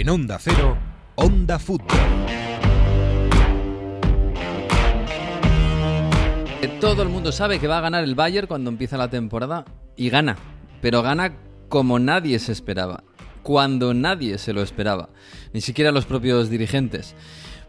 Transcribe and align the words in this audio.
En 0.00 0.08
Onda 0.08 0.38
Cero, 0.40 0.78
Onda 1.16 1.58
Fútbol. 1.58 1.98
Todo 6.80 7.02
el 7.02 7.10
mundo 7.10 7.32
sabe 7.32 7.58
que 7.58 7.66
va 7.66 7.76
a 7.76 7.82
ganar 7.82 8.04
el 8.04 8.14
Bayern 8.14 8.46
cuando 8.46 8.70
empieza 8.70 8.96
la 8.96 9.10
temporada 9.10 9.66
y 9.96 10.08
gana, 10.08 10.38
pero 10.80 11.02
gana 11.02 11.36
como 11.68 11.98
nadie 11.98 12.38
se 12.38 12.52
esperaba, 12.52 13.04
cuando 13.42 13.92
nadie 13.92 14.38
se 14.38 14.54
lo 14.54 14.62
esperaba, 14.62 15.10
ni 15.52 15.60
siquiera 15.60 15.92
los 15.92 16.06
propios 16.06 16.48
dirigentes. 16.48 17.14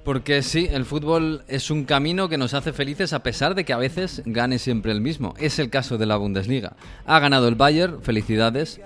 Porque 0.06 0.42
sí, 0.42 0.70
el 0.72 0.86
fútbol 0.86 1.44
es 1.50 1.70
un 1.70 1.84
camino 1.84 2.30
que 2.30 2.38
nos 2.38 2.54
hace 2.54 2.72
felices 2.72 3.12
a 3.12 3.24
pesar 3.24 3.56
de 3.56 3.66
que 3.66 3.74
a 3.74 3.78
veces 3.78 4.24
gane 4.26 4.58
siempre 4.58 4.94
el 4.94 5.02
mismo. 5.02 5.34
Es 5.38 5.60
el 5.60 5.70
caso 5.70 5.98
de 5.98 6.06
la 6.06 6.16
Bundesliga. 6.16 6.78
Ha 7.06 7.20
ganado 7.20 7.50
el 7.50 7.56
Bayern, 7.56 8.02
felicidades, 8.02 8.80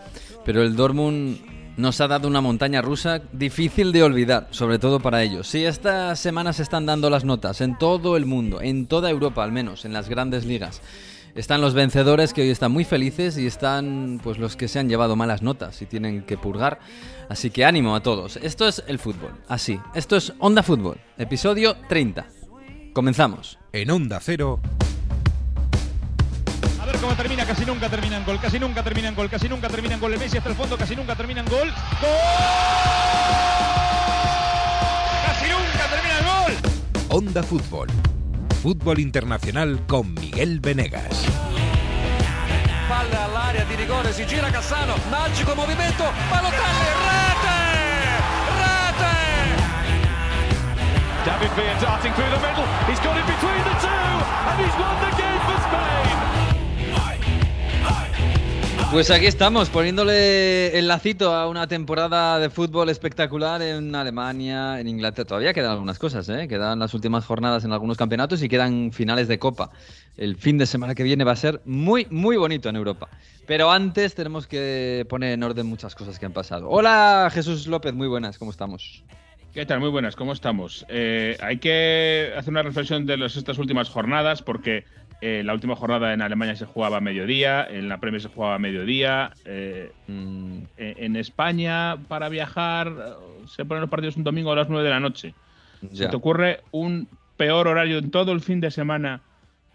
pero 0.43 0.63
el 0.63 0.75
Dortmund 0.75 1.54
nos 1.77 1.99
ha 2.01 2.07
dado 2.07 2.27
una 2.27 2.41
montaña 2.41 2.81
rusa 2.81 3.21
difícil 3.31 3.91
de 3.91 4.03
olvidar, 4.03 4.47
sobre 4.51 4.79
todo 4.79 4.99
para 4.99 5.23
ellos. 5.23 5.47
Sí, 5.47 5.65
esta 5.65 6.15
semana 6.15 6.53
se 6.53 6.63
están 6.63 6.85
dando 6.85 7.09
las 7.09 7.25
notas 7.25 7.61
en 7.61 7.77
todo 7.77 8.17
el 8.17 8.25
mundo, 8.25 8.61
en 8.61 8.87
toda 8.87 9.09
Europa 9.09 9.43
al 9.43 9.51
menos, 9.51 9.85
en 9.85 9.93
las 9.93 10.09
grandes 10.09 10.45
ligas. 10.45 10.81
Están 11.35 11.59
los 11.59 11.73
vencedores 11.73 12.33
que 12.33 12.43
hoy 12.43 12.49
están 12.49 12.71
muy 12.71 12.85
felices 12.85 13.37
y 13.37 13.45
están 13.45 14.21
pues 14.23 14.37
los 14.37 14.55
que 14.55 14.69
se 14.69 14.79
han 14.79 14.87
llevado 14.87 15.17
malas 15.17 15.41
notas 15.41 15.81
y 15.81 15.85
tienen 15.85 16.21
que 16.21 16.37
purgar. 16.37 16.79
Así 17.27 17.49
que 17.49 17.65
ánimo 17.65 17.93
a 17.93 18.01
todos. 18.01 18.37
Esto 18.37 18.65
es 18.65 18.81
el 18.87 18.99
fútbol. 18.99 19.31
Así. 19.49 19.77
Esto 19.93 20.15
es 20.15 20.31
Onda 20.39 20.63
Fútbol, 20.63 20.97
episodio 21.17 21.75
30. 21.89 22.25
Comenzamos. 22.93 23.59
En 23.73 23.91
Onda 23.91 24.21
Cero. 24.21 24.61
A 26.85 26.87
ver 26.87 27.01
cómo 27.01 27.15
termina, 27.15 27.43
casi 27.47 27.65
nunca 27.65 27.89
termina 27.89 28.17
en 28.17 28.23
gol, 28.23 28.39
casi 28.39 28.59
nunca 28.59 28.83
termina 28.83 29.07
en 29.07 29.15
gol, 29.15 29.27
casi 29.27 29.49
nunca 29.49 29.67
termina 29.69 29.95
en 29.95 29.99
gol. 29.99 30.13
El 30.13 30.19
Messi 30.19 30.37
hasta 30.37 30.49
el 30.49 30.55
fondo, 30.55 30.77
casi 30.77 30.95
nunca 30.95 31.15
termina 31.15 31.41
en 31.41 31.47
gol. 31.47 31.73
¡Gol! 31.99 32.11
¡Casi 35.25 35.49
nunca 35.49 35.87
termina 35.89 36.19
el 36.19 36.25
gol! 36.25 36.53
Onda 37.09 37.41
Fútbol. 37.41 37.87
Fútbol 38.61 38.99
internacional 38.99 39.83
con 39.87 40.13
Miguel 40.13 40.59
Venegas. 40.59 41.25
Palla 42.87 43.23
all'area 43.23 43.63
di 43.63 43.75
rigore, 43.77 44.13
si 44.13 44.23
gira 44.27 44.51
Cassano, 44.51 44.93
magico 45.09 45.55
movimento, 45.55 46.03
Balotelli, 46.29 46.89
rete! 47.09 47.57
Rete! 48.61 49.15
David 51.25 51.51
Villa 51.55 51.79
darting 51.81 52.13
through 52.13 52.29
the 52.29 52.37
middle. 52.45 52.67
He's 52.85 52.99
got 52.99 53.17
it 53.17 53.25
between 53.25 53.63
the 53.63 53.73
two, 53.81 54.21
and 54.45 54.59
he's 54.61 54.75
won 54.77 54.95
the 55.01 55.09
game 55.17 55.41
for 55.49 55.57
Spain. 55.65 56.04
Pues 58.91 59.11
aquí 59.11 59.25
estamos, 59.25 59.69
poniéndole 59.69 60.77
el 60.77 60.87
lacito 60.87 61.33
a 61.33 61.49
una 61.49 61.67
temporada 61.67 62.39
de 62.39 62.49
fútbol 62.49 62.89
espectacular 62.89 63.61
en 63.61 63.93
Alemania, 63.93 64.79
en 64.79 64.87
Inglaterra. 64.87 65.27
Todavía 65.27 65.53
quedan 65.53 65.71
algunas 65.71 65.99
cosas, 65.99 66.29
¿eh? 66.29 66.47
Quedan 66.47 66.79
las 66.79 66.93
últimas 66.93 67.25
jornadas 67.25 67.65
en 67.65 67.73
algunos 67.73 67.97
campeonatos 67.97 68.41
y 68.41 68.47
quedan 68.47 68.93
finales 68.93 69.27
de 69.27 69.37
Copa. 69.37 69.71
El 70.15 70.37
fin 70.37 70.57
de 70.57 70.65
semana 70.65 70.95
que 70.95 71.03
viene 71.03 71.23
va 71.23 71.33
a 71.33 71.35
ser 71.35 71.61
muy, 71.65 72.07
muy 72.09 72.37
bonito 72.37 72.69
en 72.69 72.77
Europa. 72.77 73.09
Pero 73.45 73.69
antes 73.69 74.15
tenemos 74.15 74.47
que 74.47 75.05
poner 75.09 75.33
en 75.33 75.43
orden 75.43 75.65
muchas 75.65 75.93
cosas 75.93 76.17
que 76.17 76.25
han 76.27 76.33
pasado. 76.33 76.69
Hola 76.69 77.29
Jesús 77.33 77.67
López, 77.67 77.93
muy 77.93 78.07
buenas, 78.07 78.37
¿cómo 78.37 78.51
estamos? 78.51 79.03
¿Qué 79.53 79.65
tal? 79.65 79.79
Muy 79.79 79.89
buenas, 79.89 80.15
¿cómo 80.17 80.33
estamos? 80.33 80.85
Eh, 80.89 81.37
hay 81.41 81.59
que 81.59 82.33
hacer 82.37 82.51
una 82.51 82.61
reflexión 82.61 83.05
de 83.05 83.17
las, 83.17 83.37
estas 83.37 83.57
últimas 83.57 83.89
jornadas 83.89 84.41
porque 84.41 84.83
eh, 85.27 85.41
la 85.43 85.53
última 85.53 85.75
jornada 85.75 86.13
en 86.13 86.21
Alemania 86.21 86.55
se 86.55 86.65
jugaba 86.65 86.97
a 86.97 87.01
mediodía, 87.01 87.65
en 87.67 87.89
la 87.89 87.99
Premier 87.99 88.21
se 88.21 88.29
jugaba 88.29 88.55
a 88.55 88.59
mediodía. 88.59 89.31
eh, 89.45 89.91
Mm, 90.07 90.57
eh, 90.77 90.95
en 90.99 91.15
España, 91.15 91.97
para 92.07 92.29
viajar, 92.29 92.93
se 93.47 93.65
ponen 93.65 93.81
los 93.81 93.89
partidos 93.89 94.17
un 94.17 94.23
domingo 94.23 94.51
a 94.51 94.55
las 94.55 94.69
9 94.69 94.83
de 94.83 94.89
la 94.91 94.99
noche. 94.99 95.33
ya. 95.81 96.05
¿Se 96.05 96.07
te 96.09 96.15
ocurre 96.15 96.59
un 96.71 97.07
peor 97.37 97.67
horario 97.67 97.97
en 97.97 98.11
todo 98.11 98.31
el 98.33 98.41
fin 98.41 98.59
de 98.61 98.69
semana 98.71 99.21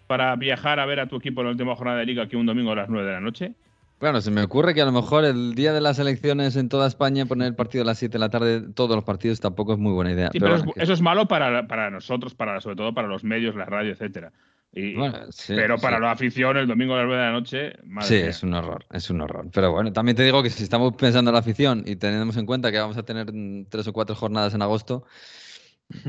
para 0.06 0.34
viajar 0.36 0.78
a 0.80 0.86
ver 0.86 1.00
a 1.00 1.06
tu 1.06 1.16
equipo 1.16 1.40
en 1.40 1.46
la 1.48 1.50
última 1.52 1.74
jornada 1.76 1.98
de 1.98 2.06
liga 2.06 2.26
que 2.28 2.36
un 2.36 2.46
domingo 2.46 2.72
a 2.72 2.76
las 2.76 2.88
9 2.88 3.06
de 3.06 3.12
la 3.12 3.20
noche? 3.20 3.52
Bueno, 4.00 4.20
se 4.22 4.30
me 4.30 4.42
ocurre 4.42 4.72
que 4.72 4.80
a 4.80 4.86
lo 4.86 4.92
mejor 4.92 5.24
el 5.24 5.54
día 5.54 5.72
de 5.74 5.80
las 5.82 5.98
elecciones 5.98 6.56
en 6.56 6.68
toda 6.70 6.86
España 6.88 7.26
poner 7.26 7.48
el 7.48 7.54
partido 7.54 7.82
a 7.82 7.86
las 7.86 7.98
7 7.98 8.14
de 8.14 8.18
la 8.20 8.30
tarde, 8.30 8.62
todos 8.74 8.94
los 8.96 9.04
partidos 9.04 9.40
tampoco 9.40 9.72
es 9.74 9.78
muy 9.78 9.92
buena 9.92 10.12
idea. 10.12 10.30
Sí, 10.32 10.38
Pero 10.40 10.52
pero 10.52 10.58
bueno, 10.58 10.70
es- 10.70 10.74
que- 10.76 10.82
eso 10.84 10.92
es 10.94 11.00
malo 11.02 11.26
para, 11.28 11.66
para 11.66 11.90
nosotros, 11.90 12.34
para, 12.34 12.60
sobre 12.62 12.76
todo 12.76 12.94
para 12.94 13.08
los 13.08 13.24
medios, 13.24 13.54
la 13.56 13.66
radio, 13.66 13.92
etcétera. 13.92 14.32
Y- 14.72 14.94
Bueno, 14.94 15.32
sí, 15.32 15.54
pero 15.56 15.80
para 15.80 15.96
sí. 15.96 16.02
la 16.02 16.12
afición, 16.12 16.56
el 16.56 16.66
domingo 16.68 16.94
a 16.94 16.98
las 16.98 17.06
9 17.06 17.20
de 17.20 17.26
la 17.28 17.32
noche, 17.32 17.72
madre 17.84 18.08
Sí, 18.08 18.14
mía. 18.22 18.30
es 18.30 18.42
un 18.42 18.54
horror, 18.54 18.86
es 18.92 19.10
un 19.10 19.20
horror. 19.20 19.48
Pero 19.52 19.72
bueno, 19.72 19.92
también 19.92 20.16
te 20.16 20.22
digo 20.22 20.42
que 20.42 20.50
si 20.50 20.62
estamos 20.62 20.94
pensando 20.94 21.30
en 21.30 21.34
la 21.34 21.40
afición 21.40 21.82
y 21.86 21.96
tenemos 21.96 22.36
en 22.36 22.46
cuenta 22.46 22.70
que 22.70 22.78
vamos 22.78 22.96
a 22.96 23.02
tener 23.02 23.32
tres 23.68 23.86
o 23.88 23.92
cuatro 23.92 24.14
jornadas 24.14 24.54
en 24.54 24.62
agosto, 24.62 25.04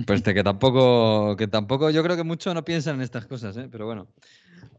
pues 0.06 0.22
que 0.22 0.44
tampoco, 0.44 1.36
que 1.38 1.48
tampoco, 1.48 1.90
yo 1.90 2.04
creo 2.04 2.16
que 2.16 2.24
muchos 2.24 2.54
no 2.54 2.64
piensan 2.64 2.96
en 2.96 3.02
estas 3.02 3.26
cosas, 3.26 3.58
¿eh? 3.58 3.68
Pero 3.72 3.86
bueno. 3.88 4.08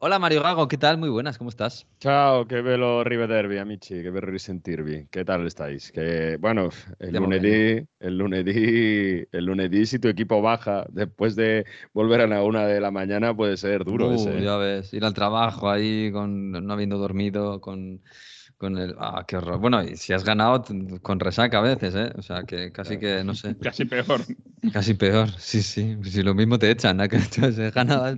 Hola 0.01 0.19
Mario 0.19 0.43
Gago, 0.43 0.69
¿qué 0.69 0.77
tal? 0.77 0.99
Muy 0.99 1.09
buenas, 1.09 1.39
¿cómo 1.39 1.49
estás? 1.51 1.87
Ciao, 1.99 2.45
che 2.47 2.61
bello 2.63 3.03
rivedervi 3.05 3.59
amici, 3.59 4.03
che 4.03 4.11
bello 4.11 4.27
risentirvi. 4.27 5.07
Che 5.09 5.23
tal 5.23 5.47
estáis? 5.47 5.91
Que 5.93 6.37
bueno, 6.37 6.69
el 6.99 7.15
Andiamo 7.15 7.29
lunedì, 7.31 7.87
el 7.99 8.17
lunedì, 8.17 9.25
el 9.31 9.45
lunedì 9.45 9.87
si 9.87 10.01
tu 10.01 10.09
equipo 10.09 10.41
baja 10.41 10.85
después 10.91 11.37
de 11.37 11.65
volver 11.93 12.21
a 12.23 12.27
la 12.27 12.43
una 12.43 12.67
de 12.67 12.81
la 12.81 12.91
mañana 12.91 13.35
puede 13.37 13.57
ser 13.57 13.85
duro 13.85 14.11
Uh, 14.11 14.13
ese. 14.13 14.41
ya 14.41 14.57
ves, 14.57 14.93
ir 14.95 15.05
al 15.05 15.13
trabajo 15.13 15.69
ahí 15.69 16.11
con 16.13 16.53
no 16.53 16.73
habiendo 16.73 16.99
dormido, 16.99 17.61
con, 17.61 18.03
con 18.63 18.79
el... 18.79 18.95
Ah, 18.99 19.25
qué 19.27 19.37
horror. 19.37 19.59
Bueno, 19.59 19.83
y 19.83 19.97
si 19.97 20.13
has 20.13 20.23
ganado 20.25 20.65
con 21.03 21.19
resaca 21.19 21.59
a 21.59 21.63
veces, 21.63 21.95
¿eh? 21.97 22.13
O 22.17 22.23
sea, 22.23 22.45
que 22.45 22.71
casi 22.71 22.97
que, 22.97 23.25
no 23.25 23.35
sé, 23.35 23.57
Casi 23.61 23.85
peor. 23.85 24.21
casi 24.73 24.95
peor. 24.95 25.29
Sí, 25.39 25.63
sí, 25.63 25.97
si 26.05 26.23
lo 26.23 26.33
mismo 26.35 26.59
te 26.61 26.71
echan, 26.71 26.97
¿no? 26.97 27.05
Ganado, 27.75 28.17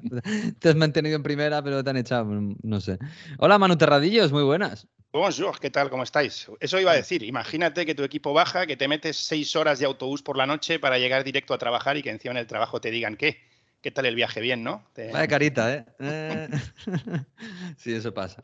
te 0.59 0.69
has 0.69 0.77
mantenido 0.77 1.17
en 1.17 1.23
primera, 1.23 1.63
pero 1.63 1.83
te 1.83 1.89
han 1.89 1.97
echado, 1.97 2.27
mm, 2.27 2.57
no 2.63 2.81
sé. 2.81 2.99
Hola 3.39 3.59
Manu 3.59 3.77
Terradillos, 3.79 4.33
muy 4.33 4.43
buenas. 4.43 4.87
Bonjour, 5.13 5.59
¿qué 5.61 5.71
tal? 5.71 5.89
¿Cómo 5.89 6.03
estáis? 6.03 6.47
Eso 6.61 6.79
iba 6.79 6.91
a 6.91 6.97
decir. 6.97 7.23
Imagínate 7.23 7.87
que 7.87 7.95
tu 7.95 8.03
equipo 8.03 8.35
baja, 8.35 8.67
que 8.67 8.77
te 8.77 8.87
metes 8.89 9.17
seis 9.17 9.57
horas 9.57 9.79
de 9.79 9.87
autobús 9.87 10.23
por 10.23 10.37
la 10.37 10.45
noche 10.45 10.79
para 10.79 10.99
llegar 10.99 11.25
directo 11.25 11.55
a 11.55 11.59
trabajar 11.59 11.97
y 11.97 12.03
que 12.03 12.11
encima 12.11 12.33
en 12.33 12.39
el 12.39 12.47
trabajo 12.47 12.81
te 12.81 12.91
digan 12.91 13.17
qué. 13.17 13.41
¿Qué 13.85 13.91
tal 13.91 14.07
el 14.07 14.15
viaje? 14.15 14.41
Bien, 14.41 14.65
¿no? 14.65 14.83
Te- 14.95 15.13
Vaya 15.13 15.29
carita, 15.29 15.75
¿eh? 15.75 15.85
Eh, 15.99 16.49
Sí, 17.77 17.93
eso 17.93 18.15
pasa. 18.15 18.43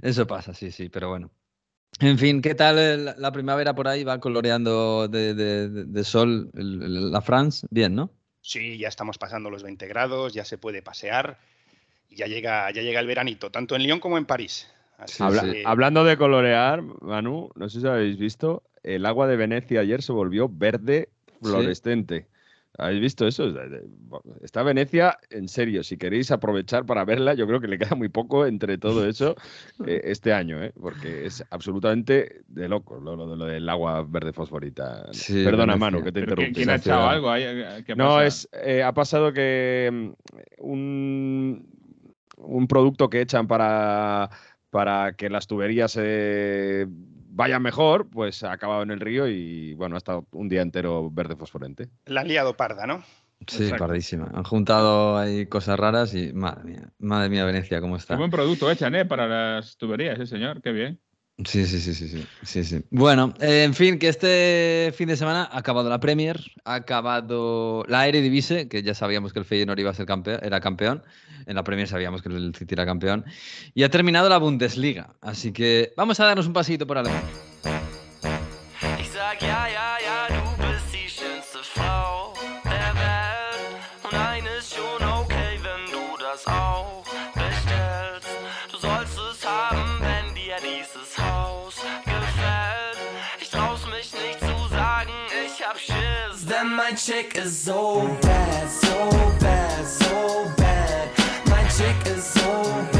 Eso 0.00 0.28
pasa, 0.28 0.54
sí, 0.54 0.70
sí, 0.70 0.88
pero 0.88 1.08
bueno. 1.08 1.32
En 1.98 2.16
fin, 2.20 2.40
¿qué 2.40 2.54
tal 2.54 2.78
el- 2.78 3.04
la 3.18 3.32
primavera 3.32 3.74
por 3.74 3.88
ahí? 3.88 4.04
Va 4.04 4.20
coloreando 4.20 5.08
de, 5.08 5.34
de- 5.34 5.68
de- 5.68 5.84
de 5.86 6.04
sol 6.04 6.52
el- 6.54 6.84
el- 6.84 7.10
la 7.10 7.20
France. 7.20 7.66
Bien, 7.68 7.96
¿no? 7.96 8.12
Sí, 8.42 8.78
ya 8.78 8.86
estamos 8.86 9.18
pasando 9.18 9.50
los 9.50 9.64
20 9.64 9.88
grados, 9.88 10.32
ya 10.34 10.44
se 10.44 10.56
puede 10.56 10.82
pasear 10.82 11.36
y 12.08 12.14
ya 12.14 12.28
llega, 12.28 12.70
ya 12.70 12.82
llega 12.82 13.00
el 13.00 13.08
veranito, 13.08 13.50
tanto 13.50 13.74
en 13.74 13.82
Lyon 13.82 13.98
como 13.98 14.18
en 14.18 14.24
París. 14.24 14.70
Así 14.98 15.20
Habla- 15.20 15.42
que- 15.42 15.64
Hablando 15.66 16.04
de 16.04 16.16
colorear, 16.16 16.80
Manu, 17.02 17.50
no 17.56 17.68
sé 17.68 17.80
si 17.80 17.88
habéis 17.88 18.18
visto, 18.18 18.62
el 18.84 19.04
agua 19.04 19.26
de 19.26 19.34
Venecia 19.36 19.80
ayer 19.80 20.00
se 20.00 20.12
volvió 20.12 20.48
verde 20.48 21.08
fluorescente. 21.42 22.28
¿Habéis 22.78 23.00
visto 23.00 23.26
eso? 23.26 23.52
Está 24.42 24.62
Venecia, 24.62 25.18
en 25.30 25.48
serio, 25.48 25.82
si 25.82 25.96
queréis 25.96 26.30
aprovechar 26.30 26.84
para 26.84 27.04
verla, 27.04 27.34
yo 27.34 27.46
creo 27.46 27.60
que 27.60 27.68
le 27.68 27.78
queda 27.78 27.96
muy 27.96 28.08
poco 28.08 28.44
entre 28.46 28.76
todo 28.78 29.06
eso 29.06 29.34
eh, 29.86 30.02
este 30.04 30.32
año, 30.32 30.62
¿eh? 30.62 30.72
porque 30.80 31.26
es 31.26 31.42
absolutamente 31.50 32.42
de 32.48 32.68
loco 32.68 33.00
lo, 33.00 33.16
lo- 33.16 33.34
lo 33.34 33.44
del 33.46 33.68
agua 33.68 34.04
verde 34.06 34.32
fosforita. 34.32 35.06
Sí, 35.12 35.44
Perdona, 35.44 35.74
Venecia. 35.74 35.90
Manu, 35.90 36.04
que 36.04 36.12
te 36.12 36.20
¿Pero 36.20 36.32
interrumpí. 36.32 36.54
¿Quién 36.54 36.70
ha 36.70 37.94
No, 37.96 38.20
es, 38.20 38.48
eh, 38.52 38.82
ha 38.82 38.92
pasado 38.92 39.32
que 39.32 39.90
mm, 39.92 40.10
un, 40.58 41.66
un 42.36 42.66
producto 42.68 43.08
que 43.08 43.22
echan 43.22 43.46
para, 43.46 44.28
para 44.70 45.14
que 45.14 45.30
las 45.30 45.46
tuberías 45.46 45.96
eh, 45.98 46.86
vayan 47.36 47.62
mejor, 47.62 48.08
pues 48.08 48.42
ha 48.42 48.52
acabado 48.52 48.82
en 48.82 48.90
el 48.90 48.98
río 49.00 49.28
y 49.28 49.74
bueno, 49.74 49.94
ha 49.94 49.98
estado 49.98 50.26
un 50.32 50.48
día 50.48 50.62
entero 50.62 51.10
verde 51.10 51.36
fosforente. 51.36 51.90
La 52.06 52.22
han 52.22 52.28
liado 52.28 52.56
parda, 52.56 52.86
¿no? 52.86 53.04
Sí, 53.46 53.64
Exacto. 53.64 53.84
pardísima. 53.84 54.30
Han 54.34 54.44
juntado 54.44 55.18
ahí 55.18 55.46
cosas 55.46 55.78
raras 55.78 56.14
y 56.14 56.32
madre 56.32 56.64
mía, 56.64 56.92
madre 56.98 57.28
mía, 57.28 57.44
Venecia, 57.44 57.80
¿cómo 57.82 57.96
Qué 57.96 58.00
está? 58.00 58.16
buen 58.16 58.30
producto 58.30 58.70
echan, 58.70 58.94
¿eh? 58.94 59.04
Para 59.04 59.26
las 59.28 59.76
tuberías, 59.76 60.18
¿eh, 60.18 60.26
señor? 60.26 60.62
Qué 60.62 60.72
bien. 60.72 61.00
Sí, 61.44 61.66
sí, 61.66 61.80
sí, 61.80 61.92
sí, 61.92 62.26
sí, 62.42 62.64
sí. 62.64 62.82
Bueno, 62.90 63.34
eh, 63.40 63.64
en 63.64 63.74
fin, 63.74 63.98
que 63.98 64.08
este 64.08 64.90
fin 64.96 65.08
de 65.08 65.18
semana 65.18 65.46
ha 65.52 65.58
acabado 65.58 65.90
la 65.90 66.00
Premier, 66.00 66.40
ha 66.64 66.74
acabado 66.74 67.84
la 67.88 68.08
Eredivisie, 68.08 68.68
que 68.68 68.82
ya 68.82 68.94
sabíamos 68.94 69.34
que 69.34 69.40
el 69.40 69.44
Feyenoord 69.44 69.78
iba 69.78 69.90
a 69.90 69.94
ser 69.94 70.06
campeón, 70.06 70.40
era 70.42 70.60
campeón. 70.60 71.02
En 71.44 71.56
la 71.56 71.62
Premier 71.62 71.88
sabíamos 71.88 72.22
que 72.22 72.30
el 72.30 72.54
City 72.54 72.74
era 72.74 72.86
campeón. 72.86 73.24
Y 73.74 73.82
ha 73.82 73.90
terminado 73.90 74.30
la 74.30 74.38
Bundesliga. 74.38 75.14
Así 75.20 75.52
que 75.52 75.92
vamos 75.96 76.18
a 76.20 76.24
darnos 76.24 76.46
un 76.46 76.54
pasito 76.54 76.86
por 76.86 76.96
Alemania. 76.96 77.30
Chick 97.06 97.36
is 97.38 97.56
so 97.56 98.00
bad, 98.20 98.68
so 98.68 99.08
bad, 99.38 99.86
so 99.86 100.52
bad. 100.56 101.08
My 101.46 101.62
chick 101.68 102.04
is 102.04 102.24
so 102.24 102.40
bad, 102.42 102.95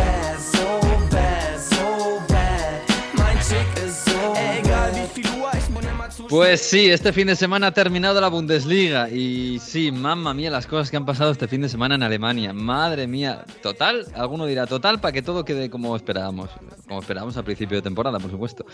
Pues 6.29 6.61
sí, 6.61 6.91
este 6.91 7.13
fin 7.13 7.29
de 7.29 7.37
semana 7.37 7.69
ha 7.69 7.73
terminado 7.73 8.21
la 8.21 8.29
Bundesliga 8.29 9.09
y 9.09 9.61
sí, 9.61 9.93
mamma 9.93 10.35
mía, 10.35 10.51
las 10.51 10.67
cosas 10.67 10.91
que 10.91 10.97
han 10.97 11.07
pasado 11.07 11.31
este 11.31 11.47
fin 11.47 11.61
de 11.61 11.69
semana 11.69 11.95
en 11.95 12.03
Alemania. 12.03 12.53
Madre 12.53 13.07
mía, 13.07 13.45
total, 13.63 14.07
alguno 14.15 14.45
dirá 14.47 14.67
total 14.67 15.01
para 15.01 15.13
que 15.13 15.23
todo 15.23 15.45
quede 15.45 15.71
como 15.71 15.95
esperábamos, 15.95 16.51
como 16.89 17.01
esperábamos 17.01 17.37
al 17.37 17.45
principio 17.45 17.77
de 17.77 17.83
temporada, 17.83 18.19
por 18.19 18.31
supuesto. 18.31 18.67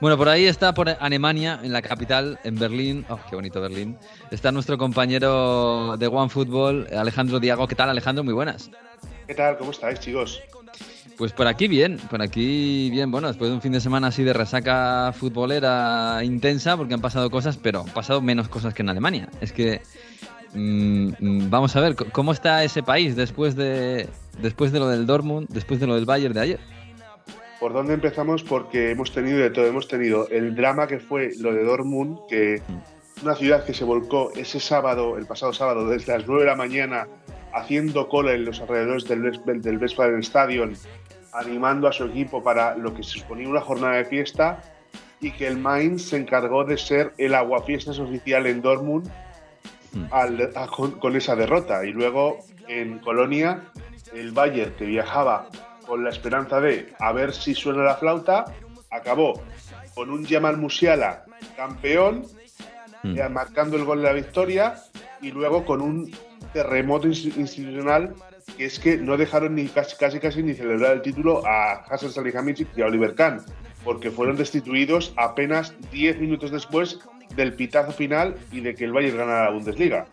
Bueno, 0.00 0.16
por 0.16 0.28
ahí 0.28 0.46
está 0.46 0.72
por 0.72 0.88
Alemania, 0.88 1.58
en 1.62 1.72
la 1.72 1.82
capital, 1.82 2.38
en 2.44 2.56
Berlín. 2.56 3.04
Oh, 3.08 3.18
qué 3.28 3.34
bonito 3.34 3.60
Berlín. 3.60 3.96
Está 4.30 4.52
nuestro 4.52 4.78
compañero 4.78 5.96
de 5.96 6.06
One 6.06 6.30
Football, 6.30 6.86
Alejandro 6.96 7.40
Diago. 7.40 7.66
¿Qué 7.66 7.74
tal, 7.74 7.90
Alejandro? 7.90 8.22
Muy 8.22 8.34
buenas. 8.34 8.70
¿Qué 9.26 9.34
tal? 9.34 9.58
¿Cómo 9.58 9.72
estáis, 9.72 9.98
chicos? 9.98 10.40
Pues 11.20 11.34
por 11.34 11.46
aquí 11.48 11.68
bien, 11.68 11.98
por 12.08 12.22
aquí 12.22 12.88
bien, 12.90 13.10
bueno, 13.10 13.28
después 13.28 13.50
de 13.50 13.54
un 13.54 13.60
fin 13.60 13.72
de 13.72 13.80
semana 13.82 14.06
así 14.06 14.24
de 14.24 14.32
resaca 14.32 15.12
futbolera 15.12 16.20
intensa, 16.24 16.78
porque 16.78 16.94
han 16.94 17.02
pasado 17.02 17.28
cosas, 17.28 17.58
pero 17.58 17.80
han 17.80 17.90
pasado 17.92 18.22
menos 18.22 18.48
cosas 18.48 18.72
que 18.72 18.80
en 18.80 18.88
Alemania. 18.88 19.28
Es 19.42 19.52
que 19.52 19.82
mm, 20.54 21.08
mm, 21.20 21.50
vamos 21.50 21.76
a 21.76 21.80
ver 21.82 21.94
cómo 21.94 22.32
está 22.32 22.64
ese 22.64 22.82
país 22.82 23.16
después 23.16 23.54
de 23.54 24.08
después 24.40 24.72
de 24.72 24.78
lo 24.78 24.88
del 24.88 25.04
Dortmund, 25.04 25.46
después 25.50 25.78
de 25.78 25.86
lo 25.86 25.94
del 25.94 26.06
Bayern 26.06 26.32
de 26.32 26.40
ayer. 26.40 26.60
¿Por 27.60 27.74
dónde 27.74 27.92
empezamos? 27.92 28.42
Porque 28.42 28.90
hemos 28.90 29.12
tenido 29.12 29.40
de 29.40 29.50
todo. 29.50 29.66
Hemos 29.66 29.88
tenido 29.88 30.26
el 30.30 30.56
drama 30.56 30.86
que 30.86 31.00
fue 31.00 31.32
lo 31.38 31.52
de 31.52 31.64
Dortmund, 31.64 32.18
que 32.30 32.62
una 33.22 33.34
ciudad 33.34 33.66
que 33.66 33.74
se 33.74 33.84
volcó 33.84 34.32
ese 34.36 34.58
sábado, 34.58 35.18
el 35.18 35.26
pasado 35.26 35.52
sábado, 35.52 35.86
desde 35.86 36.14
las 36.14 36.26
9 36.26 36.44
de 36.44 36.48
la 36.48 36.56
mañana, 36.56 37.08
haciendo 37.52 38.08
cola 38.08 38.32
en 38.32 38.46
los 38.46 38.58
alrededores 38.62 39.04
del, 39.04 39.60
del 39.60 39.76
Westfalen 39.76 40.20
Stadion, 40.20 40.74
animando 41.32 41.88
a 41.88 41.92
su 41.92 42.04
equipo 42.04 42.42
para 42.42 42.76
lo 42.76 42.94
que 42.94 43.02
se 43.02 43.18
suponía 43.20 43.48
una 43.48 43.60
jornada 43.60 43.94
de 43.96 44.04
fiesta, 44.04 44.62
y 45.20 45.32
que 45.32 45.46
el 45.46 45.58
Mainz 45.58 46.08
se 46.08 46.16
encargó 46.16 46.64
de 46.64 46.78
ser 46.78 47.12
el 47.18 47.34
aguafiestas 47.34 47.98
oficial 47.98 48.46
en 48.46 48.62
Dortmund 48.62 49.10
al- 50.10 50.50
a- 50.54 50.66
con, 50.66 50.92
con 50.92 51.16
esa 51.16 51.36
derrota. 51.36 51.84
Y 51.84 51.92
luego 51.92 52.38
en 52.68 52.98
Colonia, 53.00 53.60
el 54.14 54.32
Bayern, 54.32 54.72
que 54.76 54.84
viajaba 54.86 55.48
con 55.86 56.04
la 56.04 56.10
esperanza 56.10 56.60
de 56.60 56.92
a 56.98 57.12
ver 57.12 57.34
si 57.34 57.54
suena 57.54 57.82
la 57.82 57.96
flauta, 57.96 58.44
acabó 58.90 59.42
con 59.94 60.10
un 60.10 60.24
Jamal 60.26 60.56
Musiala 60.56 61.24
campeón, 61.56 62.26
Mm. 63.02 63.14
ya 63.14 63.28
marcando 63.30 63.76
el 63.78 63.84
gol 63.84 63.98
de 64.02 64.04
la 64.08 64.12
victoria, 64.12 64.74
y 65.22 65.30
luego 65.30 65.64
con 65.64 65.80
un 65.80 66.10
terremoto 66.52 67.08
ins- 67.08 67.34
institucional 67.36 68.14
que 68.56 68.64
es 68.66 68.78
que 68.78 68.96
no 68.96 69.16
dejaron 69.16 69.54
ni 69.54 69.66
casi 69.68 69.96
casi, 69.96 70.18
casi 70.18 70.42
ni 70.42 70.54
celebrar 70.54 70.92
el 70.94 71.02
título 71.02 71.46
a 71.46 71.74
Hassan 71.88 72.10
Salihamidzic 72.10 72.68
y 72.76 72.82
a 72.82 72.86
Oliver 72.86 73.14
Kahn, 73.14 73.40
porque 73.84 74.10
fueron 74.10 74.36
destituidos 74.36 75.12
apenas 75.16 75.74
10 75.92 76.20
minutos 76.20 76.50
después 76.50 76.98
del 77.36 77.54
pitazo 77.54 77.92
final 77.92 78.34
y 78.52 78.60
de 78.60 78.74
que 78.74 78.84
el 78.84 78.92
Bayern 78.92 79.16
ganara 79.18 79.44
la 79.46 79.50
Bundesliga. 79.50 80.06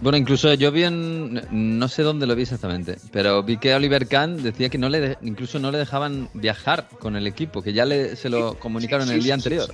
Bueno, 0.00 0.16
incluso 0.18 0.52
yo 0.54 0.72
vi 0.72 0.84
en, 0.84 1.40
no 1.78 1.86
sé 1.86 2.02
dónde 2.02 2.26
lo 2.26 2.34
vi 2.34 2.42
exactamente, 2.42 2.96
pero 3.12 3.42
vi 3.42 3.58
que 3.58 3.74
Oliver 3.74 4.08
Kahn 4.08 4.42
decía 4.42 4.68
que 4.68 4.78
no 4.78 4.88
le 4.88 5.00
de- 5.00 5.18
incluso 5.22 5.58
no 5.60 5.70
le 5.70 5.78
dejaban 5.78 6.28
viajar 6.34 6.88
con 6.98 7.14
el 7.14 7.26
equipo, 7.26 7.62
que 7.62 7.72
ya 7.72 7.84
le, 7.84 8.16
se 8.16 8.28
lo 8.28 8.52
Sí, 8.52 8.56
comunicaron 8.58 9.06
sí, 9.06 9.14
el 9.14 9.22
día 9.22 9.34
sí, 9.36 9.40
anterior. 9.40 9.68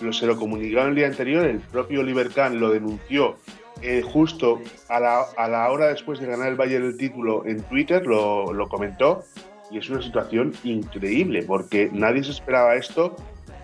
Lo, 0.00 0.12
se 0.12 0.26
lo 0.26 0.36
comunicaron 0.36 0.88
el 0.90 0.94
día 0.96 1.06
anterior, 1.06 1.44
el 1.44 1.60
propio 1.60 2.00
Oliver 2.00 2.30
Kahn 2.30 2.58
lo 2.58 2.70
denunció 2.70 3.36
eh, 3.82 4.02
justo 4.02 4.60
a 4.88 5.00
la, 5.00 5.22
a 5.36 5.48
la 5.48 5.70
hora 5.70 5.88
después 5.88 6.18
de 6.20 6.26
ganar 6.26 6.48
el 6.48 6.56
Bayern 6.56 6.84
el 6.84 6.96
título 6.96 7.44
en 7.46 7.62
Twitter, 7.62 8.06
lo, 8.06 8.68
comentó, 8.68 9.24
y 9.70 9.78
es 9.78 9.88
una 9.88 10.02
situación 10.02 10.52
increíble, 10.64 11.42
porque 11.42 11.88
nadie 11.92 12.22
se 12.24 12.32
esperaba 12.32 12.74
esto, 12.74 13.16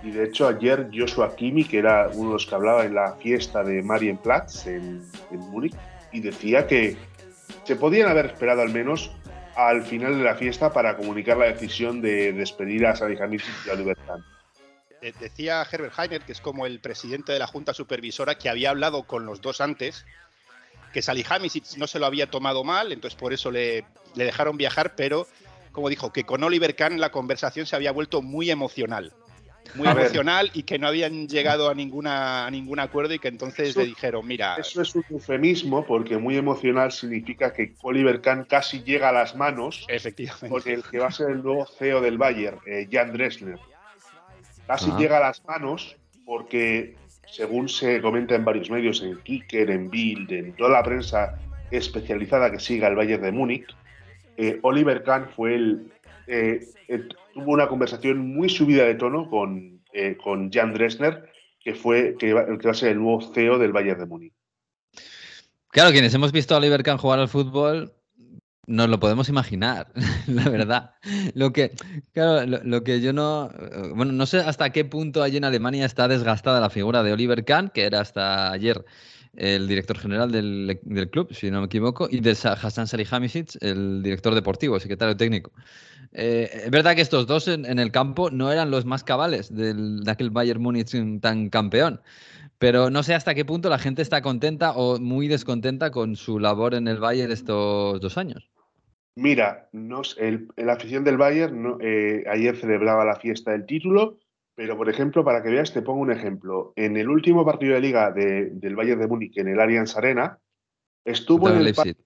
y 0.03 0.11
de 0.11 0.25
hecho 0.25 0.49
ayer 0.49 0.89
Joshua 0.95 1.35
Kimi, 1.37 1.65
que 1.65 1.79
era 1.79 2.09
uno 2.15 2.29
de 2.29 2.33
los 2.35 2.47
que 2.47 2.55
hablaba 2.55 2.85
en 2.85 2.95
la 2.95 3.13
fiesta 3.17 3.63
de 3.63 3.83
Marienplatz 3.83 4.67
en, 4.67 5.03
Múnich, 5.33 5.75
y 6.13 6.21
decía 6.21 6.67
que 6.67 6.97
se 7.65 7.77
podían 7.77 8.09
haber 8.09 8.27
esperado 8.27 8.63
al 8.63 8.71
menos 8.71 9.11
al 9.55 9.83
final 9.83 10.17
de 10.17 10.25
la 10.25 10.35
fiesta 10.35 10.73
para 10.73 10.97
comunicar 10.97 11.37
la 11.37 11.47
decisión 11.47 12.01
de 12.01 12.33
despedir 12.33 12.87
a 12.87 12.95
Salihamidzic 12.95 13.67
y 13.67 13.71
a 13.71 13.73
Oliver. 13.73 13.97
De- 15.07 15.15
Decía 15.21 15.65
Herbert 15.71 15.95
Heiner, 15.99 16.23
que 16.23 16.33
es 16.33 16.41
como 16.41 16.67
el 16.67 16.81
presidente 16.81 17.33
de 17.33 17.39
la 17.39 17.47
Junta 17.47 17.73
Supervisora, 17.75 18.37
que 18.39 18.49
había 18.49 18.71
hablado 18.71 19.05
con 19.05 19.25
los 19.25 19.41
dos 19.41 19.61
antes, 19.61 20.05
que 20.93 21.01
Salihamidzic 21.03 21.77
no 21.77 21.87
se 21.87 21.99
lo 21.99 22.07
había 22.07 22.29
tomado 22.31 22.65
mal, 22.65 22.91
entonces 22.93 23.17
por 23.19 23.33
eso 23.33 23.51
le, 23.51 23.85
le 24.15 24.25
dejaron 24.25 24.57
viajar, 24.57 24.95
pero 24.97 25.27
como 25.73 25.89
dijo, 25.91 26.13
que 26.13 26.25
con 26.25 26.43
Oliver 26.43 26.75
Kahn 26.75 26.99
la 27.01 27.11
conversación 27.11 27.67
se 27.67 27.77
había 27.77 27.93
vuelto 27.93 28.23
muy 28.23 28.51
emocional. 28.51 29.13
Muy 29.75 29.87
A 29.89 29.95
ver. 29.95 30.05
emocional 30.07 30.51
y 30.55 30.63
que 30.63 30.79
no 30.79 30.87
habían 30.89 31.29
llegado 31.29 31.69
a, 31.69 31.75
ninguna, 31.75 32.47
a 32.47 32.51
ningún 32.51 32.79
acuerdo 32.81 33.13
y 33.15 33.19
que 33.19 33.29
entonces 33.29 33.71
Eso- 33.71 33.81
le 33.81 33.87
dijeron, 33.87 34.27
mira, 34.27 34.57
Eso 34.57 34.81
es 34.81 34.95
un 34.95 35.05
eufemismo 35.11 35.85
porque 35.85 36.17
muy 36.17 36.37
emocional 36.37 36.93
significa 36.93 37.53
que 37.53 37.75
Oliver 37.83 38.21
Kahn 38.23 38.45
casi 38.45 38.83
llega 38.85 39.11
a 39.11 39.13
las 39.13 39.37
manos 39.37 39.85
efectivamente. 39.89 40.49
con 40.49 40.63
el 40.67 40.83
que 40.83 40.99
va 40.99 41.09
a 41.09 41.13
ser 41.13 41.31
el 41.31 41.43
nuevo 41.43 41.67
CEO 41.67 42.01
del 42.01 42.17
Bayern, 42.17 42.59
eh, 42.67 42.89
Jan 42.91 43.13
Dressler. 43.13 43.59
Casi 44.67 44.91
Ah. 44.91 44.97
llega 44.99 45.19
a 45.19 45.21
las 45.21 45.45
manos 45.45 45.97
porque, 46.25 46.97
según 47.31 47.69
se 47.69 48.01
comenta 48.01 48.35
en 48.35 48.45
varios 48.45 48.71
medios, 48.71 49.03
en 49.03 49.19
Kicker, 49.23 49.71
en 49.71 49.91
Bild, 49.91 50.33
en 50.33 50.53
toda 50.55 50.71
la 50.71 50.83
prensa 50.83 51.39
especializada 51.71 52.51
que 52.51 52.59
siga 52.61 52.89
el 52.89 52.97
Bayern 52.97 53.23
de 53.23 53.33
Múnich, 53.33 53.67
eh, 54.37 54.59
Oliver 54.63 55.03
Kahn 55.03 55.29
fue 55.35 55.55
el, 55.55 55.93
eh, 56.27 56.61
eh, 56.89 57.09
tuvo 57.33 57.53
una 57.53 57.69
conversación 57.69 58.19
muy 58.35 58.49
subida 58.49 58.85
de 58.85 58.95
tono 58.95 59.29
con, 59.31 59.83
con 60.23 60.53
Jan 60.53 60.75
Dressler, 60.75 61.31
que 61.59 61.75
fue 61.75 62.17
que 62.19 62.35
va, 62.35 62.45
que 62.47 62.67
va 62.67 62.71
a 62.71 62.75
ser 62.75 62.91
el 62.91 62.99
nuevo 62.99 63.23
CEO 63.33 63.59
del 63.59 63.73
Bayern 63.73 63.99
de 63.99 64.07
Múnich. 64.07 64.33
Claro, 65.71 65.91
quienes 65.91 66.13
hemos 66.15 66.33
visto 66.33 66.55
a 66.55 66.59
Oliver 66.59 66.83
Kahn 66.83 66.99
jugar 66.99 67.19
al 67.19 67.29
fútbol, 67.29 67.93
nos 68.67 68.89
lo 68.89 68.99
podemos 69.01 69.29
imaginar, 69.29 69.93
la 70.27 70.49
verdad. 70.49 70.95
Lo 71.35 71.53
que, 71.53 71.73
lo, 72.15 72.83
que 72.85 73.01
yo 73.01 73.13
no. 73.13 73.51
eh, 73.59 73.93
Bueno, 73.95 74.13
no 74.13 74.27
sé 74.27 74.39
hasta 74.41 74.71
qué 74.71 74.85
punto 74.85 75.23
allí 75.23 75.37
en 75.37 75.45
Alemania 75.45 75.85
está 75.87 76.09
desgastada 76.09 76.61
la 76.61 76.71
figura 76.71 77.03
de 77.03 77.13
Oliver 77.13 77.45
Kahn, 77.45 77.71
que 77.73 77.85
era 77.85 78.01
hasta 78.01 78.51
ayer 78.53 78.85
el 79.35 79.69
director 79.69 79.99
general 79.99 80.33
del, 80.33 80.81
del 80.83 81.11
club, 81.11 81.33
si 81.35 81.51
no 81.51 81.61
me 81.61 81.67
equivoco, 81.67 82.09
y 82.11 82.21
de 82.21 82.35
Sa- 82.35 82.55
Hassan 82.55 82.87
Salihamidzic, 82.87 83.57
el 83.61 84.03
director 84.03 84.35
deportivo, 84.35 84.81
secretario 84.81 85.17
técnico. 85.17 85.53
Eh, 86.13 86.63
es 86.65 86.71
verdad 86.71 86.95
que 86.95 87.03
estos 87.03 87.27
dos 87.27 87.47
en, 87.49 87.67
en 87.67 87.79
el 87.79 87.93
campo 87.93 88.31
no 88.31 88.51
eran 88.51 88.71
los 88.71 88.87
más 88.87 89.05
cabales 89.05 89.55
del, 89.55 90.01
de 90.05 90.11
aquel 90.11 90.31
Bayern 90.31 90.63
Múnich 90.63 90.93
tan 91.21 91.51
campeón. 91.51 92.01
Pero 92.59 92.91
no 92.91 93.03
sé 93.03 93.15
hasta 93.15 93.35
qué 93.35 93.45
punto 93.45 93.69
la 93.69 93.79
gente 93.79 94.03
está 94.03 94.23
contenta 94.23 94.73
o 94.73 94.99
muy 94.99 95.29
descontenta 95.29 95.91
con 95.91 96.17
su 96.17 96.39
labor 96.39 96.75
en 96.75 96.89
el 96.89 96.99
Bayern 96.99 97.33
estos 97.33 98.01
dos 98.01 98.17
años. 98.19 98.49
Mira, 99.17 99.69
no 99.73 100.05
sé, 100.05 100.29
el, 100.29 100.49
la 100.57 100.75
afición 100.75 101.03
del 101.05 101.17
Bayern 101.17 101.63
no, 101.63 101.79
eh, 101.81 102.25
ayer 102.29 102.55
celebraba 102.57 103.05
la 103.05 103.17
fiesta 103.17 103.53
del 103.53 103.65
título, 103.67 104.19
pero 104.55 104.77
por 104.77 104.89
ejemplo, 104.91 105.25
para 105.25 105.43
que 105.43 105.51
veas, 105.51 105.73
te 105.73 105.83
pongo 105.83 106.01
un 106.03 106.13
ejemplo. 106.13 106.73
En 106.77 106.97
el 106.97 107.09
último 107.09 107.45
partido 107.45 107.75
de 107.75 107.81
liga 107.81 108.11
de- 108.13 108.51
del 108.51 108.77
Bayern 108.77 109.01
de 109.01 109.07
Múnich, 109.07 109.37
en 109.39 109.49
el 109.49 109.59
Allianz 109.61 109.97
Arena, 109.97 110.39
estuvo 111.05 111.49
en, 111.49 111.57
el 111.57 111.67
el 111.69 111.75
pa- 111.75 111.85
Leipzig. 111.85 112.05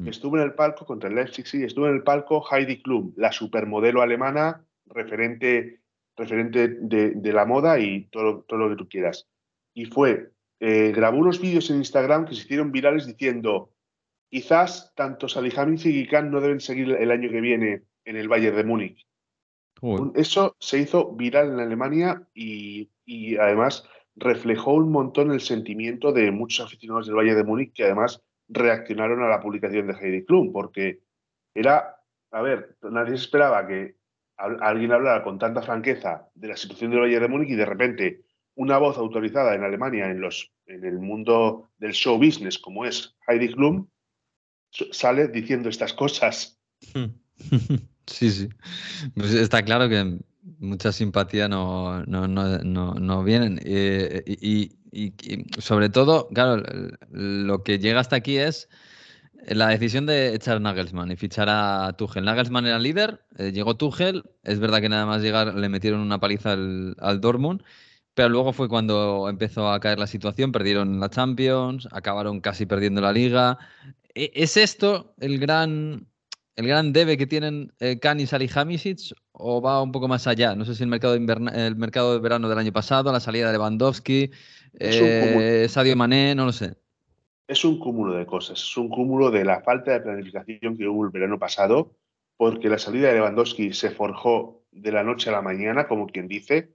Mm. 0.00 0.08
estuvo 0.08 0.36
en 0.36 0.42
el 0.44 0.54
palco 0.54 0.84
contra 0.84 1.08
el 1.08 1.14
Leipzig, 1.16 1.46
sí, 1.46 1.62
estuvo 1.64 1.86
en 1.88 1.94
el 1.94 2.02
palco 2.02 2.44
Heidi 2.50 2.82
Klum, 2.82 3.12
la 3.16 3.30
supermodelo 3.32 4.02
alemana, 4.02 4.64
referente, 4.86 5.80
referente 6.16 6.68
de, 6.68 7.10
de 7.12 7.32
la 7.32 7.44
moda 7.44 7.78
y 7.78 8.06
todo, 8.06 8.42
todo 8.48 8.58
lo 8.60 8.70
que 8.70 8.76
tú 8.76 8.88
quieras. 8.88 9.28
Y 9.74 9.86
fue, 9.86 10.30
eh, 10.60 10.92
grabó 10.94 11.18
unos 11.18 11.40
vídeos 11.40 11.70
en 11.70 11.76
Instagram 11.76 12.26
que 12.26 12.34
se 12.34 12.42
hicieron 12.42 12.72
virales 12.72 13.06
diciendo 13.06 13.70
quizás 14.30 14.92
tanto 14.94 15.28
Salihamidzic 15.28 15.94
y 15.94 16.06
Kahn 16.06 16.30
no 16.30 16.40
deben 16.40 16.60
seguir 16.60 16.90
el 16.92 17.10
año 17.10 17.30
que 17.30 17.40
viene 17.40 17.82
en 18.04 18.16
el 18.16 18.28
Bayern 18.28 18.56
de 18.56 18.64
Múnich. 18.64 19.06
Uy. 19.80 20.12
Eso 20.14 20.56
se 20.58 20.78
hizo 20.78 21.12
viral 21.12 21.52
en 21.52 21.60
Alemania 21.60 22.26
y, 22.34 22.90
y 23.04 23.36
además 23.36 23.88
reflejó 24.16 24.74
un 24.74 24.90
montón 24.90 25.30
el 25.30 25.40
sentimiento 25.40 26.12
de 26.12 26.30
muchos 26.32 26.66
aficionados 26.66 27.06
del 27.06 27.14
Bayern 27.16 27.36
de 27.36 27.44
Múnich 27.44 27.72
que 27.72 27.84
además 27.84 28.22
reaccionaron 28.48 29.22
a 29.22 29.28
la 29.28 29.40
publicación 29.40 29.86
de 29.86 29.94
Heidi 29.94 30.24
Klum, 30.24 30.52
porque 30.52 31.00
era, 31.54 31.96
a 32.32 32.42
ver, 32.42 32.76
nadie 32.82 33.10
se 33.16 33.22
esperaba 33.24 33.66
que 33.66 33.96
al- 34.36 34.58
alguien 34.62 34.92
hablara 34.92 35.22
con 35.22 35.38
tanta 35.38 35.62
franqueza 35.62 36.28
de 36.34 36.48
la 36.48 36.56
situación 36.56 36.90
del 36.90 37.00
Bayern 37.00 37.22
de 37.22 37.28
Múnich 37.28 37.50
y 37.50 37.56
de 37.56 37.66
repente 37.66 38.22
una 38.56 38.78
voz 38.78 38.98
autorizada 38.98 39.54
en 39.54 39.62
Alemania 39.62 40.10
en, 40.10 40.20
los, 40.20 40.52
en 40.66 40.84
el 40.84 40.98
mundo 40.98 41.70
del 41.78 41.92
show 41.92 42.16
business 42.18 42.58
como 42.58 42.84
es 42.84 43.16
Heidi 43.28 43.52
Klum 43.52 43.86
sale 44.92 45.28
diciendo 45.28 45.68
estas 45.68 45.92
cosas. 45.92 46.58
Sí, 48.06 48.30
sí. 48.30 48.48
Pues 49.14 49.34
está 49.34 49.62
claro 49.62 49.86
que, 49.86 50.18
mucha 50.60 50.92
simpatía 50.92 51.46
no, 51.46 52.02
no, 52.06 52.26
no, 52.26 52.58
no, 52.58 52.94
no 52.94 53.22
vienen. 53.22 53.60
Eh, 53.64 54.22
y, 54.26 54.72
y- 54.90 55.12
y 55.22 55.44
sobre 55.60 55.90
todo, 55.90 56.28
claro, 56.28 56.62
lo 57.10 57.62
que 57.62 57.78
llega 57.78 58.00
hasta 58.00 58.16
aquí 58.16 58.38
es 58.38 58.68
la 59.46 59.68
decisión 59.68 60.06
de 60.06 60.34
echar 60.34 60.56
a 60.56 60.60
Nagelsmann 60.60 61.10
y 61.12 61.16
fichar 61.16 61.48
a 61.50 61.92
Tuchel. 61.98 62.24
Nagelsmann 62.24 62.66
era 62.66 62.78
líder, 62.78 63.22
eh, 63.36 63.52
llegó 63.52 63.76
Tuchel, 63.76 64.24
es 64.42 64.58
verdad 64.58 64.80
que 64.80 64.88
nada 64.88 65.06
más 65.06 65.22
llegar 65.22 65.54
le 65.54 65.68
metieron 65.68 66.00
una 66.00 66.18
paliza 66.20 66.52
al, 66.52 66.96
al 66.98 67.20
Dortmund, 67.20 67.62
pero 68.14 68.28
luego 68.30 68.52
fue 68.52 68.68
cuando 68.68 69.28
empezó 69.28 69.70
a 69.70 69.80
caer 69.80 69.98
la 69.98 70.06
situación, 70.06 70.50
perdieron 70.50 70.98
la 70.98 71.08
Champions, 71.10 71.88
acabaron 71.92 72.40
casi 72.40 72.66
perdiendo 72.66 73.00
la 73.00 73.12
Liga. 73.12 73.58
¿E- 74.18 74.32
¿Es 74.34 74.56
esto 74.56 75.14
el 75.20 75.38
gran, 75.38 76.08
el 76.56 76.66
gran 76.66 76.92
debe 76.92 77.16
que 77.16 77.26
tienen 77.26 77.72
eh, 77.78 77.98
Kahn 78.00 78.18
y 78.20 78.26
Salihamidzic 78.26 79.14
o 79.32 79.60
va 79.62 79.80
un 79.82 79.92
poco 79.92 80.08
más 80.08 80.26
allá? 80.26 80.54
No 80.56 80.64
sé 80.64 80.74
si 80.74 80.82
el 80.82 80.88
mercado, 80.88 81.14
de 81.14 81.66
el 81.66 81.76
mercado 81.76 82.14
de 82.14 82.18
verano 82.20 82.48
del 82.48 82.58
año 82.58 82.72
pasado, 82.72 83.12
la 83.12 83.20
salida 83.20 83.46
de 83.46 83.52
Lewandowski, 83.52 84.30
eh, 84.80 85.66
Sadio 85.68 85.96
Mané, 85.96 86.34
no 86.34 86.46
lo 86.46 86.52
sé. 86.52 86.76
es 87.46 87.64
un 87.64 87.78
cúmulo 87.78 88.12
de 88.14 88.26
cosas. 88.26 88.60
Es 88.60 88.76
un 88.76 88.88
cúmulo 88.88 89.30
de 89.30 89.44
la 89.44 89.62
falta 89.62 89.92
de 89.92 90.00
planificación 90.00 90.76
que 90.76 90.86
hubo 90.88 91.04
el 91.04 91.10
verano 91.10 91.38
pasado, 91.38 91.96
porque 92.36 92.68
la 92.68 92.78
salida 92.78 93.08
de 93.08 93.14
Lewandowski 93.14 93.72
se 93.72 93.90
forjó 93.90 94.64
de 94.70 94.92
la 94.92 95.02
noche 95.02 95.30
a 95.30 95.32
la 95.32 95.42
mañana, 95.42 95.88
como 95.88 96.06
quien 96.06 96.28
dice, 96.28 96.74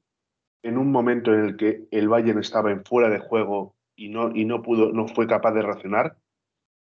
en 0.64 0.78
un 0.78 0.92
momento 0.92 1.34
en 1.34 1.42
el 1.42 1.58
que 1.58 1.88
el 1.92 2.10
Bayern 2.10 2.40
estaba 2.40 2.72
en 2.72 2.86
fuera 2.86 3.10
de 3.10 3.20
juego 3.20 3.78
y 3.96 4.10
no, 4.10 4.36
y 4.36 4.46
no 4.46 4.62
pudo, 4.64 4.92
no 4.94 5.08
fue 5.08 5.28
capaz 5.28 5.54
de 5.54 5.62
reaccionar. 5.64 6.18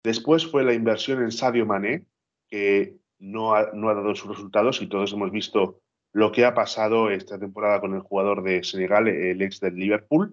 Después 0.07 0.47
fue 0.47 0.63
la 0.63 0.73
inversión 0.73 1.21
en 1.21 1.33
Sadio 1.33 1.67
Mané, 1.67 2.05
que 2.49 2.95
no 3.19 3.57
ha, 3.57 3.65
dado 3.73 4.15
sus 4.15 4.29
resultados 4.29 4.81
y 4.81 4.87
todos 4.87 5.13
hemos 5.13 5.33
visto 5.33 5.81
lo 6.13 6.31
que 6.31 6.45
ha 6.45 6.55
pasado 6.55 7.11
esta 7.11 7.41
temporada 7.41 7.81
con 7.81 7.93
el 7.93 8.03
jugador 8.03 8.45
de 8.45 8.63
Senegal, 8.63 9.09
el 9.09 9.43
ex 9.43 9.59
del 9.59 9.75
Liverpool, 9.75 10.33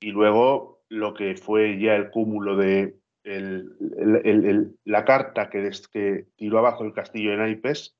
y 0.00 0.12
luego 0.12 0.84
lo 0.88 1.12
que 1.12 1.34
fue 1.34 1.76
ya 1.80 1.96
el 1.96 2.10
cúmulo 2.10 2.56
de 2.56 2.96
la 4.84 5.04
carta 5.04 5.50
que, 5.50 5.68
que 5.92 6.26
tiró 6.36 6.60
abajo 6.60 6.84
el 6.84 6.92
castillo 6.92 7.32
de 7.32 7.38
naipes 7.38 7.96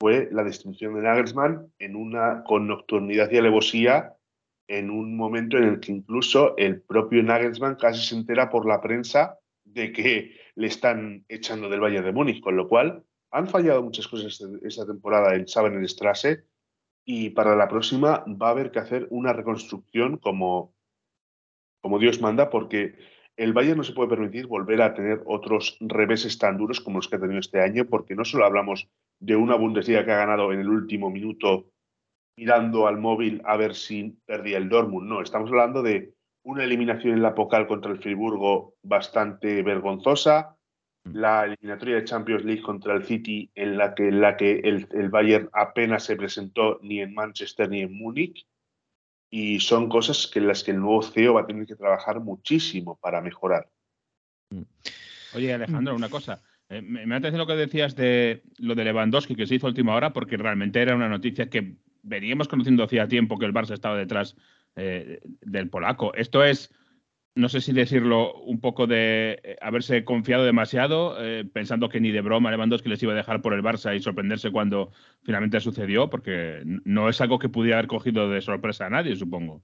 fue 0.00 0.30
la 0.32 0.42
destrucción 0.42 0.94
de 0.94 1.02
Nagelsmann 1.02 1.70
en 1.78 1.96
una 1.96 2.44
con 2.44 2.66
nocturnidad 2.66 3.30
y 3.30 3.36
alevosía 3.36 4.14
en 4.68 4.88
un 4.88 5.18
momento 5.18 5.58
en 5.58 5.64
el 5.64 5.80
que 5.80 5.92
incluso 5.92 6.56
el 6.56 6.80
propio 6.80 7.22
Nagelsmann 7.22 7.74
casi 7.74 8.00
se 8.06 8.14
entera 8.14 8.48
por 8.48 8.66
la 8.66 8.80
prensa 8.80 9.36
de 9.72 9.92
que 9.92 10.36
le 10.54 10.66
están 10.66 11.24
echando 11.28 11.68
del 11.68 11.80
Valle 11.80 12.02
de 12.02 12.12
Múnich, 12.12 12.40
con 12.40 12.56
lo 12.56 12.68
cual 12.68 13.04
han 13.30 13.48
fallado 13.48 13.82
muchas 13.82 14.08
cosas 14.08 14.40
esta 14.62 14.86
temporada 14.86 15.34
en 15.34 15.46
Strasse 15.88 16.44
y 17.04 17.30
para 17.30 17.56
la 17.56 17.68
próxima 17.68 18.24
va 18.26 18.48
a 18.48 18.50
haber 18.50 18.70
que 18.70 18.80
hacer 18.80 19.06
una 19.10 19.32
reconstrucción 19.32 20.18
como, 20.18 20.74
como 21.80 21.98
Dios 21.98 22.20
manda, 22.20 22.50
porque 22.50 22.96
el 23.36 23.52
Bayern 23.52 23.78
no 23.78 23.84
se 23.84 23.92
puede 23.92 24.10
permitir 24.10 24.46
volver 24.46 24.82
a 24.82 24.94
tener 24.94 25.22
otros 25.26 25.76
reveses 25.80 26.38
tan 26.38 26.58
duros 26.58 26.80
como 26.80 26.98
los 26.98 27.08
que 27.08 27.16
ha 27.16 27.20
tenido 27.20 27.40
este 27.40 27.60
año, 27.60 27.86
porque 27.86 28.14
no 28.14 28.24
solo 28.24 28.44
hablamos 28.44 28.88
de 29.18 29.36
una 29.36 29.54
Bundesliga 29.54 30.04
que 30.04 30.12
ha 30.12 30.18
ganado 30.18 30.52
en 30.52 30.60
el 30.60 30.68
último 30.68 31.10
minuto 31.10 31.70
mirando 32.36 32.86
al 32.86 32.98
móvil 32.98 33.42
a 33.44 33.56
ver 33.56 33.74
si 33.74 34.16
perdía 34.24 34.58
el 34.58 34.68
Dortmund, 34.68 35.08
no, 35.08 35.20
estamos 35.20 35.50
hablando 35.50 35.82
de 35.82 36.14
una 36.42 36.64
eliminación 36.64 37.14
en 37.14 37.22
la 37.22 37.34
Pocal 37.34 37.66
contra 37.66 37.92
el 37.92 37.98
Friburgo 37.98 38.74
bastante 38.82 39.62
vergonzosa, 39.62 40.56
la 41.04 41.44
eliminatoria 41.44 41.96
de 41.96 42.04
Champions 42.04 42.44
League 42.44 42.62
contra 42.62 42.94
el 42.94 43.04
City 43.04 43.50
en 43.54 43.78
la 43.78 43.94
que, 43.94 44.08
en 44.08 44.20
la 44.20 44.36
que 44.36 44.60
el, 44.60 44.86
el 44.92 45.08
Bayern 45.08 45.48
apenas 45.52 46.04
se 46.04 46.16
presentó 46.16 46.78
ni 46.82 47.00
en 47.00 47.14
Manchester 47.14 47.68
ni 47.68 47.80
en 47.80 47.92
Múnich, 47.92 48.46
y 49.30 49.60
son 49.60 49.88
cosas 49.88 50.26
que 50.26 50.40
en 50.40 50.48
las 50.48 50.64
que 50.64 50.72
el 50.72 50.80
nuevo 50.80 51.02
CEO 51.02 51.34
va 51.34 51.42
a 51.42 51.46
tener 51.46 51.66
que 51.66 51.76
trabajar 51.76 52.20
muchísimo 52.20 52.98
para 53.00 53.20
mejorar. 53.20 53.68
Oye, 55.34 55.54
Alejandro, 55.54 55.94
una 55.94 56.08
cosa. 56.08 56.42
Eh, 56.68 56.82
me, 56.82 57.06
me 57.06 57.14
ha 57.14 57.18
atención 57.18 57.38
lo 57.38 57.46
que 57.46 57.54
decías 57.54 57.94
de 57.94 58.42
lo 58.58 58.74
de 58.74 58.84
Lewandowski 58.84 59.36
que 59.36 59.46
se 59.46 59.54
hizo 59.54 59.66
a 59.66 59.70
última 59.70 59.94
hora, 59.94 60.12
porque 60.12 60.36
realmente 60.36 60.82
era 60.82 60.96
una 60.96 61.08
noticia 61.08 61.48
que 61.48 61.76
veníamos 62.02 62.48
conociendo 62.48 62.82
hacía 62.82 63.08
tiempo 63.08 63.38
que 63.38 63.46
el 63.46 63.54
Barça 63.54 63.74
estaba 63.74 63.96
detrás 63.96 64.36
eh, 64.80 65.20
del 65.42 65.68
polaco. 65.68 66.14
Esto 66.14 66.42
es, 66.42 66.72
no 67.34 67.50
sé 67.50 67.60
si 67.60 67.72
decirlo, 67.72 68.34
un 68.34 68.60
poco 68.60 68.86
de 68.86 69.38
eh, 69.42 69.56
haberse 69.60 70.04
confiado 70.04 70.44
demasiado, 70.44 71.22
eh, 71.22 71.44
pensando 71.44 71.90
que 71.90 72.00
ni 72.00 72.10
de 72.10 72.22
broma 72.22 72.50
Lewandowski 72.50 72.88
les 72.88 73.02
iba 73.02 73.12
a 73.12 73.16
dejar 73.16 73.42
por 73.42 73.52
el 73.52 73.62
Barça 73.62 73.94
y 73.94 74.00
sorprenderse 74.00 74.50
cuando 74.50 74.90
finalmente 75.22 75.60
sucedió, 75.60 76.08
porque 76.08 76.62
no 76.64 77.10
es 77.10 77.20
algo 77.20 77.38
que 77.38 77.50
pudiera 77.50 77.76
haber 77.76 77.88
cogido 77.88 78.30
de 78.30 78.40
sorpresa 78.40 78.86
a 78.86 78.90
nadie, 78.90 79.16
supongo. 79.16 79.62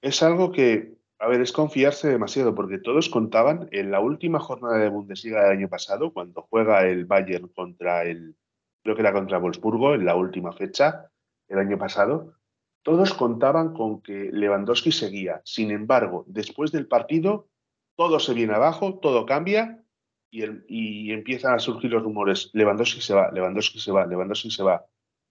Es 0.00 0.22
algo 0.22 0.52
que, 0.52 0.94
a 1.18 1.26
ver, 1.26 1.40
es 1.40 1.50
confiarse 1.50 2.08
demasiado, 2.08 2.54
porque 2.54 2.78
todos 2.78 3.08
contaban 3.08 3.68
en 3.72 3.90
la 3.90 3.98
última 3.98 4.38
jornada 4.38 4.78
de 4.78 4.90
Bundesliga 4.90 5.42
del 5.42 5.58
año 5.58 5.68
pasado, 5.68 6.12
cuando 6.12 6.42
juega 6.42 6.86
el 6.86 7.04
Bayern 7.04 7.48
contra 7.48 8.04
el, 8.04 8.36
creo 8.84 8.94
que 8.94 9.02
era 9.02 9.12
contra 9.12 9.38
Wolfsburgo, 9.38 9.94
en 9.94 10.04
la 10.04 10.14
última 10.14 10.52
fecha, 10.52 11.10
el 11.48 11.58
año 11.58 11.78
pasado, 11.78 12.34
todos 12.82 13.14
contaban 13.14 13.74
con 13.74 14.02
que 14.02 14.30
Lewandowski 14.32 14.92
seguía. 14.92 15.40
Sin 15.44 15.70
embargo, 15.70 16.24
después 16.26 16.72
del 16.72 16.86
partido, 16.86 17.48
todo 17.96 18.18
se 18.18 18.34
viene 18.34 18.54
abajo, 18.54 18.98
todo 18.98 19.26
cambia 19.26 19.84
y, 20.30 21.12
empiezan 21.12 21.54
a 21.54 21.58
surgir 21.58 21.90
los 21.90 22.02
rumores. 22.02 22.50
Lewandowski 22.52 23.00
se 23.00 23.14
va, 23.14 23.30
Lewandowski 23.30 23.78
se 23.78 23.92
va, 23.92 24.06
Lewandowski 24.06 24.50
se 24.50 24.62
va. 24.62 24.86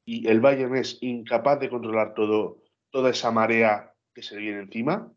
Y 0.06 0.28
el 0.28 0.40
Bayern 0.40 0.76
es 0.76 0.98
incapaz 1.02 1.60
de 1.60 1.70
controlar 1.70 2.14
todo, 2.14 2.64
toda 2.90 3.10
esa 3.10 3.32
marea 3.32 3.94
que 4.14 4.24
se 4.24 4.38
viene 4.38 4.62
encima 4.62 5.12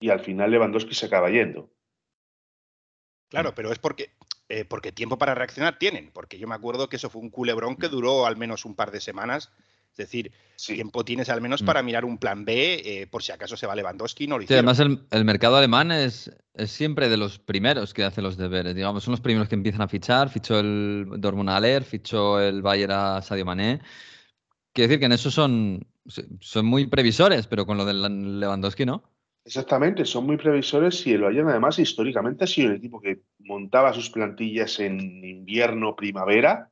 y 0.00 0.10
al 0.10 0.20
final 0.20 0.50
Lewandowski 0.50 0.94
se 0.94 1.06
acaba 1.06 1.30
yendo. 1.30 1.70
Claro, 3.28 3.54
pero 3.54 3.70
es 3.70 3.78
porque, 3.78 4.16
eh, 4.48 4.64
porque 4.64 4.92
tiempo 4.92 5.18
para 5.18 5.34
reaccionar 5.34 5.78
tienen, 5.78 6.10
porque 6.12 6.38
yo 6.38 6.48
me 6.48 6.54
acuerdo 6.54 6.88
que 6.88 6.96
eso 6.96 7.10
fue 7.10 7.20
un 7.20 7.30
culebrón 7.30 7.76
que 7.76 7.88
duró 7.88 8.26
al 8.26 8.36
menos 8.36 8.64
un 8.64 8.74
par 8.74 8.90
de 8.90 9.00
semanas. 9.00 9.52
Es 9.92 9.96
decir, 9.96 10.32
Sí. 10.56 10.74
tiempo 10.74 11.04
tienes 11.04 11.28
al 11.30 11.40
menos 11.40 11.62
Mm. 11.62 11.66
para 11.66 11.82
mirar 11.82 12.04
un 12.04 12.18
plan 12.18 12.44
B 12.44 12.82
eh, 12.84 13.06
por 13.06 13.22
si 13.22 13.32
acaso 13.32 13.56
se 13.56 13.66
va 13.66 13.74
Lewandowski, 13.74 14.26
no 14.26 14.38
lo 14.38 14.46
Sí, 14.46 14.52
además 14.52 14.78
el, 14.78 15.00
el 15.10 15.24
mercado 15.24 15.56
alemán 15.56 15.90
es, 15.90 16.30
es 16.54 16.70
siempre 16.70 17.08
de 17.08 17.16
los 17.16 17.38
primeros 17.38 17.94
que 17.94 18.04
hace 18.04 18.20
los 18.22 18.36
deberes. 18.36 18.74
Digamos, 18.74 19.02
son 19.04 19.12
los 19.12 19.20
primeros 19.20 19.48
que 19.48 19.54
empiezan 19.54 19.80
a 19.82 19.88
fichar. 19.88 20.28
Fichó 20.28 20.60
el 20.60 21.06
Dortmund 21.18 21.48
Aller, 21.50 21.82
fichó 21.84 22.38
el 22.40 22.60
Bayern 22.62 22.92
a 22.92 23.22
Sadio 23.22 23.44
Mané. 23.46 23.80
Quiero 24.72 24.88
decir 24.88 25.00
que 25.00 25.06
en 25.06 25.12
eso 25.12 25.30
son, 25.30 25.86
son 26.40 26.66
muy 26.66 26.86
previsores, 26.86 27.46
pero 27.46 27.66
con 27.66 27.76
lo 27.78 27.84
del 27.84 28.38
Lewandowski 28.40 28.84
no. 28.86 29.02
Exactamente, 29.44 30.04
son 30.04 30.26
muy 30.26 30.36
previsores 30.36 31.06
y 31.06 31.14
el 31.14 31.22
Bayern 31.22 31.48
además 31.48 31.78
históricamente 31.78 32.44
ha 32.44 32.46
sido 32.46 32.68
un 32.68 32.76
equipo 32.76 33.00
que 33.00 33.22
montaba 33.38 33.92
sus 33.94 34.10
plantillas 34.10 34.78
en 34.78 35.24
invierno, 35.24 35.96
primavera 35.96 36.70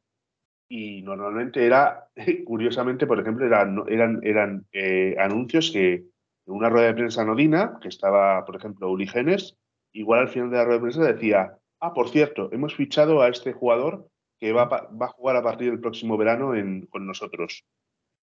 y 0.68 1.02
normalmente 1.02 1.64
era, 1.66 2.08
curiosamente, 2.46 3.06
por 3.06 3.20
ejemplo, 3.20 3.46
eran, 3.46 3.82
eran, 3.88 4.20
eran 4.22 4.66
eh, 4.72 5.16
anuncios 5.18 5.70
que 5.70 5.94
en 5.94 6.54
una 6.54 6.68
rueda 6.70 6.88
de 6.88 6.94
prensa 6.94 7.22
anodina, 7.22 7.78
que 7.80 7.88
estaba, 7.88 8.44
por 8.44 8.56
ejemplo, 8.56 8.90
Uli 8.90 9.06
Genes, 9.06 9.56
igual 9.92 10.20
al 10.20 10.28
final 10.28 10.50
de 10.50 10.56
la 10.56 10.64
rueda 10.64 10.78
de 10.78 10.82
prensa 10.82 11.12
decía, 11.12 11.58
ah, 11.80 11.92
por 11.94 12.08
cierto, 12.08 12.50
hemos 12.52 12.74
fichado 12.74 13.22
a 13.22 13.28
este 13.28 13.52
jugador 13.52 14.08
que 14.40 14.52
va, 14.52 14.66
va 14.66 15.06
a 15.06 15.08
jugar 15.08 15.36
a 15.36 15.42
partir 15.42 15.70
del 15.70 15.80
próximo 15.80 16.16
verano 16.16 16.54
en- 16.54 16.86
con 16.86 17.06
nosotros. 17.06 17.64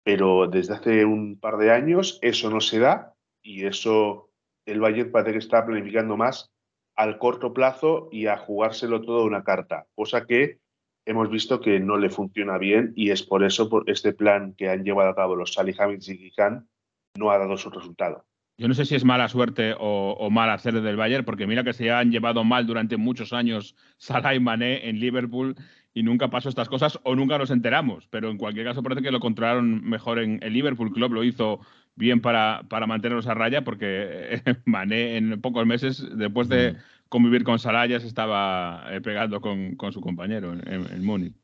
Pero 0.04 0.48
desde 0.48 0.74
hace 0.74 1.04
un 1.04 1.38
par 1.38 1.56
de 1.58 1.70
años 1.70 2.18
eso 2.22 2.50
no 2.50 2.60
se 2.60 2.78
da 2.80 3.14
y 3.42 3.66
eso 3.66 4.30
el 4.66 4.80
Bayern 4.80 5.12
parece 5.12 5.32
que 5.32 5.38
está 5.38 5.64
planificando 5.64 6.16
más 6.16 6.50
al 6.96 7.18
corto 7.18 7.52
plazo 7.52 8.08
y 8.12 8.26
a 8.26 8.36
jugárselo 8.36 9.02
todo 9.02 9.24
una 9.24 9.44
carta, 9.44 9.86
cosa 9.94 10.26
que 10.26 10.58
hemos 11.06 11.30
visto 11.30 11.60
que 11.60 11.80
no 11.80 11.96
le 11.96 12.10
funciona 12.10 12.58
bien 12.58 12.92
y 12.96 13.10
es 13.10 13.22
por 13.22 13.44
eso 13.44 13.68
por 13.68 13.88
este 13.88 14.12
plan 14.12 14.54
que 14.56 14.68
han 14.68 14.84
llevado 14.84 15.10
a 15.10 15.16
cabo 15.16 15.36
los 15.36 15.54
Salihamidzic 15.54 16.20
y 16.20 16.30
Khan 16.30 16.68
no 17.16 17.30
ha 17.30 17.38
dado 17.38 17.56
su 17.56 17.70
resultado. 17.70 18.24
Yo 18.58 18.68
no 18.68 18.74
sé 18.74 18.84
si 18.84 18.94
es 18.94 19.04
mala 19.04 19.28
suerte 19.28 19.74
o, 19.78 20.12
o 20.18 20.30
mal 20.30 20.50
hacer 20.50 20.80
del 20.80 20.96
Bayern, 20.96 21.24
porque 21.24 21.46
mira 21.46 21.64
que 21.64 21.72
se 21.72 21.90
han 21.90 22.12
llevado 22.12 22.44
mal 22.44 22.66
durante 22.66 22.96
muchos 22.96 23.32
años 23.32 23.74
Salah 23.96 24.34
y 24.34 24.40
Mané 24.40 24.88
en 24.88 25.00
Liverpool 25.00 25.56
y 25.94 26.02
nunca 26.02 26.28
pasó 26.28 26.48
estas 26.48 26.68
cosas 26.68 26.98
o 27.02 27.14
nunca 27.14 27.38
nos 27.38 27.50
enteramos. 27.50 28.06
Pero 28.08 28.30
en 28.30 28.38
cualquier 28.38 28.66
caso 28.66 28.82
parece 28.82 29.02
que 29.02 29.10
lo 29.10 29.20
controlaron 29.20 29.82
mejor 29.84 30.18
en 30.18 30.38
el 30.42 30.52
Liverpool 30.52 30.92
Club, 30.92 31.12
lo 31.12 31.24
hizo 31.24 31.60
bien 31.94 32.20
para, 32.20 32.62
para 32.68 32.86
mantenerlos 32.86 33.26
a 33.26 33.34
raya, 33.34 33.64
porque 33.64 33.86
eh, 33.88 34.42
Mané 34.64 35.16
en 35.16 35.40
pocos 35.40 35.66
meses, 35.66 36.06
después 36.14 36.48
de 36.48 36.76
convivir 37.12 37.44
con 37.44 37.58
Salah, 37.58 37.84
ya 37.86 38.00
se 38.00 38.06
estaba 38.06 38.84
eh, 38.90 39.02
pegando 39.02 39.38
con, 39.42 39.76
con 39.76 39.92
su 39.92 40.00
compañero 40.00 40.54
en, 40.54 40.66
en- 40.66 41.04
Múnich. 41.04 41.34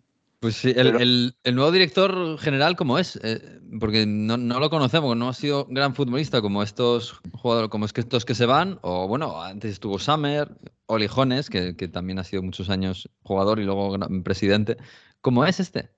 Pues 0.40 0.54
sí, 0.56 0.68
el, 0.70 0.86
Pero- 0.86 0.98
el- 1.00 1.34
el 1.44 1.54
nuevo 1.54 1.70
director 1.70 2.38
general, 2.38 2.74
¿cómo 2.74 2.98
es? 2.98 3.20
Eh, 3.22 3.60
porque 3.78 4.06
no, 4.06 4.38
no 4.38 4.60
lo 4.60 4.70
conocemos, 4.70 5.14
no 5.14 5.28
ha 5.28 5.34
sido 5.34 5.66
gran 5.68 5.94
futbolista 5.94 6.40
como 6.40 6.62
estos 6.62 7.20
jugadores, 7.32 7.68
como 7.70 7.84
es 7.84 7.92
que 7.92 8.00
estos 8.00 8.24
que 8.24 8.34
se 8.34 8.46
van, 8.46 8.78
o 8.80 9.06
bueno, 9.08 9.42
antes 9.42 9.72
estuvo 9.72 9.98
Summer, 9.98 10.48
Oli 10.86 11.06
Jones, 11.06 11.50
que, 11.50 11.76
que 11.76 11.88
también 11.88 12.18
ha 12.18 12.24
sido 12.24 12.42
muchos 12.42 12.70
años 12.70 13.10
jugador 13.22 13.58
y 13.60 13.64
luego 13.64 13.90
gran- 13.90 14.22
presidente. 14.22 14.78
¿Cómo 15.20 15.44
es 15.44 15.60
este? 15.60 15.90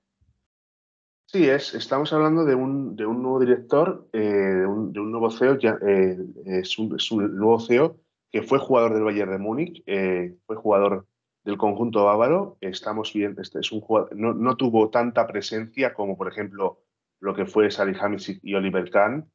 Sí, 1.27 1.45
es, 1.47 1.73
estamos 1.75 2.11
hablando 2.11 2.43
de 2.43 2.55
un, 2.55 2.97
de 2.97 3.05
un 3.05 3.21
nuevo 3.21 3.39
director, 3.39 4.09
eh, 4.11 4.19
de, 4.19 4.65
un, 4.65 4.91
de 4.91 4.99
un 4.99 5.11
nuevo 5.11 5.31
CEO, 5.31 5.57
ya, 5.59 5.77
eh, 5.87 6.17
es, 6.45 6.77
un, 6.77 6.93
es 6.97 7.09
un 7.09 7.37
nuevo 7.37 7.57
CEO 7.59 8.00
que 8.31 8.41
fue 8.43 8.59
jugador 8.59 8.93
del 8.93 9.03
Bayern 9.03 9.31
de 9.31 9.37
Múnich, 9.37 9.83
eh, 9.85 10.35
fue 10.45 10.55
jugador 10.55 11.05
del 11.43 11.57
conjunto 11.57 12.05
bávaro. 12.05 12.57
Estamos 12.61 13.11
bien, 13.13 13.35
este 13.39 13.59
es 13.59 13.71
un 13.71 13.83
no, 14.15 14.33
no 14.33 14.55
tuvo 14.55 14.89
tanta 14.89 15.27
presencia 15.27 15.93
como, 15.93 16.17
por 16.17 16.27
ejemplo, 16.27 16.79
lo 17.19 17.33
que 17.35 17.45
fue 17.45 17.69
Salihamidzic 17.69 18.39
y 18.43 18.55
Oliver 18.55 18.89
Kahn, 18.89 19.29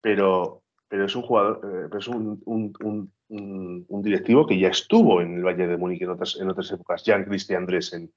pero, 0.00 0.62
pero 0.88 1.04
es 1.06 1.14
un 1.16 1.22
jugador, 1.22 1.60
eh, 1.92 1.96
es 1.98 2.08
un, 2.08 2.42
un- 2.44 2.72
un- 3.28 4.02
directivo 4.02 4.46
que 4.46 4.58
ya 4.58 4.68
estuvo 4.68 5.20
en 5.22 5.36
el 5.36 5.42
Bayern 5.44 5.70
de 5.70 5.76
Múnich 5.78 6.02
en 6.02 6.10
otras, 6.10 6.36
en 6.40 6.50
otras 6.50 6.70
épocas, 6.72 7.02
Jan 7.06 7.24
Christian 7.24 7.64
Dressen. 7.66 8.12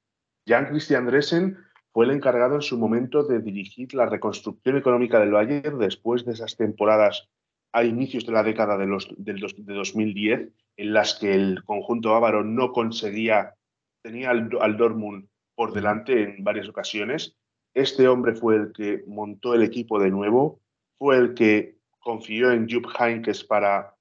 Jan 0.48 0.66
Christian 0.66 1.06
Dressen 1.06 1.58
fue 1.94 2.06
el 2.06 2.12
encargado 2.12 2.56
en 2.56 2.62
su 2.62 2.78
momento 2.78 3.24
de 3.24 3.40
dirigir 3.40 3.94
la 3.94 4.08
reconstrucción 4.08 4.76
económica 4.78 5.20
del 5.20 5.32
Bayern 5.32 5.78
después 5.80 6.26
de 6.26 6.34
esas 6.34 6.58
temporadas 6.58 7.30
a 7.76 7.84
inicios 7.84 8.26
de 8.26 8.32
la 8.32 8.44
década 8.44 8.78
de, 8.78 8.88
los, 8.88 9.08
del 9.18 9.40
dos- 9.40 9.56
de 9.58 9.74
2010, 9.74 10.50
en 10.78 10.94
las 10.94 11.16
que 11.20 11.34
el 11.34 11.64
conjunto 11.66 12.12
bávaro 12.12 12.44
no 12.44 12.72
conseguía, 12.72 13.54
tenía 14.02 14.30
al, 14.30 14.50
al 14.62 14.78
Dortmund 14.78 15.28
por 15.56 15.74
delante 15.74 16.24
en 16.24 16.44
varias 16.44 16.70
ocasiones. 16.70 17.36
Este 17.74 18.08
hombre 18.08 18.34
fue 18.36 18.56
el 18.56 18.72
que 18.74 19.04
montó 19.08 19.54
el 19.54 19.64
equipo 19.64 20.00
de 20.00 20.10
nuevo, 20.10 20.62
fue 20.98 21.18
el 21.18 21.34
que 21.34 21.76
confió 22.00 22.52
en 22.52 22.70
Jupp 22.70 22.88
Heynckes 23.00 23.44
para 23.44 23.94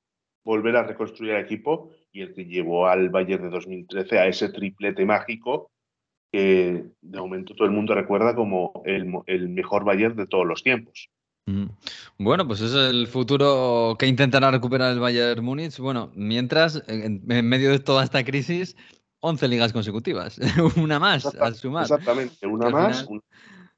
volver 0.44 0.76
a 0.76 0.84
reconstruir 0.84 1.32
el 1.32 1.44
equipo 1.44 1.90
y 2.12 2.20
el 2.20 2.34
que 2.34 2.44
llevó 2.44 2.86
al 2.86 3.08
Bayern 3.08 3.42
de 3.44 3.50
2013 3.50 4.18
a 4.18 4.26
ese 4.28 4.50
triplete 4.50 5.04
mágico 5.04 5.72
que 6.30 6.84
de 7.00 7.18
momento 7.18 7.54
todo 7.54 7.66
el 7.66 7.72
mundo 7.74 7.94
recuerda 7.94 8.34
como 8.34 8.82
el, 8.84 9.12
el 9.26 9.48
mejor 9.48 9.84
Bayern 9.84 10.16
de 10.16 10.26
todos 10.26 10.46
los 10.46 10.62
tiempos. 10.62 11.08
Mm. 11.46 11.66
Bueno, 12.18 12.46
pues 12.46 12.60
es 12.62 12.72
el 12.74 13.06
futuro 13.06 13.96
que 13.98 14.06
intentará 14.06 14.50
recuperar 14.50 14.92
el 14.92 15.00
Bayern 15.00 15.44
Múnich. 15.44 15.78
Bueno, 15.78 16.10
mientras, 16.14 16.82
en, 16.86 17.22
en 17.30 17.48
medio 17.48 17.70
de 17.70 17.80
toda 17.80 18.02
esta 18.04 18.24
crisis, 18.24 18.76
11 19.20 19.48
ligas 19.48 19.72
consecutivas. 19.72 20.38
Una 20.76 20.98
más 20.98 21.26
al 21.36 21.54
sumar. 21.54 21.82
Exactamente, 21.82 22.46
una 22.46 22.66
al 22.66 22.72
más. 22.72 23.02
final- 23.02 23.06
un- 23.08 23.22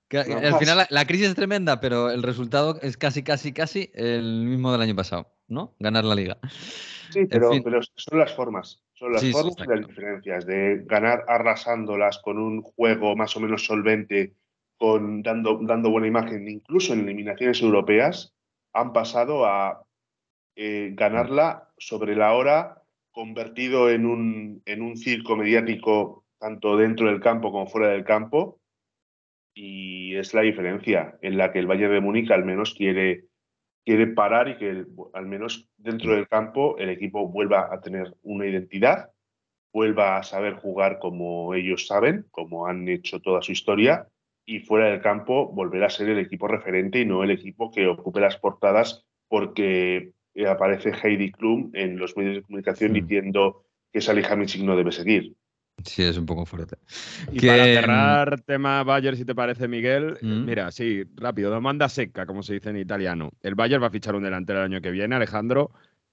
Que 0.09 0.19
Una 0.21 0.37
al 0.39 0.51
más. 0.53 0.61
final 0.61 0.77
la, 0.79 0.87
la 0.91 1.05
crisis 1.07 1.29
es 1.29 1.35
tremenda, 1.35 1.81
pero 1.81 2.11
el 2.11 2.23
resultado 2.23 2.79
es 2.83 2.97
casi, 2.97 3.25
casi, 3.25 3.53
casi 3.53 3.91
el 3.95 4.45
mismo 4.45 4.71
del 4.71 4.81
año 4.83 4.95
pasado, 4.95 5.33
¿no? 5.49 5.75
Ganar 5.81 6.05
la 6.05 6.15
liga. 6.15 6.39
sí, 7.11 7.27
pero, 7.29 7.51
son 7.97 8.19
las 8.21 8.33
formas. 8.35 8.81
Son 8.95 9.13
las 9.13 9.21
Sí, 9.23 9.33
formas 9.33 9.55
y 9.59 9.69
las 9.69 9.87
diferencias 9.89 10.47
de 10.47 10.83
ganar 10.87 11.25
arrasándolas 11.27 12.19
con 12.19 12.39
un 12.39 12.63
juego 12.63 13.15
más 13.17 13.37
o 13.37 13.41
menos 13.41 13.65
solvente, 13.67 14.35
con, 14.79 15.23
dando, 15.23 15.59
dando 15.63 15.91
buena 15.91 16.07
imagen, 16.07 16.49
incluso 16.49 16.93
en 16.93 17.01
eliminaciones 17.01 17.61
europeas, 17.63 18.35
han 18.73 18.93
pasado 18.93 19.47
a 19.47 19.83
eh, 20.57 20.91
ganarla 20.95 21.71
sobre 21.79 22.15
la 22.17 22.33
hora, 22.35 22.83
convertido 23.13 23.91
en 23.91 24.05
un, 24.07 24.63
en 24.67 24.83
un 24.83 24.97
circo 24.97 25.37
mediático 25.37 26.25
tanto 26.39 26.77
dentro 26.77 27.09
del 27.09 27.21
campo 27.21 27.51
como 27.51 27.67
fuera 27.67 27.89
del 27.89 28.05
campo. 28.05 28.61
Y 29.55 30.15
es 30.17 30.35
la 30.35 30.43
diferencia 30.43 31.19
en 31.23 31.39
la 31.39 31.53
que 31.53 31.59
el 31.59 31.67
Bayern 31.67 31.93
de 31.95 32.01
Múnich 32.01 32.31
al 32.31 32.45
menos 32.45 32.75
quiere, 32.75 33.25
quiere 33.85 34.09
parar 34.09 34.49
y 34.49 34.59
que 34.59 34.69
el- 34.69 34.89
al 35.15 35.27
menos 35.27 35.71
dentro 35.79 36.15
del 36.15 36.29
campo 36.29 36.77
el 36.79 36.91
equipo 36.91 37.27
vuelva 37.29 37.73
a 37.73 37.81
tener 37.81 38.15
una 38.23 38.47
identidad, 38.47 39.11
vuelva 39.73 40.19
a 40.19 40.23
saber 40.23 40.55
jugar 40.57 40.99
como 40.99 41.55
ellos 41.55 41.87
saben, 41.87 42.27
como 42.31 42.67
han 42.67 42.87
hecho 42.89 43.21
toda 43.21 43.41
su 43.43 43.53
historia, 43.53 44.09
y 44.47 44.61
fuera 44.61 44.87
del 44.87 45.01
campo 45.03 45.53
volver 45.53 45.83
a 45.85 45.91
ser 45.91 46.09
el 46.09 46.19
equipo 46.21 46.47
referente 46.49 47.01
y 47.01 47.05
no 47.05 47.25
el 47.25 47.33
equipo 47.33 47.71
que 47.73 47.87
ocupe 47.89 48.21
las 48.21 48.37
portadas 48.39 49.05
porque 49.29 50.13
eh, 50.35 50.47
aparece 50.47 50.93
Heidi 51.03 51.33
Klum 51.33 51.71
en 51.75 51.99
los 51.99 52.17
medios 52.17 52.37
de 52.37 52.43
comunicación 52.43 52.93
Mm. 52.93 52.95
diciendo 52.95 53.65
que 53.93 54.01
Salihamidzic 54.01 54.63
no 54.63 54.77
debe 54.77 54.93
seguir. 54.93 55.35
Sí, 55.85 56.03
es 56.03 56.17
un 56.17 56.27
poco 56.27 56.47
fuerte. 56.47 56.77
Y 57.33 57.39
Que, 57.39 57.49
para 57.49 57.63
mm, 57.65 57.75
cerrar 57.75 58.41
tema 58.43 58.83
Bayern, 58.83 59.17
si 59.17 59.25
te 59.25 59.35
parece, 59.35 59.69
Miguel, 59.69 60.17
eh, 60.23 60.25
Mm. 60.25 60.45
mira, 60.45 60.71
sí, 60.71 61.05
rápido, 61.17 61.51
domanda 61.51 61.89
secca, 61.89 62.25
como 62.25 62.43
se 62.43 62.55
dice 62.55 62.71
en 62.71 62.79
italiano. 62.79 63.31
El 63.43 63.55
Bayern 63.57 63.83
va 63.83 63.89
a 63.89 63.91
fichar 63.91 64.15
un 64.15 64.23
delantero 64.23 64.61
el 64.61 64.67
año 64.73 64.81
que 64.81 64.91
viene, 64.91 65.17
Alejandro. 65.17 65.71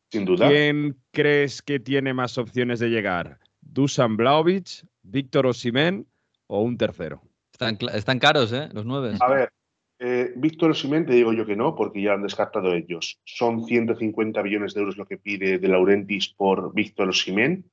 Sin 0.10 0.25
duda. 0.25 0.47
¿Quién 0.49 0.97
crees 1.12 1.62
que 1.62 1.79
tiene 1.79 2.13
más 2.13 2.38
opciones 2.38 2.79
de 2.79 2.89
llegar? 2.89 3.39
¿Dusan 3.62 4.17
Blaovic, 4.17 4.86
Víctor 5.03 5.47
Osimhen 5.47 6.05
o 6.47 6.62
un 6.62 6.77
tercero? 6.77 7.21
Están, 7.93 8.19
caros, 8.19 8.52
¿eh? 8.54 8.69
Los 8.73 8.86
nueve. 8.86 9.15
A 9.19 9.30
ver, 9.30 9.49
eh, 9.99 10.34
Víctor 10.36 10.71
Osimhen 10.71 11.06
te 11.06 11.13
digo 11.13 11.34
yo 11.34 11.45
que 11.45 11.56
no, 11.56 11.76
porque 11.76 12.02
ya 12.02 12.13
han 12.13 12.23
descartado 12.23 12.73
ellos. 12.73 13.19
Son 13.23 13.65
150 13.65 14.43
millones 14.43 14.73
de 14.73 14.82
euros 14.82 14.97
lo 14.97 15.06
que 15.06 15.17
pide 15.17 15.60
De 15.60 15.67
Laurentiis 15.67 16.28
por 16.30 16.73
Víctor 16.73 17.10
Osimhen 17.10 17.69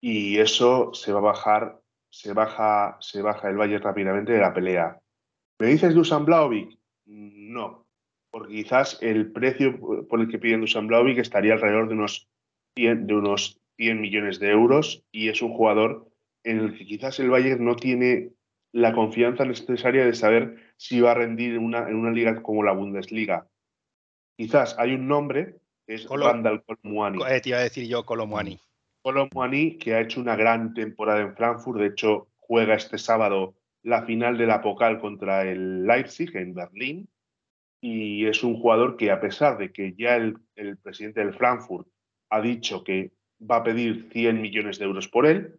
y 0.00 0.38
eso 0.38 0.92
se 0.94 1.12
va 1.12 1.18
a 1.18 1.22
bajar, 1.22 1.80
se 2.08 2.32
baja, 2.32 2.96
se 3.00 3.22
baja 3.22 3.50
el 3.50 3.56
Bayern 3.56 3.82
rápidamente 3.82 4.32
de 4.32 4.40
la 4.40 4.54
pelea. 4.54 4.98
¿Me 5.58 5.68
dices 5.68 5.94
Dusan 5.94 6.24
Blaovic? 6.24 6.78
No, 7.04 7.86
porque 8.30 8.54
quizás 8.54 8.98
el 9.02 9.30
precio 9.30 9.78
por 10.08 10.20
el 10.20 10.28
que 10.28 10.38
piden 10.38 10.62
Dusan 10.62 10.86
Blaovic 10.86 11.18
estaría 11.18 11.52
alrededor 11.52 11.88
de 11.88 11.94
unos 11.94 12.28
100, 12.76 13.06
de 13.06 13.14
unos 13.14 13.60
100 13.76 14.00
millones 14.00 14.40
de 14.40 14.50
euros 14.50 15.04
y 15.12 15.28
es 15.28 15.42
un 15.42 15.52
jugador 15.52 16.08
en 16.44 16.60
el 16.60 16.78
que 16.78 16.86
quizás 16.86 17.18
el 17.20 17.30
Bayern 17.30 17.64
no 17.64 17.76
tiene 17.76 18.30
la 18.72 18.92
confianza 18.92 19.44
necesaria 19.44 20.04
de 20.04 20.14
saber 20.14 20.56
si 20.76 21.00
va 21.00 21.12
a 21.12 21.14
rendir 21.14 21.54
en 21.54 21.64
una, 21.64 21.88
en 21.88 21.96
una 21.96 22.10
liga 22.10 22.42
como 22.42 22.62
la 22.62 22.72
Bundesliga. 22.72 23.46
Quizás 24.36 24.76
hay 24.78 24.94
un 24.94 25.06
nombre, 25.08 25.56
que 25.86 25.94
es 25.94 26.06
Colo- 26.06 26.26
Randall. 26.26 26.62
Eh, 27.28 27.40
te 27.40 27.48
iba 27.50 27.58
a 27.58 27.62
decir 27.62 27.86
yo 27.88 28.04
Colomuani. 28.04 28.58
Colomwani, 29.02 29.78
que 29.78 29.94
ha 29.94 30.00
hecho 30.00 30.20
una 30.20 30.36
gran 30.36 30.74
temporada 30.74 31.20
en 31.20 31.34
Frankfurt. 31.34 31.80
De 31.80 31.86
hecho, 31.86 32.28
juega 32.38 32.74
este 32.74 32.98
sábado 32.98 33.54
la 33.82 34.02
final 34.02 34.36
de 34.36 34.46
la 34.46 34.60
Pokal 34.60 35.00
contra 35.00 35.42
el 35.50 35.86
Leipzig 35.86 36.36
en 36.36 36.54
Berlín. 36.54 37.08
Y 37.80 38.26
es 38.26 38.44
un 38.44 38.60
jugador 38.60 38.96
que, 38.98 39.10
a 39.10 39.20
pesar 39.20 39.56
de 39.56 39.72
que 39.72 39.94
ya 39.96 40.16
el, 40.16 40.36
el 40.54 40.76
presidente 40.76 41.20
del 41.20 41.32
Frankfurt 41.32 41.88
ha 42.28 42.42
dicho 42.42 42.84
que 42.84 43.12
va 43.40 43.56
a 43.56 43.62
pedir 43.64 44.10
100 44.12 44.40
millones 44.40 44.78
de 44.78 44.84
euros 44.84 45.08
por 45.08 45.26
él, 45.26 45.58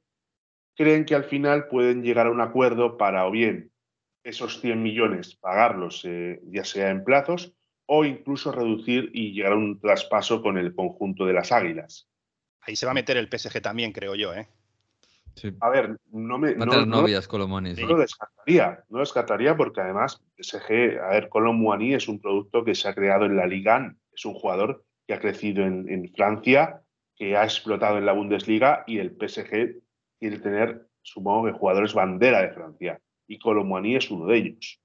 creen 0.75 1.05
que 1.05 1.15
al 1.15 1.23
final 1.25 1.67
pueden 1.67 2.03
llegar 2.03 2.27
a 2.27 2.31
un 2.31 2.41
acuerdo 2.41 2.97
para 2.97 3.25
o 3.25 3.31
bien 3.31 3.71
esos 4.23 4.61
100 4.61 4.81
millones 4.83 5.35
pagarlos, 5.35 6.03
eh, 6.05 6.39
ya 6.45 6.63
sea 6.63 6.89
en 6.89 7.03
plazos, 7.03 7.53
o 7.87 8.05
incluso 8.05 8.51
reducir 8.51 9.09
y 9.13 9.33
llegar 9.33 9.53
a 9.53 9.57
un 9.57 9.79
traspaso 9.79 10.41
con 10.41 10.57
el 10.57 10.75
conjunto 10.75 11.25
de 11.25 11.33
las 11.33 11.51
Águilas. 11.51 12.07
Ahí 12.61 12.75
se 12.75 12.85
va 12.85 12.91
a 12.91 12.95
meter 12.95 13.17
el 13.17 13.27
PSG 13.29 13.61
también, 13.61 13.91
creo 13.91 14.15
yo, 14.15 14.33
¿eh? 14.33 14.47
Sí. 15.35 15.51
A 15.59 15.69
ver, 15.69 15.97
no 16.11 16.37
me. 16.37 16.53
Va 16.53 16.63
a 16.63 16.65
no- 16.65 16.71
tener 16.71 16.87
no- 16.87 16.97
novias, 17.01 17.27
sí. 17.27 17.81
no 17.81 17.87
lo 17.87 17.97
descartaría, 17.99 18.83
no 18.89 18.97
lo 18.97 18.99
descartaría 18.99 19.55
porque 19.57 19.81
además 19.81 20.21
PSG, 20.37 20.99
a 20.99 21.09
ver, 21.09 21.29
Colomboani 21.29 21.93
es 21.95 22.07
un 22.07 22.19
producto 22.19 22.63
que 22.63 22.75
se 22.75 22.87
ha 22.87 22.93
creado 22.93 23.25
en 23.25 23.37
la 23.37 23.47
Liga, 23.47 23.77
1, 23.77 23.95
es 24.13 24.25
un 24.25 24.33
jugador 24.33 24.83
que 25.07 25.13
ha 25.13 25.19
crecido 25.19 25.65
en, 25.65 25.89
en 25.89 26.11
Francia, 26.13 26.81
que 27.15 27.35
ha 27.35 27.43
explotado 27.43 27.97
en 27.97 28.05
la 28.05 28.13
Bundesliga 28.13 28.83
y 28.87 28.99
el 28.99 29.15
PSG 29.17 29.81
quiere 30.21 30.37
tener, 30.37 30.87
supongo 31.01 31.47
que 31.47 31.57
jugadores 31.57 31.95
bandera 31.95 32.43
de 32.43 32.51
Francia 32.51 33.01
y 33.27 33.39
Colomboani 33.39 33.95
es 33.95 34.11
uno 34.11 34.27
de 34.27 34.37
ellos. 34.37 34.79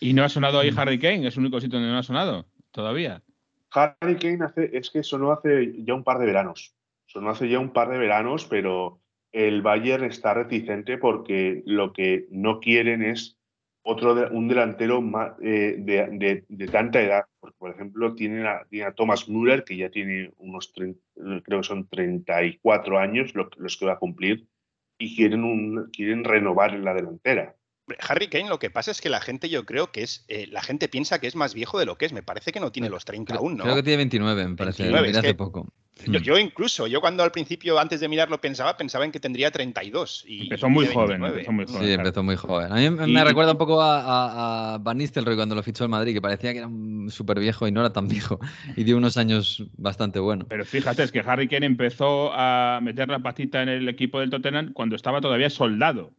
Y 0.00 0.14
no 0.14 0.22
ha 0.22 0.28
sonado 0.28 0.58
Mm. 0.58 0.60
ahí 0.60 0.70
Harry 0.76 0.98
Kane, 0.98 1.26
es 1.26 1.34
el 1.34 1.40
único 1.40 1.60
sitio 1.60 1.78
donde 1.78 1.92
no 1.92 1.98
ha 1.98 2.02
sonado 2.04 2.46
todavía. 2.70 3.22
Harry 3.72 4.16
Kane 4.16 4.44
hace, 4.44 4.70
es 4.72 4.90
que 4.90 5.02
sonó 5.02 5.32
hace 5.32 5.74
ya 5.84 5.92
un 5.92 6.04
par 6.04 6.18
de 6.18 6.26
veranos, 6.26 6.74
sonó 7.06 7.30
hace 7.30 7.48
ya 7.48 7.58
un 7.58 7.72
par 7.72 7.90
de 7.90 7.98
veranos, 7.98 8.44
pero 8.44 9.02
el 9.32 9.60
Bayern 9.60 10.04
está 10.04 10.34
reticente 10.34 10.98
porque 10.98 11.62
lo 11.66 11.92
que 11.92 12.28
no 12.30 12.60
quieren 12.60 13.02
es 13.02 13.37
otro 13.90 14.14
de- 14.14 14.26
un 14.26 14.48
delantero 14.48 15.00
ma- 15.00 15.34
eh, 15.42 15.76
de, 15.78 16.08
de- 16.12 16.44
de 16.46 16.68
tanta 16.68 17.00
edad. 17.00 17.24
Porque, 17.40 17.56
por 17.58 17.70
ejemplo, 17.70 18.14
tienen 18.14 18.44
a, 18.46 18.64
tiene 18.68 18.84
a 18.86 18.92
Thomas 18.92 19.28
Müller, 19.28 19.64
que 19.64 19.76
ya 19.76 19.88
tiene 19.90 20.30
unos, 20.36 20.74
trein- 20.74 20.98
creo 21.42 21.60
que 21.60 21.66
son 21.66 21.88
34 21.88 22.98
años 22.98 23.34
lo- 23.34 23.48
los 23.56 23.76
que 23.78 23.86
va 23.86 23.92
a 23.94 23.98
cumplir, 23.98 24.46
y 24.98 25.16
quieren, 25.16 25.42
un, 25.44 25.88
quieren 25.92 26.24
renovar 26.24 26.74
en 26.74 26.84
la 26.84 26.92
delantera. 26.92 27.54
Harry 28.06 28.28
Kane, 28.28 28.50
lo 28.50 28.58
que 28.58 28.68
pasa 28.70 28.90
es 28.90 29.00
que 29.00 29.08
la 29.08 29.20
gente, 29.22 29.48
yo 29.48 29.64
creo 29.64 29.90
que 29.90 30.02
es. 30.02 30.26
eh, 30.28 30.46
la 30.50 30.60
gente 30.60 30.88
piensa 30.88 31.18
que 31.20 31.26
es 31.26 31.34
más 31.36 31.54
viejo 31.54 31.78
de 31.78 31.86
lo 31.86 31.96
que 31.96 32.04
es. 32.04 32.12
Me 32.12 32.22
parece 32.22 32.52
que 32.52 32.60
no 32.60 32.70
tiene 32.70 32.90
los 32.90 33.06
30 33.06 33.32
Creo, 33.32 33.40
aún, 33.40 33.56
¿no? 33.56 33.64
creo 33.64 33.76
que 33.76 33.82
tiene 33.82 33.96
29, 33.96 34.46
me 34.48 34.56
parece. 34.56 34.82
29, 34.82 34.96
lo 34.98 35.00
miré 35.06 35.10
es 35.12 35.16
hace 35.18 35.28
que 35.28 35.34
poco. 35.34 35.66
Yo, 36.06 36.20
Mm. 36.20 36.22
yo 36.22 36.38
incluso, 36.38 36.86
yo 36.86 37.00
cuando 37.00 37.22
al 37.24 37.32
principio, 37.32 37.78
antes 37.78 38.00
de 38.00 38.08
mirarlo, 38.08 38.40
pensaba, 38.40 38.76
pensaba 38.76 39.04
en 39.04 39.10
que 39.12 39.18
tendría 39.20 39.50
32. 39.50 40.24
Y, 40.26 40.42
Empezó 40.42 40.68
muy 40.68 40.86
joven, 40.86 41.20
29. 41.20 41.34
empezó 41.40 41.52
muy 41.52 41.64
joven. 41.66 41.80
Sí, 41.80 41.86
claro. 41.86 42.00
empezó 42.02 42.22
muy 42.22 42.36
joven. 42.36 42.72
A 42.72 42.74
mí 42.76 42.90
me 43.12 43.20
Y- 43.20 43.24
recuerda 43.24 43.52
un 43.52 43.58
poco 43.58 43.82
a, 43.82 44.00
a- 44.00 44.74
a 44.74 44.78
Van 44.78 44.98
Nistelrooy 44.98 45.36
cuando 45.36 45.54
lo 45.54 45.62
fichó 45.62 45.84
el 45.84 45.90
Madrid, 45.90 46.12
que 46.14 46.20
parecía 46.20 46.52
que 46.52 46.58
era 46.60 46.68
súper 47.08 47.40
viejo 47.40 47.66
y 47.66 47.72
no 47.72 47.80
era 47.80 47.92
tan 47.92 48.06
viejo. 48.08 48.38
Y 48.76 48.84
dio 48.84 48.96
unos 48.96 49.16
años 49.16 49.64
bastante 49.76 50.18
buenos. 50.20 50.46
Pero 50.48 50.64
fíjate, 50.64 51.02
es 51.02 51.10
que 51.12 51.20
Harry 51.20 51.48
Kane 51.48 51.66
empezó 51.66 52.30
a 52.32 52.80
meter 52.82 53.08
la 53.08 53.18
patita 53.18 53.62
en 53.62 53.68
el 53.68 53.88
equipo 53.88 54.20
del 54.20 54.30
Tottenham 54.30 54.72
cuando 54.72 54.94
estaba 54.96 55.20
todavía 55.20 55.50
soldado. 55.50 56.12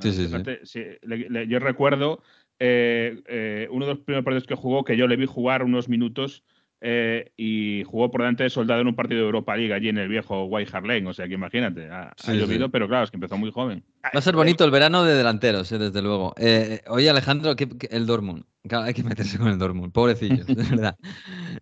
Sí, 0.00 0.12
sí, 0.12 0.22
sí. 0.22 0.26
Fíjate, 0.26 0.60
sí, 0.64 0.80
le- 1.02 1.28
le- 1.28 1.48
yo 1.48 1.58
recuerdo 1.58 2.22
eh, 2.60 3.20
eh, 3.28 3.68
uno 3.70 3.86
de 3.86 3.94
los 3.94 4.00
primeros 4.04 4.24
partidos 4.24 4.46
que 4.46 4.54
jugó, 4.56 4.84
que 4.84 4.96
yo 4.96 5.06
le 5.06 5.16
vi 5.16 5.26
jugar 5.26 5.62
unos 5.62 5.88
minutos 5.88 6.42
eh, 6.80 7.32
y 7.36 7.82
jugó 7.84 8.10
por 8.10 8.20
delante 8.22 8.44
de 8.44 8.50
Soldado 8.50 8.80
en 8.80 8.86
un 8.88 8.94
partido 8.94 9.20
de 9.20 9.26
Europa 9.26 9.56
League 9.56 9.72
allí 9.74 9.88
en 9.88 9.98
el 9.98 10.08
viejo 10.08 10.44
White 10.44 10.70
Hart 10.74 10.86
Lane. 10.86 11.08
O 11.08 11.12
sea 11.14 11.26
que 11.28 11.34
imagínate, 11.34 11.88
ha, 11.90 12.14
llovido, 12.28 12.66
sí. 12.66 12.70
pero 12.72 12.86
claro, 12.88 13.04
es 13.04 13.10
que 13.10 13.16
empezó 13.16 13.36
muy 13.36 13.50
joven. 13.50 13.84
Va 14.04 14.10
a 14.18 14.22
ser 14.22 14.36
bonito 14.36 14.64
el 14.64 14.70
verano 14.70 15.04
de 15.04 15.14
delanteros, 15.14 15.70
eh, 15.72 15.78
desde 15.78 16.02
luego. 16.02 16.34
Eh, 16.38 16.80
oye, 16.88 17.10
Alejandro, 17.10 17.56
¿qué- 17.56 17.68
qué- 17.68 17.88
el 17.90 18.06
Dortmund. 18.06 18.44
Claro, 18.68 18.84
hay 18.84 18.92
que 18.94 19.02
meterse 19.02 19.38
con 19.38 19.48
el 19.48 19.58
Dortmund, 19.58 19.92
pobrecillos, 19.92 20.46
de 20.46 20.54
verdad. 20.54 20.96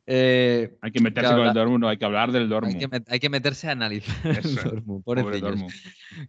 Eh, 0.07 0.77
Hay 0.83 0.91
que 0.93 1.01
meterse 1.01 1.29
Claro, 1.29 1.39
con 1.43 1.49
el 1.49 1.55
Dortmund, 1.55 1.81
no, 1.83 1.89
hay 1.89 1.97
que 1.99 2.05
hablar 2.05 2.33
del 2.33 2.43
hay, 2.45 2.49
Dortmund. 2.49 2.79
que, 2.79 2.89
met- 2.89 3.05
hay 3.09 3.21
que 3.21 3.29
meterse 3.31 3.69
a 3.69 3.73
analizar 3.73 4.15
el 4.27 4.55
Dortmund, 4.57 5.05
Pobre 5.05 5.23
pobrecillos. 5.23 5.51
Dortmund. 5.51 5.73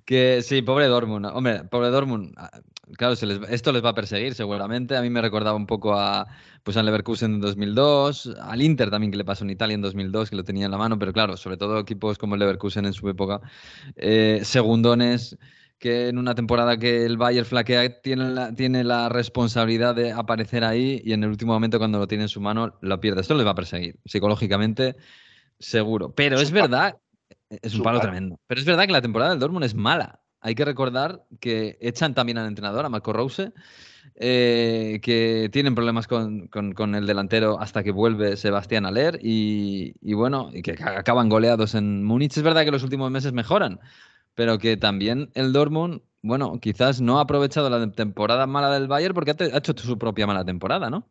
Que 0.06 0.42
sí, 0.44 0.62
pobre 0.62 0.86
Dortmund. 0.88 1.26
Hombre, 1.28 1.64
pobre 1.66 1.90
Dortmund. 1.90 2.34
Claro, 2.98 3.16
se 3.18 3.26
les- 3.26 3.40
esto 3.50 3.74
les 3.74 3.84
va 3.84 3.90
a 3.90 3.94
perseguir 3.94 4.34
seguramente. 4.34 4.96
A 4.96 5.02
mí 5.02 5.10
me 5.10 5.22
recordaba 5.22 5.58
un 5.58 5.66
poco 5.68 5.94
a 5.94 6.26
pues 6.64 6.78
al 6.78 6.86
Leverkusen 6.86 7.36
en 7.36 7.42
2002, 7.42 8.28
al 8.42 8.62
Inter 8.62 8.90
también 8.90 9.12
que 9.12 9.18
le 9.18 9.26
pasó 9.26 9.44
en 9.44 9.50
Italia 9.50 9.76
en 9.76 9.82
2002, 9.82 10.30
que 10.30 10.36
lo 10.38 10.44
tenía 10.46 10.66
en 10.66 10.72
la 10.72 10.78
mano, 10.78 10.98
pero 10.98 11.12
claro, 11.14 11.36
sobre 11.38 11.58
todo 11.58 11.80
equipos 11.80 12.18
como 12.18 12.36
el 12.36 12.40
Leverkusen 12.40 12.86
en 12.86 12.94
su 12.94 13.10
época, 13.10 13.42
eh, 13.96 14.42
segundones 14.44 15.38
que 15.80 16.08
en 16.10 16.18
una 16.18 16.34
temporada 16.36 16.78
que 16.78 17.06
el 17.06 17.18
Bayern 17.18 17.46
flaquea 17.46 18.02
tiene 18.02 18.30
la, 18.32 18.54
tiene 18.56 18.84
la 18.84 19.10
responsabilidad 19.10 19.94
de 19.96 20.12
aparecer 20.14 20.64
ahí 20.64 21.02
y 21.04 21.14
en 21.14 21.24
el 21.24 21.30
último 21.30 21.54
momento 21.54 21.78
cuando 21.80 22.00
lo 22.00 22.08
tiene 22.08 22.24
en 22.26 22.30
su 22.30 22.42
mano 22.42 22.78
lo 22.82 23.00
pierde. 23.02 23.22
Esto 23.22 23.36
les 23.36 23.46
va 23.46 23.52
a 23.52 23.56
perseguir, 23.56 24.00
psicológicamente, 24.06 24.96
seguro. 25.60 26.14
Pero 26.16 26.38
Es 26.38 26.44
es 26.44 26.50
un 26.50 26.56
palo. 26.58 26.70
verdad, 26.70 26.98
es 27.50 27.74
un 27.76 27.84
palo 27.84 28.00
palo. 28.00 28.02
tremendo. 28.02 28.40
Pero 28.48 28.60
es 28.62 28.66
verdad 28.66 28.86
que 28.88 28.92
la 28.94 29.02
temporada 29.02 29.32
del 29.32 29.40
Dortmund 29.40 29.66
es 29.66 29.76
mala. 29.76 30.22
Hay 30.48 30.56
que 30.56 30.66
recordar 30.66 31.26
que 31.42 31.78
echan 31.82 32.14
también 32.16 32.38
al 32.38 32.48
entrenador, 32.48 32.86
a 32.86 32.90
Marco 32.90 33.12
Rose, 33.14 33.52
eh, 34.16 35.00
que 35.04 35.50
tienen 35.52 35.76
problemas 35.76 36.08
con, 36.08 36.48
con- 36.48 36.96
el 36.96 37.08
delantero 37.08 37.60
hasta 37.60 37.84
que 37.84 37.92
vuelve 37.92 38.38
Sebastián 38.38 38.86
Aller 38.86 39.20
y, 39.24 39.96
y 40.02 40.14
bueno, 40.14 40.50
y 40.54 40.62
que 40.62 40.76
ca- 40.76 41.00
acaban 41.00 41.30
goleados 41.30 41.76
en 41.76 42.04
Múnich. 42.04 42.38
Es 42.38 42.44
verdad 42.44 42.66
que 42.66 42.72
los 42.72 42.84
últimos 42.84 43.12
meses 43.12 43.34
mejoran, 43.34 43.80
pero 44.36 44.58
que 44.60 44.78
también 44.78 45.32
el 45.36 45.54
Dortmund, 45.54 46.02
bueno, 46.22 46.60
quizás 46.62 47.02
no 47.02 47.20
ha 47.20 47.24
aprovechado 47.24 47.70
la 47.70 47.92
temporada 47.92 48.48
mala 48.48 48.72
del 48.72 48.88
Bayern 48.88 49.14
porque 49.16 49.32
ha 49.32 49.58
hecho 49.58 49.74
su 49.78 49.98
propia 49.98 50.28
mala 50.28 50.46
temporada, 50.46 50.90
¿no? 50.90 51.08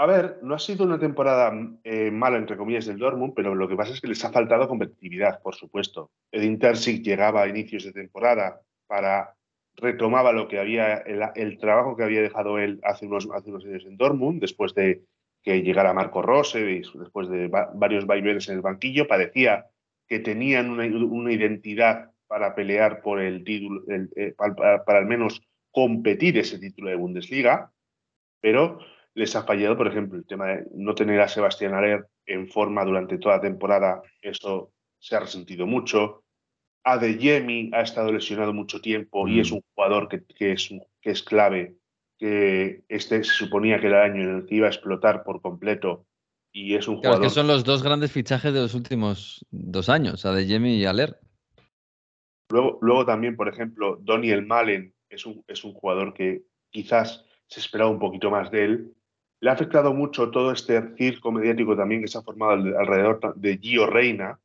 A 0.00 0.06
ver, 0.06 0.38
no 0.42 0.54
ha 0.54 0.60
sido 0.60 0.84
una 0.84 1.00
temporada 1.00 1.52
eh, 1.82 2.12
mala, 2.12 2.38
entre 2.38 2.56
comillas, 2.56 2.86
del 2.86 2.98
Dortmund, 2.98 3.32
pero 3.34 3.56
lo 3.56 3.68
que 3.68 3.74
pasa 3.74 3.92
es 3.92 4.00
que 4.00 4.06
les 4.06 4.24
ha 4.24 4.30
faltado 4.30 4.68
competitividad, 4.68 5.42
por 5.42 5.56
supuesto. 5.56 6.12
Edin 6.30 6.60
Terzic 6.60 7.02
llegaba 7.02 7.42
a 7.42 7.48
inicios 7.48 7.82
de 7.82 7.92
temporada 7.92 8.60
para 8.86 9.34
retomaba 9.74 10.32
lo 10.32 10.46
que 10.46 10.60
había, 10.60 10.98
el, 10.98 11.58
trabajo 11.58 11.96
que 11.96 12.04
había 12.04 12.22
dejado 12.22 12.58
él 12.58 12.78
hace 12.84 13.06
unos, 13.06 13.28
años 13.28 13.64
en 13.64 13.96
Dortmund, 13.96 14.40
después 14.40 14.72
de 14.74 15.02
que 15.42 15.62
llegara 15.62 15.92
Marco 15.92 16.22
Rose, 16.22 16.60
después 16.60 17.28
de 17.28 17.48
va- 17.48 17.70
varios 17.74 18.06
vaivenes 18.06 18.48
en 18.48 18.54
el 18.56 18.60
banquillo, 18.60 19.08
parecía 19.08 19.66
que 20.06 20.20
tenían 20.20 20.70
una, 20.70 21.32
identidad 21.32 22.12
para 22.28 22.54
pelear 22.54 23.02
por 23.02 23.20
el 23.20 23.42
título, 23.42 23.82
eh, 24.16 24.34
para 24.36 24.98
al 24.98 25.06
menos 25.06 25.42
competir 25.72 26.38
ese 26.38 26.60
título 26.60 26.90
de 26.90 26.96
Bundesliga, 26.96 27.72
pero 28.40 28.78
les 29.18 29.34
ha 29.34 29.42
fallado, 29.42 29.76
por 29.76 29.88
ejemplo, 29.88 30.16
el 30.16 30.24
tema 30.24 30.46
de 30.46 30.66
no 30.74 30.94
tener 30.94 31.20
a 31.20 31.28
Sebastián 31.28 31.74
Aller 31.74 32.06
en 32.24 32.48
forma 32.48 32.84
durante 32.84 33.18
toda 33.18 33.36
la 33.36 33.42
temporada, 33.42 34.00
eso 34.22 34.70
se 35.00 35.16
ha 35.16 35.20
resentido 35.20 35.66
mucho. 35.66 36.22
Adeyemi 36.84 37.70
ha 37.74 37.80
estado 37.80 38.12
lesionado 38.12 38.52
mucho 38.52 38.80
tiempo 38.80 39.26
y 39.26 39.38
Mm. 39.38 39.40
es 39.40 39.50
un 39.50 39.62
jugador 39.74 40.08
que, 40.08 40.24
que 40.24 40.52
es, 40.52 40.70
que 41.02 41.10
es 41.10 41.22
clave, 41.24 41.76
que 42.16 42.84
este 42.88 43.24
se 43.24 43.34
suponía 43.34 43.80
que 43.80 43.88
era 43.88 44.06
el 44.06 44.12
año 44.12 44.22
en 44.22 44.36
el 44.36 44.46
que 44.46 44.54
iba 44.54 44.68
a 44.68 44.70
explotar 44.70 45.24
por 45.24 45.42
completo 45.42 46.06
y 46.52 46.76
es 46.76 46.86
un 46.86 47.00
Claro, 47.00 47.14
es 47.14 47.18
jugador 47.18 47.22
que 47.28 47.34
son 47.34 47.46
los 47.48 47.64
dos 47.64 47.82
grandes 47.82 48.12
fichajes 48.12 48.54
de 48.54 48.60
los 48.60 48.74
últimos 48.74 49.44
dos 49.50 49.88
años, 49.88 50.24
Adeyemi 50.24 50.76
y 50.76 50.84
Aller. 50.84 51.18
Luego, 52.50 52.78
luego 52.80 53.04
también, 53.04 53.34
por 53.36 53.48
ejemplo, 53.48 53.98
Daniel 54.00 54.46
Malen 54.46 54.94
es 55.10 55.26
un, 55.26 55.44
es 55.48 55.64
un 55.64 55.72
jugador 55.74 56.14
que 56.14 56.42
quizás 56.70 57.24
se 57.48 57.60
esperaba 57.60 57.90
un 57.90 57.98
poquito 57.98 58.30
más 58.30 58.50
de 58.52 58.64
él. 58.64 58.94
Le 59.40 59.50
ha 59.50 59.52
afectado 59.52 59.94
mucho 59.94 60.30
todo 60.30 60.50
este 60.52 60.94
circo 60.96 61.30
mediático 61.30 61.76
también 61.76 62.02
que 62.02 62.08
se 62.08 62.18
ha 62.18 62.22
formado 62.22 62.52
al- 62.52 62.76
alrededor 62.76 63.34
de 63.36 63.58
Gio 63.58 63.86
Reina, 63.86 64.38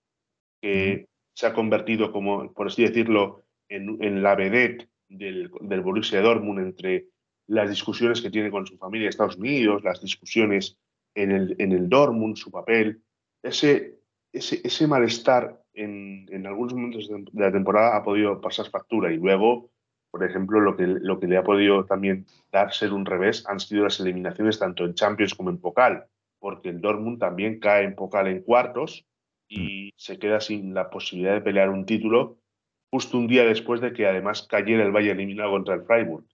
que 0.61 1.07
se 1.35 1.47
ha 1.47 1.53
convertido 1.53 2.11
como, 2.11 2.53
por 2.53 2.67
así 2.67 2.83
decirlo, 2.83 3.43
en, 3.69 3.97
en 4.03 4.21
la 4.21 4.35
vedette 4.35 4.87
del, 5.09 5.49
del 5.61 5.81
Borussia 5.81 6.21
Dortmund 6.21 6.59
entre 6.59 7.07
las 7.47 7.69
discusiones 7.69 8.21
que 8.21 8.29
tiene 8.29 8.51
con 8.51 8.65
su 8.67 8.77
familia 8.77 9.05
de 9.05 9.09
Estados 9.09 9.35
Unidos, 9.37 9.83
las 9.83 10.01
discusiones 10.01 10.77
en 11.15 11.31
el, 11.31 11.55
en 11.59 11.71
el 11.71 11.89
Dortmund, 11.89 12.35
su 12.37 12.51
papel. 12.51 13.01
Ese, 13.41 13.95
ese, 14.31 14.61
ese 14.63 14.87
malestar 14.87 15.59
en, 15.73 16.27
en 16.29 16.45
algunos 16.47 16.73
momentos 16.73 17.09
de 17.09 17.25
la 17.33 17.51
temporada 17.51 17.97
ha 17.97 18.03
podido 18.03 18.39
pasar 18.39 18.69
factura 18.69 19.11
y 19.11 19.17
luego, 19.17 19.71
por 20.13 20.23
ejemplo, 20.23 20.59
lo 20.59 20.77
que, 20.77 20.85
lo 20.85 21.19
que 21.19 21.25
le 21.25 21.37
ha 21.37 21.43
podido 21.43 21.85
también 21.85 22.27
dar 22.51 22.71
ser 22.71 22.93
un 22.93 23.03
revés 23.03 23.43
han 23.47 23.59
sido 23.59 23.85
las 23.85 23.99
eliminaciones 23.99 24.59
tanto 24.59 24.85
en 24.85 24.93
Champions 24.93 25.33
como 25.33 25.49
en 25.49 25.57
Pokal, 25.57 26.05
porque 26.37 26.69
el 26.69 26.81
Dortmund 26.81 27.17
también 27.17 27.59
cae 27.59 27.83
en 27.83 27.95
Pokal 27.95 28.27
en 28.27 28.43
cuartos 28.43 29.07
y 29.49 29.91
se 29.97 30.19
queda 30.19 30.39
sin 30.39 30.75
la 30.75 30.91
posibilidad 30.91 31.33
de 31.33 31.41
pelear 31.41 31.71
un 31.71 31.87
título 31.87 32.37
justo 32.91 33.17
un 33.17 33.25
día 33.25 33.43
después 33.43 33.81
de 33.81 33.91
que 33.91 34.05
además 34.05 34.43
cayera 34.43 34.85
el 34.85 34.91
Bayern 34.91 35.19
eliminado 35.19 35.49
contra 35.49 35.73
el 35.73 35.81
Freiburg. 35.81 36.25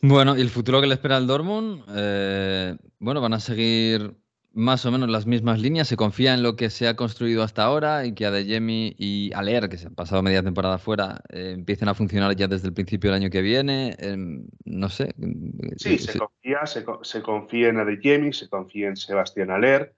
Bueno, 0.00 0.38
y 0.38 0.40
el 0.40 0.48
futuro 0.48 0.80
que 0.80 0.86
le 0.86 0.94
espera 0.94 1.18
al 1.18 1.26
Dortmund, 1.26 1.84
eh, 1.94 2.74
bueno, 3.00 3.20
van 3.20 3.34
a 3.34 3.40
seguir 3.40 4.14
más 4.52 4.84
o 4.86 4.90
menos 4.90 5.08
las 5.08 5.26
mismas 5.26 5.60
líneas. 5.60 5.88
Se 5.88 5.96
confía 5.96 6.34
en 6.34 6.42
lo 6.42 6.56
que 6.56 6.70
se 6.70 6.88
ha 6.88 6.96
construido 6.96 7.42
hasta 7.42 7.62
ahora 7.62 8.06
y 8.06 8.14
que 8.14 8.26
Adeyemi 8.26 8.94
y 8.98 9.32
Aller, 9.34 9.68
que 9.68 9.78
se 9.78 9.86
han 9.86 9.94
pasado 9.94 10.22
media 10.22 10.42
temporada 10.42 10.78
fuera, 10.78 11.22
eh, 11.30 11.52
empiecen 11.54 11.88
a 11.88 11.94
funcionar 11.94 12.34
ya 12.36 12.48
desde 12.48 12.68
el 12.68 12.74
principio 12.74 13.10
del 13.10 13.22
año 13.22 13.30
que 13.30 13.42
viene. 13.42 13.96
Em, 13.98 14.46
no 14.64 14.88
sé. 14.88 15.14
Sí, 15.76 15.94
eh, 15.94 15.98
se 15.98 16.18
confía, 16.18 16.66
se, 16.66 16.84
se 17.02 17.22
confía 17.22 17.68
en 17.68 17.78
Adeyemi, 17.78 18.32
se 18.32 18.48
confía 18.48 18.88
en 18.88 18.96
Sebastián 18.96 19.50
Aller. 19.50 19.94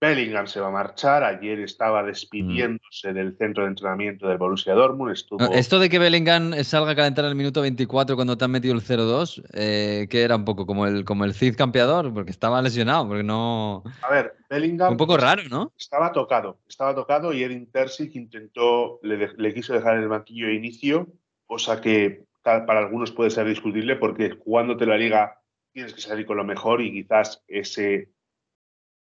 Bellingham 0.00 0.46
se 0.46 0.60
va 0.60 0.68
a 0.68 0.70
marchar. 0.70 1.22
Ayer 1.24 1.60
estaba 1.60 2.02
despidiéndose 2.02 3.12
del 3.12 3.36
centro 3.36 3.64
de 3.64 3.70
entrenamiento 3.70 4.26
del 4.28 4.38
Borussia 4.38 4.72
Dortmund. 4.74 5.12
Estuvo... 5.12 5.42
Ah, 5.42 5.48
Esto 5.52 5.78
de 5.78 5.90
que 5.90 5.98
Bellingham 5.98 6.54
salga 6.64 6.92
a 6.92 6.96
calentar 6.96 7.24
en 7.26 7.30
el 7.30 7.36
minuto 7.36 7.60
24 7.60 8.16
cuando 8.16 8.38
te 8.38 8.44
han 8.44 8.50
metido 8.50 8.74
el 8.74 8.80
0-2, 8.82 9.42
eh, 9.52 10.06
que 10.08 10.22
era 10.22 10.36
un 10.36 10.44
poco 10.44 10.64
como 10.64 10.86
el, 10.86 11.04
como 11.04 11.24
el 11.24 11.34
Cid 11.34 11.54
campeador, 11.56 12.12
porque 12.14 12.30
estaba 12.30 12.62
lesionado, 12.62 13.06
porque 13.06 13.22
no... 13.22 13.82
A 14.02 14.10
ver, 14.10 14.34
Bellingham 14.48 14.92
un 14.92 14.96
poco 14.96 15.16
raro, 15.18 15.42
¿no? 15.50 15.72
estaba 15.78 16.12
tocado. 16.12 16.58
Estaba 16.66 16.94
tocado 16.94 17.32
y 17.34 17.42
Edin 17.42 17.70
Terzic 17.70 18.14
intentó, 18.16 19.00
le, 19.02 19.16
de- 19.18 19.34
le 19.36 19.52
quiso 19.52 19.74
dejar 19.74 19.96
en 19.96 20.02
el 20.04 20.08
banquillo 20.08 20.46
de 20.46 20.54
inicio, 20.54 21.08
cosa 21.46 21.80
que 21.80 22.24
para 22.42 22.78
algunos 22.78 23.12
puede 23.12 23.28
ser 23.30 23.46
discutible 23.46 23.96
porque 23.96 24.30
jugándote 24.30 24.86
la 24.86 24.96
liga 24.96 25.36
tienes 25.74 25.92
que 25.92 26.00
salir 26.00 26.24
con 26.24 26.38
lo 26.38 26.44
mejor 26.44 26.80
y 26.80 26.90
quizás 26.90 27.44
ese, 27.46 28.08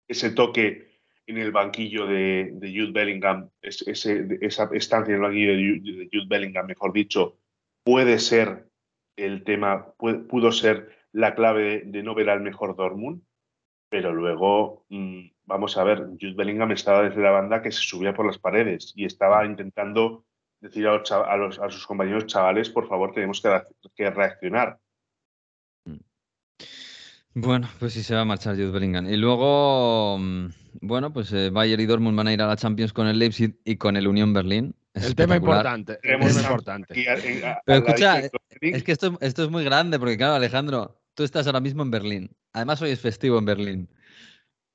ese 0.08 0.30
toque 0.30 1.00
en 1.26 1.38
el 1.38 1.50
banquillo 1.50 2.06
de, 2.06 2.50
de 2.52 2.68
Jude 2.70 2.92
Bellingham, 2.92 3.50
esa 3.60 4.68
estancia 4.72 5.10
en 5.12 5.16
el 5.16 5.20
banquillo 5.28 5.56
de 5.56 5.56
Jude, 5.80 5.92
de 5.98 6.08
Jude 6.12 6.26
Bellingham, 6.28 6.66
mejor 6.66 6.92
dicho, 6.92 7.38
puede 7.84 8.18
ser 8.18 8.68
el 9.16 9.42
tema, 9.44 9.92
puede- 9.98 10.18
pudo 10.20 10.52
ser 10.52 10.94
la 11.12 11.34
clave 11.34 11.82
de, 11.84 12.02
no 12.02 12.14
ver 12.14 12.30
al 12.30 12.42
mejor 12.42 12.76
Dortmund, 12.76 13.22
pero 13.88 14.12
luego, 14.12 14.84
mm, 14.88 15.30
vamos 15.46 15.76
a 15.76 15.84
ver, 15.84 16.06
Jude 16.20 16.34
Bellingham 16.36 16.72
estaba 16.72 17.02
desde 17.08 17.22
la 17.22 17.30
banda 17.30 17.62
que 17.62 17.72
se 17.72 17.80
subía 17.80 18.14
por 18.14 18.26
las 18.26 18.38
paredes 18.38 18.92
y 18.94 19.04
estaba 19.04 19.44
intentando 19.46 20.24
decir 20.60 20.86
a, 20.86 21.02
sus 21.70 21.86
compañeros 21.86 22.26
chavales, 22.26 22.70
por 22.70 22.88
favor, 22.88 23.12
tenemos 23.12 23.40
que, 23.40 23.48
reac- 23.48 23.74
que 23.94 24.10
reaccionar. 24.10 24.78
Bueno, 27.38 27.68
pues 27.78 27.92
sí 27.92 28.02
se 28.02 28.14
va 28.14 28.22
a 28.22 28.24
marchar 28.24 28.54
Jude 28.56 28.70
Bellingham. 28.70 29.06
Y 29.10 29.16
luego, 29.18 30.16
mm, 30.18 30.46
bueno, 30.80 31.12
pues 31.12 31.30
eh, 31.34 31.50
Bayern 31.50 31.82
y 31.82 31.84
Dortmund 31.84 32.16
van 32.16 32.28
a 32.28 32.32
ir 32.32 32.40
a 32.40 32.46
la 32.46 32.56
Champions 32.56 32.94
con 32.94 33.06
el 33.08 33.18
Leipzig 33.18 33.60
y 33.62 33.76
con 33.76 33.94
el 33.98 34.08
Unión 34.08 34.32
Berlín. 34.32 34.74
Es 34.94 35.04
El 35.04 35.14
tema 35.14 35.36
importante. 35.36 35.92
El 35.94 36.00
Tenemos 36.00 36.28
tema 36.28 36.40
a- 36.40 36.42
importante. 36.50 37.08
a- 37.08 37.50
a- 37.52 37.62
Pero 37.66 37.78
escucha. 37.86 38.20
Es 38.62 38.82
que 38.84 38.92
esto, 38.92 39.18
esto 39.20 39.44
es 39.44 39.50
muy 39.50 39.64
grande, 39.64 39.98
porque 39.98 40.16
claro, 40.16 40.34
Alejandro, 40.36 40.98
tú 41.12 41.24
estás 41.24 41.46
ahora 41.46 41.60
mismo 41.60 41.82
en 41.82 41.90
Berlín. 41.90 42.30
Además, 42.54 42.80
hoy 42.80 42.90
es 42.92 43.00
festivo 43.00 43.38
en 43.38 43.44
Berlín. 43.44 43.90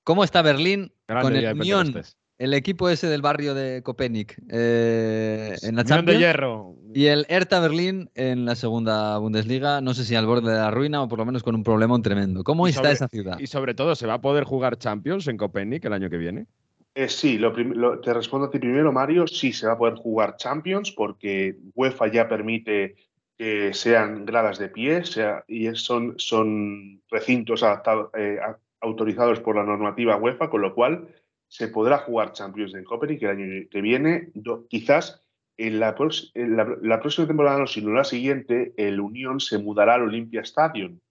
¿Cómo 0.04 0.24
está 0.24 0.44
Berlín 0.44 0.94
Grande 1.08 1.24
con 1.24 1.36
el 1.36 1.42
de 1.42 1.52
Unión. 1.54 2.04
El 2.44 2.54
equipo 2.54 2.90
ese 2.90 3.08
del 3.08 3.22
barrio 3.22 3.54
de 3.54 3.84
Copenhague, 3.84 4.36
eh, 4.50 5.56
en 5.62 5.76
la 5.76 5.84
de 5.84 5.90
Champions? 5.90 6.20
hierro. 6.20 6.76
Y 6.94 7.06
el 7.06 7.26
Hertha 7.30 7.60
Berlín 7.60 8.10
en 8.16 8.46
la 8.46 8.56
segunda 8.56 9.18
Bundesliga, 9.18 9.80
no 9.82 9.94
sé 9.94 10.04
si 10.04 10.16
al 10.16 10.26
borde 10.26 10.52
de 10.52 10.58
la 10.58 10.72
ruina 10.72 11.02
o 11.04 11.08
por 11.08 11.20
lo 11.20 11.26
menos 11.26 11.44
con 11.44 11.56
un 11.56 11.64
problemón 11.64 12.02
tremendo. 12.02 12.44
¿Cómo 12.44 12.68
Y 12.68 12.72
está 12.72 12.82
sobre- 12.82 12.94
esa 12.94 13.08
ciudad? 13.08 13.40
Y 13.40 13.48
sobre 13.48 13.74
todo, 13.74 13.96
¿se 13.96 14.08
va 14.08 14.16
a 14.16 14.22
poder 14.22 14.44
jugar 14.44 14.78
Champions 14.78 15.28
en 15.28 15.38
Copenhague 15.38 15.88
el 15.88 15.94
año 15.94 16.10
que 16.10 16.18
viene? 16.18 16.48
Eh, 16.96 17.08
sí, 17.08 17.38
lo 17.38 17.54
prim- 17.54 17.74
lo- 17.74 18.00
te 18.02 18.14
respondo 18.14 18.48
a 18.48 18.52
ti 18.52 18.60
primero, 18.60 18.92
Mario. 18.92 19.26
Sí, 19.28 19.54
se 19.54 19.68
va 19.68 19.74
a 19.74 19.78
poder 19.78 19.96
jugar 19.96 20.36
Champions 20.36 20.92
porque 20.92 21.56
UEFA 21.76 22.08
ya 22.12 22.28
permite 22.28 22.96
que 23.38 23.74
sean 23.74 24.26
gradas 24.26 24.60
de 24.60 24.68
pie 24.68 25.06
sea, 25.06 25.44
y 25.48 25.74
son, 25.76 26.16
son 26.18 27.02
recintos 27.10 27.64
adaptados, 27.64 28.10
eh, 28.18 28.38
autorizados 28.82 29.40
por 29.40 29.56
la 29.56 29.64
normativa 29.64 30.18
UEFA, 30.18 30.50
con 30.50 30.62
lo 30.62 30.76
cual 30.76 31.08
se 31.52 31.68
podrá 31.68 31.98
jugar 31.98 32.32
Champions 32.32 32.74
en 32.76 32.86
Copenhague 32.86 33.26
el 33.26 33.32
año 33.32 33.68
que 33.70 33.82
viene. 33.82 34.32
Quizás 34.70 35.22
en 35.58 35.82
la, 35.82 35.96
próxima 35.96 37.28
temporada, 37.28 37.60
no, 37.60 37.68
sino 37.68 37.92
la 37.92 38.06
siguiente, 38.06 38.74
el 38.78 39.02
Unión 39.02 39.42
se 39.42 39.58
mudará 39.58 39.96
al 39.96 40.04
Olympia 40.04 40.40
Stadium, 40.42 41.02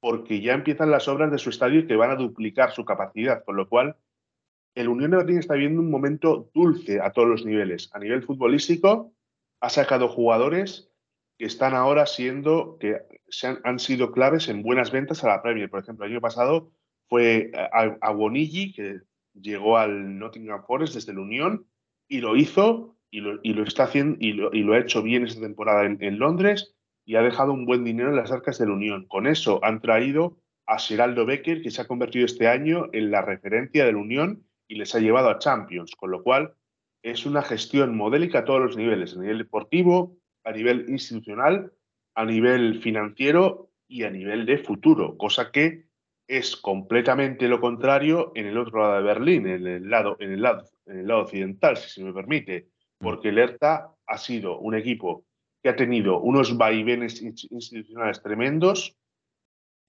porque 0.00 0.40
ya 0.40 0.54
empiezan 0.54 0.92
las 0.92 1.08
obras 1.08 1.32
de 1.32 1.38
su 1.38 1.50
estadio 1.50 1.84
que 1.88 1.96
van 1.96 2.12
a 2.12 2.14
duplicar 2.14 2.70
su 2.70 2.84
capacidad, 2.84 3.42
con 3.44 3.56
lo 3.56 3.68
cual 3.68 3.96
el 4.76 4.86
Unión 4.86 5.10
de 5.10 5.16
Berlín 5.16 5.38
está 5.40 5.54
viviendo 5.54 5.80
un 5.80 5.90
momento 5.90 6.48
dulce 6.54 7.00
a 7.00 7.10
todos 7.10 7.28
los 7.28 7.44
niveles. 7.44 7.90
A 7.92 7.98
nivel 7.98 8.22
futbolístico, 8.22 9.12
ha 9.60 9.68
sacado 9.68 10.06
jugadores 10.06 10.92
que 11.38 11.46
están 11.46 11.74
ahora 11.74 12.06
siendo, 12.06 12.78
que 12.78 13.02
se 13.28 13.48
han, 13.48 13.58
han 13.64 13.80
sido 13.80 14.12
claves 14.12 14.48
en 14.48 14.62
buenas 14.62 14.92
ventas 14.92 15.24
a 15.24 15.28
la 15.28 15.42
Premier. 15.42 15.68
Por 15.68 15.80
ejemplo, 15.80 16.06
el 16.06 16.12
año 16.12 16.20
pasado 16.20 16.70
fue 17.08 17.50
a, 17.72 17.96
a 18.00 18.12
Bonigi, 18.12 18.72
que 18.72 19.00
llegó 19.40 19.78
al 19.78 20.18
Nottingham 20.18 20.64
Forest 20.66 20.94
desde 20.94 21.14
la 21.14 21.20
Unión 21.20 21.66
y 22.08 22.20
lo 22.20 22.36
hizo 22.36 22.96
y 23.10 23.20
lo, 23.20 23.40
y 23.42 23.54
lo 23.54 23.62
está 23.62 23.84
haciendo 23.84 24.16
y 24.20 24.32
lo, 24.32 24.52
y 24.52 24.62
lo 24.62 24.74
ha 24.74 24.78
hecho 24.78 25.02
bien 25.02 25.24
esta 25.24 25.40
temporada 25.40 25.84
en, 25.84 26.18
Londres 26.18 26.74
y 27.04 27.16
ha 27.16 27.22
dejado 27.22 27.52
un 27.52 27.64
buen 27.64 27.84
dinero 27.84 28.10
en 28.10 28.16
las 28.16 28.32
arcas 28.32 28.58
de 28.58 28.66
la 28.66 28.72
Unión. 28.72 29.06
Con 29.06 29.26
eso 29.26 29.64
han 29.64 29.80
traído 29.80 30.38
a 30.66 30.78
Geraldo 30.78 31.24
Becker, 31.24 31.62
que 31.62 31.70
se 31.70 31.80
ha 31.80 31.86
convertido 31.86 32.26
este 32.26 32.48
año 32.48 32.90
en 32.92 33.10
la 33.10 33.22
referencia 33.22 33.86
de 33.86 33.92
la 33.92 33.98
Unión 33.98 34.44
y 34.66 34.74
les 34.74 34.94
ha 34.94 34.98
llevado 34.98 35.30
a 35.30 35.38
Champions, 35.38 35.96
con 35.96 36.10
lo 36.10 36.22
cual 36.22 36.54
es 37.02 37.24
una 37.24 37.42
gestión 37.42 37.96
modélica 37.96 38.40
a 38.40 38.44
todos 38.44 38.60
los 38.60 38.76
niveles, 38.76 39.16
a 39.16 39.20
nivel 39.20 39.38
deportivo, 39.38 40.18
a 40.44 40.52
nivel 40.52 40.84
institucional, 40.88 41.72
a 42.14 42.24
nivel 42.26 42.82
financiero 42.82 43.70
y 43.86 44.02
a 44.02 44.10
nivel 44.10 44.44
de 44.44 44.58
futuro, 44.58 45.16
cosa 45.16 45.50
que 45.50 45.87
es 46.28 46.56
completamente 46.56 47.48
lo 47.48 47.58
contrario 47.60 48.32
en 48.34 48.46
el 48.46 48.58
otro 48.58 48.82
lado 48.82 48.96
de 48.96 49.02
Berlín, 49.02 49.46
en 49.48 49.66
el 49.66 49.90
lado, 49.90 50.16
en 50.20 50.32
el 50.32 50.42
lado, 50.42 50.64
en 50.86 50.98
el 51.00 51.08
lado 51.08 51.22
occidental, 51.22 51.76
si 51.78 51.88
se 51.88 52.04
me 52.04 52.12
permite, 52.12 52.68
porque 52.98 53.30
el 53.30 53.38
ERTA 53.38 53.90
ha 54.06 54.18
sido 54.18 54.58
un 54.58 54.74
equipo 54.74 55.24
que 55.62 55.70
ha 55.70 55.76
tenido 55.76 56.20
unos 56.20 56.56
vaivenes 56.56 57.22
ins- 57.22 57.48
institucionales 57.50 58.22
tremendos, 58.22 58.94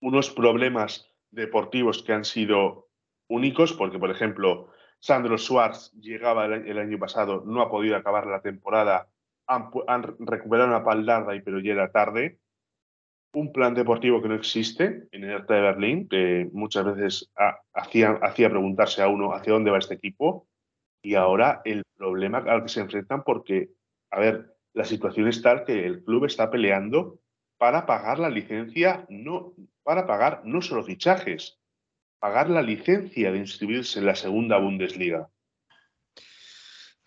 unos 0.01 0.29
problemas 0.31 1.13
deportivos 1.29 2.01
que 2.03 2.13
han 2.13 2.23
sido 2.23 2.87
únicos, 3.27 3.73
porque, 3.73 3.99
por 3.99 4.09
ejemplo, 4.09 4.69
Sandro 4.99 5.37
Schwartz 5.37 5.91
llegaba 5.99 6.45
el, 6.45 6.53
año- 6.53 6.65
el 6.71 6.77
año 6.79 6.97
pasado, 6.99 7.43
no 7.45 7.61
ha 7.61 7.69
podido 7.69 7.97
acabar 7.97 8.25
la 8.27 8.41
temporada, 8.41 9.09
han 9.45 9.71
recuperado 10.19 10.69
una 10.69 10.83
paldarda, 10.85 11.35
y 11.35 11.41
pero 11.41 11.59
ya 11.59 11.73
era 11.73 11.91
tarde. 11.91 12.39
Un 13.31 13.51
plan 13.51 13.75
deportivo 13.75 14.21
que 14.21 14.27
no 14.27 14.35
existe 14.35 15.07
en 15.11 15.23
el 15.23 15.29
Hertha 15.31 15.53
de 15.55 15.61
Berlín, 15.61 16.07
que 16.09 16.49
muchas 16.51 16.83
veces 16.85 17.31
ha- 17.37 17.59
hacía, 17.73 18.17
hacía 18.23 18.49
preguntarse 18.49 19.03
a 19.03 19.07
uno 19.07 19.33
hacia 19.33 19.53
dónde 19.53 19.69
va 19.69 19.77
este 19.77 19.93
equipo, 19.95 20.47
y 21.03 21.15
ahora 21.15 21.61
el 21.63 21.83
problema 21.95 22.39
al 22.39 22.63
que 22.63 22.69
se 22.69 22.81
enfrentan, 22.81 23.23
porque, 23.23 23.69
a 24.11 24.19
ver, 24.19 24.55
la 24.73 24.83
situación 24.83 25.27
es 25.27 25.41
tal 25.41 25.63
que 25.63 25.85
el 25.85 26.03
club 26.03 26.25
está 26.25 26.49
peleando 26.49 27.19
para 27.57 27.85
pagar 27.85 28.19
la 28.19 28.29
licencia, 28.29 29.05
no 29.09 29.53
para 29.83 30.07
pagar 30.07 30.41
no 30.45 30.61
solo 30.61 30.83
fichajes, 30.83 31.59
pagar 32.19 32.49
la 32.49 32.61
licencia 32.61 33.31
de 33.31 33.37
inscribirse 33.37 33.99
en 33.99 34.05
la 34.07 34.15
segunda 34.15 34.57
Bundesliga. 34.57 35.29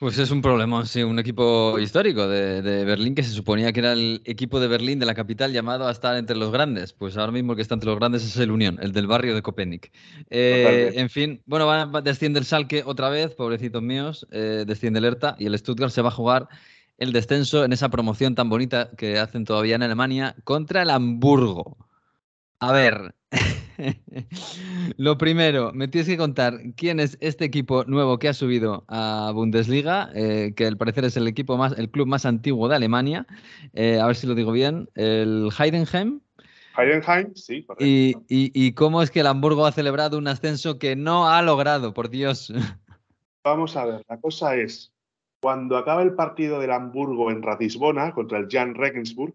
Pues 0.03 0.19
es 0.19 0.33
un 0.33 0.43
problema, 0.43 0.85
sí, 0.85 1.05
un 1.05 1.21
equipo 1.21 1.79
histórico 1.79 2.27
de, 2.27 2.61
de 2.61 2.85
Berlín 2.85 3.15
que 3.15 3.23
se 3.23 3.31
suponía 3.31 3.73
que 3.73 3.79
era 3.79 3.93
el 3.93 4.21
equipo 4.25 4.59
de 4.59 4.67
Berlín 4.67 4.99
de 4.99 5.07
la 5.07 5.15
capital 5.15 5.53
llamado 5.53 5.87
a 5.87 5.93
estar 5.93 6.17
entre 6.17 6.35
los 6.35 6.51
grandes. 6.51 6.93
Pues 6.93 7.17
ahora 7.17 7.31
mismo 7.31 7.53
el 7.53 7.57
que 7.57 7.63
está 7.63 7.75
entre 7.75 7.89
los 7.89 8.01
grandes 8.01 8.25
es 8.25 8.37
el 8.39 8.51
Unión, 8.51 8.81
el 8.83 8.91
del 8.91 9.07
barrio 9.07 9.33
de 9.33 9.43
Copenhague. 9.43 9.93
Eh, 10.29 10.95
en 10.97 11.09
fin, 11.09 11.41
bueno, 11.47 11.69
va, 11.69 11.85
va- 11.85 12.01
desciende 12.03 12.41
el 12.41 12.47
Salque 12.47 12.83
otra 12.85 13.11
vez, 13.11 13.33
pobrecitos 13.37 13.81
míos, 13.81 14.27
eh, 14.33 14.65
desciende 14.67 14.99
el 14.99 15.05
Hertha 15.05 15.37
y 15.39 15.47
el 15.47 15.57
Stuttgart 15.57 15.93
se 15.93 16.03
va 16.03 16.09
a 16.09 16.11
jugar 16.11 16.49
el 16.99 17.13
descenso 17.13 17.65
en 17.65 17.73
esa 17.73 17.89
promoción 17.89 18.35
tan 18.35 18.49
bonita 18.49 18.91
que 18.97 19.21
hacen 19.21 19.45
todavía 19.45 19.77
en 19.77 19.85
Alemania 19.85 20.35
contra 20.43 20.83
el 20.83 20.91
Hamburgo. 20.91 21.77
A 22.59 22.73
ver, 22.73 23.15
lo 24.97 25.19
primero, 25.19 25.73
me 25.73 25.89
tienes 25.89 26.09
que 26.09 26.17
contar 26.17 26.59
quién 26.77 27.01
es 27.01 27.17
este 27.21 27.45
equipo 27.45 27.85
nuevo 27.85 28.19
que 28.19 28.29
ha 28.29 28.35
subido 28.35 28.85
a 28.89 29.31
Bundesliga, 29.35 30.11
eh, 30.15 30.53
que 30.57 30.67
al 30.67 30.77
parecer 30.77 31.05
es 31.05 31.17
el 31.17 31.27
equipo 31.29 31.57
más, 31.57 31.77
el 31.79 31.91
club 31.91 32.07
más 32.07 32.27
antiguo 32.27 32.69
de 32.69 32.77
Alemania. 32.77 33.27
Eh, 33.73 33.99
a 34.01 34.07
ver 34.07 34.17
si 34.17 34.27
lo 34.27 34.35
digo 34.35 34.53
bien, 34.53 34.89
el 34.95 35.51
Heidenheim. 35.59 36.21
Heidenheim, 36.77 37.35
sí, 37.35 37.65
correcto. 37.65 37.85
Y, 37.85 38.17
y- 38.29 38.51
y 38.55 38.73
cómo 38.73 39.03
es 39.03 39.11
que 39.11 39.21
el 39.21 39.27
Hamburgo 39.27 39.67
ha 39.67 39.73
celebrado 39.73 40.19
un 40.19 40.29
ascenso 40.29 40.79
que 40.79 40.97
no 40.97 41.29
ha 41.29 41.43
logrado, 41.43 41.93
por 41.95 42.09
Dios. 42.11 42.53
Vamos 43.45 43.77
a 43.77 43.85
ver, 43.85 44.03
la 44.09 44.21
cosa 44.21 44.57
es, 44.57 44.93
cuando 45.41 45.77
acaba 45.77 46.03
el 46.03 46.15
partido 46.15 46.61
del 46.61 46.71
Hamburgo 46.71 47.31
en 47.31 47.43
Ratisbona 47.43 48.13
contra 48.15 48.39
el 48.39 48.47
Jan 48.49 48.75
Regensburg, 48.75 49.35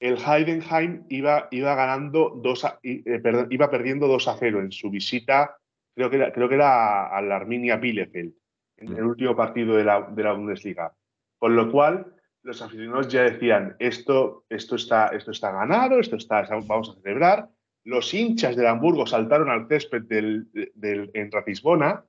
el 0.00 0.16
Heidenheim 0.18 1.04
iba, 1.08 1.46
iba 1.50 1.74
ganando 1.74 2.30
dos 2.42 2.64
a- 2.64 2.78
eh, 2.82 3.02
iba 3.50 3.70
perdiendo 3.70 4.08
2 4.08 4.26
a 4.28 4.36
0 4.38 4.60
en 4.60 4.72
su 4.72 4.90
visita, 4.90 5.56
creo 5.94 6.08
que 6.10 6.16
era, 6.16 6.32
creo 6.32 6.48
que 6.48 6.54
era 6.56 7.06
a 7.14 7.20
la 7.22 7.36
Arminia 7.36 7.76
Bielefeld, 7.76 8.32
en 8.78 8.96
el 8.96 9.04
último 9.04 9.36
partido 9.36 9.76
de 9.76 9.84
la, 9.84 10.00
de 10.02 10.22
la 10.22 10.32
Bundesliga. 10.32 10.92
Con 11.38 11.54
lo 11.54 11.70
cual, 11.70 12.14
los 12.42 12.62
aficionados 12.62 13.08
ya 13.08 13.22
decían, 13.22 13.76
esto, 13.78 14.44
esto, 14.48 14.76
está, 14.76 15.08
esto 15.08 15.30
está 15.30 15.52
ganado, 15.52 16.00
esto 16.00 16.16
está, 16.16 16.48
vamos 16.66 16.90
a 16.96 17.00
celebrar. 17.02 17.48
Los 17.84 18.12
hinchas 18.14 18.56
del 18.56 18.66
Hamburgo 18.66 19.06
saltaron 19.06 19.50
al 19.50 19.66
césped 19.68 20.02
del, 20.02 20.48
del- 20.74 21.10
en 21.12 21.30
Ratisbona, 21.30 22.04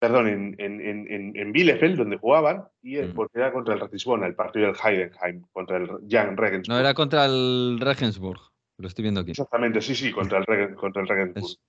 perdón, 0.00 0.26
en, 0.28 0.56
en, 0.58 0.80
en, 0.80 1.36
en- 1.36 1.52
Bielefeld, 1.52 1.96
donde 1.98 2.16
jugaban, 2.16 2.64
y 2.82 2.96
el, 2.96 3.12
porque 3.12 3.38
era 3.38 3.52
contra 3.52 3.74
el 3.74 3.80
Ratisbona, 3.80 4.26
el 4.26 4.34
partido 4.34 4.66
del 4.66 4.76
Heidenheim, 4.82 5.42
contra 5.52 5.76
el 5.76 5.88
Jan 6.08 6.36
Regensburg. 6.36 6.74
No 6.74 6.80
era 6.80 6.94
contra 6.94 7.26
el 7.26 7.78
Regensburg, 7.80 8.40
lo 8.78 8.88
estoy 8.88 9.02
viendo 9.02 9.20
aquí. 9.20 9.32
Exactamente, 9.32 9.80
sí, 9.82 9.94
sí, 9.94 10.10
contra 10.10 10.38
el, 10.38 10.46
Regen- 10.46 10.74
contra 10.74 11.02
el 11.02 11.08
Regensburg. 11.08 11.44
Es- 11.44 11.60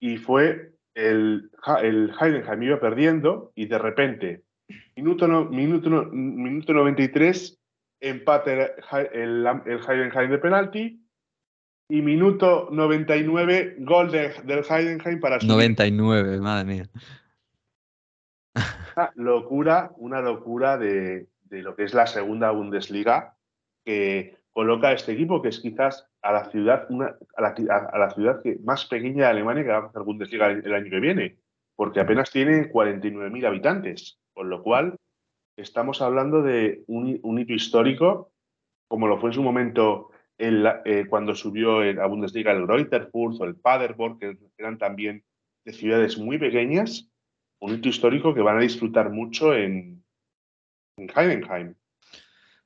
Y 0.00 0.18
fue 0.18 0.72
el, 0.94 1.50
el 1.82 2.12
Heidenheim 2.20 2.62
iba 2.62 2.78
perdiendo 2.78 3.52
y 3.54 3.66
de 3.66 3.78
repente, 3.78 4.42
minuto, 4.94 5.26
no- 5.26 5.46
minuto, 5.46 5.88
no- 5.88 6.04
minuto 6.04 6.74
93, 6.74 7.58
empate 8.00 8.52
el, 8.92 9.12
el, 9.14 9.46
el 9.64 9.80
Heidenheim 9.88 10.30
de 10.30 10.38
penalti 10.38 11.02
y 11.88 12.02
minuto 12.02 12.68
99, 12.70 13.76
gol 13.78 14.10
de- 14.10 14.34
del 14.44 14.62
Heidenheim 14.68 15.20
para 15.20 15.40
subir. 15.40 15.52
99, 15.52 16.38
madre 16.40 16.64
mía. 16.66 16.84
Una 18.96 19.12
locura, 19.16 19.90
una 19.98 20.20
locura 20.22 20.78
de, 20.78 21.28
lo 21.50 21.76
que 21.76 21.84
es 21.84 21.92
la 21.92 22.06
segunda 22.06 22.50
Bundesliga 22.50 23.36
que 23.84 24.36
coloca 24.52 24.88
a 24.88 24.92
este 24.94 25.12
equipo, 25.12 25.42
que 25.42 25.48
es 25.50 25.60
quizás 25.60 26.08
a 26.22 26.32
la 26.32 26.50
ciudad, 26.50 26.86
una, 26.88 27.14
a, 27.36 27.42
la, 27.42 27.54
a- 27.92 27.98
la 27.98 28.10
ciudad 28.10 28.40
más 28.64 28.86
pequeña 28.86 29.24
de 29.24 29.30
Alemania 29.30 29.64
que 29.64 29.70
va 29.70 29.76
a 29.78 29.86
hacer 29.86 30.02
Bundesliga 30.02 30.46
el, 30.50 30.74
año 30.74 30.90
que 30.90 31.00
viene, 31.00 31.36
porque 31.76 32.00
apenas 32.00 32.30
tiene 32.30 32.70
49.000 32.72 33.46
habitantes, 33.46 34.18
con 34.32 34.48
lo 34.48 34.62
cual 34.62 34.96
estamos 35.58 36.00
hablando 36.00 36.42
de 36.42 36.82
un, 36.86 37.06
hi- 37.08 37.20
un 37.22 37.38
hito 37.38 37.52
histórico, 37.52 38.32
como 38.88 39.08
lo 39.08 39.18
fue 39.18 39.28
en 39.30 39.34
su 39.34 39.42
momento 39.42 40.10
eh, 40.38 41.04
cuando 41.10 41.34
subió 41.34 41.80
a 41.80 42.06
Bundesliga 42.06 42.52
el 42.52 42.66
Greuther 42.66 43.10
Fürth 43.12 43.40
o 43.40 43.44
el 43.44 43.56
Paderborn, 43.56 44.18
que 44.18 44.38
eran 44.56 44.78
también 44.78 45.22
de 45.66 45.72
ciudades 45.74 46.16
muy 46.18 46.38
pequeñas, 46.38 47.10
un 47.66 47.74
hito 47.74 47.88
histórico 47.88 48.34
que 48.34 48.40
van 48.40 48.58
a 48.58 48.62
disfrutar 48.62 49.10
mucho 49.10 49.54
en, 49.54 50.02
en 50.96 51.10
Heidenheim. 51.14 51.74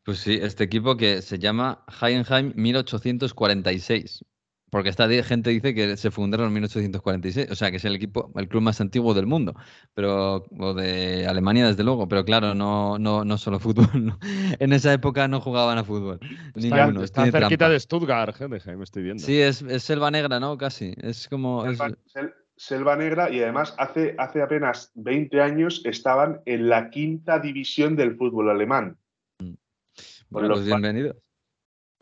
Pues 0.05 0.19
sí, 0.19 0.39
este 0.41 0.65
equipo 0.65 0.97
que 0.97 1.21
se 1.23 1.39
llama 1.39 1.85
Heidenheim 2.01 2.53
1846. 2.57 4.25
Porque 4.71 4.89
esta 4.89 5.09
gente 5.25 5.51
dice 5.51 5.75
que 5.75 5.97
se 5.97 6.13
fundaron 6.13 6.47
en 6.47 6.53
1846, 6.53 7.51
o 7.51 7.57
sea 7.57 7.73
que 7.73 7.79
es 7.79 7.85
el 7.85 7.97
equipo, 7.97 8.31
el 8.37 8.47
club 8.47 8.63
más 8.63 8.81
antiguo 8.81 9.15
del 9.15 9.27
mundo, 9.27 9.53
pero 9.95 10.45
o 10.61 10.75
de 10.75 11.27
Alemania 11.27 11.67
desde 11.67 11.83
luego, 11.83 12.07
pero 12.07 12.25
claro, 12.25 12.55
no, 12.55 12.97
no, 12.97 13.25
no 13.25 13.37
solo 13.37 13.59
fútbol. 13.59 13.89
no. 13.95 14.17
En 14.61 14.73
esa 14.73 14.93
época 14.93 15.27
no 15.27 15.41
jugaban 15.41 15.77
a 15.79 15.83
fútbol. 15.83 16.21
Está, 16.55 16.87
Ninguno. 16.87 17.03
está 17.03 17.23
tiene 17.25 17.33
cerquita 17.33 17.57
trampa. 17.59 17.73
de 17.73 17.81
Stuttgart, 17.81 18.41
Heidenheim, 18.41 18.81
estoy 18.83 19.03
viendo. 19.03 19.21
Sí, 19.25 19.41
es, 19.41 19.61
es 19.63 19.83
selva 19.83 20.09
negra, 20.13 20.39
¿no? 20.39 20.57
Casi. 20.57 20.95
Es 20.99 21.27
como. 21.29 21.67
es- 21.67 21.77
Selva, 21.77 21.97
Sel- 22.07 22.35
Selva 22.61 22.95
Negra 22.95 23.31
y 23.31 23.41
además 23.43 23.75
hace, 23.79 24.15
hace 24.19 24.43
apenas 24.43 24.93
20 24.95 25.41
años 25.41 25.81
estaban 25.87 26.43
en 26.45 26.69
la 26.69 26.91
quinta 26.91 27.39
división 27.39 27.97
del 27.97 28.17
fútbol 28.17 28.51
alemán. 28.51 28.99
bueno, 30.29 30.49
lo 30.49 30.55
pues 30.57 30.69
cual- 30.69 30.83
bienvenido. 30.83 31.17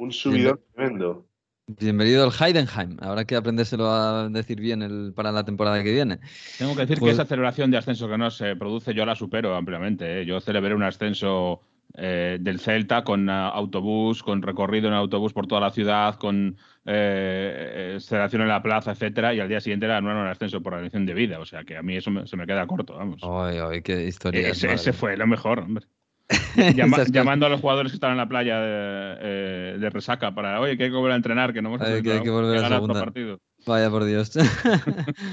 Un 0.00 0.10
subidón 0.10 0.58
tremendo. 0.74 1.28
Bienvenido 1.68 2.24
al 2.24 2.32
Heidenheim. 2.32 2.96
Habrá 3.00 3.24
que 3.24 3.36
aprendérselo 3.36 3.88
a 3.88 4.28
decir 4.30 4.58
bien 4.60 4.82
el, 4.82 5.12
para 5.14 5.30
la 5.30 5.44
temporada 5.44 5.80
que 5.84 5.92
viene. 5.92 6.18
Tengo 6.58 6.74
que 6.74 6.80
decir 6.80 6.98
Pues- 6.98 7.10
que 7.10 7.22
esa 7.22 7.24
celebración 7.28 7.70
de 7.70 7.76
ascenso 7.78 8.08
que 8.08 8.18
no 8.18 8.28
se 8.32 8.56
produce, 8.56 8.94
yo 8.94 9.06
la 9.06 9.14
supero 9.14 9.54
ampliamente. 9.54 10.22
¿eh? 10.22 10.26
Yo 10.26 10.40
celebré 10.40 10.74
un 10.74 10.82
ascenso 10.82 11.60
eh, 11.94 12.38
del 12.40 12.60
Celta 12.60 13.02
con 13.04 13.28
ah, 13.30 13.48
autobús, 13.48 14.22
con 14.22 14.42
recorrido 14.42 14.88
en 14.88 14.94
autobús 14.94 15.32
por 15.32 15.46
toda 15.46 15.60
la 15.60 15.70
ciudad, 15.70 16.16
con 16.16 16.56
eh, 16.84 17.94
eh, 17.96 18.00
celebración 18.00 18.42
en 18.42 18.48
la 18.48 18.62
plaza, 18.62 18.92
etcétera, 18.92 19.34
y 19.34 19.40
al 19.40 19.48
día 19.48 19.60
siguiente 19.60 19.86
la 19.88 19.96
anuaron 19.98 20.24
el 20.24 20.30
ascenso 20.32 20.60
por 20.62 20.74
elección 20.74 21.06
de 21.06 21.14
vida. 21.14 21.38
O 21.40 21.44
sea 21.46 21.64
que 21.64 21.76
a 21.76 21.82
mí 21.82 21.96
eso 21.96 22.10
me- 22.10 22.26
se 22.26 22.36
me 22.36 22.46
queda 22.46 22.66
corto, 22.66 22.94
vamos. 22.96 23.20
Ay, 23.22 23.58
ay, 23.58 23.82
qué 23.82 24.04
historia. 24.04 24.48
ese, 24.48 24.72
ese 24.72 24.92
fue 24.92 25.16
lo 25.16 25.26
mejor, 25.26 25.60
hombre. 25.60 25.86
Llama- 26.76 27.04
llamando 27.04 27.46
a 27.46 27.48
los 27.48 27.60
jugadores 27.60 27.90
que 27.92 27.96
estaban 27.96 28.14
en 28.14 28.18
la 28.18 28.28
playa 28.28 28.60
de, 28.60 29.16
eh, 29.20 29.76
de 29.78 29.90
resaca 29.90 30.34
para, 30.34 30.60
oye, 30.60 30.76
que 30.76 30.84
hay 30.84 30.90
que 30.90 30.96
volver 30.96 31.12
a 31.12 31.16
entrenar, 31.16 31.52
que 31.52 31.62
no 31.62 31.70
hemos 31.70 31.80
Ay, 31.80 32.02
que 32.02 32.12
hay 32.12 32.22
que 32.22 32.30
volver 32.30 32.58
a 32.58 32.62
ganar 32.62 32.80
otro 32.82 32.94
segunda. 32.94 33.04
partido. 33.04 33.40
Vaya 33.66 33.90
por 33.90 34.04
Dios. 34.04 34.36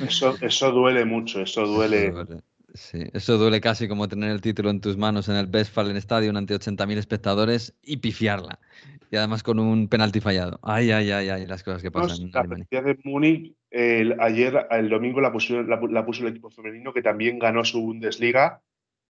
Eso, 0.08 0.38
eso 0.42 0.72
duele 0.72 1.06
mucho, 1.06 1.42
eso 1.42 1.66
duele. 1.68 2.14
Sí, 2.76 3.04
eso 3.14 3.38
duele 3.38 3.62
casi 3.62 3.88
como 3.88 4.08
tener 4.08 4.32
el 4.32 4.42
título 4.42 4.70
en 4.70 4.82
tus 4.82 4.98
manos 4.98 5.30
en 5.30 5.36
el 5.36 5.50
Westfalen 5.52 5.96
Stadium 5.98 6.36
ante 6.36 6.56
80.000 6.56 6.98
espectadores 6.98 7.74
y 7.82 7.98
pifiarla. 7.98 8.60
Y 9.10 9.16
además 9.16 9.44
con 9.44 9.60
un 9.60 9.88
penalti 9.88 10.20
fallado. 10.20 10.60
Ay, 10.62 10.92
ay, 10.92 11.12
ay, 11.12 11.30
ay, 11.30 11.46
las 11.46 11.64
cosas 11.64 11.82
que 11.82 11.92
pasan 11.92 12.24
en 12.24 12.32
la 12.32 12.82
de 12.82 12.98
Múnich, 13.06 13.54
ayer, 14.20 14.68
el 14.72 14.90
domingo, 14.90 15.22
la 15.22 15.32
puso, 15.32 15.62
la, 15.64 15.80
la 15.90 16.06
puso 16.06 16.24
el 16.24 16.30
equipo 16.30 16.50
femenino 16.50 16.94
que 16.94 17.02
también 17.02 17.40
ganó 17.40 17.64
su 17.64 17.82
Bundesliga 17.82 18.62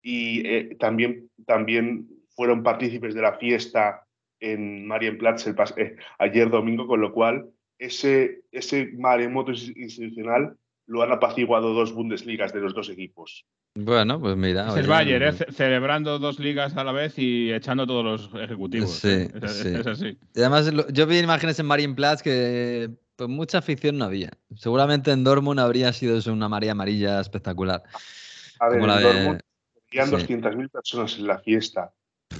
y 0.01 0.47
eh, 0.47 0.75
también, 0.79 1.31
también 1.47 2.07
fueron 2.35 2.61
partícipes 2.61 3.15
de 3.15 3.21
la 3.21 3.33
fiesta 3.37 4.05
en 4.39 4.85
Marienplatz 4.85 5.47
el 5.47 5.55
eh, 5.77 5.95
ayer 6.19 6.49
domingo, 6.49 6.85
con 6.85 7.01
lo 7.01 7.11
cual 7.13 7.49
ese, 7.79 8.41
ese 8.51 8.91
maremoto 8.93 9.51
ins- 9.51 9.75
institucional 9.75 10.55
lo 10.87 11.01
han 11.01 11.11
apaciguado 11.11 11.73
dos 11.73 11.93
Bundesligas 11.93 12.53
de 12.53 12.61
los 12.61 12.73
dos 12.73 12.89
equipos. 12.89 13.45
Bueno, 13.75 14.19
pues 14.19 14.37
mira. 14.37 14.69
Es 14.69 14.75
el 14.77 14.87
Bayern, 14.87 15.23
¿eh? 15.23 15.31
Ce- 15.33 15.51
celebrando 15.51 16.19
dos 16.19 16.39
ligas 16.39 16.77
a 16.77 16.83
la 16.83 16.91
vez 16.91 17.17
y 17.17 17.51
echando 17.51 17.83
a 17.83 17.87
todos 17.87 18.03
los 18.31 18.41
ejecutivos. 18.41 18.91
Sí, 18.91 19.07
¿eh? 19.09 19.31
es, 19.41 19.51
sí. 19.51 19.67
es 19.69 19.87
así. 19.87 20.17
Y 20.33 20.39
además, 20.39 20.71
yo 20.93 21.07
vi 21.07 21.17
imágenes 21.19 21.59
en 21.59 21.65
Marienplatz 21.65 22.21
que 22.21 22.89
pues, 23.15 23.29
mucha 23.29 23.57
afición 23.57 23.97
no 23.97 24.05
había. 24.05 24.31
Seguramente 24.55 25.11
en 25.11 25.23
Dortmund 25.23 25.59
habría 25.59 25.91
sido 25.91 26.17
eso 26.17 26.31
una 26.31 26.47
marea 26.47 26.71
amarilla 26.73 27.19
espectacular. 27.19 27.83
A 28.59 28.69
ver, 28.69 28.81
en 28.81 28.87
de- 28.87 29.01
Dortmund 29.01 29.39
habían 29.89 30.07
sí. 30.07 30.15
200.000 30.33 30.69
personas 30.69 31.17
en 31.17 31.27
la 31.27 31.39
fiesta 31.39 31.93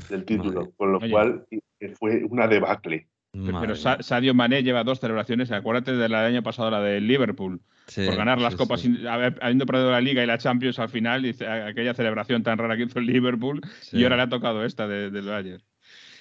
del 0.10 0.24
título, 0.24 0.62
Madre. 0.62 0.74
con 0.78 0.92
lo 0.92 0.98
Oye. 1.00 1.10
cual 1.12 1.46
eh, 1.52 1.94
fue 2.00 2.24
una 2.30 2.48
debacle. 2.48 3.08
Pero, 3.42 3.54
Madre 3.54 3.68
pero 3.68 3.76
Sa-. 3.76 4.02
Sadio 4.02 4.34
Mané 4.34 4.64
lleva 4.64 4.84
dos 4.84 5.00
celebraciones. 5.00 5.52
Acuérdate 5.52 5.94
de 5.94 6.10
la 6.10 6.24
del 6.24 6.34
año 6.36 6.44
pasado, 6.44 6.70
la 6.72 6.82
de 6.82 7.02
Liverpool, 7.02 7.62
Sí, 7.88 8.06
por 8.06 8.16
ganar 8.16 8.40
las 8.40 8.54
sí, 8.54 8.58
copas, 8.58 8.82
sí, 8.82 8.98
habiendo 9.42 9.66
perdido 9.66 9.92
la 9.92 10.02
Liga 10.02 10.24
y 10.24 10.26
la 10.26 10.38
Champions 10.38 10.80
al 10.80 10.90
final, 10.90 11.26
y 11.26 11.36
aquella 11.44 11.94
celebración 11.94 12.42
tan 12.44 12.58
rara 12.58 12.76
que 12.78 12.84
hizo 12.84 13.00
el 13.00 13.06
Liverpool, 13.06 13.62
y 13.92 14.04
ahora 14.04 14.16
le 14.16 14.22
ha 14.24 14.30
tocado 14.30 14.64
esta 14.66 14.88
de- 14.88 15.12
del 15.12 15.26
Bayern. 15.26 15.62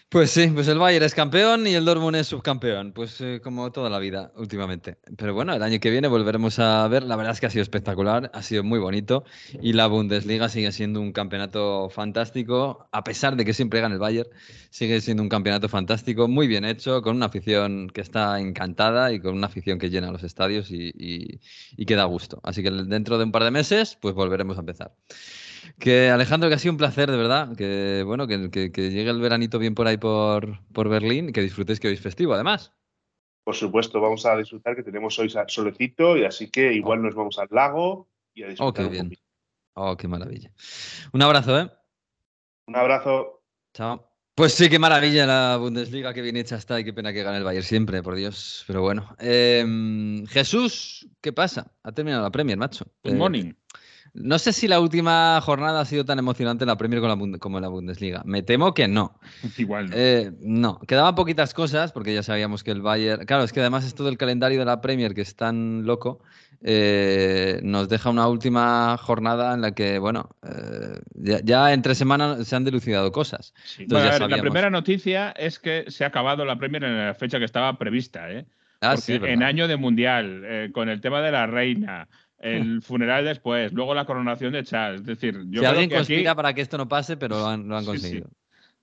Pues 0.09 0.31
sí, 0.31 0.47
pues 0.55 0.69
el 0.69 0.79
Bayern 0.79 1.05
es 1.05 1.13
campeón 1.13 1.67
y 1.67 1.75
el 1.75 1.85
Dortmund 1.85 2.15
es 2.15 2.29
subcampeón, 2.29 2.93
pues 2.93 3.21
eh, 3.21 3.41
como 3.43 3.73
toda 3.73 3.91
la 3.91 3.99
vida 3.99 4.31
últimamente. 4.37 4.97
Pero 5.17 5.35
bueno, 5.35 5.53
el 5.55 5.63
año 5.63 5.81
que 5.81 5.91
viene 5.91 6.07
volveremos 6.07 6.61
a 6.61 6.87
ver, 6.87 7.03
la 7.03 7.17
verdad 7.17 7.33
es 7.33 7.41
que 7.41 7.47
ha 7.47 7.51
sido 7.51 7.63
espectacular, 7.65 8.31
ha 8.33 8.43
sido 8.43 8.63
muy 8.63 8.79
bonito 8.79 9.25
y 9.61 9.73
la 9.73 9.89
Bundesliga 9.89 10.49
sigue 10.49 10.71
siendo 10.71 11.01
un 11.01 11.13
campeonato 11.13 11.91
fantástico, 11.91 12.89
a 12.93 13.03
pesar 13.03 13.35
de 13.35 13.45
que 13.45 13.53
siempre 13.55 13.81
gana 13.81 13.95
el 13.95 14.01
Bayern, 14.01 14.29
sigue 14.71 15.01
siendo 15.01 15.21
un 15.25 15.29
campeonato 15.29 15.69
fantástico, 15.69 16.29
muy 16.29 16.47
bien 16.47 16.65
hecho, 16.65 17.03
con 17.03 17.17
una 17.17 17.27
afición 17.27 17.89
que 17.91 18.01
está 18.03 18.39
encantada 18.39 19.11
y 19.13 19.19
con 19.19 19.35
una 19.35 19.49
afición 19.49 19.81
que 19.81 19.91
llena 19.91 20.13
los 20.13 20.23
estadios 20.23 20.71
y, 20.71 20.93
y- 20.97 21.41
y 21.77 21.87
que 21.87 21.97
da 21.97 22.05
gusto. 22.05 22.39
Así 22.45 22.63
que 22.63 22.71
dentro 22.71 23.19
de 23.19 23.25
un 23.25 23.33
par 23.33 23.43
de 23.43 23.51
meses, 23.51 23.99
pues 24.01 24.15
volveremos 24.15 24.57
a 24.59 24.61
empezar. 24.61 24.93
Que 25.79 26.11
Alejandro, 26.11 26.49
que 26.49 26.55
ha 26.55 26.59
sido 26.59 26.73
un 26.73 26.79
placer, 26.79 27.11
de 27.11 27.17
verdad. 27.17 27.57
Que 27.57 28.03
bueno, 28.07 28.27
que, 28.27 28.51
que- 28.51 28.71
que 28.73 28.91
llegue 28.91 29.11
el 29.11 29.21
veranito 29.21 29.59
bien 29.59 29.75
por 29.75 29.87
ahí 29.87 29.97
por, 29.97 30.61
por 30.73 30.89
Berlín 30.89 31.29
y 31.29 31.33
que 31.33 31.41
disfrutéis 31.43 31.81
que 31.81 31.89
hoy 31.89 31.95
es 31.95 32.01
festivo, 32.01 32.35
además. 32.35 32.73
Por 33.45 33.55
supuesto, 33.55 34.01
vamos 34.01 34.25
a 34.25 34.37
disfrutar 34.37 34.75
que 34.75 34.83
tenemos 34.83 35.19
hoy 35.19 35.31
solecito 35.49 36.17
y 36.17 36.25
así 36.25 36.51
que 36.51 36.73
igual 36.73 37.03
nos 37.03 37.15
vamos 37.15 37.39
al 37.39 37.49
lago 37.51 38.09
y 38.33 38.43
a 38.43 38.49
disfrutar 38.49 38.69
Oh, 38.69 38.73
qué 38.73 38.85
un 38.85 38.91
bien. 38.91 39.05
poquito. 39.07 39.23
Oh, 39.75 39.97
qué 39.97 40.09
maravilla. 40.09 40.53
Un 41.13 41.21
abrazo, 41.23 41.59
¿eh? 41.61 41.71
Un 42.67 42.77
abrazo. 42.77 43.43
Chao. 43.75 44.09
Pues 44.37 44.55
sí, 44.55 44.69
qué 44.69 44.79
maravilla 44.79 45.27
la 45.27 45.57
Bundesliga, 45.59 46.13
qué 46.15 46.21
bien 46.23 46.37
hecha 46.37 46.57
está 46.57 46.81
y 46.81 46.85
qué 46.85 46.93
pena 46.93 47.13
que 47.13 47.23
gane 47.23 47.39
el 47.39 47.45
Bayern 47.45 47.65
siempre, 47.65 48.03
por 48.03 48.15
Dios. 48.17 48.65
Pero 48.67 48.81
bueno. 48.83 49.15
Em, 49.21 50.27
Jesús, 50.27 51.07
¿qué 51.21 51.33
pasa? 51.33 51.73
Ha 51.85 51.93
terminado 51.93 52.23
la 52.25 52.31
Premier, 52.31 52.57
macho. 52.59 52.85
Good 53.05 53.13
Eh, 53.13 53.17
morning. 53.17 53.53
No 54.15 54.39
sé 54.39 54.53
si 54.53 54.69
la 54.69 54.79
última 54.81 55.41
jornada 55.43 55.81
ha 55.81 55.85
sido 55.85 56.05
tan 56.05 56.19
emocionante 56.21 56.63
en 56.63 56.69
la 56.69 56.77
Premier 56.77 57.01
con 57.01 57.09
la 57.09 57.17
Bund- 57.17 57.39
como 57.39 57.59
en 57.59 57.63
la 57.63 57.69
Bundesliga. 57.69 58.23
Me 58.25 58.43
temo 58.43 58.73
que 58.73 58.87
no. 58.87 59.19
Igual 59.59 59.91
no. 59.91 59.97
Eh, 59.97 60.31
no, 60.41 60.79
quedaban 60.81 61.15
poquitas 61.17 61.53
cosas 61.53 61.91
porque 61.91 62.15
ya 62.15 62.23
sabíamos 62.23 62.63
que 62.63 62.71
el 62.71 62.81
Bayern. 62.81 63.27
Claro, 63.27 63.43
es 63.43 63.53
que 63.53 63.61
además 63.61 63.85
esto 63.85 64.05
del 64.05 64.17
calendario 64.17 64.61
de 64.61 64.65
la 64.65 64.81
Premier, 64.81 65.15
que 65.15 65.23
es 65.23 65.35
tan 65.35 65.85
loco, 65.85 66.21
eh, 66.63 67.61
nos 67.63 67.89
deja 67.89 68.09
una 68.09 68.29
última 68.29 68.97
jornada 68.99 69.53
en 69.53 69.61
la 69.61 69.73
que, 69.75 69.99
bueno, 69.99 70.31
eh, 70.43 71.01
ya, 71.15 71.41
ya 71.43 71.73
entre 71.73 71.95
semana 71.95 72.45
se 72.45 72.57
han 72.57 72.65
dilucidado 72.65 73.11
cosas. 73.13 73.53
Sí. 73.65 73.85
Bueno, 73.89 74.09
ver, 74.11 74.31
la 74.31 74.41
primera 74.41 74.71
noticia 74.71 75.31
es 75.33 75.59
que 75.59 75.85
se 75.89 76.05
ha 76.05 76.07
acabado 76.07 76.45
la 76.45 76.57
Premier 76.57 76.85
en 76.85 76.99
la 77.07 77.15
fecha 77.15 77.39
que 77.39 77.45
estaba 77.45 77.77
prevista, 77.79 78.31
¿eh? 78.31 78.47
Ah, 78.81 78.97
sí, 78.99 79.15
en 79.15 79.43
año 79.43 79.67
de 79.67 79.77
mundial, 79.77 80.43
eh, 80.45 80.71
con 80.73 80.89
el 80.91 81.01
tema 81.01 81.23
de 81.23 81.33
la 81.33 81.47
reina, 81.47 82.07
el 82.39 82.83
funeral 82.83 83.25
después, 83.25 83.73
luego 83.73 83.95
la 83.95 84.05
coronación 84.05 84.53
de 84.53 84.65
Charles. 84.65 85.01
Es 85.03 85.07
decir, 85.07 85.35
yo 85.35 85.43
si 85.43 85.59
creo 85.59 85.71
alguien 85.71 85.89
que 85.89 85.97
aquí- 85.97 86.07
conspira 86.13 86.35
para 86.35 86.53
que 86.55 86.61
esto 86.61 86.77
no 86.79 86.89
pase, 86.89 87.17
pero 87.17 87.39
lo 87.39 87.47
han, 87.49 87.69
lo 87.69 87.77
han 87.77 87.85
Sí, 87.85 87.87
sí. 87.87 87.93
conseguido. 87.93 88.29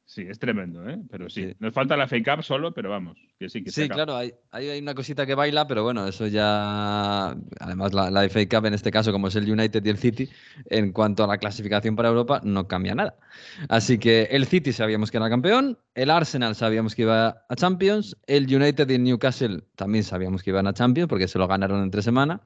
Sí, 0.04 0.26
es 0.28 0.40
tremendo, 0.40 0.90
¿eh? 0.90 0.98
Pero 1.10 1.30
sí. 1.30 1.46
Sí. 1.46 1.56
Nos 1.60 1.74
falta 1.74 1.96
la 1.96 2.06
FA 2.06 2.18
Cup 2.36 2.44
solo, 2.44 2.74
pero 2.74 2.90
vamos, 2.90 3.18
que 3.40 3.48
sí, 3.48 3.64
que 3.64 3.72
Sí, 3.72 3.88
claro, 3.88 4.18
hay, 4.18 4.34
hay 4.52 4.68
hay 4.68 4.82
una 4.82 4.94
cosita 4.94 5.26
que 5.26 5.36
baila, 5.36 5.66
pero 5.68 5.84
bueno, 5.84 6.06
eso 6.06 6.28
ya. 6.28 7.30
Además, 7.62 7.94
la, 7.94 8.12
la 8.12 8.28
FA 8.28 8.42
Cup 8.50 8.66
en 8.66 8.74
este 8.74 8.92
caso, 8.92 9.14
como 9.14 9.30
es 9.30 9.36
el 9.38 9.50
United 9.50 9.86
y 9.86 9.90
el 9.90 9.98
City, 9.98 10.30
en 10.70 10.92
cuanto 10.92 11.24
a 11.24 11.28
la 11.28 11.38
clasificación 11.38 11.96
para 11.96 12.10
Europa, 12.10 12.42
no 12.44 12.68
cambia 12.68 12.94
nada. 12.94 13.16
Así 13.70 14.00
que 14.00 14.24
el 14.32 14.46
City 14.48 14.74
sabíamos 14.74 15.12
que 15.12 15.18
era 15.18 15.30
campeón, 15.30 15.78
el 15.96 16.10
Arsenal 16.10 16.56
sabíamos 16.56 16.94
que 16.94 17.04
iba 17.04 17.46
a 17.48 17.56
Champions, 17.56 18.18
el 18.28 18.54
United 18.54 18.90
y 18.90 18.96
el 18.96 19.04
Newcastle 19.04 19.62
también 19.78 20.04
sabíamos 20.04 20.44
que 20.44 20.50
iban 20.50 20.68
a 20.68 20.74
Champions 20.74 21.08
porque 21.08 21.30
se 21.30 21.40
lo 21.40 21.48
ganaron 21.48 21.84
entre 21.84 22.02
semana. 22.02 22.42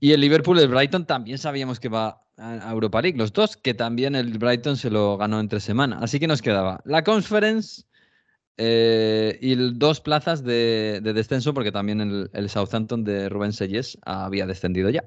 Y 0.00 0.12
el 0.12 0.20
Liverpool 0.20 0.58
y 0.58 0.62
el 0.62 0.68
Brighton 0.68 1.06
también 1.06 1.38
sabíamos 1.38 1.80
que 1.80 1.88
va 1.88 2.22
a 2.38 2.70
Europa 2.72 3.00
League, 3.02 3.18
los 3.18 3.32
dos, 3.32 3.56
que 3.56 3.74
también 3.74 4.14
el 4.14 4.38
Brighton 4.38 4.76
se 4.76 4.90
lo 4.90 5.16
ganó 5.16 5.38
entre 5.40 5.60
semana. 5.60 5.98
Así 6.00 6.18
que 6.18 6.26
nos 6.26 6.42
quedaba 6.42 6.80
la 6.84 7.04
Conference 7.04 7.84
eh, 8.56 9.38
y 9.40 9.54
dos 9.74 10.00
plazas 10.00 10.42
de, 10.44 11.00
de 11.02 11.12
descenso, 11.12 11.54
porque 11.54 11.72
también 11.72 12.00
el, 12.00 12.30
el 12.32 12.48
Southampton 12.48 13.04
de 13.04 13.28
Rubén 13.28 13.52
Seyes 13.52 13.98
había 14.04 14.46
descendido 14.46 14.90
ya. 14.90 15.04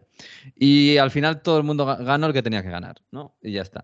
Y 0.55 0.97
al 0.97 1.11
final 1.11 1.41
todo 1.41 1.57
el 1.57 1.63
mundo 1.63 1.85
ga- 1.85 2.03
ganó 2.03 2.27
el 2.27 2.33
que 2.33 2.43
tenía 2.43 2.63
que 2.63 2.69
ganar, 2.69 2.95
¿no? 3.11 3.35
Y 3.41 3.51
ya 3.53 3.61
está. 3.61 3.83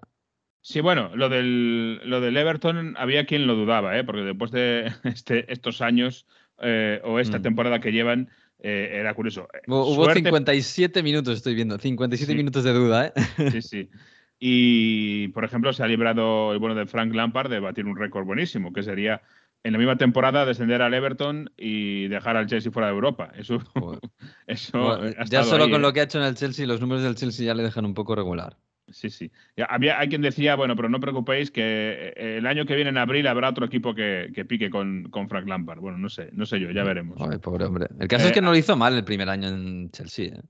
Sí, 0.62 0.80
bueno, 0.80 1.16
lo 1.16 1.28
del, 1.30 2.02
lo 2.08 2.22
del 2.22 2.38
Everton 2.38 2.96
había 2.98 3.26
quien 3.26 3.48
lo 3.48 3.56
dudaba, 3.56 3.98
¿eh? 3.98 4.04
porque 4.04 4.22
después 4.22 4.52
de 4.52 4.92
este, 5.04 5.52
estos 5.52 5.82
años 5.82 6.26
eh, 6.62 7.02
o 7.04 7.20
esta 7.20 7.40
Mm. 7.40 7.42
temporada 7.42 7.80
que 7.80 7.92
llevan, 7.92 8.30
eh, 8.62 8.90
era 8.94 9.14
curioso. 9.14 9.48
Eh, 9.54 9.60
Hubo, 9.68 9.86
hubo 9.88 10.04
suerte- 10.06 10.20
57 10.22 11.04
minutos, 11.04 11.38
estoy 11.38 11.56
viendo, 11.56 11.78
57 11.78 12.32
Sí. 12.32 12.38
minutos 12.38 12.64
de 12.64 12.74
duda, 12.74 13.08
¿eh? 13.08 13.14
Sí, 13.52 13.62
sí. 13.62 13.90
Y, 14.44 15.28
por 15.30 15.46
ejemplo, 15.46 15.72
se 15.72 15.84
ha 15.84 15.88
librado 15.88 16.52
el 16.52 16.58
bueno 16.58 16.74
de 16.74 16.88
Frank 16.88 17.14
Lampard 17.14 17.48
de 17.52 17.60
batir 17.60 17.86
un 17.86 17.96
récord 17.96 18.26
buenísimo, 18.26 18.74
que 18.74 18.82
sería 18.82 19.22
en 19.64 19.74
la 19.74 19.78
misma 19.78 19.98
temporada 19.98 20.48
descender 20.48 20.82
al 20.82 20.96
Everton 20.96 21.52
y 21.58 22.08
dejar 22.08 22.38
al 22.38 22.48
Chelsea 22.48 22.72
fuera 22.72 22.88
de 22.88 22.94
Europa. 22.96 23.32
Eso, 23.38 23.60
eso 24.48 24.80
Bueno, 24.80 25.14
ha 25.20 25.26
ya 25.26 25.44
solo 25.44 25.66
ahí, 25.66 25.70
con 25.72 25.82
¿eh? 25.82 25.84
lo 25.84 25.94
que 25.94 26.00
ha 26.00 26.04
hecho 26.06 26.18
en 26.18 26.26
el 26.26 26.34
Chelsea, 26.34 26.66
los 26.66 26.82
números 26.82 27.04
del 27.04 27.14
Chelsea 27.14 27.46
ya 27.46 27.54
le 27.54 27.62
dejan 27.62 27.86
un 27.86 27.94
poco 27.94 28.16
regular. 28.16 28.58
Sí, 28.92 29.10
sí. 29.10 29.32
Había, 29.68 30.00
hay 30.00 30.10
quien 30.10 30.22
decía, 30.22 30.56
bueno, 30.56 30.76
pero 30.76 30.90
no 30.90 31.00
preocupéis 31.00 31.52
que 31.52 32.14
eh, 32.16 32.38
el 32.38 32.46
año 32.46 32.66
que 32.66 32.76
viene 32.76 32.90
en 32.90 32.98
abril 32.98 33.28
habrá 33.28 33.50
otro 33.50 33.66
equipo 33.66 33.96
que, 33.96 34.32
que 34.34 34.46
pique 34.46 34.70
con, 34.70 35.10
con 35.10 35.30
Frank 35.30 35.48
Lampard. 35.48 35.80
Bueno, 35.80 35.98
no 35.98 36.10
sé, 36.10 36.30
no 36.34 36.46
sé 36.46 36.60
yo, 36.60 36.72
ya 36.72 36.84
veremos. 36.84 37.18
Ay, 37.20 37.38
pobre 37.40 37.66
hombre. 37.66 37.88
El 38.00 38.08
caso 38.08 38.26
es 38.26 38.32
Eh, 38.32 38.34
que 38.34 38.42
no 38.42 38.52
lo 38.52 38.58
hizo 38.58 38.76
mal 38.76 38.96
el 38.96 39.04
primer 39.04 39.30
año 39.30 39.50
en 39.50 39.90
Chelsea. 39.92 40.36
¿eh? 40.36 40.42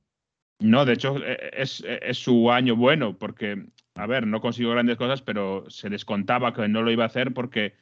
No, 0.59 0.85
de 0.85 0.93
hecho, 0.93 1.17
eh, 1.25 1.51
es, 1.53 1.83
es 1.85 2.17
su 2.17 2.51
año 2.51 2.75
bueno, 2.75 3.17
porque, 3.17 3.65
a 3.95 4.05
ver, 4.05 4.27
no 4.27 4.41
consiguió 4.41 4.71
grandes 4.71 4.97
cosas, 4.97 5.21
pero 5.21 5.65
se 5.69 5.89
descontaba 5.89 6.53
que 6.53 6.67
no 6.67 6.81
lo 6.81 6.91
iba 6.91 7.03
a 7.03 7.07
hacer 7.07 7.33
porque 7.33 7.73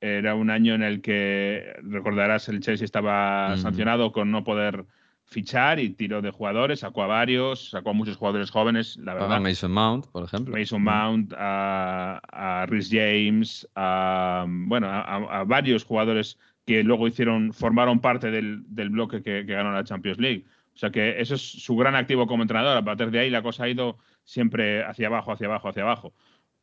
era 0.00 0.34
un 0.34 0.48
año 0.48 0.74
en 0.74 0.82
el 0.82 1.02
que, 1.02 1.74
recordarás, 1.82 2.48
el 2.48 2.60
Chelsea 2.60 2.84
estaba 2.84 3.56
sancionado 3.58 4.12
con 4.12 4.30
no 4.30 4.44
poder 4.44 4.86
fichar 5.30 5.78
y 5.78 5.90
tiró 5.90 6.20
de 6.22 6.30
jugadores, 6.30 6.80
sacó 6.80 7.02
a 7.04 7.06
varios, 7.06 7.70
sacó 7.70 7.90
a 7.90 7.92
muchos 7.92 8.16
jugadores 8.16 8.50
jóvenes, 8.50 8.96
la 8.98 9.12
A 9.12 9.14
verdad. 9.14 9.40
Mason 9.40 9.70
Mount, 9.72 10.06
por 10.08 10.24
ejemplo. 10.24 10.56
Mason 10.56 10.82
Mount, 10.82 11.32
a, 11.36 12.20
a 12.32 12.66
Rhys 12.66 12.88
James, 12.90 13.68
a, 13.76 14.44
bueno, 14.48 14.88
a, 14.88 15.00
a- 15.00 15.40
a 15.40 15.44
varios 15.44 15.84
jugadores 15.84 16.38
que 16.66 16.82
luego 16.82 17.06
hicieron, 17.08 17.52
formaron 17.52 18.00
parte 18.00 18.30
del, 18.30 18.62
del 18.66 18.90
bloque 18.90 19.22
que, 19.22 19.46
que 19.46 19.52
ganó 19.54 19.72
la 19.72 19.84
Champions 19.84 20.18
League. 20.18 20.44
O 20.74 20.78
sea 20.80 20.90
que 20.90 21.20
eso 21.20 21.34
es 21.34 21.42
su 21.42 21.76
gran 21.76 21.94
activo 21.94 22.26
como 22.26 22.42
entrenador. 22.42 22.76
A 22.76 22.84
partir 22.84 23.10
de 23.10 23.18
ahí 23.20 23.30
la 23.30 23.42
cosa 23.42 23.64
ha 23.64 23.68
ido 23.68 23.98
siempre 24.24 24.82
hacia 24.84 25.08
abajo, 25.08 25.32
hacia 25.32 25.46
abajo, 25.46 25.68
hacia 25.68 25.82
abajo. 25.82 26.12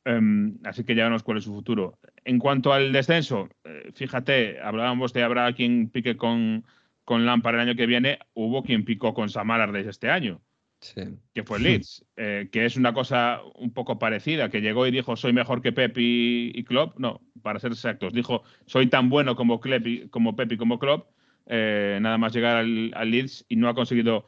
Em, 0.06 0.58
así 0.64 0.84
que 0.86 0.96
ya 0.96 1.04
veremos 1.04 1.24
cuál 1.24 1.38
es 1.40 1.44
su 1.44 1.54
futuro. 1.54 1.98
En 2.24 2.40
cuanto 2.40 2.72
al 2.72 2.94
descenso, 2.94 3.50
eh, 3.66 3.92
fíjate, 3.94 4.60
hablábamos 4.62 5.12
de 5.14 5.24
habrá 5.24 5.52
quien 5.54 5.90
pique 5.90 6.16
con, 6.16 6.64
con 7.08 7.26
Lampard 7.26 7.56
el 7.56 7.62
año 7.62 7.76
que 7.78 7.86
viene, 7.86 8.20
hubo 8.34 8.64
quien 8.64 8.84
picó 8.84 9.14
con 9.14 9.30
Samar 9.30 9.72
desde 9.72 9.92
este 9.92 10.10
año, 10.10 10.42
Sí. 10.82 11.04
que 11.34 11.44
fue 11.44 11.58
Leeds, 11.62 12.06
eh, 12.18 12.50
que 12.52 12.66
es 12.66 12.76
una 12.76 12.92
cosa 12.94 13.40
un 13.56 13.72
poco 13.74 13.98
parecida, 13.98 14.50
que 14.50 14.60
llegó 14.60 14.86
y 14.86 14.92
dijo 14.92 15.16
soy 15.16 15.32
mejor 15.32 15.62
que 15.62 15.72
Pep 15.72 15.98
y, 15.98 16.52
y 16.54 16.64
Klopp, 16.66 17.00
no, 17.00 17.22
para 17.42 17.60
ser 17.60 17.72
exactos, 17.72 18.12
dijo 18.14 18.44
soy 18.66 18.88
tan 18.88 19.08
bueno 19.10 19.38
como, 19.38 19.62
Klopp 19.62 19.88
y- 19.88 20.10
como 20.10 20.36
Pep 20.36 20.52
y 20.52 20.58
como 20.58 20.80
Klopp, 20.80 21.08
eh, 21.46 21.98
nada 22.02 22.18
más 22.18 22.34
llegar 22.34 22.58
al, 22.58 22.92
al 22.94 23.10
Leeds 23.10 23.46
y 23.48 23.56
no 23.56 23.70
ha 23.70 23.74
conseguido, 23.74 24.28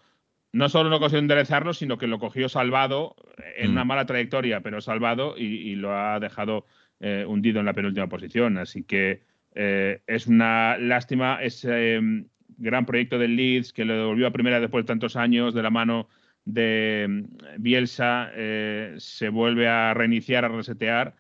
no 0.54 0.70
solo 0.70 0.90
no 0.90 1.00
consiguió 1.00 1.20
enderezarlo, 1.20 1.74
sino 1.74 1.98
que 1.98 2.08
lo 2.08 2.18
cogió 2.20 2.48
salvado 2.48 3.16
en 3.58 3.72
Mm. 3.72 3.74
una 3.74 3.84
mala 3.84 4.06
trayectoria, 4.06 4.62
pero 4.62 4.80
salvado 4.80 5.36
y, 5.38 5.44
y 5.44 5.76
lo 5.76 5.94
ha 5.98 6.18
dejado 6.22 6.66
eh, 7.02 7.26
hundido 7.28 7.60
en 7.60 7.66
la 7.66 7.74
penúltima 7.74 8.08
posición. 8.08 8.58
Así 8.58 8.84
que 8.86 9.22
eh, 9.54 10.02
es 10.08 10.28
una 10.28 10.78
lástima 10.78 11.40
ese 11.44 11.96
em, 11.96 12.30
gran 12.60 12.86
proyecto 12.86 13.18
del 13.18 13.36
Leeds 13.36 13.74
que 13.74 13.86
lo 13.86 13.93
devolvió 13.95 14.28
a 14.28 14.32
primera 14.32 14.60
después 14.60 14.84
de 14.86 14.88
tantos 14.88 15.16
años 15.16 15.53
de 15.53 15.64
la 15.64 15.70
mano 15.70 16.07
de 16.45 17.03
em, 17.03 17.28
Bielsa, 17.57 18.32
eh, 18.34 18.95
se 18.97 19.30
vuelve 19.30 19.68
a 19.68 19.93
reiniciar, 19.93 20.45
a 20.45 20.49
resetear. 20.49 21.16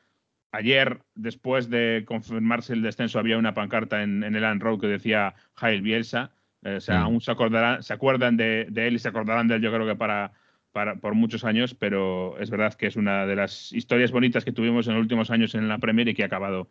Ayer, 0.51 1.01
después 1.15 1.69
de 1.69 2.03
confirmarse 2.07 2.73
el 2.73 2.81
descenso, 2.81 3.19
había 3.19 3.37
una 3.37 3.53
pancarta 3.53 4.01
en, 4.01 4.23
en 4.23 4.35
el 4.35 4.41
Land 4.41 4.61
Road 4.63 4.79
que 4.79 4.87
decía 4.87 5.35
Jail 5.55 5.81
Bielsa. 5.81 6.31
Eh, 6.63 6.75
o 6.75 6.79
sea, 6.81 6.99
Mm. 7.01 7.03
aún 7.03 7.21
se, 7.21 7.31
acordarán, 7.31 7.83
se 7.83 7.93
acuerdan 7.93 8.35
de, 8.35 8.67
de 8.69 8.87
él 8.87 8.95
y 8.95 8.99
se 8.99 9.07
acordarán 9.09 9.47
de 9.47 9.55
él, 9.55 9.61
yo 9.61 9.71
creo 9.71 9.85
que 9.85 9.95
para, 9.95 10.33
para, 10.71 10.95
por 10.95 11.13
muchos 11.13 11.45
años, 11.45 11.73
pero 11.75 12.37
es 12.39 12.49
verdad 12.49 12.73
que 12.73 12.87
es 12.87 12.95
una 12.95 13.25
de 13.25 13.35
las 13.35 13.71
historias 13.71 14.11
bonitas 14.11 14.43
que 14.43 14.51
tuvimos 14.51 14.87
en 14.87 14.95
los 14.95 15.01
últimos 15.01 15.29
años 15.31 15.55
en 15.55 15.67
la 15.67 15.77
Premier 15.77 16.07
y 16.09 16.13
que 16.15 16.23
ha 16.23 16.25
acabado, 16.25 16.67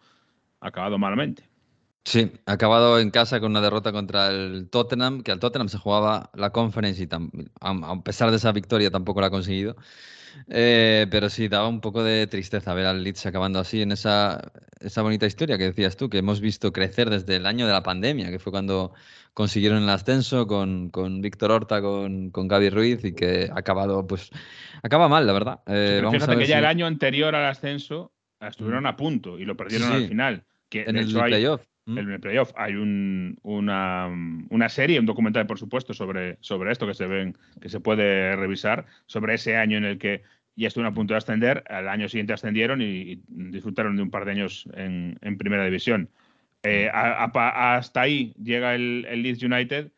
ha 0.61 0.69
acabado 0.69 0.99
malamente. 0.99 1.45
Sí, 2.05 2.33
ha 2.47 2.53
acabado 2.53 2.99
en 3.01 3.11
casa 3.11 3.39
con 3.39 3.51
una 3.51 3.61
derrota 3.61 3.93
contra 3.93 4.29
el 4.29 4.69
Tottenham, 4.71 5.23
que 5.23 5.31
al 5.31 5.41
Tottenham 5.41 5.69
se 5.69 5.79
jugaba 5.79 6.31
la 6.35 6.51
Conference 6.51 7.03
y 7.03 7.09
a, 7.61 8.03
pesar 8.03 8.31
de 8.31 8.37
esa 8.37 8.53
victoria 8.53 8.91
tampoco 8.91 9.21
la 9.21 9.27
ha 9.27 9.31
conseguido. 9.31 9.77
Eh, 10.49 11.07
pero 11.11 11.29
sí, 11.29 11.49
daba 11.49 11.69
un 11.69 11.81
poco 11.81 12.03
de 12.03 12.27
tristeza 12.27 12.73
ver 12.75 12.87
al 12.87 13.03
Leeds 13.03 13.27
acabando 13.27 13.59
así 13.59 13.83
en 13.83 13.93
esa, 13.93 14.53
esa 14.81 15.03
bonita 15.03 15.27
historia 15.27 15.59
que 15.59 15.65
decías 15.65 15.97
tú, 15.97 16.09
que 16.09 16.19
hemos 16.19 16.41
visto 16.41 16.73
crecer 16.73 17.11
desde 17.11 17.37
el 17.37 17.47
año 17.47 17.67
de 17.67 17.73
la 17.73 17.83
pandemia, 17.83 18.31
que 18.31 18.39
fue 18.39 18.53
cuando 18.53 18.95
consiguieron 19.35 19.83
el 19.83 19.89
ascenso 19.91 20.47
con, 20.47 20.91
con 20.91 21.21
Víctor 21.21 21.51
Horta, 21.51 21.81
con, 21.81 22.31
con 22.31 22.49
Gaby 22.49 22.71
Ruiz 22.71 23.05
y 23.05 23.15
que 23.15 23.51
ha 23.53 23.59
acabado, 23.59 24.07
pues, 24.07 24.31
acaba 24.83 25.09
mal, 25.09 25.27
la 25.27 25.33
verdad. 25.33 25.61
Eh, 25.67 26.03
a 26.05 26.11
fíjate 26.11 26.37
ver 26.37 26.39
que 26.39 26.47
ya 26.47 26.59
el 26.59 26.67
año 26.67 26.87
anterior 26.87 27.35
al 27.35 27.47
ascenso 27.47 28.13
estuvieron 28.41 28.87
a 28.87 28.97
punto 28.97 29.39
y 29.39 29.45
lo 29.45 29.57
perdieron 29.57 29.89
Sí, 29.89 29.95
al 29.95 30.09
final. 30.09 30.45
Que 30.69 30.83
en 30.83 30.97
el 30.97 31.09
hecho 31.09 31.23
playoff. 31.23 31.63
El 31.97 32.21
playoff 32.21 32.53
hay 32.57 32.75
un- 32.75 33.39
una, 33.43 34.09
una 34.51 34.69
serie, 34.69 35.01
un 35.01 35.07
documental, 35.07 35.47
por 35.47 35.59
supuesto, 35.59 35.95
sobre, 35.95 36.37
sobre 36.41 36.73
esto 36.73 36.87
que 36.87 36.95
se 36.95 37.07
ven, 37.07 37.37
que 37.61 37.69
se 37.69 37.81
puede 37.81 38.37
revisar, 38.37 38.85
sobre 39.07 39.35
ese 39.35 39.57
año 39.57 39.79
en 39.79 39.85
el 39.85 39.99
que 39.99 40.23
ya 40.57 40.69
estuvieron 40.69 40.93
a 40.93 40.95
punto 40.95 41.15
de 41.15 41.19
ascender, 41.19 41.65
al 41.71 41.89
año 41.89 42.09
siguiente 42.09 42.33
ascendieron 42.33 42.83
y, 42.83 42.85
y 42.87 43.23
disfrutaron 43.29 43.97
de 43.97 44.03
un 44.03 44.11
par 44.11 44.25
de 44.25 44.33
años 44.33 44.69
en, 44.75 45.17
en 45.23 45.39
primera 45.39 45.65
división. 45.65 46.11
Eh, 46.65 46.91
a- 46.93 47.25
a- 47.33 47.77
hasta 47.77 48.01
ahí 48.01 48.35
llega 48.43 48.75
el, 48.75 49.07
el 49.09 49.23
Leeds 49.23 49.43
United 49.45 49.93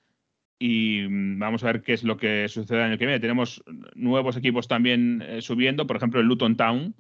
y 0.59 1.07
mm, 1.09 1.39
vamos 1.39 1.65
a 1.65 1.69
ver 1.73 1.83
qué 1.83 1.95
es 1.95 2.05
lo 2.05 2.19
que 2.19 2.47
sucede 2.49 2.79
el 2.79 2.85
año 2.85 2.99
que 2.99 3.07
viene. 3.07 3.21
Tenemos 3.21 3.65
nuevos 3.95 4.37
equipos 4.37 4.69
también 4.69 5.23
eh, 5.27 5.41
subiendo, 5.41 5.87
por 5.87 5.97
ejemplo 5.97 6.21
el 6.21 6.27
Luton 6.27 6.57
Town, 6.57 6.95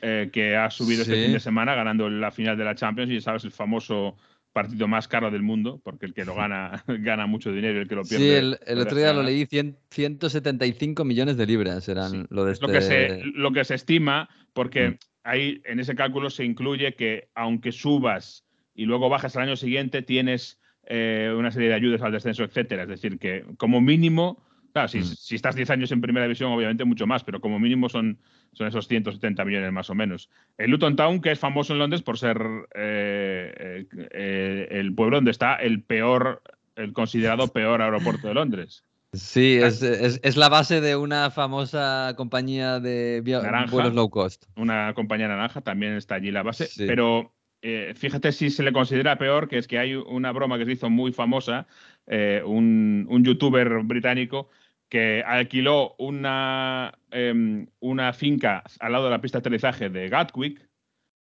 eh, 0.00 0.30
que 0.32 0.56
ha 0.56 0.68
subido 0.70 1.02
este 1.02 1.14
Sí. 1.14 1.22
fin 1.22 1.32
de 1.32 1.40
semana 1.40 1.74
ganando 1.76 2.10
la 2.10 2.32
final 2.32 2.58
de 2.58 2.64
la 2.64 2.74
Champions 2.74 3.12
y 3.12 3.20
sabes 3.20 3.44
el 3.44 3.52
famoso 3.52 4.16
partido 4.54 4.88
más 4.88 5.06
caro 5.08 5.30
del 5.30 5.42
mundo, 5.42 5.82
porque 5.84 6.06
el 6.06 6.14
que 6.14 6.24
lo 6.24 6.34
gana 6.34 6.82
gana 6.88 7.26
mucho 7.26 7.52
dinero 7.52 7.76
y 7.78 7.82
el 7.82 7.88
que 7.88 7.94
lo 7.96 8.04
pierde. 8.04 8.24
Sí, 8.24 8.30
el, 8.30 8.58
el 8.66 8.78
lo 8.78 8.84
otro 8.84 8.96
día 8.96 9.12
lo 9.12 9.22
leí, 9.22 9.44
cien- 9.44 9.76
175 9.90 11.04
millones 11.04 11.36
de 11.36 11.44
libras 11.46 11.86
eran 11.88 12.10
Sí, 12.10 12.24
lo 12.30 12.44
de 12.46 12.52
es 12.52 12.62
lo 12.62 12.68
que, 12.68 12.80
se, 12.80 13.06
este- 13.06 13.26
lo 13.34 13.52
que 13.52 13.64
se 13.64 13.74
estima, 13.74 14.28
porque 14.54 14.90
Mm. 14.90 14.94
ahí 15.24 15.62
en 15.64 15.80
ese 15.80 15.94
cálculo 15.94 16.30
se 16.30 16.44
incluye 16.44 16.94
que 16.94 17.28
aunque 17.34 17.72
subas 17.72 18.46
y 18.74 18.86
luego 18.86 19.08
bajas 19.08 19.36
al 19.36 19.42
año 19.42 19.56
siguiente, 19.56 20.02
tienes 20.02 20.60
eh, 20.86 21.34
una 21.36 21.50
serie 21.50 21.68
de 21.68 21.74
ayudas 21.74 22.02
al 22.02 22.12
descenso, 22.12 22.44
etcétera. 22.44 22.82
Es 22.84 22.88
decir, 22.88 23.18
que 23.18 23.44
como 23.56 23.80
mínimo, 23.80 24.43
claro, 24.74 24.88
si, 24.88 24.98
Mm. 24.98 25.04
si 25.04 25.34
estás 25.36 25.54
10 25.54 25.70
años 25.70 25.90
en 25.92 26.00
primera 26.02 26.26
división, 26.26 26.52
obviamente 26.52 26.84
mucho 26.84 27.06
más, 27.06 27.22
pero 27.24 27.40
como 27.40 27.58
mínimo 27.60 27.88
son, 27.88 28.18
son 28.52 28.66
esos 28.66 28.88
170 28.88 29.44
millones 29.44 29.72
más 29.72 29.88
o 29.88 29.94
menos. 29.94 30.28
El 30.58 30.72
Luton 30.72 30.96
Town, 30.96 31.20
que 31.22 31.30
es 31.30 31.38
famoso 31.38 31.72
en 31.72 31.78
Londres 31.78 32.02
por 32.02 32.18
ser 32.18 32.38
eh, 32.74 33.86
eh, 34.10 34.68
el 34.70 34.94
pueblo 34.94 35.16
donde 35.18 35.30
está 35.30 35.54
el 35.56 35.82
peor, 35.82 36.42
el 36.76 36.92
considerado 36.92 37.48
peor 37.48 37.80
aeropuerto 37.82 38.26
de 38.28 38.34
Londres. 38.34 38.84
Sí, 39.12 39.58
es, 39.62 39.80
es- 39.80 40.18
es 40.24 40.36
la 40.36 40.48
base 40.48 40.80
de 40.80 40.96
una 40.96 41.30
famosa 41.30 42.14
compañía 42.16 42.80
de 42.80 43.22
Naranja. 43.24 43.70
vuelos 43.70 43.94
low 43.94 44.10
cost. 44.10 44.46
una 44.56 44.92
compañía 44.94 45.28
naranja, 45.28 45.60
también 45.60 45.92
está 45.94 46.16
allí 46.16 46.32
la 46.32 46.42
base, 46.42 46.66
Sí. 46.66 46.84
pero 46.88 47.32
eh, 47.62 47.94
fíjate 47.96 48.32
si 48.32 48.50
se 48.50 48.62
le 48.64 48.72
considera 48.72 49.16
peor, 49.16 49.48
que 49.48 49.56
es 49.58 49.68
que 49.68 49.78
hay 49.78 49.94
una 49.94 50.32
broma 50.32 50.58
que 50.58 50.64
se 50.66 50.72
hizo 50.72 50.90
muy 50.90 51.12
famosa, 51.12 51.66
eh, 52.08 52.42
un, 52.44 53.06
un 53.08 53.24
youtuber 53.24 53.68
británico 53.84 54.50
que 54.88 55.22
alquiló 55.26 55.94
una, 55.98 56.92
em, 57.10 57.66
una 57.80 58.12
finca 58.12 58.62
al 58.80 58.92
lado 58.92 59.04
de 59.04 59.10
la 59.10 59.20
pista 59.20 59.38
de 59.38 59.40
aterrizaje 59.40 59.88
de 59.88 60.08
Gatwick 60.08 60.68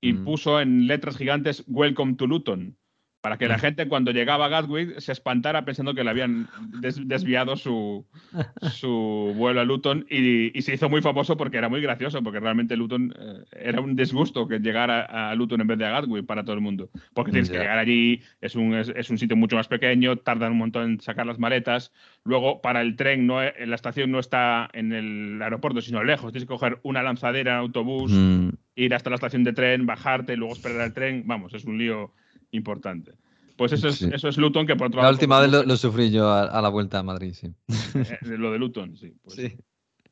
y 0.01 0.13
Mm. 0.13 0.25
puso 0.25 0.61
en 0.61 0.87
letras 0.87 1.17
gigantes 1.17 1.65
Welcome 1.67 2.15
to 2.15 2.27
Luton. 2.27 2.77
Para 3.21 3.37
que 3.37 3.49
la 3.49 3.59
gente 3.59 3.89
cuando 3.89 4.13
llegaba 4.13 4.47
a 4.47 4.49
Gatwick 4.49 5.01
se 5.01 5.11
espantara 5.13 5.65
pensando 5.65 5.93
que 5.93 6.05
le 6.05 6.11
habían 6.11 6.47
des- 6.81 7.07
desviado 7.09 7.57
su, 7.57 8.07
su 8.71 9.35
vuelo 9.37 9.61
a 9.61 9.65
Luton 9.65 10.07
y, 10.09 10.57
y 10.57 10.63
se 10.63 10.75
hizo 10.75 10.89
muy 10.89 11.03
famoso 11.03 11.37
porque 11.37 11.57
era 11.59 11.69
muy 11.69 11.81
gracioso, 11.81 12.23
porque 12.23 12.41
realmente 12.41 12.77
Luton 12.77 13.13
eh, 13.19 13.45
era 13.53 13.81
un 13.81 13.97
disgusto 13.97 14.47
que 14.47 14.61
llegara 14.61 15.31
a 15.31 15.35
Luton 15.35 15.61
en 15.61 15.67
vez 15.67 15.79
de 15.79 15.87
a 15.87 15.91
Gatwick 15.91 16.27
para 16.27 16.45
todo 16.45 16.55
el 16.55 16.61
mundo. 16.61 16.91
Porque 17.13 17.33
tienes 17.33 17.51
que 17.51 17.57
llegar 17.59 17.79
allí, 17.79 18.23
es 18.41 18.55
un, 18.55 18.75
es, 18.75 18.89
es 18.95 19.11
un 19.11 19.19
sitio 19.19 19.37
mucho 19.37 19.57
más 19.57 19.69
pequeño, 19.69 20.17
tardan 20.17 20.53
un 20.53 20.59
montón 20.59 20.85
en 20.91 21.01
sacar 21.01 21.27
las 21.27 21.39
maletas. 21.39 21.93
Luego, 22.25 22.61
para 22.61 22.83
el 22.83 22.97
tren, 22.97 23.27
no, 23.27 23.43
e- 23.43 23.67
la 23.67 23.75
estación 23.75 24.11
no 24.13 24.21
está 24.21 24.69
en 24.73 24.93
el 24.93 25.43
aeropuerto, 25.43 25.81
sino 25.81 26.05
lejos. 26.05 26.33
Tienes 26.33 26.45
que 26.49 26.55
coger 26.55 26.79
una 26.83 27.03
lanzadera 27.03 27.59
autobús, 27.59 28.13
Mm, 28.13 28.51
ir 28.77 28.95
hasta 28.95 29.11
la 29.11 29.17
estación 29.17 29.43
de 29.45 29.53
tren, 29.53 29.87
bajarte, 29.87 30.37
luego 30.37 30.53
esperar 30.55 30.81
al 30.81 30.93
tren. 30.93 31.25
Vamos, 31.27 31.53
es 31.55 31.65
un 31.65 31.79
lío 31.79 32.13
importante. 32.53 33.13
Pues 33.57 33.73
eso 33.73 33.89
es, 33.89 33.97
Sí. 33.97 34.09
eso 34.13 34.29
es 34.29 34.37
Luton, 34.39 34.67
que 34.67 34.77
por 34.77 34.87
otro 34.87 34.99
La 34.99 35.05
lado. 35.05 35.15
última 35.15 35.39
pues, 35.39 35.51
vez 35.51 35.61
lo, 35.61 35.67
lo 35.67 35.77
sufrí 35.77 36.11
yo 36.11 36.29
a, 36.29 36.45
a 36.45 36.63
la 36.63 36.69
vuelta 36.69 37.01
a 37.01 37.03
Madrid, 37.03 37.35
sí. 37.35 37.53
eh, 37.95 38.19
lo 38.39 38.53
de 38.53 38.59
Luton, 38.59 38.97
sí. 38.97 39.13
pues 39.23 39.35
Sí. 39.37 39.57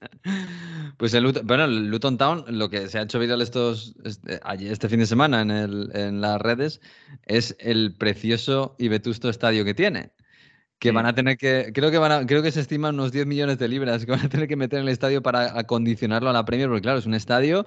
Pues 0.99 1.15
el 1.15 1.23
Luton, 1.25 1.47
bueno, 1.47 1.65
el 1.65 1.89
Luton 1.89 2.19
Town, 2.19 2.45
lo 2.49 2.69
que 2.71 2.89
se 2.89 2.99
ha 2.99 3.03
hecho 3.03 3.19
viral 3.19 3.41
estos, 3.43 3.95
este, 4.05 4.41
este 4.71 4.89
fin 4.89 4.99
de 5.01 5.07
semana 5.07 5.41
en, 5.43 5.51
el- 5.51 5.91
en 5.95 6.21
las 6.21 6.41
redes, 6.41 6.81
es 7.25 7.57
el 7.61 7.95
precioso 7.95 8.77
y 8.79 8.89
vetusto 8.89 9.29
estadio 9.29 9.65
que 9.65 9.75
tiene. 9.75 10.11
Que 10.79 10.91
Sí. 10.91 10.95
van 10.95 11.07
a 11.07 11.15
tener 11.15 11.39
que, 11.39 11.71
creo 11.75 11.91
que 11.91 11.99
van 11.99 12.13
a, 12.13 12.27
creo 12.27 12.43
que 12.43 12.53
se 12.53 12.61
estima 12.61 12.91
unos 12.91 13.11
10 13.13 13.27
millones 13.27 13.59
de 13.59 13.69
libras 13.69 14.05
que 14.05 14.11
van 14.13 14.21
a 14.27 14.29
tener 14.29 14.47
que 14.49 14.57
meter 14.57 14.81
en 14.81 14.87
el 14.87 14.93
estadio 14.93 15.23
para 15.23 15.59
acondicionarlo 15.59 16.29
a 16.29 16.33
la 16.35 16.45
Premier, 16.45 16.69
porque 16.69 16.83
claro, 16.83 16.99
es 16.99 17.07
un 17.07 17.15
estadio 17.15 17.67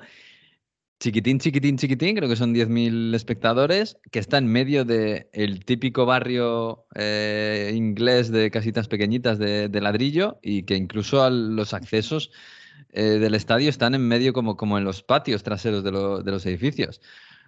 chiquitín, 0.99 1.39
chiquitín, 1.39 1.77
chiquitín, 1.77 2.15
creo 2.15 2.27
que 2.29 2.35
son 2.35 2.53
10.000 2.53 3.13
espectadores, 3.15 3.97
que 4.11 4.19
está 4.19 4.37
en 4.37 4.47
medio 4.47 4.83
del 4.85 5.63
típico 5.65 6.05
barrio 6.05 6.85
eh, 6.95 7.71
inglés 7.73 8.31
de 8.31 8.51
casitas 8.51 8.87
pequeñitas 8.87 9.39
de, 9.39 9.69
de 9.69 9.81
ladrillo 9.81 10.39
y 10.41 10.63
que 10.63 10.75
incluso 10.75 11.29
los 11.29 11.73
accesos 11.73 12.31
eh, 12.91 13.03
del 13.03 13.35
estadio 13.35 13.69
están 13.69 13.95
en 13.95 14.07
medio 14.07 14.33
como, 14.33 14.57
como 14.57 14.77
en 14.77 14.83
los 14.83 15.01
patios 15.03 15.43
traseros 15.43 15.83
de, 15.83 15.91
lo- 15.91 16.21
de 16.21 16.31
los 16.31 16.45
edificios. 16.45 17.01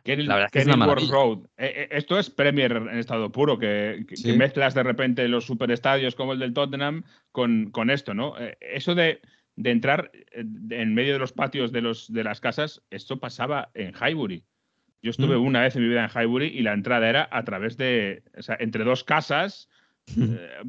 Kenil- 0.04 0.28
La 0.28 0.36
verdad 0.36 0.48
es 0.48 0.52
que 0.66 0.72
es 0.72 0.78
maravilla. 0.78 1.12
Road. 1.12 1.40
Eh, 1.58 1.90
esto 1.92 2.18
es 2.18 2.30
Premier 2.30 2.72
en 2.72 2.98
estado 2.98 3.32
puro, 3.32 3.60
que, 3.60 4.06
que- 4.08 4.34
mezclas 4.34 4.74
de 4.74 4.84
repente 4.84 5.28
los 5.28 5.46
superestadios 5.46 6.16
como 6.16 6.34
el 6.34 6.40
del 6.40 6.54
Tottenham 6.54 7.04
con, 7.32 7.70
con 7.72 7.90
esto, 7.90 8.14
¿no? 8.14 8.34
Eso 8.60 8.96
de, 8.96 9.20
de 9.56 9.72
entrar 9.72 10.12
eh, 10.14 10.44
en 10.72 10.94
medio 10.94 11.14
de 11.14 11.20
los 11.20 11.34
patios 11.34 11.72
de, 11.72 11.82
los, 11.82 12.12
de 12.12 12.24
las 12.24 12.40
casas, 12.42 12.82
esto 12.90 13.20
pasaba 13.20 13.72
en 13.74 13.94
Highbury. 13.94 14.44
Yo 15.02 15.10
estuve 15.10 15.36
Mm. 15.38 15.42
una 15.42 15.62
vez 15.62 15.76
en 15.76 15.82
mi 15.84 15.90
vida 15.90 16.04
en 16.04 16.10
Highbury 16.10 16.48
y 16.48 16.62
la 16.62 16.74
entrada 16.74 17.10
era 17.10 17.28
a 17.32 17.44
través 17.44 17.76
de, 17.78 18.24
o 18.38 18.42
sea, 18.44 18.56
entre 18.60 18.84
dos 18.84 19.04
casas, 19.04 19.68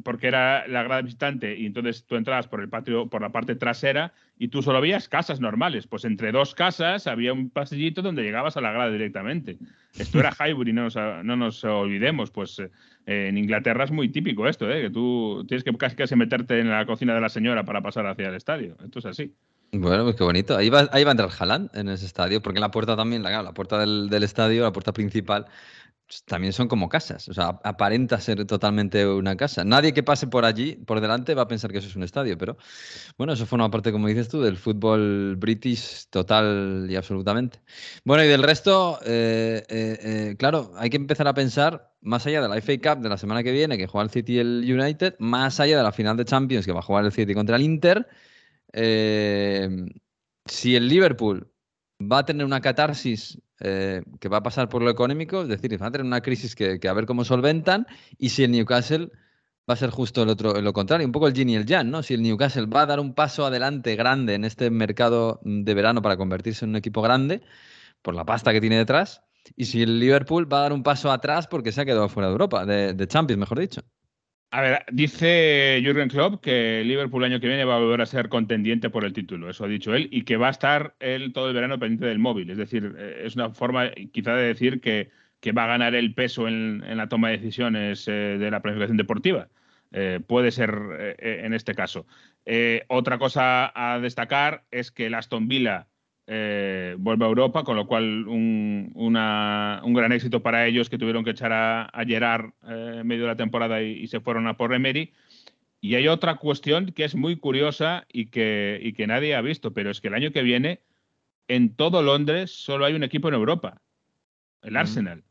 porque 0.03 0.27
era 0.27 0.67
la 0.67 0.83
grada 0.83 1.01
visitante 1.01 1.57
y 1.57 1.65
entonces 1.65 2.05
tú 2.05 2.15
entrabas 2.15 2.47
por 2.47 2.61
el 2.61 2.69
patio, 2.69 3.09
por 3.09 3.21
la 3.21 3.31
parte 3.31 3.55
trasera 3.55 4.13
y 4.37 4.47
tú 4.47 4.61
solo 4.61 4.81
veías 4.81 5.09
casas 5.09 5.39
normales. 5.39 5.87
Pues 5.87 6.05
entre 6.05 6.31
dos 6.31 6.55
casas 6.55 7.07
había 7.07 7.33
un 7.33 7.49
pasillito 7.49 8.01
donde 8.01 8.23
llegabas 8.23 8.57
a 8.57 8.61
la 8.61 8.71
grada 8.71 8.91
directamente. 8.91 9.57
Esto 9.97 10.19
era 10.19 10.33
Highbury, 10.39 10.73
no 10.73 10.83
nos, 10.83 10.95
no 10.95 11.35
nos 11.35 11.63
olvidemos. 11.63 12.31
Pues 12.31 12.59
eh, 12.59 12.69
en 13.05 13.37
Inglaterra 13.37 13.83
es 13.83 13.91
muy 13.91 14.09
típico 14.09 14.47
esto, 14.47 14.69
¿eh? 14.69 14.81
que 14.83 14.89
tú 14.89 15.45
tienes 15.47 15.63
que 15.63 15.75
casi 15.77 15.95
casi 15.95 16.15
meterte 16.15 16.59
en 16.59 16.69
la 16.69 16.85
cocina 16.85 17.13
de 17.13 17.21
la 17.21 17.29
señora 17.29 17.63
para 17.63 17.81
pasar 17.81 18.05
hacia 18.07 18.29
el 18.29 18.35
estadio. 18.35 18.77
Esto 18.83 18.99
es 18.99 19.05
así. 19.05 19.33
Bueno, 19.75 20.03
pues 20.03 20.15
qué 20.15 20.23
bonito. 20.23 20.55
Ahí 20.55 20.69
va, 20.69 20.87
ahí 20.91 21.03
va 21.03 21.09
a 21.09 21.13
entrar 21.13 21.31
Haaland 21.37 21.75
en 21.75 21.89
ese 21.89 22.05
estadio, 22.05 22.43
porque 22.43 22.59
la 22.59 22.69
puerta 22.69 22.95
también, 22.95 23.23
la, 23.23 23.41
la 23.41 23.53
puerta 23.53 23.79
del, 23.79 24.07
del 24.07 24.21
estadio, 24.21 24.61
la 24.61 24.71
puerta 24.71 24.93
principal, 24.93 25.47
también 26.25 26.53
son 26.53 26.67
como 26.67 26.89
casas. 26.89 27.27
O 27.29 27.33
sea, 27.33 27.59
aparenta 27.63 28.19
ser 28.19 28.45
totalmente 28.45 29.05
una 29.07 29.35
casa. 29.35 29.63
Nadie 29.63 29.93
que 29.93 30.03
pase 30.03 30.27
por 30.27 30.45
allí, 30.45 30.75
por 30.75 31.01
delante, 31.01 31.35
va 31.35 31.43
a 31.43 31.47
pensar 31.47 31.71
que 31.71 31.79
eso 31.79 31.87
es 31.87 31.95
un 31.95 32.03
estadio, 32.03 32.37
pero 32.37 32.57
bueno, 33.17 33.33
eso 33.33 33.45
forma 33.45 33.69
parte, 33.69 33.91
como 33.91 34.07
dices 34.07 34.29
tú, 34.29 34.41
del 34.41 34.57
fútbol 34.57 35.35
british 35.37 36.07
total 36.09 36.87
y 36.89 36.95
absolutamente. 36.95 37.59
Bueno, 38.03 38.23
y 38.23 38.27
del 38.27 38.43
resto, 38.43 38.99
eh, 39.05 39.63
eh, 39.69 39.99
eh, 40.01 40.35
claro, 40.37 40.71
hay 40.77 40.89
que 40.89 40.97
empezar 40.97 41.27
a 41.27 41.33
pensar 41.33 41.93
más 42.01 42.25
allá 42.25 42.41
de 42.41 42.49
la 42.49 42.57
FA 42.61 42.73
Cup 42.77 43.01
de 43.03 43.09
la 43.09 43.17
semana 43.17 43.43
que 43.43 43.51
viene, 43.51 43.77
que 43.77 43.87
juega 43.87 44.03
el 44.03 44.11
City 44.11 44.33
y 44.35 44.39
el 44.39 44.79
United, 44.79 45.15
más 45.19 45.59
allá 45.59 45.77
de 45.77 45.83
la 45.83 45.91
final 45.91 46.17
de 46.17 46.25
Champions, 46.25 46.65
que 46.65 46.71
va 46.71 46.79
a 46.79 46.83
jugar 46.83 47.05
el 47.05 47.11
City 47.11 47.33
contra 47.33 47.55
el 47.55 47.63
Inter. 47.63 48.07
si 50.45 50.75
el 50.75 50.87
Liverpool 50.87 51.49
va 52.01 52.19
a 52.19 52.25
tener 52.25 52.45
una 52.45 52.61
catarsis 52.61 53.39
eh, 53.59 54.03
que 54.19 54.29
va 54.29 54.37
a 54.37 54.43
pasar 54.43 54.69
por 54.69 54.81
lo 54.81 54.89
económico, 54.89 55.43
es 55.43 55.47
decir, 55.47 55.81
va 55.81 55.87
a 55.87 55.91
tener 55.91 56.05
una 56.05 56.21
crisis 56.21 56.55
que, 56.55 56.79
que 56.79 56.87
a 56.87 56.93
ver 56.93 57.05
cómo 57.05 57.23
solventan, 57.23 57.87
y 58.17 58.29
si 58.29 58.43
el 58.43 58.51
Newcastle 58.51 59.09
va 59.69 59.75
a 59.75 59.77
ser 59.77 59.89
justo 59.91 60.23
el 60.23 60.29
otro, 60.29 60.59
lo 60.61 60.73
contrario, 60.73 61.05
un 61.05 61.13
poco 61.13 61.27
el 61.27 61.33
yin 61.33 61.49
y 61.49 61.55
el 61.55 61.65
yang, 61.65 61.89
¿no? 61.89 62.03
Si 62.03 62.13
el 62.13 62.21
Newcastle 62.21 62.65
va 62.65 62.81
a 62.81 62.85
dar 62.85 62.99
un 62.99 63.13
paso 63.13 63.45
adelante 63.45 63.95
grande 63.95 64.33
en 64.35 64.43
este 64.43 64.69
mercado 64.69 65.39
de 65.43 65.73
verano 65.73 66.01
para 66.01 66.17
convertirse 66.17 66.65
en 66.65 66.71
un 66.71 66.75
equipo 66.77 67.01
grande, 67.01 67.41
por 68.01 68.15
la 68.15 68.25
pasta 68.25 68.51
que 68.51 68.61
tiene 68.61 68.77
detrás, 68.77 69.21
y 69.55 69.65
si 69.65 69.81
el 69.81 69.99
Liverpool 69.99 70.51
va 70.51 70.59
a 70.59 70.61
dar 70.63 70.73
un 70.73 70.83
paso 70.83 71.11
atrás 71.11 71.47
porque 71.47 71.71
se 71.71 71.81
ha 71.81 71.85
quedado 71.85 72.09
fuera 72.09 72.27
de 72.27 72.31
Europa, 72.33 72.65
de 72.65 73.07
Champions, 73.07 73.39
mejor 73.39 73.59
dicho. 73.59 73.81
A 74.55 74.61
ver, 74.61 74.85
dice 74.91 75.81
Jürgen 75.83 76.09
Klopp 76.09 76.39
que 76.39 76.83
Liverpool 76.85 77.23
el 77.23 77.31
año 77.31 77.41
que 77.41 77.47
viene 77.47 77.65
va 77.65 77.77
a 77.77 77.79
volver 77.79 78.01
a 78.01 78.05
ser 78.05 78.29
contendiente 78.29 78.91
por 78.91 79.03
el 79.03 79.11
título, 79.11 79.49
eso 79.49 79.65
ha 79.65 79.67
dicho 79.67 79.95
él, 79.95 80.09
y 80.11 80.25
que 80.25 80.37
va 80.37 80.45
a 80.45 80.51
estar 80.51 80.95
él 80.99 81.33
todo 81.33 81.47
el 81.47 81.55
verano 81.55 81.79
pendiente 81.79 82.05
del 82.05 82.19
móvil. 82.19 82.51
Es 82.51 82.59
decir, 82.59 82.93
eh, 82.95 83.23
es 83.25 83.35
una 83.35 83.49
forma 83.49 83.89
quizá 84.11 84.35
de 84.35 84.43
decir 84.43 84.79
que, 84.79 85.09
que 85.39 85.53
va 85.53 85.63
a 85.63 85.67
ganar 85.69 85.95
el 85.95 86.13
peso 86.13 86.47
en, 86.47 86.83
la 86.95 87.09
toma 87.09 87.29
de 87.29 87.37
decisiones 87.37 88.07
eh, 88.07 88.37
de 88.37 88.51
la 88.51 88.61
planificación 88.61 88.97
deportiva. 88.97 89.49
Eh, 89.91 90.19
puede 90.27 90.51
ser 90.51 91.15
en 91.17 91.55
este 91.55 91.73
caso. 91.73 92.05
Otra 92.89 93.17
cosa 93.17 93.71
a 93.73 93.99
destacar 93.99 94.65
es 94.69 94.91
que 94.91 95.07
el 95.07 95.15
Aston 95.15 95.47
Villa 95.47 95.87
eh, 96.27 96.95
vuelve 96.99 97.25
a 97.25 97.27
Europa, 97.27 97.63
con 97.63 97.75
lo 97.75 97.85
cual 97.87 98.27
un, 98.27 98.91
una- 98.95 99.81
un 99.83 99.93
gran 99.93 100.11
éxito 100.11 100.41
para 100.41 100.65
ellos 100.65 100.89
que 100.89 100.97
tuvieron 100.97 101.23
que 101.23 101.31
echar 101.31 101.51
a, 101.51 101.83
a 101.85 102.05
Gerard 102.05 102.51
eh, 102.67 102.97
en 103.01 103.07
medio 103.07 103.23
de 103.23 103.27
la 103.29 103.35
temporada 103.35 103.81
y, 103.81 103.91
y 103.93 104.07
se 104.07 104.19
fueron 104.21 104.47
a 104.47 104.55
por 104.57 104.73
Emery. 104.73 105.11
Y 105.81 105.95
hay 105.95 106.07
otra 106.07 106.35
cuestión 106.35 106.93
que 106.93 107.03
es 107.03 107.13
muy 107.15 107.35
curiosa 107.35 108.05
y 108.11 108.27
que, 108.27 108.79
y 108.81 108.93
que 108.93 109.05
nadie 109.05 109.35
ha 109.35 109.41
visto, 109.41 109.73
pero 109.73 109.89
es 109.91 109.99
que 109.99 110.07
el 110.07 110.13
año 110.13 110.31
que 110.31 110.41
viene 110.43 110.79
en 111.49 111.75
todo 111.75 112.01
Londres 112.01 112.51
solo 112.51 112.85
hay 112.85 112.93
un 112.93 113.03
equipo 113.03 113.27
en 113.27 113.33
Europa, 113.33 113.81
el 114.61 114.73
Mm. 114.73 114.77
Arsenal. 114.77 115.23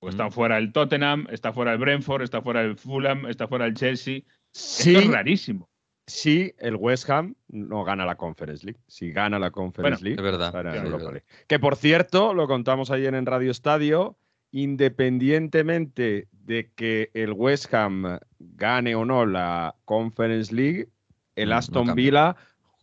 Mm. 0.00 0.08
está 0.08 0.30
fuera 0.30 0.56
el 0.58 0.72
Tottenham, 0.72 1.26
está 1.30 1.52
fuera 1.52 1.72
el 1.74 1.78
Brentford, 1.78 2.22
está 2.22 2.40
fuera 2.40 2.62
el 2.62 2.76
Fulham, 2.76 3.26
está 3.26 3.46
fuera 3.48 3.66
el 3.66 3.74
Chelsea. 3.74 4.22
Sí, 4.50 4.94
Esto 4.94 5.00
es 5.08 5.12
rarísimo. 5.12 5.68
Si 6.06 6.54
el 6.58 6.76
West 6.76 7.08
Ham 7.10 7.34
no 7.48 7.84
gana 7.84 8.04
la 8.04 8.16
Conference 8.16 8.64
League. 8.64 8.80
Si 8.86 9.12
gana 9.12 9.38
la 9.38 9.50
Conference 9.50 10.02
Bueno, 10.02 10.16
League, 10.16 10.16
es 10.16 10.22
verdad, 10.22 10.48
es 10.74 10.82
Europa 10.82 10.96
verdad. 10.96 11.12
League. 11.12 11.26
Que 11.46 11.58
por 11.58 11.76
cierto, 11.76 12.34
lo 12.34 12.46
contamos 12.46 12.90
ayer 12.90 13.14
en 13.14 13.26
Radio 13.26 13.50
Estadio, 13.50 14.16
independientemente 14.50 16.28
de 16.32 16.70
que 16.74 17.10
el 17.14 17.32
West 17.32 17.72
Ham 17.74 18.18
gane 18.38 18.94
o 18.94 19.04
no 19.04 19.26
la 19.26 19.74
Conference 19.84 20.54
League, 20.54 20.88
el 21.36 21.48
Mm, 21.48 21.50
no 21.50 21.56
Aston. 21.56 21.94
Villa 21.94 22.36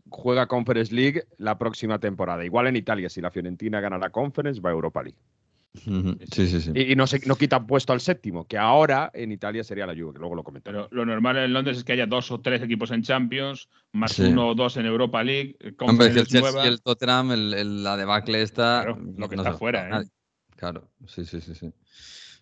juega 0.09 0.47
Conference 0.47 0.93
League 0.93 1.23
la 1.37 1.57
próxima 1.57 1.99
temporada. 1.99 2.43
Igual 2.45 2.67
en 2.67 2.75
Italia, 2.75 3.09
si 3.09 3.21
la 3.21 3.31
Fiorentina 3.31 3.79
gana 3.81 3.97
la 3.97 4.09
Conference, 4.09 4.61
va 4.61 4.69
a 4.69 4.73
Europa 4.73 5.03
League. 5.03 5.19
Sí, 5.73 6.47
sí, 6.47 6.61
sí. 6.61 6.71
Y, 6.73 6.91
y 6.93 6.95
no, 6.95 7.05
se, 7.07 7.19
no 7.27 7.35
quitan 7.35 7.67
puesto 7.67 7.93
al 7.93 8.01
séptimo, 8.01 8.45
que 8.47 8.57
ahora 8.57 9.11
en 9.13 9.31
Italia 9.31 9.63
sería 9.63 9.85
la 9.85 9.93
Juve, 9.93 10.13
que 10.13 10.19
luego 10.19 10.35
lo 10.35 10.43
comentaré. 10.43 10.75
Pero 10.77 10.87
lo 10.91 11.05
normal 11.05 11.37
en 11.37 11.53
Londres 11.53 11.77
es 11.77 11.83
que 11.83 11.93
haya 11.93 12.07
dos 12.07 12.31
o 12.31 12.41
tres 12.41 12.61
equipos 12.61 12.91
en 12.91 13.03
Champions, 13.03 13.69
más 13.91 14.13
Sí. 14.13 14.23
uno 14.23 14.49
o 14.49 14.55
dos 14.55 14.77
en 14.77 14.85
Europa 14.87 15.23
League. 15.23 15.55
eh, 15.59 15.73
Hombre, 15.79 16.07
es 16.07 16.13
que 16.13 16.19
el 16.21 16.27
Chelsea 16.27 16.51
nueva. 16.51 16.65
y 16.65 16.67
el 16.69 16.81
Tottenham, 16.81 17.31
el, 17.31 17.53
el- 17.53 17.83
la 17.83 17.97
debacle 17.97 18.41
está. 18.41 18.83
Claro, 18.83 18.99
lo 19.17 19.29
que 19.29 19.35
no 19.35 19.43
está 19.43 19.53
fuera, 19.57 19.85
¿eh? 19.85 19.89
nadie. 19.91 20.09
Claro, 20.55 20.89
sí, 21.07 21.23
sí, 21.23 21.39
sí, 21.39 21.55
sí. 21.55 21.71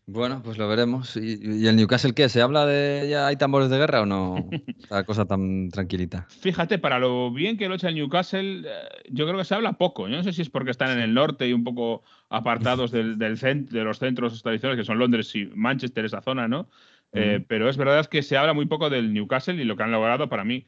Bueno, 0.10 0.42
pues 0.42 0.58
lo 0.58 0.68
veremos. 0.70 1.18
¿Y, 1.18 1.38
y 1.42 1.68
el 1.68 1.76
Newcastle 1.76 2.14
qué? 2.14 2.30
¿Se 2.30 2.42
habla 2.42 2.66
de 2.66 3.08
ya 3.10 3.28
hay 3.28 3.36
tambores 3.36 3.70
de 3.70 3.78
guerra 3.78 4.02
o 4.02 4.06
no? 4.06 4.50
La 4.90 5.04
cosa 5.04 5.26
tan 5.26 5.70
tranquilita. 5.70 6.26
Fíjate, 6.30 6.78
para 6.80 6.98
lo 6.98 7.30
bien 7.32 7.58
que 7.58 7.68
lo 7.68 7.76
echa 7.76 7.90
el 7.90 7.96
Newcastle, 7.96 8.62
eh, 8.66 8.72
yo 9.10 9.26
creo 9.26 9.38
que 9.38 9.44
se 9.44 9.54
habla 9.54 9.74
poco. 9.74 10.08
Yo 10.08 10.16
no 10.16 10.24
sé 10.24 10.32
si 10.32 10.42
es 10.44 10.50
porque 10.50 10.72
están 10.72 10.92
en 10.92 11.00
el 11.00 11.14
norte 11.14 11.46
y 11.48 11.52
un 11.52 11.66
poco 11.66 12.04
apartados 12.30 12.92
del, 12.92 13.18
del 13.18 13.38
cent- 13.38 13.68
de 13.70 13.84
los 13.84 14.00
centros 14.00 14.42
tradicionales, 14.42 14.82
que 14.82 14.86
son 14.86 14.98
Londres 14.98 15.36
y 15.36 15.46
Manchester, 15.54 16.06
esa 16.06 16.22
zona, 16.22 16.48
¿no? 16.48 16.70
Eh, 17.14 17.44
pero 17.48 17.68
es 17.70 17.76
verdad 17.78 18.06
que 18.06 18.22
se 18.24 18.38
habla 18.38 18.54
muy 18.54 18.66
poco 18.66 18.90
del 18.90 19.14
Newcastle 19.14 19.62
y 19.62 19.66
lo 19.66 19.76
que 19.76 19.84
han 19.84 19.92
logrado 19.92 20.30
para 20.30 20.46
mí. 20.46 20.66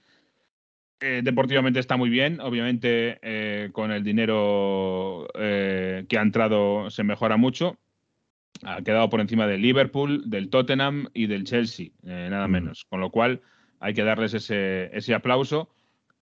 eh, 1.01 1.21
deportivamente 1.23 1.79
está 1.79 1.95
muy 1.95 2.09
bien, 2.09 2.41
obviamente 2.41 3.19
eh, 3.21 3.69
con 3.71 3.91
el 3.91 4.03
dinero 4.03 5.27
eh, 5.35 6.05
que 6.09 6.17
ha 6.17 6.21
entrado 6.21 6.89
se 6.89 7.03
mejora 7.03 7.37
mucho. 7.37 7.77
Ha 8.63 8.81
quedado 8.81 9.09
por 9.09 9.21
encima 9.21 9.47
del 9.47 9.61
Liverpool, 9.61 10.23
del 10.29 10.49
Tottenham 10.49 11.07
y 11.13 11.27
del 11.27 11.45
Chelsea, 11.45 11.87
eh, 12.03 12.27
nada 12.29 12.47
Mm. 12.47 12.51
menos. 12.51 12.85
Con 12.89 12.99
lo 12.99 13.09
cual 13.09 13.41
hay 13.79 13.93
que 13.93 14.03
darles 14.03 14.33
ese, 14.33 14.89
ese 14.95 15.13
aplauso. 15.13 15.69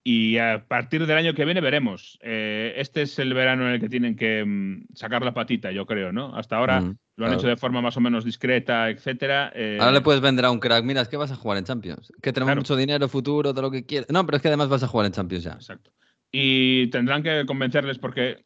Y 0.05 0.37
a 0.37 0.65
partir 0.67 1.05
del 1.05 1.15
año 1.17 1.33
que 1.33 1.45
viene 1.45 1.61
veremos. 1.61 2.19
Eh, 2.21 2.73
este 2.75 3.03
es 3.03 3.17
el 3.19 3.33
verano 3.33 3.65
en 3.67 3.75
el 3.75 3.79
que 3.79 3.87
tienen 3.87 4.17
que 4.17 4.43
mm, 4.43 4.87
sacar 4.95 5.23
la 5.23 5.33
patita, 5.33 5.71
yo 5.71 5.85
creo, 5.85 6.11
¿no? 6.11 6.35
Hasta 6.35 6.57
ahora 6.57 6.81
Mm, 6.81 6.97
lo 7.15 7.25
han 7.25 7.29
claro. 7.29 7.33
hecho 7.35 7.47
de 7.47 7.55
forma 7.55 7.81
más 7.81 7.95
o 7.95 8.01
menos 8.01 8.25
discreta, 8.25 8.89
etcétera. 8.89 9.53
Eh, 9.55 9.77
Ahora 9.79 9.93
le 9.93 10.01
puedes 10.01 10.19
vender 10.19 10.43
a 10.43 10.51
un 10.51 10.59
crack. 10.59 10.83
Mira, 10.83 11.01
es 11.01 11.07
que 11.07 11.15
vas 11.15 11.31
a 11.31 11.35
jugar 11.37 11.57
en 11.57 11.63
Champions. 11.63 12.11
Que 12.21 12.33
tenemos 12.33 12.47
Claro. 12.49 12.61
mucho 12.61 12.75
dinero, 12.75 13.07
futuro, 13.07 13.51
todo 13.53 13.61
lo 13.61 13.71
que 13.71 13.85
quieras. 13.85 14.09
No, 14.09 14.25
pero 14.25 14.35
es 14.35 14.41
que 14.41 14.49
además 14.49 14.67
vas 14.67 14.83
a 14.83 14.87
jugar 14.87 15.05
en 15.05 15.13
Champions 15.13 15.43
ya. 15.45 15.53
Exacto. 15.53 15.91
Y 16.31 16.87
tendrán 16.87 17.23
que 17.23 17.45
convencerles 17.45 17.97
porque 17.97 18.43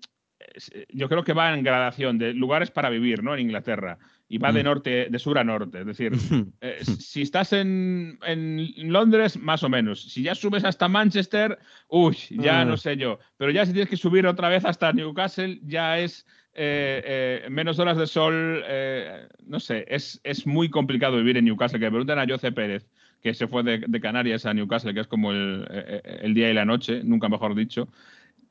yo 0.90 1.10
creo 1.10 1.24
que 1.24 1.34
va 1.34 1.54
en 1.54 1.64
gradación 1.64 2.18
de 2.18 2.34
lugares 2.34 2.72
para 2.72 2.90
vivir, 2.90 3.24
¿no? 3.24 3.34
En 3.34 3.42
Inglaterra. 3.42 3.98
Y 4.30 4.40
va 4.40 4.52
de 4.52 4.62
Mm. 4.62 4.66
norte, 4.66 5.08
de 5.10 5.20
sur 5.20 5.38
a 5.40 5.44
norte. 5.46 5.80
Es 5.80 5.86
decir, 5.86 6.12
eh, 6.62 6.80
si 6.84 7.22
estás 7.22 7.54
en, 7.54 8.20
en 8.26 8.92
Londres, 8.92 9.38
más 9.38 9.64
o 9.64 9.70
menos. 9.70 10.02
Si 10.02 10.22
ya 10.24 10.36
subes 10.36 10.66
hasta 10.66 10.88
Manchester, 10.90 11.58
uy, 11.88 12.18
ya 12.32 12.66
no 12.66 12.76
sé 12.78 12.98
yo. 12.98 13.20
Pero 13.38 13.52
ya 13.52 13.66
si 13.66 13.72
tienes 13.72 13.90
que 13.90 13.96
subir 13.98 14.28
otra 14.28 14.50
vez 14.50 14.66
hasta 14.66 14.92
Newcastle, 14.92 15.60
ya 15.64 15.98
es 16.00 16.26
eh, 16.54 17.44
eh, 17.46 17.50
menos 17.50 17.80
horas 17.80 17.98
de 17.98 18.06
sol. 18.08 18.64
eh, 18.68 19.28
no 19.46 19.60
sé, 19.62 19.86
es, 19.88 20.20
es 20.26 20.46
muy 20.46 20.70
complicado 20.70 21.16
vivir 21.18 21.38
en 21.38 21.46
Newcastle. 21.46 21.80
Que 21.80 21.86
me 21.86 21.92
preguntan 21.92 22.20
a 22.20 22.26
Jose 22.28 22.52
Pérez, 22.52 22.86
que 23.24 23.34
se 23.34 23.48
fue 23.48 23.64
de, 23.64 23.78
de 23.88 24.02
Canarias 24.02 24.46
a 24.46 24.54
Newcastle, 24.54 24.94
que 24.94 25.00
es 25.00 25.08
como 25.08 25.32
el, 25.32 25.66
eh, 25.72 26.02
eh, 26.04 26.20
el 26.24 26.34
día 26.34 26.50
y 26.50 26.54
la 26.54 26.66
noche, 26.66 27.02
nunca 27.04 27.30
mejor 27.30 27.56
dicho. 27.56 27.88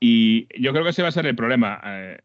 Y 0.00 0.46
yo 0.60 0.72
creo 0.72 0.84
que 0.84 0.90
ese 0.90 1.02
va 1.02 1.08
a 1.08 1.12
ser 1.12 1.26
el 1.26 1.36
problema. 1.36 1.80
Eh, 1.84 2.18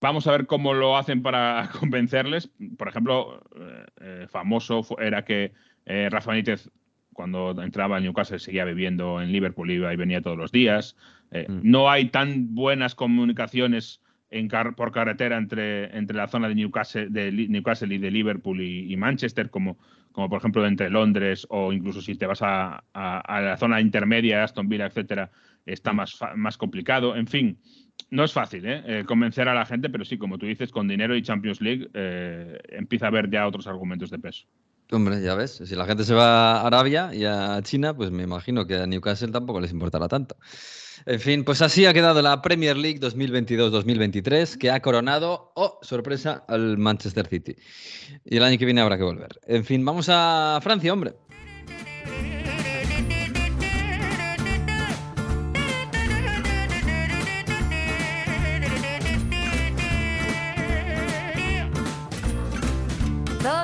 Vamos 0.00 0.26
a 0.26 0.32
ver 0.32 0.46
cómo 0.46 0.74
lo 0.74 0.96
hacen 0.96 1.22
para 1.22 1.70
convencerles. 1.80 2.50
Por 2.76 2.88
ejemplo, 2.88 3.42
eh, 3.58 3.84
eh, 4.00 4.26
famoso 4.28 4.84
era 5.00 5.24
que 5.24 5.52
eh, 5.86 6.08
Rafa 6.10 6.32
Benítez, 6.32 6.70
cuando 7.14 7.50
entraba 7.62 7.96
en 7.96 8.04
Newcastle, 8.04 8.38
seguía 8.38 8.64
viviendo 8.66 9.22
en 9.22 9.32
Liverpool, 9.32 9.70
iba 9.70 9.92
y 9.92 9.96
venía 9.96 10.20
todos 10.20 10.36
los 10.36 10.52
días. 10.52 10.96
Mm. 11.32 11.60
No 11.62 11.90
hay 11.90 12.10
tan 12.10 12.54
buenas 12.54 12.94
comunicaciones 12.94 14.02
en 14.30 14.48
car- 14.48 14.74
por 14.74 14.92
carretera 14.92 15.38
entre, 15.38 15.96
entre 15.96 16.16
la 16.16 16.28
zona 16.28 16.48
de 16.48 16.54
Newcastle, 16.56 17.08
de 17.08 17.32
Newcastle 17.32 17.94
y 17.94 17.98
de 17.98 18.10
Liverpool 18.10 18.60
y, 18.60 18.92
y 18.92 18.96
Manchester, 18.96 19.48
como, 19.50 19.78
como 20.12 20.28
por 20.28 20.38
ejemplo 20.38 20.66
entre 20.66 20.90
Londres 20.90 21.46
o 21.48 21.72
incluso 21.72 22.02
si 22.02 22.16
te 22.16 22.26
vas 22.26 22.42
a, 22.42 22.84
a- 22.92 23.18
a 23.20 23.40
la 23.40 23.56
zona 23.56 23.80
intermedia, 23.80 24.44
Aston 24.44 24.68
Villa, 24.68 24.86
etcétera, 24.86 25.30
está 25.66 25.92
más, 25.92 26.18
más 26.36 26.56
complicado. 26.56 27.16
En 27.16 27.26
fin, 27.26 27.58
no 28.10 28.24
es 28.24 28.32
fácil 28.32 28.64
¿eh? 28.66 28.82
Eh, 28.86 29.04
convencer 29.06 29.48
a 29.48 29.54
la 29.54 29.66
gente, 29.66 29.90
pero 29.90 30.04
sí, 30.04 30.16
como 30.16 30.38
tú 30.38 30.46
dices, 30.46 30.70
con 30.70 30.88
dinero 30.88 31.16
y 31.16 31.22
Champions 31.22 31.60
League 31.60 31.88
eh, 31.94 32.58
empieza 32.70 33.06
a 33.06 33.08
haber 33.08 33.30
ya 33.30 33.46
otros 33.46 33.66
argumentos 33.66 34.10
de 34.10 34.18
peso. 34.18 34.46
Hombre, 34.92 35.20
ya 35.20 35.34
ves, 35.34 35.62
si 35.64 35.74
la 35.74 35.84
gente 35.84 36.04
se 36.04 36.14
va 36.14 36.60
a 36.60 36.66
Arabia 36.66 37.10
y 37.12 37.24
a 37.24 37.60
China, 37.62 37.94
pues 37.94 38.12
me 38.12 38.22
imagino 38.22 38.66
que 38.66 38.76
a 38.76 38.86
Newcastle 38.86 39.32
tampoco 39.32 39.60
les 39.60 39.72
importará 39.72 40.06
tanto. 40.06 40.36
En 41.06 41.18
fin, 41.20 41.44
pues 41.44 41.60
así 41.60 41.86
ha 41.86 41.92
quedado 41.92 42.22
la 42.22 42.40
Premier 42.40 42.76
League 42.76 43.00
2022-2023, 43.00 44.56
que 44.56 44.70
ha 44.70 44.80
coronado, 44.80 45.52
oh, 45.56 45.78
sorpresa, 45.82 46.44
al 46.46 46.78
Manchester 46.78 47.26
City. 47.26 47.56
Y 48.24 48.36
el 48.36 48.44
año 48.44 48.58
que 48.58 48.64
viene 48.64 48.80
habrá 48.80 48.96
que 48.96 49.04
volver. 49.04 49.40
En 49.46 49.64
fin, 49.64 49.84
vamos 49.84 50.08
a 50.08 50.58
Francia, 50.62 50.92
hombre. 50.92 51.14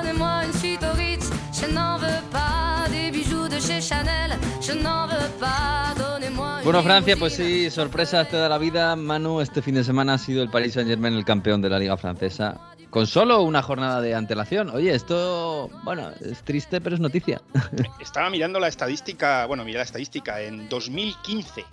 Donnez-moi 0.03 0.43
une 0.45 0.53
suite 0.53 0.83
au 0.83 0.97
Ritz, 0.97 1.29
je 1.53 1.73
n'en 1.73 1.97
veux 1.97 2.21
pas. 2.29 2.89
Des 2.91 3.09
bijoux 3.09 3.47
de 3.47 3.57
chez 3.57 3.79
Chanel, 3.79 4.37
je 4.59 4.73
n'en 4.73 5.07
veux 5.07 5.29
pas. 5.39 5.93
Donnez-moi 5.97 6.59
Bueno, 6.65 6.83
Francia, 6.83 7.15
pues 7.15 7.35
sí, 7.35 7.69
sorpresa 7.69 8.25
te 8.25 8.35
da 8.35 8.49
la 8.49 8.57
vida. 8.57 8.97
Manu, 8.97 9.39
este 9.39 9.61
fin 9.61 9.75
de 9.75 9.83
semana 9.85 10.15
ha 10.15 10.17
sido 10.17 10.43
el 10.43 10.49
Paris 10.49 10.73
Saint-Germain 10.73 11.13
el 11.13 11.23
campeón 11.23 11.61
de 11.61 11.69
la 11.69 11.79
Liga 11.79 11.95
Francesa. 11.95 12.59
Con 12.89 13.07
solo 13.07 13.43
una 13.43 13.61
jornada 13.61 14.01
de 14.01 14.13
antelación. 14.13 14.71
Oye, 14.71 14.93
esto, 14.93 15.69
bueno, 15.85 16.09
es 16.19 16.43
triste, 16.43 16.81
pero 16.81 16.95
es 16.95 16.99
noticia. 16.99 17.41
Estaba 18.01 18.29
mirando 18.29 18.59
la 18.59 18.67
estadística, 18.67 19.45
bueno, 19.45 19.63
mira 19.63 19.77
la 19.77 19.85
estadística, 19.85 20.41
en 20.41 20.67
2015 20.67 21.63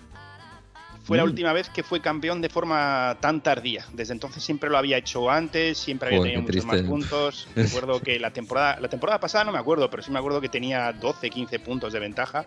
fue 1.11 1.17
la 1.17 1.25
Mm. 1.25 1.27
última 1.31 1.53
vez 1.53 1.69
que 1.69 1.83
fue 1.83 2.01
campeón 2.01 2.41
de 2.41 2.49
forma 2.49 3.17
tan 3.19 3.41
tardía. 3.41 3.85
Desde 3.93 4.13
entonces 4.13 4.45
siempre 4.45 4.71
lo 4.71 4.79
había 4.79 4.97
hecho 4.97 5.29
antes, 5.29 5.77
siempre 5.77 6.07
había 6.09 6.23
tenido 6.23 6.43
muchos 6.43 6.65
más 6.67 6.83
puntos. 6.83 7.49
Recuerdo 7.57 8.01
que 8.01 8.21
la 8.21 8.31
temporada, 8.31 8.79
la 8.81 8.87
temporada 8.89 9.19
pasada 9.19 9.43
no 9.43 9.51
me 9.51 9.59
acuerdo, 9.59 9.91
pero 9.91 10.05
sí 10.05 10.13
me 10.13 10.21
acuerdo 10.21 10.41
que 10.41 10.49
tenía 10.49 10.93
12, 10.93 11.29
15 11.29 11.59
puntos 11.59 11.93
de 11.93 11.99
ventaja. 11.99 12.45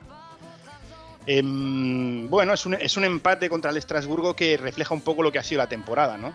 Em, 1.25 2.29
bueno, 2.29 2.53
es 2.53 2.65
un, 2.65 2.75
es 2.75 2.95
un 2.95 3.03
empate 3.03 3.49
contra 3.49 3.69
el 3.71 3.75
Estrasburgo 3.75 4.33
que 4.33 4.55
refleja 4.55 4.93
un 4.93 5.01
poco 5.01 5.23
lo 5.23 5.31
que 5.31 5.39
ha 5.39 5.43
sido 5.43 5.59
la 5.59 5.67
temporada, 5.67 6.17
¿no? 6.17 6.33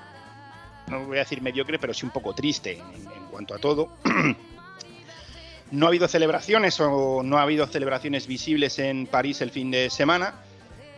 No 0.89 1.07
voy 1.07 1.17
a 1.17 1.21
decir 1.21 1.41
mediocre, 1.41 1.79
pero 1.79 1.95
sí 1.95 2.05
un 2.05 2.13
poco 2.13 2.35
triste 2.35 2.73
en, 2.73 3.11
en 3.11 3.25
cuanto 3.31 3.55
a 3.55 3.59
todo. 3.59 3.89
no 5.71 5.87
ha 5.87 5.89
habido 5.89 6.09
celebraciones 6.09 6.79
o 6.81 7.23
no 7.23 7.39
ha 7.39 7.43
habido 7.43 7.67
celebraciones 7.67 8.27
visibles 8.27 8.79
en 8.79 9.07
París 9.07 9.41
el 9.41 9.51
fin 9.51 9.71
de 9.71 9.89
semana. 9.91 10.35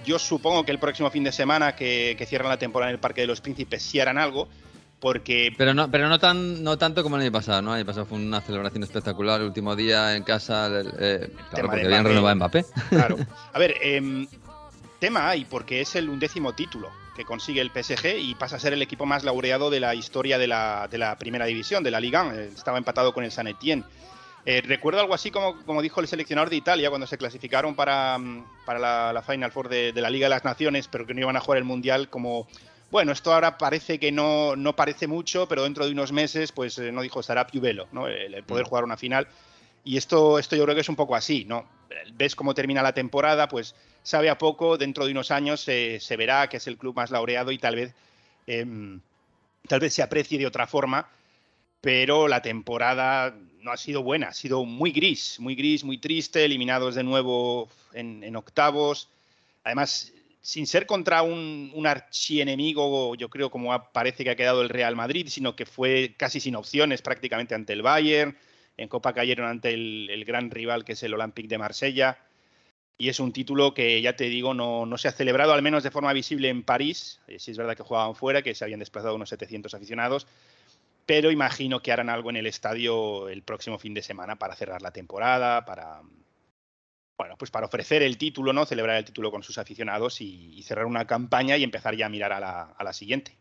Yo 0.04 0.18
supongo 0.18 0.64
que 0.64 0.72
el 0.72 0.78
próximo 0.78 1.10
fin 1.10 1.24
de 1.24 1.32
semana 1.32 1.76
que, 1.76 2.14
que 2.18 2.26
cierran 2.26 2.48
la 2.48 2.58
temporada 2.58 2.90
en 2.90 2.94
el 2.94 3.00
Parque 3.00 3.20
de 3.22 3.26
los 3.26 3.40
Príncipes 3.40 3.82
sí 3.82 4.00
harán 4.00 4.18
algo, 4.18 4.48
porque 4.98 5.52
Pero 5.56 5.72
no, 5.74 5.90
pero 5.90 6.08
no 6.08 6.18
tan, 6.18 6.62
no 6.62 6.76
tanto 6.78 7.02
como 7.02 7.16
el 7.16 7.22
año 7.22 7.32
pasado, 7.32 7.62
¿no? 7.62 7.72
El 7.74 7.78
año 7.80 7.86
pasado 7.86 8.06
fue 8.06 8.18
una 8.18 8.40
celebración 8.40 8.82
espectacular, 8.82 9.40
el 9.40 9.46
último 9.46 9.74
día 9.76 10.16
en 10.16 10.22
casa, 10.24 10.66
el- 10.66 10.92
eh, 10.98 11.30
claro, 11.50 11.68
porque 11.68 11.86
habían 11.86 12.04
renovado 12.04 12.28
a 12.28 12.34
Mbappé. 12.34 12.64
Claro. 12.90 13.16
A 13.52 13.58
ver, 13.58 13.74
em, 13.82 14.26
tema 14.98 15.28
hay, 15.28 15.44
porque 15.44 15.80
es 15.80 15.94
el 15.96 16.08
undécimo 16.08 16.52
título 16.54 16.90
que 17.16 17.24
consigue 17.24 17.60
el 17.60 17.70
PSG 17.70 18.18
y 18.18 18.34
pasa 18.34 18.56
a 18.56 18.58
ser 18.60 18.72
el 18.72 18.82
equipo 18.82 19.04
más 19.06 19.24
laureado 19.24 19.68
de 19.70 19.80
la 19.80 19.94
historia 19.94 20.38
de 20.38 20.46
la, 20.46 20.88
de 20.90 20.96
la 20.98 21.16
primera 21.18 21.44
división, 21.46 21.82
de 21.82 21.90
la 21.90 22.00
Liga. 22.00 22.22
1. 22.22 22.32
Estaba 22.38 22.78
empatado 22.78 23.12
con 23.12 23.24
el 23.24 23.32
San 23.32 23.46
Etienne. 23.46 23.84
Eh, 24.50 24.62
recuerdo 24.62 24.98
algo 24.98 25.14
así 25.14 25.30
como, 25.30 25.64
como 25.64 25.80
dijo 25.80 26.00
el 26.00 26.08
seleccionador 26.08 26.50
de 26.50 26.56
Italia 26.56 26.88
cuando 26.88 27.06
se 27.06 27.16
clasificaron 27.16 27.76
para, 27.76 28.18
mm, 28.18 28.64
para 28.64 28.80
la, 28.80 29.12
la 29.12 29.22
Final 29.22 29.52
Four 29.52 29.68
de, 29.68 29.92
de 29.92 30.00
la 30.00 30.10
Liga 30.10 30.26
de 30.26 30.30
las 30.30 30.44
Naciones, 30.44 30.88
pero 30.88 31.06
que 31.06 31.14
no 31.14 31.20
iban 31.20 31.36
a 31.36 31.40
jugar 31.40 31.58
el 31.58 31.64
Mundial, 31.64 32.08
como, 32.08 32.48
bueno, 32.90 33.12
esto 33.12 33.32
ahora 33.32 33.58
parece 33.58 34.00
que 34.00 34.10
no, 34.10 34.56
no 34.56 34.74
parece 34.74 35.06
mucho, 35.06 35.46
pero 35.46 35.62
dentro 35.62 35.86
de 35.86 35.92
unos 35.92 36.10
meses, 36.10 36.50
pues 36.50 36.76
eh, 36.78 36.90
no 36.90 37.02
dijo 37.02 37.22
será 37.22 37.46
più 37.46 37.60
bello, 37.60 37.86
¿no? 37.92 38.08
el, 38.08 38.34
el 38.34 38.42
poder 38.42 38.66
jugar 38.66 38.82
una 38.82 38.96
final. 38.96 39.28
Y 39.84 39.96
esto, 39.96 40.40
esto 40.40 40.56
yo 40.56 40.64
creo 40.64 40.74
que 40.74 40.80
es 40.80 40.88
un 40.88 40.96
poco 40.96 41.14
así, 41.14 41.44
¿no? 41.44 41.68
Ves 42.14 42.34
cómo 42.34 42.52
termina 42.52 42.82
la 42.82 42.92
temporada, 42.92 43.46
pues 43.46 43.76
sabe 44.02 44.30
a 44.30 44.36
poco, 44.36 44.76
dentro 44.76 45.06
de 45.06 45.12
unos 45.12 45.30
años 45.30 45.68
eh, 45.68 45.98
se 46.00 46.16
verá 46.16 46.48
que 46.48 46.56
es 46.56 46.66
el 46.66 46.76
club 46.76 46.96
más 46.96 47.12
laureado 47.12 47.52
y 47.52 47.58
tal 47.58 47.76
vez, 47.76 47.94
em, 48.48 49.00
tal 49.68 49.78
vez 49.78 49.94
se 49.94 50.02
aprecie 50.02 50.40
de 50.40 50.48
otra 50.48 50.66
forma, 50.66 51.08
pero 51.80 52.26
la 52.26 52.42
temporada 52.42 53.32
no 53.62 53.72
ha 53.72 53.76
sido 53.76 54.02
buena, 54.02 54.28
ha 54.28 54.34
sido 54.34 54.64
muy 54.64 54.92
gris, 54.92 55.38
muy 55.38 55.54
gris, 55.54 55.84
muy 55.84 55.98
triste, 55.98 56.44
eliminados 56.44 56.94
de 56.94 57.02
nuevo 57.02 57.68
en, 57.92 58.36
octavos. 58.36 59.08
Además, 59.64 60.12
sin 60.40 60.66
ser 60.66 60.86
contra 60.86 61.22
un, 61.22 61.86
archienemigo, 61.86 63.14
yo 63.14 63.28
creo 63.28 63.50
como 63.50 63.70
parece 63.92 64.24
que 64.24 64.30
ha 64.30 64.36
quedado 64.36 64.62
el 64.62 64.68
Real 64.68 64.96
Madrid, 64.96 65.26
sino 65.28 65.56
que 65.56 65.66
fue 65.66 66.14
casi 66.16 66.40
sin 66.40 66.56
opciones 66.56 67.02
prácticamente 67.02 67.54
ante 67.54 67.72
el 67.72 67.82
Bayern. 67.82 68.36
En 68.76 68.88
Copa 68.88 69.12
cayeron 69.12 69.46
ante 69.46 69.74
el, 69.74 70.08
el 70.10 70.24
gran 70.24 70.50
rival 70.50 70.84
que 70.84 70.92
es 70.92 71.02
el 71.02 71.14
Olympique 71.14 71.48
de 71.48 71.58
Marsella. 71.58 72.18
Y 73.00 73.08
es 73.08 73.18
un 73.18 73.32
título 73.32 73.72
que, 73.72 74.02
ya 74.02 74.14
te 74.14 74.24
digo, 74.24 74.52
no, 74.52 74.84
no 74.84 74.98
se 74.98 75.08
ha 75.08 75.12
celebrado, 75.12 75.54
al 75.54 75.62
menos 75.62 75.82
de 75.82 75.90
forma 75.90 76.12
visible 76.12 76.50
en 76.50 76.62
París. 76.62 77.18
Eh, 77.28 77.38
sí 77.38 77.50
es 77.50 77.56
verdad 77.56 77.74
que 77.74 77.82
jugaban 77.82 78.14
fuera, 78.14 78.42
que 78.42 78.54
se 78.54 78.62
habían 78.62 78.78
desplazado 78.78 79.14
unos 79.14 79.30
700 79.30 79.72
aficionados. 79.72 80.26
Pero 81.10 81.32
imagino 81.32 81.82
que 81.82 81.90
harán 81.90 82.08
algo 82.08 82.30
en 82.30 82.36
el 82.36 82.46
estadio 82.46 83.28
el 83.28 83.42
próximo 83.42 83.80
fin 83.80 83.94
de 83.94 84.00
semana 84.00 84.36
para 84.36 84.54
cerrar 84.54 84.80
la 84.80 84.92
temporada, 84.92 85.64
para, 85.64 86.02
bueno, 87.18 87.36
pues 87.36 87.50
para 87.50 87.66
ofrecer 87.66 88.02
el 88.04 88.16
título, 88.16 88.52
¿no? 88.52 88.64
Celebrar 88.64 88.96
el 88.96 89.04
título 89.04 89.32
con 89.32 89.42
sus 89.42 89.58
aficionados 89.58 90.20
y, 90.20 90.54
y 90.54 90.62
cerrar 90.62 90.86
una 90.86 91.08
campaña 91.08 91.56
y 91.56 91.64
empezar 91.64 91.96
ya 91.96 92.06
a 92.06 92.08
mirar 92.08 92.32
a 92.32 92.38
la, 92.38 92.62
a 92.62 92.84
la 92.84 92.92
siguiente. 92.92 93.36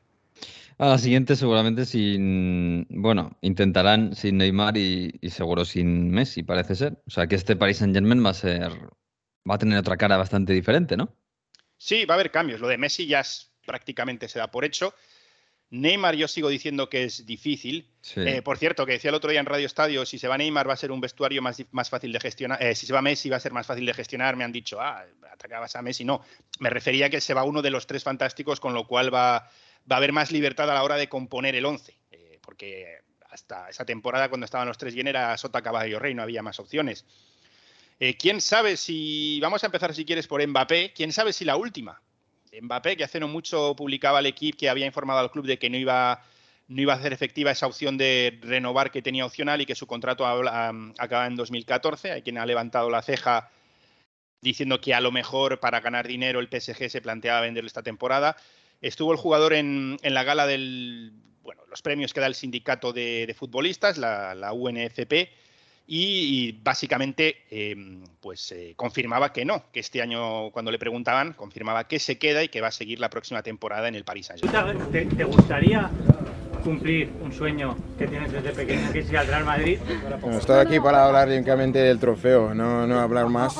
A 0.79 0.87
la 0.87 0.97
siguiente 0.97 1.35
seguramente 1.35 1.85
sin, 1.85 2.87
bueno, 2.89 3.37
intentarán 3.41 4.15
sin 4.15 4.37
Neymar 4.37 4.75
y, 4.75 5.19
y 5.21 5.29
seguro 5.29 5.63
sin 5.63 6.09
Messi, 6.09 6.41
parece 6.41 6.75
ser. 6.75 7.01
O 7.05 7.11
sea 7.11 7.27
que 7.27 7.35
este 7.35 7.55
Paris 7.55 7.77
Saint-Germain 7.77 8.25
va 8.25 8.31
a 8.31 8.33
ser, 8.33 8.71
va 9.47 9.55
a 9.55 9.57
tener 9.59 9.77
otra 9.77 9.95
cara 9.97 10.17
bastante 10.17 10.53
diferente, 10.53 10.97
¿no? 10.97 11.15
Sí, 11.77 12.05
va 12.05 12.15
a 12.15 12.17
haber 12.17 12.31
cambios. 12.31 12.59
Lo 12.61 12.67
de 12.67 12.77
Messi 12.79 13.05
ya 13.05 13.19
es- 13.19 13.51
prácticamente 13.65 14.27
se 14.27 14.39
da 14.39 14.49
por 14.49 14.65
hecho. 14.65 14.93
Neymar 15.71 16.15
yo 16.15 16.27
sigo 16.27 16.49
diciendo 16.49 16.89
que 16.89 17.03
es 17.03 17.25
difícil. 17.25 17.87
Sí. 18.01 18.21
Eh, 18.21 18.41
por 18.41 18.57
cierto, 18.57 18.85
que 18.85 18.93
decía 18.93 19.09
el 19.09 19.15
otro 19.15 19.29
día 19.29 19.39
en 19.39 19.45
Radio 19.45 19.65
Estadio, 19.65 20.05
si 20.05 20.17
se 20.17 20.27
va 20.27 20.37
Neymar 20.37 20.67
va 20.67 20.73
a 20.73 20.77
ser 20.77 20.91
un 20.91 21.01
vestuario 21.01 21.41
más, 21.41 21.63
más 21.71 21.89
fácil 21.89 22.11
de 22.11 22.19
gestionar. 22.19 22.61
Eh, 22.61 22.75
si 22.75 22.85
se 22.85 22.93
va 22.93 23.01
Messi 23.01 23.29
va 23.29 23.37
a 23.37 23.39
ser 23.39 23.51
más 23.51 23.67
fácil 23.67 23.85
de 23.85 23.93
gestionar. 23.93 24.35
Me 24.35 24.43
han 24.43 24.51
dicho, 24.51 24.81
ah, 24.81 25.05
atacabas 25.31 25.75
a 25.75 25.81
Messi. 25.81 26.05
No, 26.05 26.23
me 26.59 26.69
refería 26.69 27.07
a 27.07 27.09
que 27.09 27.21
se 27.21 27.33
va 27.33 27.43
uno 27.43 27.61
de 27.61 27.69
los 27.69 27.85
tres 27.87 28.03
fantásticos, 28.03 28.59
con 28.59 28.73
lo 28.73 28.87
cual 28.87 29.13
va, 29.13 29.49
va 29.89 29.95
a 29.95 29.97
haber 29.97 30.11
más 30.11 30.31
libertad 30.31 30.69
a 30.69 30.73
la 30.73 30.83
hora 30.83 30.95
de 30.95 31.07
componer 31.07 31.55
el 31.55 31.65
once. 31.65 31.97
Eh, 32.11 32.39
porque 32.41 32.99
hasta 33.29 33.69
esa 33.69 33.85
temporada, 33.85 34.29
cuando 34.29 34.45
estaban 34.45 34.67
los 34.67 34.77
tres 34.77 34.95
bien, 34.95 35.07
era 35.07 35.37
Sota, 35.37 35.61
Caballo, 35.61 35.99
Rey, 35.99 36.15
no 36.15 36.23
había 36.23 36.41
más 36.41 36.59
opciones. 36.59 37.05
Eh, 37.99 38.15
¿Quién 38.15 38.39
sabe 38.41 38.77
si, 38.77 39.39
vamos 39.41 39.63
a 39.63 39.67
empezar 39.67 39.93
si 39.93 40.05
quieres 40.05 40.27
por 40.27 40.45
Mbappé, 40.45 40.93
quién 40.93 41.11
sabe 41.11 41.33
si 41.33 41.43
la 41.45 41.57
última? 41.57 42.01
Mbappé, 42.61 42.97
que 42.97 43.03
hace 43.03 43.19
no 43.19 43.27
mucho 43.27 43.75
publicaba 43.75 44.19
el 44.19 44.25
equipo 44.25 44.57
que 44.57 44.69
había 44.69 44.85
informado 44.85 45.19
al 45.19 45.31
club 45.31 45.45
de 45.45 45.59
que 45.59 45.69
no 45.69 45.77
iba, 45.77 46.23
no 46.67 46.81
iba 46.81 46.93
a 46.93 46.97
hacer 46.97 47.13
efectiva 47.13 47.51
esa 47.51 47.67
opción 47.67 47.97
de 47.97 48.39
renovar 48.41 48.91
que 48.91 49.01
tenía 49.01 49.25
opcional 49.25 49.61
y 49.61 49.65
que 49.65 49.75
su 49.75 49.87
contrato 49.87 50.25
am, 50.25 50.93
acaba 50.97 51.27
en 51.27 51.35
2014. 51.35 52.11
Hay 52.11 52.21
quien 52.21 52.37
ha 52.37 52.45
levantado 52.45 52.89
la 52.89 53.01
ceja 53.01 53.49
diciendo 54.41 54.79
que 54.79 54.93
a 54.93 55.01
lo 55.01 55.11
mejor 55.11 55.59
para 55.59 55.81
ganar 55.81 56.07
dinero 56.07 56.39
el 56.39 56.47
PSG 56.47 56.89
se 56.89 57.01
planteaba 57.01 57.41
venderlo 57.41 57.67
esta 57.67 57.83
temporada. 57.83 58.37
Estuvo 58.81 59.11
el 59.11 59.17
jugador 59.17 59.53
en, 59.53 59.97
la 60.01 60.23
gala 60.23 60.47
del, 60.47 61.11
bueno, 61.41 61.63
los 61.69 61.81
premios 61.81 62.13
que 62.13 62.21
da 62.21 62.27
el 62.27 62.35
sindicato 62.35 62.93
de, 62.93 63.35
futbolistas, 63.37 63.97
la 63.97 64.53
UNFP, 64.53 65.29
y, 65.91 66.51
básicamente 66.63 67.37
eh, 67.49 67.75
pues 68.21 68.51
eh, 68.51 68.73
confirmaba 68.75 69.33
que 69.33 69.43
no, 69.43 69.63
que 69.71 69.79
este 69.79 70.03
año 70.03 70.51
cuando 70.51 70.71
le 70.71 70.77
preguntaban, 70.77 71.33
confirmaba 71.33 71.87
que 71.87 71.97
se 71.97 72.19
queda 72.19 72.43
y 72.43 72.49
que 72.49 72.61
va 72.61 72.67
a 72.67 72.71
seguir 72.71 72.99
la 72.99 73.09
próxima 73.09 73.41
temporada 73.41 73.87
en 73.87 73.95
el 73.95 74.03
Paris 74.03 74.27
Saint-Germain. 74.27 74.91
¿Te, 74.91 75.05
te 75.05 75.23
gustaría 75.23 75.89
cumplir 76.69 77.11
un 77.19 77.33
sueño 77.33 77.75
que 77.97 78.05
tienes 78.07 78.31
desde 78.31 78.51
pequeño, 78.51 78.91
que 78.91 78.99
es 78.99 79.09
ir 79.09 79.17
al 79.17 79.25
Real 79.25 79.43
Madrid? 79.43 79.79
Bueno, 80.21 80.37
estoy 80.37 80.59
aquí 80.59 80.79
para 80.79 81.05
hablar 81.05 81.27
únicamente 81.27 81.79
del 81.79 81.97
trofeo, 81.99 82.53
no, 82.53 82.85
no 82.85 82.99
hablar 82.99 83.27
más. 83.27 83.55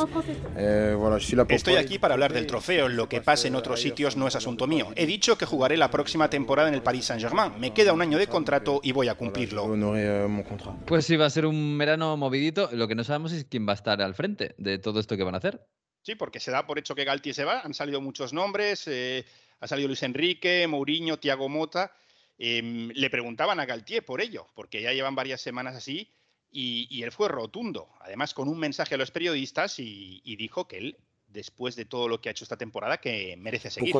Eh, 0.55 0.93
bueno, 0.95 1.19
si 1.19 1.35
la 1.35 1.45
Estoy 1.49 1.75
aquí 1.77 1.97
para 1.97 2.13
hablar 2.13 2.33
del 2.33 2.45
trofeo. 2.45 2.87
Lo 2.87 3.09
que 3.09 3.21
pase 3.21 3.47
en 3.47 3.55
otros 3.55 3.81
sitios 3.81 4.15
no 4.15 4.27
es 4.27 4.35
asunto 4.35 4.67
mío. 4.67 4.89
He 4.95 5.07
dicho 5.07 5.37
que 5.39 5.45
jugaré 5.47 5.75
la 5.75 5.89
próxima 5.89 6.29
temporada 6.29 6.69
en 6.69 6.75
el 6.75 6.83
Paris 6.83 7.05
Saint-Germain. 7.05 7.53
Me 7.59 7.73
queda 7.73 7.93
un 7.93 8.01
año 8.01 8.19
de 8.19 8.27
contrato 8.27 8.79
y 8.83 8.91
voy 8.91 9.07
a 9.07 9.15
cumplirlo. 9.15 9.95
eh. 9.97 10.45
Pues 10.85 11.05
sí, 11.05 11.17
va 11.17 11.25
a 11.25 11.29
ser 11.31 11.47
un 11.47 11.77
verano 11.79 12.15
movidito. 12.15 12.69
Lo 12.73 12.87
que 12.87 12.93
no 12.93 13.03
sabemos 13.03 13.31
es 13.31 13.45
quién 13.45 13.67
va 13.67 13.71
a 13.71 13.75
estar 13.75 14.01
al 14.03 14.13
frente 14.13 14.53
de 14.59 14.77
todo 14.77 14.99
esto 14.99 15.17
que 15.17 15.23
van 15.23 15.33
a 15.33 15.39
hacer. 15.39 15.65
Sí, 16.03 16.13
porque 16.15 16.39
se 16.39 16.51
da 16.51 16.65
por 16.67 16.77
hecho 16.77 16.93
que 16.93 17.05
Galtier 17.05 17.33
se 17.33 17.43
va. 17.43 17.61
Han 17.61 17.73
salido 17.73 18.01
muchos 18.01 18.33
nombres. 18.33 18.83
eh, 18.87 19.25
ha 19.61 19.67
salido 19.67 19.87
Luis 19.87 20.03
Enrique, 20.03 20.67
Mourinho, 20.67 21.17
Thiago 21.17 21.49
Mota. 21.49 21.91
Em, 22.41 22.89
le 22.95 23.09
preguntaban 23.09 23.59
a 23.59 23.65
Galtier 23.65 24.03
por 24.03 24.21
ello, 24.21 24.47
porque 24.55 24.81
ya 24.81 24.93
llevan 24.93 25.13
varias 25.13 25.41
semanas 25.41 25.75
así. 25.75 26.09
Y, 26.51 26.87
y 26.89 27.03
él 27.03 27.11
fue 27.11 27.27
rotundo, 27.27 27.89
además 27.99 28.33
con 28.33 28.47
un 28.47 28.57
mensaje 28.57 28.95
a 28.95 28.97
los 28.97 29.11
periodistas 29.11 29.77
y, 29.77 30.19
y 30.23 30.35
dijo 30.35 30.67
que 30.67 30.79
él, 30.79 30.97
después 31.27 31.75
de 31.75 31.85
todo 31.85 32.07
lo 32.07 32.21
que 32.21 32.29
ha 32.29 32.31
hecho 32.31 32.43
esta 32.43 32.57
temporada, 32.57 32.97
que 32.97 33.37
merece 33.37 33.69
seguir. 33.69 33.93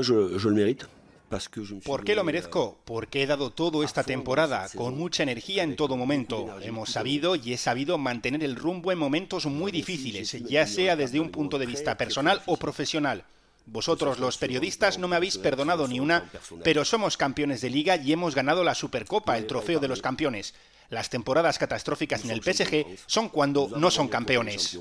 ¿Por 1.86 2.04
qué 2.04 2.16
lo 2.16 2.24
merezco? 2.24 2.82
Porque 2.86 3.22
he 3.22 3.28
dado 3.28 3.52
todo 3.52 3.84
esta 3.84 4.04
temporada, 4.04 4.68
con 4.76 4.98
mucha 4.98 5.22
energía 5.22 5.62
en 5.64 5.76
todo 5.76 5.96
momento. 5.96 6.60
Hemos 6.62 6.90
sabido 6.90 7.36
y 7.36 7.54
he 7.54 7.58
sabido 7.58 8.00
mantener 8.00 8.44
el 8.44 8.56
rumbo 8.56 8.92
en 8.92 8.98
momentos 8.98 9.46
muy 9.46 9.72
difíciles, 9.72 10.32
ya 10.32 10.66
sea 10.66 10.96
desde 10.96 11.20
un 11.20 11.30
punto 11.30 11.60
de 11.60 11.68
vista 11.68 11.98
personal 11.98 12.42
o 12.48 12.58
profesional. 12.58 13.26
Vosotros 13.72 14.20
los 14.20 14.38
periodistas 14.38 14.98
no 14.98 15.08
me 15.08 15.16
habéis 15.16 15.38
perdonado 15.38 15.88
ni 15.88 16.00
una, 16.00 16.30
pero 16.64 16.84
somos 16.86 17.18
campeones 17.18 17.62
de 17.62 17.70
liga 17.70 17.96
y 17.98 18.12
hemos 18.12 18.34
ganado 18.36 18.64
la 18.64 18.74
Supercopa, 18.76 19.38
el 19.38 19.46
trofeo 19.48 19.80
de 19.80 19.88
los 19.88 20.02
campeones. 20.02 20.54
Las 20.90 21.10
temporadas 21.10 21.60
catastróficas 21.60 22.26
en 22.26 22.32
el 22.32 22.42
PSG 22.42 22.86
son 23.06 23.30
cuando 23.30 23.70
no 23.78 23.92
son 23.92 24.08
campeones. 24.08 24.80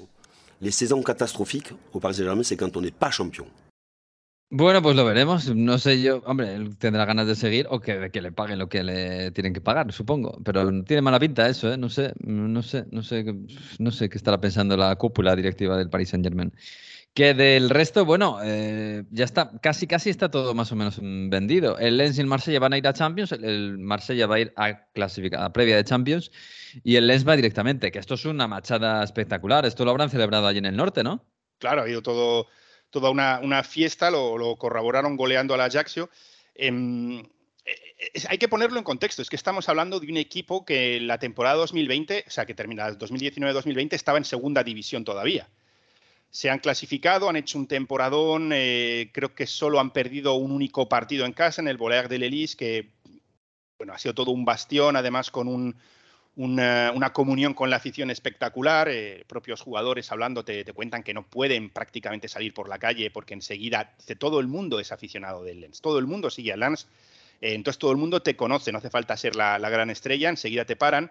Les 0.60 0.74
saisons 0.74 1.04
catastrophiques 1.04 1.72
au 1.92 2.00
Paris 2.00 2.16
Saint-Germain, 2.16 2.42
c'est 2.42 2.56
quand 2.58 2.74
on 2.76 2.80
n'est 2.80 2.90
pas 2.98 3.10
champion. 3.12 3.46
Bueno, 4.50 4.80
pues 4.80 4.96
lo 4.96 5.04
veremos. 5.04 5.54
No 5.54 5.76
sé 5.78 6.00
yo, 6.00 6.22
hombre, 6.24 6.54
él 6.54 6.78
tendrá 6.78 7.04
ganas 7.04 7.26
de 7.26 7.34
seguir 7.34 7.66
o 7.68 7.80
que, 7.80 8.10
que 8.10 8.22
le 8.22 8.32
paguen 8.32 8.58
lo 8.58 8.66
que 8.70 8.82
le 8.82 9.30
tienen 9.32 9.52
que 9.52 9.60
pagar, 9.60 9.92
supongo. 9.92 10.40
Pero 10.42 10.82
tiene 10.84 11.02
mala 11.02 11.20
pinta 11.20 11.46
eso, 11.48 11.70
¿eh? 11.70 11.76
No 11.76 11.90
sé, 11.90 12.14
no 12.24 12.62
sé, 12.62 12.86
no 12.90 13.02
sé, 13.02 13.24
qué- 13.26 13.36
no 13.78 13.90
sé 13.90 14.08
qué 14.08 14.16
estará 14.16 14.40
pensando 14.40 14.74
la 14.78 14.96
cúpula 14.96 15.36
directiva 15.36 15.76
del 15.76 15.90
Paris 15.90 16.08
Saint-Germain. 16.08 16.50
Que 17.18 17.34
del 17.34 17.68
resto, 17.68 18.04
bueno, 18.04 18.38
eh, 18.44 19.02
ya 19.10 19.24
está, 19.24 19.50
casi 19.60 19.88
casi 19.88 20.08
está 20.08 20.30
todo 20.30 20.54
más 20.54 20.70
o 20.70 20.76
menos 20.76 21.00
vendido. 21.02 21.76
El 21.76 21.96
Lens 21.96 22.16
y 22.16 22.20
el 22.20 22.28
Marsella 22.28 22.60
van 22.60 22.74
a 22.74 22.78
ir 22.78 22.86
a 22.86 22.92
Champions, 22.92 23.32
el- 23.32 23.44
el 23.44 23.78
Marsella 23.78 24.28
va 24.28 24.36
a 24.36 24.38
ir 24.38 24.52
a 24.54 24.84
clasificar, 24.92 25.42
a 25.42 25.52
previa 25.52 25.74
de 25.74 25.82
Champions, 25.82 26.30
y 26.84 26.94
el 26.94 27.08
Lens 27.08 27.26
va 27.26 27.34
directamente, 27.34 27.90
que 27.90 27.98
esto 27.98 28.14
es 28.14 28.24
una 28.24 28.46
machada 28.46 29.02
espectacular. 29.02 29.66
Esto 29.66 29.84
lo 29.84 29.90
habrán 29.90 30.10
celebrado 30.10 30.46
allí 30.46 30.58
en 30.58 30.66
el 30.66 30.76
norte, 30.76 31.02
¿no? 31.02 31.24
Claro, 31.58 31.80
ha 31.80 31.84
habido 31.86 32.02
todo, 32.02 32.46
toda 32.90 33.10
una, 33.10 33.64
fiesta, 33.64 34.12
lo, 34.12 34.54
corroboraron 34.56 35.16
goleando 35.16 35.54
al 35.54 35.62
Ajaxio. 35.62 36.10
Em, 36.54 37.18
eh, 37.18 37.74
es- 38.14 38.30
hay 38.30 38.38
que 38.38 38.46
ponerlo 38.46 38.78
en 38.78 38.84
contexto, 38.84 39.22
es 39.22 39.28
que 39.28 39.34
estamos 39.34 39.68
hablando 39.68 39.98
de 39.98 40.06
un 40.06 40.18
equipo 40.18 40.64
que 40.64 41.00
la 41.00 41.18
temporada 41.18 41.56
2020, 41.56 42.26
o 42.28 42.30
sea, 42.30 42.46
que 42.46 42.54
termina 42.54 42.88
2019-2020, 42.92 43.96
estaba 43.96 44.18
en 44.18 44.24
segunda 44.24 44.62
división 44.62 45.02
todavía. 45.04 45.48
Se 46.30 46.50
han 46.50 46.58
clasificado, 46.58 47.28
han 47.28 47.36
hecho 47.36 47.58
un 47.58 47.66
temporadón, 47.66 48.50
eh, 48.52 49.10
creo 49.12 49.34
que 49.34 49.46
solo 49.46 49.80
han 49.80 49.92
perdido 49.92 50.34
un 50.34 50.52
único 50.52 50.88
partido 50.88 51.24
en 51.24 51.32
casa, 51.32 51.62
en 51.62 51.68
el 51.68 51.78
Bolear 51.78 52.08
de 52.08 52.18
Lelis, 52.18 52.54
que 52.54 52.90
bueno, 53.78 53.92
ha 53.92 53.98
sido 53.98 54.14
todo 54.14 54.32
un 54.32 54.44
bastión, 54.44 54.96
además 54.96 55.30
con 55.30 55.48
un, 55.48 55.76
una, 56.38 57.12
comunión 57.12 57.52
con 57.52 57.68
la 57.68 57.76
afición 57.76 58.10
espectacular. 58.10 58.88
eh, 58.88 59.24
propios 59.26 59.60
jugadores 59.60 60.10
hablando 60.12 60.44
te, 60.44 60.64
cuentan 60.72 61.02
que 61.02 61.12
no 61.12 61.24
pueden 61.24 61.70
prácticamente 61.70 62.28
salir 62.28 62.54
por 62.54 62.68
la 62.68 62.78
calle 62.78 63.10
porque 63.10 63.34
enseguida 63.34 63.94
todo 64.18 64.40
el 64.40 64.46
mundo 64.46 64.78
es 64.80 64.92
aficionado 64.92 65.42
del 65.42 65.60
Lens, 65.60 65.80
todo 65.80 65.98
el 65.98 66.06
mundo 66.06 66.30
sigue 66.30 66.52
al 66.52 66.60
Lens, 66.60 66.88
eh, 67.40 67.54
entonces 67.54 67.78
todo 67.78 67.90
el 67.90 67.98
mundo 67.98 68.22
te 68.22 68.36
conoce, 68.36 68.70
no 68.72 68.78
hace 68.78 68.90
falta 68.90 69.16
ser 69.16 69.34
la, 69.34 69.58
la 69.58 69.68
gran 69.68 69.90
estrella, 69.90 70.28
enseguida 70.28 70.64
te 70.64 70.76
paran. 70.76 71.10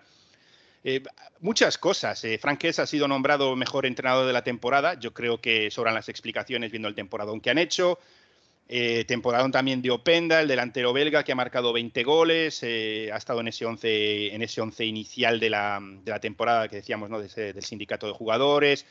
Eh, 0.83 1.03
muchas 1.39 1.77
cosas. 1.77 2.23
Eh, 2.23 2.39
ha 2.43 2.85
sido 2.85 3.07
nombrado 3.07 3.55
mejor 3.55 3.85
entrenador 3.85 4.27
de 4.27 4.33
la 4.33 4.43
temporada. 4.43 4.99
Yo 4.99 5.13
creo 5.13 5.39
que 5.41 5.71
sobran 5.71 5.93
las 5.93 6.09
explicaciones 6.09 6.71
viendo 6.71 6.87
el 6.87 6.95
temporadón 6.95 7.41
que 7.41 7.49
han 7.49 7.57
hecho. 7.57 7.99
Eh, 8.69 9.05
temporadón 9.05 9.51
también 9.51 9.81
de 9.81 9.91
Openda, 9.91 10.41
el 10.41 10.47
delantero 10.47 10.91
belga 10.91 11.23
que 11.23 11.31
ha 11.31 11.35
marcado 11.35 11.71
20 11.71 12.03
goles, 12.03 12.59
eh, 12.63 13.09
ha 13.13 13.15
estado 13.15 13.39
en 13.39 13.47
ese 13.47 13.65
11, 13.65 14.35
en 14.35 14.41
ese 14.41 14.59
11 14.59 14.83
inicial 14.83 15.39
de 15.39 15.49
la, 15.49 15.79
de 15.81 16.11
la 16.11 16.19
temporada 16.19 16.67
que 16.67 16.77
decíamos, 16.77 17.09
¿no? 17.09 17.19
del 17.21 17.63
sindicato 17.63 18.07
de 18.07 18.13
jugadores. 18.13 18.85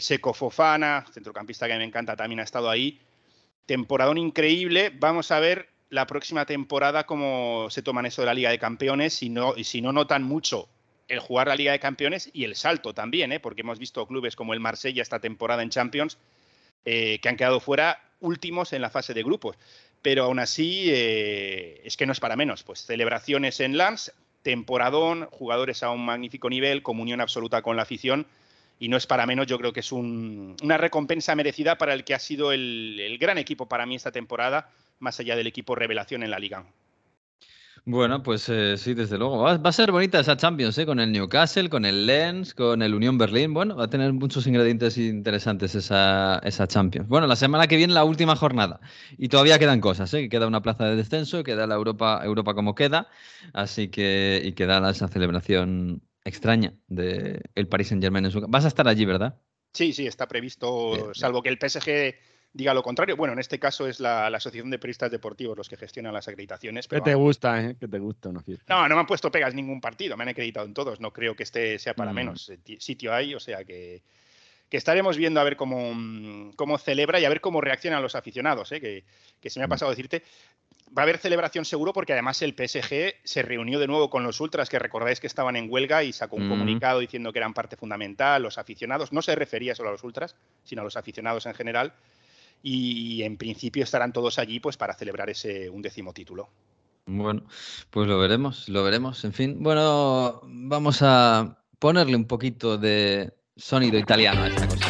Seco 0.00 0.32
Fofana, 0.32 1.04
centrocampista 1.12 1.68
que 1.68 1.76
me 1.76 1.84
encanta, 1.84 2.16
también 2.16 2.40
ha 2.40 2.44
estado 2.44 2.70
ahí. 2.70 2.98
Temporadón 3.66 4.16
increíble. 4.16 4.90
Vamos 4.98 5.30
a 5.30 5.40
ver 5.40 5.68
la 5.90 6.06
próxima 6.06 6.46
temporada 6.46 7.04
cómo 7.04 7.68
se 7.68 7.82
toman 7.82 8.06
eso 8.06 8.22
de 8.22 8.26
la 8.26 8.34
Liga 8.34 8.50
de 8.50 8.58
Campeones 8.58 9.12
si 9.12 9.28
no, 9.28 9.52
y 9.54 9.64
si 9.64 9.82
no 9.82 9.92
notan 9.92 10.22
mucho 10.22 10.70
el 11.08 11.18
jugar 11.20 11.48
la 11.48 11.56
Liga 11.56 11.72
de 11.72 11.80
Campeones 11.80 12.30
y 12.32 12.44
el 12.44 12.54
salto 12.54 12.92
también, 12.94 13.32
¿eh? 13.32 13.40
porque 13.40 13.62
hemos 13.62 13.78
visto 13.78 14.06
clubes 14.06 14.36
como 14.36 14.52
el 14.54 14.60
Marsella 14.60 15.02
esta 15.02 15.20
temporada 15.20 15.62
en 15.62 15.70
Champions 15.70 16.18
eh, 16.84 17.18
que 17.20 17.28
han 17.28 17.36
quedado 17.36 17.60
fuera 17.60 18.00
últimos 18.20 18.72
en 18.72 18.82
la 18.82 18.90
fase 18.90 19.14
de 19.14 19.22
grupos. 19.22 19.56
Pero 20.02 20.24
aún 20.24 20.38
así, 20.38 20.84
eh, 20.88 21.80
es 21.84 21.96
que 21.96 22.06
no 22.06 22.12
es 22.12 22.20
para 22.20 22.36
menos. 22.36 22.62
Pues 22.62 22.84
celebraciones 22.84 23.58
en 23.60 23.76
Lens, 23.76 24.12
temporadón, 24.42 25.26
jugadores 25.30 25.82
a 25.82 25.90
un 25.90 26.04
magnífico 26.04 26.48
nivel, 26.48 26.82
comunión 26.82 27.20
absoluta 27.20 27.62
con 27.62 27.76
la 27.76 27.82
afición. 27.82 28.26
Y 28.78 28.88
no 28.88 28.96
es 28.96 29.06
para 29.08 29.26
menos, 29.26 29.48
yo 29.48 29.58
creo 29.58 29.72
que 29.72 29.80
es 29.80 29.90
un- 29.90 30.56
una 30.62 30.76
recompensa 30.76 31.34
merecida 31.34 31.76
para 31.78 31.94
el 31.94 32.04
que 32.04 32.14
ha 32.14 32.20
sido 32.20 32.52
el, 32.52 33.00
el 33.00 33.18
gran 33.18 33.38
equipo 33.38 33.66
para 33.66 33.86
mí 33.86 33.96
esta 33.96 34.12
temporada, 34.12 34.70
más 35.00 35.18
allá 35.18 35.34
del 35.34 35.48
equipo 35.48 35.74
revelación 35.74 36.22
en 36.22 36.30
la 36.30 36.38
liga. 36.38 36.64
Bueno, 37.84 38.22
pues 38.22 38.48
eh, 38.50 38.76
sí, 38.76 38.92
desde 38.94 39.16
luego. 39.18 39.38
Va, 39.38 39.56
va 39.56 39.70
a 39.70 39.72
ser 39.72 39.90
bonita 39.92 40.20
esa 40.20 40.36
Champions, 40.36 40.76
¿eh? 40.78 40.84
Con 40.86 41.00
el 41.00 41.10
Newcastle, 41.10 41.70
con 41.70 41.84
el 41.86 42.06
Lens, 42.06 42.52
con 42.54 42.82
el 42.82 42.94
Unión 42.94 43.16
Berlín. 43.16 43.54
Bueno, 43.54 43.76
va 43.76 43.84
a 43.84 43.90
tener 43.90 44.12
muchos 44.12 44.46
ingredientes 44.46 44.98
interesantes 44.98 45.74
esa, 45.74 46.38
esa 46.44 46.66
Champions. 46.66 47.08
Bueno, 47.08 47.26
la 47.26 47.36
semana 47.36 47.66
que 47.66 47.76
viene 47.76 47.94
la 47.94 48.04
última 48.04 48.36
jornada. 48.36 48.80
Y 49.16 49.28
todavía 49.28 49.58
quedan 49.58 49.80
cosas, 49.80 50.12
¿eh? 50.14 50.22
Que 50.22 50.28
Queda 50.28 50.46
una 50.46 50.62
plaza 50.62 50.84
de 50.84 50.96
descenso, 50.96 51.42
queda 51.42 51.66
la 51.66 51.74
Europa, 51.76 52.20
Europa 52.24 52.54
como 52.54 52.74
queda. 52.74 53.08
Así 53.54 53.88
que, 53.88 54.40
y 54.44 54.52
queda 54.52 54.80
la- 54.80 54.90
esa 54.90 55.08
celebración 55.08 56.02
extraña 56.24 56.74
del 56.88 57.42
el 57.54 57.68
Paris 57.68 57.88
Saint-Germain 57.88 58.24
en 58.26 58.30
su... 58.30 58.40
Vas 58.48 58.64
a 58.66 58.68
estar 58.68 58.86
allí, 58.86 59.04
¿verdad? 59.06 59.38
Sí, 59.72 59.92
sí, 59.92 60.06
está 60.06 60.26
previsto, 60.28 61.12
salvo 61.14 61.42
que 61.42 61.48
el 61.50 61.58
PSG 61.58 62.16
diga 62.52 62.74
lo 62.74 62.82
contrario. 62.82 63.16
Bueno, 63.16 63.32
en 63.34 63.38
este 63.38 63.58
caso 63.58 63.86
es 63.86 64.00
la, 64.00 64.28
la 64.30 64.38
Asociación 64.38 64.70
de 64.70 64.78
Periodistas 64.78 65.10
Deportivos 65.10 65.56
los 65.56 65.68
que 65.68 65.76
gestionan 65.76 66.12
las 66.12 66.26
acreditaciones. 66.28 66.88
Que 66.88 67.00
te 67.00 67.10
vamos. 67.14 67.26
gusta, 67.28 67.62
¿eh? 67.62 67.76
Que 67.78 67.86
te 67.88 67.98
gusta 67.98 68.28
una 68.30 68.42
fiesta. 68.42 68.64
No, 68.74 68.88
no 68.88 68.94
me 68.94 69.00
han 69.00 69.06
puesto 69.06 69.30
pegas 69.30 69.54
ningún 69.54 69.80
partido, 69.80 70.16
me 70.16 70.22
han 70.24 70.30
acreditado 70.30 70.66
en 70.66 70.74
todos. 70.74 71.00
No 71.00 71.12
creo 71.12 71.34
que 71.36 71.42
este 71.44 71.78
sea 71.78 71.94
para 71.94 72.12
Mm. 72.12 72.14
menos. 72.16 72.48
Eh, 72.48 72.58
ti- 72.58 72.80
Sitio 72.80 73.12
hay, 73.12 73.34
o 73.34 73.40
sea 73.40 73.64
que, 73.64 74.02
que 74.68 74.76
estaremos 74.76 75.16
viendo 75.16 75.40
a 75.40 75.44
ver 75.44 75.56
cómo, 75.56 75.92
mm, 75.94 76.52
cómo 76.56 76.78
celebra 76.78 77.20
y 77.20 77.24
a 77.24 77.28
ver 77.28 77.40
cómo 77.40 77.60
reaccionan 77.60 78.02
los 78.02 78.14
aficionados. 78.14 78.72
¿eh? 78.72 78.80
Que, 78.80 79.04
que 79.40 79.50
se 79.50 79.60
me 79.60 79.64
ha 79.64 79.66
Mm. 79.66 79.70
pasado 79.70 79.90
decirte. 79.90 80.22
Va 80.96 81.02
a 81.02 81.04
haber 81.04 81.18
celebración 81.18 81.66
seguro 81.66 81.92
porque 81.92 82.14
además 82.14 82.40
el 82.40 82.54
PSG 82.54 83.16
se 83.22 83.42
reunió 83.42 83.78
de 83.78 83.86
nuevo 83.86 84.08
con 84.08 84.22
los 84.24 84.40
ultras, 84.40 84.70
que 84.70 84.78
recordáis 84.78 85.20
que 85.20 85.26
estaban 85.26 85.54
en 85.56 85.70
huelga 85.70 86.02
y 86.02 86.14
sacó 86.14 86.36
un 86.36 86.46
Mm. 86.46 86.50
comunicado 86.50 86.98
diciendo 87.00 87.30
que 87.30 87.38
eran 87.38 87.52
parte 87.52 87.76
fundamental, 87.76 88.42
los 88.42 88.56
aficionados. 88.56 89.12
No 89.12 89.20
se 89.20 89.34
refería 89.34 89.74
solo 89.74 89.90
a 89.90 89.92
los 89.92 90.02
ultras, 90.02 90.34
sino 90.64 90.80
a 90.80 90.84
los 90.84 90.96
aficionados 90.96 91.44
en 91.44 91.52
general. 91.54 91.92
Y 92.62 93.22
en 93.22 93.36
principio 93.36 93.84
estarán 93.84 94.12
todos 94.12 94.38
allí 94.38 94.60
pues 94.60 94.76
para 94.76 94.94
celebrar 94.94 95.30
ese 95.30 95.70
undécimo 95.70 96.12
título. 96.12 96.48
Bueno, 97.06 97.44
pues 97.90 98.06
lo 98.06 98.18
veremos, 98.18 98.68
lo 98.68 98.82
veremos. 98.84 99.24
En 99.24 99.32
fin, 99.32 99.56
bueno, 99.60 100.42
vamos 100.44 100.98
a 101.00 101.58
ponerle 101.78 102.16
un 102.16 102.26
poquito 102.26 102.76
de 102.76 103.32
sonido 103.56 103.98
italiano 103.98 104.42
a 104.42 104.48
esta 104.48 104.68
cosa. 104.68 104.86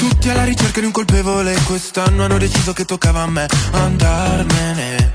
Tutti 0.00 0.28
alla 0.28 0.44
ricerca 0.44 0.80
di 0.80 0.86
un 0.86 0.92
colpevole 0.92 1.54
Quest'anno 1.66 2.24
hanno 2.24 2.38
deciso 2.38 2.72
che 2.72 2.84
toccava 2.84 3.22
a 3.22 3.30
me 3.30 3.46
Andarmene 3.72 5.14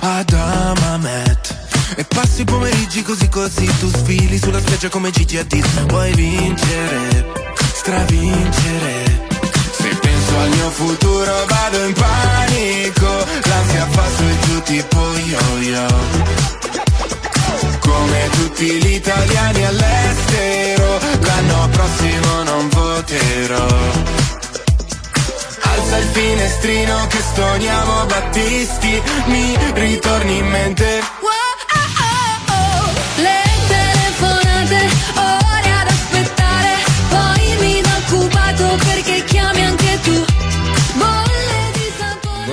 ad 0.00 0.32
Amamet 0.32 1.57
E 1.96 2.04
passi 2.04 2.42
i 2.42 2.44
pomeriggi 2.44 3.02
così 3.02 3.28
così 3.28 3.66
Tu 3.78 3.88
sfili 3.88 4.38
sulla 4.38 4.60
spiaggia 4.60 4.88
come 4.88 5.10
Gigi 5.10 5.38
Hadid 5.38 5.88
Vuoi 5.88 6.12
vincere, 6.14 7.26
stravincere 7.74 9.26
Se 9.70 9.88
penso 9.88 10.38
al 10.38 10.48
mio 10.50 10.70
futuro 10.70 11.44
vado 11.46 11.84
in 11.84 11.92
panico 11.92 13.26
L'ansia 13.44 13.86
fa 13.86 14.04
su 14.16 14.22
e 14.22 14.38
giù 14.46 14.62
tipo 14.62 15.00
yo-yo 15.24 16.56
come 17.80 18.28
tutti 18.32 18.66
gli 18.66 18.94
italiani 18.94 19.64
all'estero, 19.64 20.98
l'anno 21.20 21.68
prossimo 21.70 22.42
non 22.44 22.68
voterò. 22.68 23.66
Alza 25.62 25.96
il 25.96 26.08
finestrino 26.12 27.06
che 27.08 27.18
stoniamo 27.18 28.04
Battisti, 28.06 29.02
mi 29.26 29.56
ritorni 29.74 30.38
in 30.38 30.46
mente. 30.48 31.37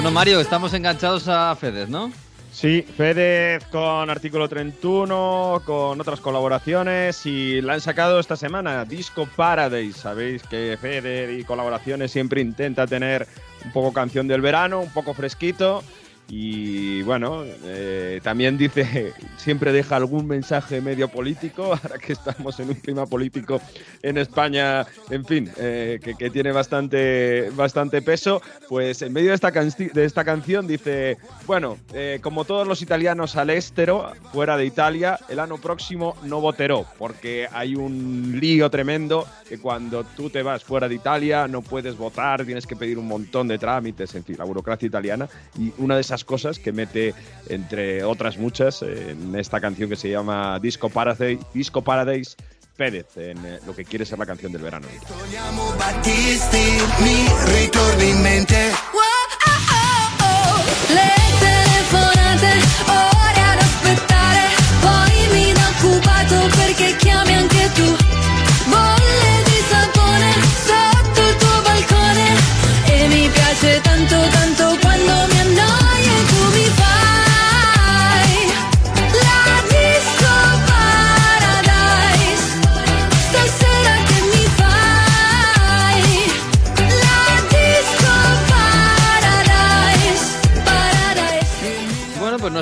Bueno, 0.05 0.19
Mario, 0.19 0.39
estamos 0.39 0.71
enganchados 0.75 1.27
a 1.27 1.55
Fedez, 1.55 1.89
¿no? 1.89 2.11
Sí, 2.51 2.83
Fedez 2.83 3.65
con 3.71 4.07
artículo 4.11 4.47
31, 4.47 5.63
con 5.65 5.99
otras 5.99 6.21
colaboraciones 6.21 7.25
y 7.25 7.59
la 7.61 7.73
han 7.73 7.81
sacado 7.81 8.19
esta 8.19 8.35
semana, 8.35 8.85
Disco 8.85 9.27
Paradise. 9.35 9.99
Sabéis 9.99 10.43
que 10.43 10.77
Fedez 10.79 11.39
y 11.39 11.43
colaboraciones 11.43 12.11
siempre 12.11 12.41
intenta 12.41 12.85
tener 12.85 13.27
un 13.65 13.71
poco 13.71 13.93
canción 13.93 14.27
del 14.27 14.41
verano, 14.41 14.79
un 14.79 14.93
poco 14.93 15.15
fresquito. 15.15 15.83
Y 16.27 17.03
bueno, 17.03 17.43
eh, 17.65 18.19
también 18.23 18.57
dice, 18.57 19.13
siempre 19.37 19.71
deja 19.71 19.95
algún 19.95 20.25
mensaje 20.25 20.81
medio 20.81 21.07
político, 21.07 21.65
ahora 21.83 21.99
que 21.99 22.13
estamos 22.13 22.59
en 22.59 22.69
un 22.69 22.75
clima 22.75 23.05
político 23.05 23.61
en 24.01 24.17
España, 24.17 24.85
en 25.11 25.23
fin, 25.23 25.51
eh, 25.57 25.99
que, 26.03 26.15
que 26.15 26.29
tiene 26.31 26.51
bastante, 26.51 27.51
bastante 27.51 28.01
peso. 28.01 28.41
Pues 28.67 29.03
en 29.03 29.13
medio 29.13 29.29
de 29.29 29.35
esta, 29.35 29.53
canci- 29.53 29.91
de 29.91 30.05
esta 30.05 30.23
canción 30.25 30.65
dice, 30.65 31.17
bueno, 31.45 31.77
eh, 31.93 32.19
como 32.23 32.43
todos 32.43 32.67
los 32.67 32.81
italianos 32.81 33.35
al 33.35 33.51
estero, 33.51 34.11
fuera 34.33 34.57
de 34.57 34.65
Italia, 34.65 35.19
el 35.29 35.39
año 35.39 35.57
próximo 35.57 36.15
no 36.23 36.41
voterò, 36.41 36.85
porque 36.97 37.47
hay 37.51 37.75
un 37.75 38.39
lío 38.39 38.69
tremendo 38.71 39.27
que 39.47 39.59
cuando 39.59 40.03
tú 40.03 40.31
te 40.31 40.41
vas 40.41 40.63
fuera 40.63 40.89
de 40.89 40.95
Italia 40.95 41.47
no 41.47 41.61
puedes 41.61 41.95
votar, 41.97 42.43
tienes 42.45 42.65
que 42.65 42.75
pedir 42.75 42.97
un 42.97 43.07
montón 43.07 43.47
de 43.47 43.59
trámites, 43.59 44.15
en 44.15 44.23
fin, 44.23 44.37
la 44.39 44.43
burocracia 44.45 44.87
italiana. 44.87 45.29
Y 45.59 45.71
una 45.77 45.93
de 45.95 46.01
esas 46.01 46.14
cosas 46.23 46.59
que 46.59 46.71
mete, 46.71 47.13
entre 47.49 48.03
otras 48.03 48.37
muchas, 48.37 48.81
en 48.81 49.35
esta 49.35 49.59
canción 49.59 49.89
que 49.89 49.95
se 49.95 50.09
llama 50.09 50.59
Disco 50.59 50.89
Paradise, 50.89 51.43
Disco 51.53 51.83
Paradise 51.83 52.35
Pérez, 52.75 53.07
en 53.17 53.45
eh, 53.45 53.59
lo 53.65 53.75
que 53.75 53.85
quiere 53.85 54.05
ser 54.05 54.19
la 54.19 54.25
canción 54.25 54.51
del 54.51 54.61
verano. 54.61 54.87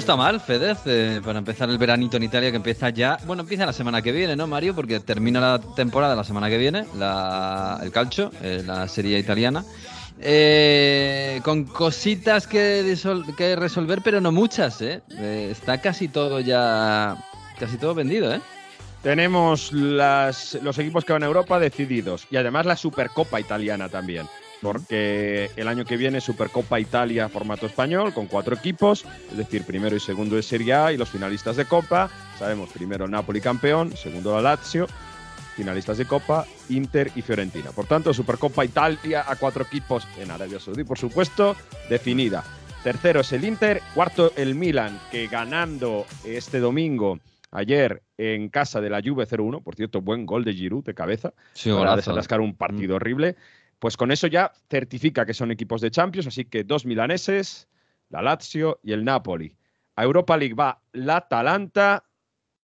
Está 0.04 0.16
mal, 0.18 0.42
Fedez, 0.42 0.80
para 1.24 1.40
empezar 1.40 1.70
el 1.70 1.78
veranito 1.78 2.18
en 2.18 2.24
Italia 2.24 2.52
que 2.52 2.58
empieza 2.58 2.90
ya. 2.90 3.18
Bueno, 3.26 3.44
empieza 3.44 3.66
la 3.66 3.72
semana 3.72 4.02
que 4.02 4.12
viene, 4.12 4.36
¿no, 4.36 4.48
Mario? 4.48 4.76
Porque 4.76 5.00
termina 5.00 5.40
la 5.40 5.60
temporada 5.76 6.14
la 6.14 6.26
semana 6.26 6.50
que 6.50 6.58
viene, 6.58 6.86
la- 6.98 7.80
el 7.82 7.90
calcio, 7.92 8.30
eh, 8.42 8.64
la 8.66 8.86
serie 8.90 9.18
italiana. 9.18 9.64
Eh, 10.20 11.40
con 11.44 11.64
cositas 11.64 12.48
que, 12.48 12.98
que 13.38 13.56
resolver, 13.56 14.02
pero 14.04 14.20
no 14.20 14.34
muchas, 14.34 14.82
¿eh? 14.82 15.02
Eh, 15.12 15.48
Está 15.52 15.80
casi 15.80 16.10
todo 16.10 16.42
ya. 16.42 17.16
Casi 17.58 17.78
todo 17.78 17.96
vendido, 17.96 18.34
¿eh? 18.34 18.42
Tenemos 19.04 19.72
las, 19.72 20.58
los 20.62 20.78
equipos 20.80 21.06
que 21.06 21.14
van 21.14 21.24
a 21.24 21.28
Europa 21.28 21.60
decididos 21.60 22.26
y 22.30 22.36
además 22.38 22.66
la 22.66 22.76
Supercopa 22.76 23.40
italiana 23.40 23.88
también. 23.90 24.28
Porque 24.64 25.52
el 25.58 25.68
año 25.68 25.84
que 25.84 25.98
viene 25.98 26.22
Supercopa 26.22 26.80
Italia 26.80 27.28
formato 27.28 27.66
español 27.66 28.14
con 28.14 28.28
cuatro 28.28 28.56
equipos, 28.56 29.06
es 29.30 29.38
decir, 29.38 29.66
primero 29.66 29.94
y 29.94 30.00
segundo 30.00 30.38
de 30.38 30.42
Serie 30.42 30.74
A 30.74 30.94
y 30.94 30.98
los 30.98 31.10
finalistas 31.10 31.58
de 31.58 31.66
Copa. 31.66 32.10
Sabemos 32.40 32.70
primero 32.72 33.06
Napoli 33.06 33.42
campeón, 33.42 33.96
segundo 33.98 34.34
la 34.36 34.56
Lazio, 34.56 34.88
finalistas 35.58 35.98
de 35.98 36.06
Copa, 36.06 36.46
Inter 36.70 37.12
y 37.14 37.22
Fiorentina. 37.22 37.72
Por 37.72 37.88
tanto, 37.88 38.14
Supercopa 38.14 38.64
Italia 38.64 39.26
a 39.28 39.36
cuatro 39.36 39.66
equipos 39.66 40.08
en 40.18 40.32
Arabia 40.32 40.62
Saudí, 40.62 40.86
por 40.86 40.98
supuesto, 40.98 41.58
definida. 41.90 42.46
Tercero 42.84 43.20
es 43.20 43.34
el 43.34 43.44
Inter, 43.44 43.82
cuarto 43.94 44.32
el 44.38 44.56
Milan, 44.56 44.98
que 45.12 45.28
ganando 45.28 46.06
este 46.24 46.60
domingo, 46.60 47.20
ayer 47.52 48.02
en 48.18 48.48
casa 48.48 48.80
de 48.80 48.90
la 48.90 49.02
Juve 49.02 49.28
0-1, 49.28 49.62
por 49.62 49.76
cierto, 49.76 50.02
buen 50.02 50.26
gol 50.26 50.46
de 50.46 50.54
Giroud 50.54 50.84
de 50.84 50.94
cabeza, 50.94 51.34
Sí, 51.54 51.70
para 51.70 51.98
desatascar 51.98 52.40
un 52.42 52.56
partido 52.56 52.96
horrible. 52.96 53.36
Pues 53.84 53.98
con 53.98 54.12
eso 54.12 54.28
ya 54.28 54.54
certifica 54.70 55.26
que 55.26 55.34
son 55.34 55.52
equipos 55.52 55.82
de 55.82 55.92
Champions, 55.92 56.28
así 56.28 56.46
que 56.46 56.64
dos 56.64 56.86
milaneses, 56.86 57.68
la 58.08 58.22
Lazio 58.22 58.80
y 58.82 58.94
el 58.94 59.04
Napoli. 59.04 59.58
A 59.98 60.06
Europa 60.06 60.38
League 60.38 60.54
va 60.54 60.82
la 60.94 61.18
Atalanta 61.18 62.06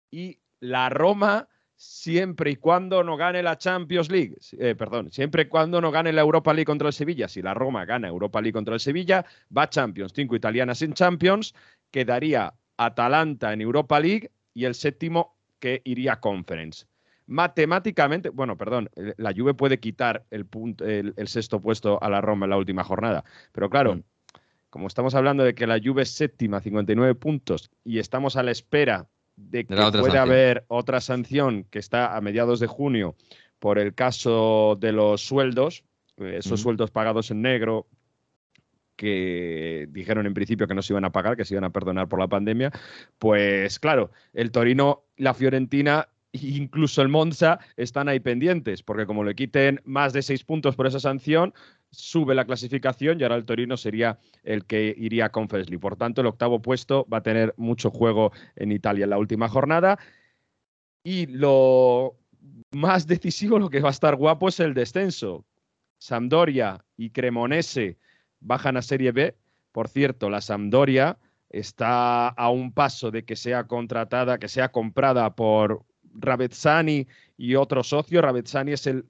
y 0.09 0.39
la 0.61 0.87
Roma 0.87 1.49
siempre 1.75 2.51
y 2.51 2.55
cuando 2.55 3.03
no 3.03 3.17
gane 3.17 3.43
la 3.43 3.57
Champions 3.57 4.09
League. 4.09 4.37
Eh, 4.57 4.73
perdón, 4.75 5.11
siempre 5.11 5.41
y 5.41 5.45
cuando 5.47 5.81
no 5.81 5.91
gane 5.91 6.13
la 6.13 6.21
Europa 6.21 6.53
League 6.53 6.63
contra 6.63 6.87
el 6.87 6.93
Sevilla. 6.93 7.27
Si 7.27 7.41
la 7.41 7.53
Roma 7.53 7.83
gana 7.83 8.07
Europa 8.07 8.39
League 8.39 8.53
contra 8.53 8.75
el 8.75 8.79
Sevilla, 8.79 9.25
va 9.55 9.69
Champions. 9.69 10.13
Cinco 10.15 10.37
italianas 10.37 10.81
en 10.81 10.93
Champions, 10.93 11.53
quedaría 11.91 12.53
Atalanta 12.77 13.51
en 13.51 13.59
Europa 13.59 13.99
League 13.99 14.31
y 14.53 14.63
el 14.63 14.75
séptimo 14.75 15.35
que 15.59 15.81
iría 15.83 16.13
a 16.13 16.19
Conference. 16.21 16.85
Matemáticamente, 17.31 18.27
bueno, 18.27 18.57
perdón, 18.57 18.89
la 19.15 19.33
Juve 19.33 19.53
puede 19.53 19.79
quitar 19.79 20.25
el, 20.31 20.45
punto, 20.45 20.83
el, 20.83 21.13
el 21.15 21.27
sexto 21.29 21.61
puesto 21.61 21.97
a 22.03 22.09
la 22.09 22.19
Roma 22.19 22.45
en 22.45 22.49
la 22.49 22.57
última 22.57 22.83
jornada, 22.83 23.23
pero 23.53 23.69
claro, 23.69 24.01
como 24.69 24.87
estamos 24.87 25.15
hablando 25.15 25.45
de 25.45 25.55
que 25.55 25.65
la 25.65 25.79
Juve 25.81 26.01
es 26.01 26.09
séptima, 26.11 26.59
59 26.59 27.15
puntos, 27.15 27.71
y 27.85 27.99
estamos 27.99 28.35
a 28.35 28.43
la 28.43 28.51
espera 28.51 29.07
de 29.37 29.65
que 29.65 29.73
pueda 29.73 29.91
sanción. 29.91 30.17
haber 30.17 30.65
otra 30.67 30.99
sanción 30.99 31.63
que 31.69 31.79
está 31.79 32.17
a 32.17 32.19
mediados 32.19 32.59
de 32.59 32.67
junio 32.67 33.15
por 33.59 33.79
el 33.79 33.93
caso 33.95 34.77
de 34.77 34.91
los 34.91 35.21
sueldos, 35.21 35.85
eh, 36.17 36.35
esos 36.39 36.59
Ujú. 36.59 36.63
sueldos 36.63 36.91
pagados 36.91 37.31
en 37.31 37.43
negro 37.43 37.87
que 38.97 39.87
dijeron 39.89 40.25
en 40.25 40.33
principio 40.33 40.67
que 40.67 40.75
no 40.75 40.81
se 40.81 40.91
iban 40.93 41.05
a 41.05 41.11
pagar, 41.11 41.37
que 41.37 41.45
se 41.45 41.53
iban 41.53 41.63
a 41.63 41.69
perdonar 41.71 42.09
por 42.09 42.19
la 42.19 42.27
pandemia, 42.27 42.71
pues 43.17 43.79
claro, 43.79 44.11
el 44.33 44.51
Torino, 44.51 45.05
la 45.15 45.33
Fiorentina 45.33 46.09
incluso 46.33 47.01
el 47.01 47.09
Monza 47.09 47.59
están 47.75 48.07
ahí 48.07 48.19
pendientes, 48.19 48.83
porque 48.83 49.05
como 49.05 49.23
le 49.23 49.35
quiten 49.35 49.81
más 49.83 50.13
de 50.13 50.21
seis 50.21 50.43
puntos 50.43 50.75
por 50.75 50.87
esa 50.87 50.99
sanción, 50.99 51.53
sube 51.91 52.35
la 52.35 52.45
clasificación 52.45 53.19
y 53.19 53.23
ahora 53.23 53.35
el 53.35 53.45
Torino 53.45 53.75
sería 53.77 54.17
el 54.43 54.65
que 54.65 54.95
iría 54.97 55.25
a 55.25 55.31
Conference 55.31 55.69
League. 55.69 55.81
Por 55.81 55.97
tanto, 55.97 56.21
el 56.21 56.27
octavo 56.27 56.61
puesto 56.61 57.05
va 57.11 57.17
a 57.17 57.23
tener 57.23 57.53
mucho 57.57 57.91
juego 57.91 58.31
en 58.55 58.71
Italia 58.71 59.03
en 59.03 59.09
la 59.09 59.17
última 59.17 59.49
jornada. 59.49 59.99
Y 61.03 61.25
lo 61.27 62.15
más 62.71 63.07
decisivo, 63.07 63.59
lo 63.59 63.69
que 63.69 63.81
va 63.81 63.89
a 63.89 63.91
estar 63.91 64.15
guapo 64.15 64.47
es 64.47 64.59
el 64.59 64.73
descenso. 64.73 65.45
Sampdoria 65.97 66.83
y 66.97 67.09
Cremonese 67.09 67.97
bajan 68.39 68.77
a 68.77 68.81
Serie 68.81 69.11
B. 69.11 69.35
Por 69.71 69.87
cierto, 69.87 70.29
la 70.29 70.41
Sampdoria 70.41 71.17
está 71.49 72.29
a 72.29 72.49
un 72.49 72.71
paso 72.71 73.11
de 73.11 73.25
que 73.25 73.35
sea 73.35 73.67
contratada, 73.67 74.39
que 74.39 74.47
sea 74.47 74.71
comprada 74.71 75.35
por 75.35 75.85
Ravezzani 76.13 77.07
y 77.37 77.55
otro 77.55 77.83
socio. 77.83 78.21
Ravezzani 78.21 78.71
es 78.73 78.87
el 78.87 79.05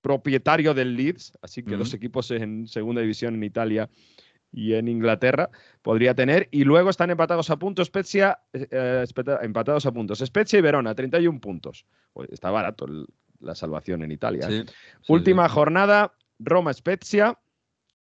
propietario 0.00 0.74
del 0.74 0.96
Leeds, 0.96 1.32
así 1.40 1.62
que 1.62 1.76
dos 1.76 1.94
equipos 1.94 2.30
en 2.30 2.66
segunda 2.68 3.00
división 3.00 3.34
en 3.34 3.42
Italia 3.44 3.88
y 4.52 4.74
en 4.74 4.86
Inglaterra 4.88 5.50
podría 5.82 6.14
tener. 6.14 6.48
Y 6.50 6.64
luego 6.64 6.90
están 6.90 7.10
empatados 7.10 7.48
a 7.50 7.56
puntos 7.58 7.88
Spezia, 7.88 8.38
eh, 8.52 8.68
eh, 8.70 9.04
empatados 9.42 9.86
a 9.86 9.92
puntos 9.92 10.18
Spezia 10.18 10.58
y 10.58 10.62
Verona, 10.62 10.94
31 10.94 11.40
puntos. 11.40 11.86
Está 12.30 12.50
barato 12.50 12.84
el- 12.86 13.06
la 13.40 13.54
salvación 13.54 14.02
en 14.02 14.12
Italia. 14.12 14.46
¿eh? 14.48 14.64
Sí, 14.66 14.72
sí, 15.02 15.12
Última 15.12 15.48
jornada, 15.48 16.12
Roma 16.38 16.72
Spezia, 16.72 17.38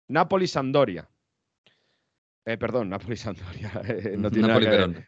Napoli 0.10 0.48
Sampdoria. 0.48 1.10
Eh, 2.46 2.58
perdón, 2.58 2.90
Napoli 2.90 3.18
Sampdoria. 3.18 3.72
eh, 3.88 4.16
no 4.18 4.30
tiene 4.30 4.50
Napoli. 4.50 4.66
Verona. 4.68 5.08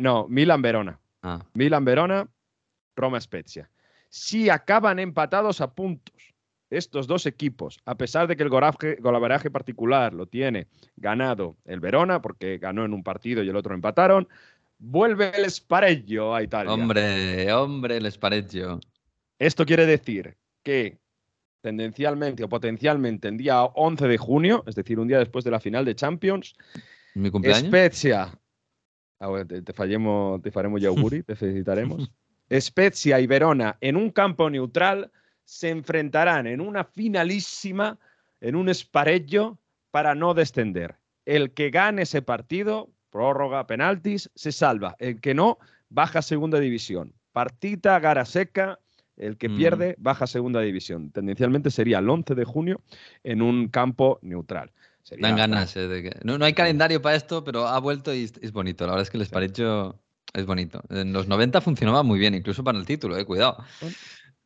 No, 0.00 0.26
Milan 0.28 0.62
Verona. 0.62 1.00
Ah. 1.22 1.44
Milan 1.54 1.84
Verona, 1.84 2.28
Roma 2.94 3.20
Spezia. 3.20 3.70
Si 4.08 4.48
acaban 4.48 4.98
empatados 4.98 5.60
a 5.60 5.74
puntos 5.74 6.14
estos 6.70 7.06
dos 7.06 7.26
equipos, 7.26 7.78
a 7.84 7.96
pesar 7.96 8.26
de 8.26 8.36
que 8.36 8.42
el 8.42 8.48
golaveraje 8.48 9.50
particular 9.50 10.12
lo 10.12 10.26
tiene 10.26 10.66
ganado 10.96 11.56
el 11.64 11.80
Verona, 11.80 12.20
porque 12.20 12.58
ganó 12.58 12.84
en 12.84 12.92
un 12.92 13.02
partido 13.02 13.42
y 13.42 13.48
el 13.48 13.56
otro 13.56 13.74
empataron, 13.74 14.28
vuelve 14.78 15.32
el 15.36 15.48
Sparello 15.50 16.34
a 16.34 16.42
Italia. 16.42 16.72
Hombre, 16.72 17.52
hombre, 17.52 17.96
el 17.96 18.10
Spareggio. 18.10 18.80
Esto 19.38 19.64
quiere 19.64 19.86
decir 19.86 20.36
que 20.62 20.98
tendencialmente 21.60 22.44
o 22.44 22.48
potencialmente 22.48 23.28
el 23.28 23.36
día 23.36 23.62
11 23.62 24.06
de 24.06 24.18
junio, 24.18 24.64
es 24.66 24.74
decir, 24.74 24.98
un 24.98 25.08
día 25.08 25.18
después 25.18 25.44
de 25.44 25.50
la 25.50 25.60
final 25.60 25.84
de 25.84 25.94
Champions, 25.94 26.54
¿Mi 27.14 27.30
cumpleaños? 27.30 27.68
Spezia. 27.68 28.38
Ah, 29.18 29.28
bueno, 29.28 29.46
te, 29.46 29.62
te 29.62 29.72
fallemos, 29.72 30.42
te 30.42 30.50
faremos 30.50 30.80
ya 30.80 30.88
auguri, 30.88 31.22
te 31.22 31.34
felicitaremos. 31.36 32.10
Spezia 32.52 33.18
y 33.20 33.26
Verona 33.26 33.76
en 33.80 33.96
un 33.96 34.10
campo 34.10 34.48
neutral 34.50 35.10
se 35.44 35.70
enfrentarán 35.70 36.46
en 36.46 36.60
una 36.60 36.84
finalísima, 36.84 37.98
en 38.40 38.56
un 38.56 38.72
spareggio, 38.74 39.58
para 39.90 40.14
no 40.14 40.34
descender. 40.34 40.96
El 41.24 41.52
que 41.52 41.70
gane 41.70 42.02
ese 42.02 42.20
partido, 42.22 42.90
prórroga, 43.10 43.66
penaltis, 43.66 44.30
se 44.34 44.52
salva. 44.52 44.94
El 44.98 45.20
que 45.20 45.34
no, 45.34 45.58
baja 45.88 46.18
a 46.18 46.22
segunda 46.22 46.60
división. 46.60 47.14
Partita, 47.32 47.98
gara 48.00 48.24
seca. 48.24 48.78
El 49.16 49.38
que 49.38 49.48
Mm. 49.48 49.56
pierde, 49.56 49.94
baja 49.98 50.24
a 50.24 50.26
segunda 50.26 50.60
división. 50.60 51.10
Tendencialmente 51.10 51.70
sería 51.70 51.98
el 52.00 52.10
11 52.10 52.34
de 52.34 52.44
junio 52.44 52.82
en 53.24 53.40
un 53.40 53.68
campo 53.68 54.18
neutral. 54.20 54.70
Sería- 55.06 55.28
Dan 55.28 55.36
ganas. 55.36 55.76
eh, 55.76 55.86
de 55.86 56.02
que- 56.02 56.18
No, 56.24 56.36
no 56.36 56.44
hay 56.44 56.52
calendario 56.52 57.00
para 57.00 57.14
esto, 57.14 57.44
pero 57.44 57.66
ha 57.68 57.78
vuelto 57.78 58.12
y 58.12 58.24
es, 58.24 58.52
bonito. 58.52 58.84
La 58.86 58.92
verdad 58.92 59.02
es 59.04 59.10
que 59.10 59.18
el 59.18 59.24
Spareggio 59.24 60.00
es 60.34 60.44
bonito. 60.46 60.82
En 60.90 61.12
los 61.12 61.28
90 61.28 61.60
funcionaba 61.60 62.02
muy 62.02 62.18
bien, 62.18 62.34
incluso 62.34 62.64
para 62.64 62.76
el 62.76 62.84
título, 62.84 63.16
eh, 63.16 63.24
cuidado. 63.24 63.56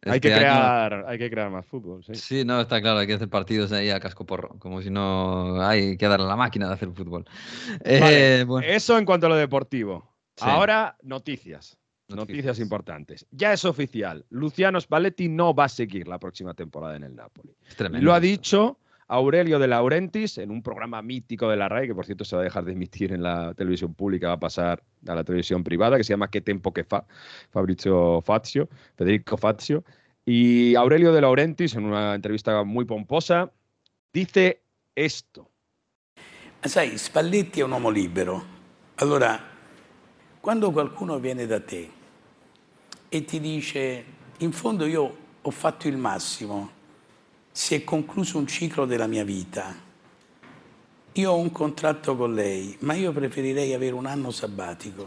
Hay 0.03 0.17
Este 0.17 0.21
que, 0.29 0.35
año- 0.35 0.41
crear, 0.43 1.05
hay 1.09 1.19
que 1.19 1.31
crear 1.31 1.51
más 1.51 1.65
fútbol. 1.67 2.05
Sí. 2.05 2.15
Sí, 2.15 2.45
no, 2.45 2.61
está 2.61 2.81
claro, 2.83 2.99
hay 2.99 3.07
que 3.07 3.15
hacer 3.15 3.29
partidos 3.31 3.73
ahí 3.73 3.89
a 3.91 4.01
casco 4.01 4.25
porro, 4.27 4.51
como 4.59 4.81
si 4.83 4.91
no 4.91 5.63
hay 5.63 5.97
que 5.97 6.09
darle 6.09 6.27
a 6.27 6.29
la 6.29 6.37
máquina 6.37 6.69
de 6.69 6.75
hacer 6.75 6.91
fútbol. 6.93 7.25
Vale, 7.85 8.41
Eh, 8.41 8.45
bueno, 8.45 8.67
Eso 8.67 8.99
en 8.99 9.05
cuanto 9.07 9.27
a 9.27 9.29
lo 9.31 9.37
deportivo. 9.37 10.15
Sí. 10.37 10.45
Ahora, 10.47 10.97
noticias. 11.03 11.77
Noticias. 12.09 12.29
Noticias 12.29 12.59
importantes. 12.59 13.27
Ya 13.31 13.53
es 13.53 13.65
oficial. 13.65 14.25
Luciano 14.31 14.81
Spalletti 14.81 15.29
no 15.29 15.55
va 15.55 15.65
a 15.65 15.69
seguir 15.69 16.09
la 16.09 16.19
próxima 16.19 16.53
temporada 16.55 16.97
en 16.97 17.05
el 17.05 17.15
Napoli. 17.15 17.55
es 17.67 17.77
tremendo 17.77 18.05
Lo 18.05 18.13
ha 18.15 18.21
dicho 18.21 18.79
Aurelio 19.11 19.59
de 19.59 19.67
Laurentiis 19.67 20.39
en 20.39 20.53
un 20.53 20.63
programa 20.63 21.03
mítico 21.03 21.49
de 21.49 21.57
la 21.57 21.69
RAI, 21.69 21.89
que 21.89 21.95
por 21.97 22.07
cierto 22.07 22.25
se 22.25 22.37
va 22.37 22.43
a 22.43 22.45
dejar 22.45 22.65
de 22.65 22.73
emitir 22.73 23.13
en 23.13 23.25
la 23.25 23.55
televisión 23.55 23.93
pública, 23.93 24.29
va 24.29 24.35
a 24.35 24.41
pasar 24.41 24.85
a 25.09 25.15
la 25.17 25.25
televisión 25.25 25.65
privada, 25.65 25.97
que 25.97 26.05
se 26.05 26.13
llama 26.13 26.31
¿Qué 26.31 26.41
tempo 26.41 26.73
que 26.73 26.85
fa? 26.85 27.05
Fabrizio 27.51 28.23
Fazio, 28.23 28.69
Federico 28.97 29.37
Fazio. 29.37 29.83
Y 30.25 30.77
Aurelio 30.77 31.13
de 31.13 31.23
Laurentiis, 31.23 31.75
en 31.75 31.87
una 31.87 32.15
entrevista 32.15 32.63
muy 32.63 32.85
pomposa, 32.85 33.51
dice 34.13 34.63
esto. 34.95 35.51
Sai, 36.63 36.97
Spalletti 36.97 37.61
è 37.61 37.65
un 37.65 37.73
uomo 37.73 37.91
libero. 37.91 38.45
Allora, 38.97 39.41
quando 40.41 40.71
qualcuno 40.71 41.19
viene 41.19 41.47
da 41.47 41.59
te 41.59 41.91
e 43.09 43.25
ti 43.25 43.41
dice, 43.41 44.05
in 44.39 44.53
fondo 44.53 44.87
io 44.87 45.17
ho 45.43 45.51
fatto 45.51 45.89
il 45.89 45.97
massimo, 45.97 46.79
si 47.61 47.75
è 47.75 47.85
concluso 47.85 48.39
un 48.39 48.47
ciclo 48.47 48.87
della 48.87 49.07
mia 49.07 49.23
vita, 49.23 49.77
io 51.13 51.31
ho 51.31 51.37
un 51.37 51.53
contratto 51.53 52.17
con 52.17 52.33
lei, 52.33 52.75
ma 52.81 52.95
io 52.95 53.13
preferirei 53.13 53.75
avere 53.75 53.93
un 53.93 54.07
anno 54.07 54.31
sabbatico. 54.31 55.07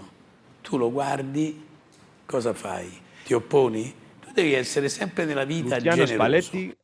Tu 0.61 0.77
lo 0.77 0.91
guardi, 0.91 1.65
cosa 2.27 2.53
fai? 2.53 2.91
Ti 3.25 3.33
opponi? 3.33 3.91
Tu 4.19 4.33
devi 4.33 4.53
essere 4.53 4.87
sempre 4.87 5.25
nella 5.25 5.45
vita 5.45 5.77
Luciano 5.77 6.05
generoso. 6.05 6.13
Spalletti 6.13 6.77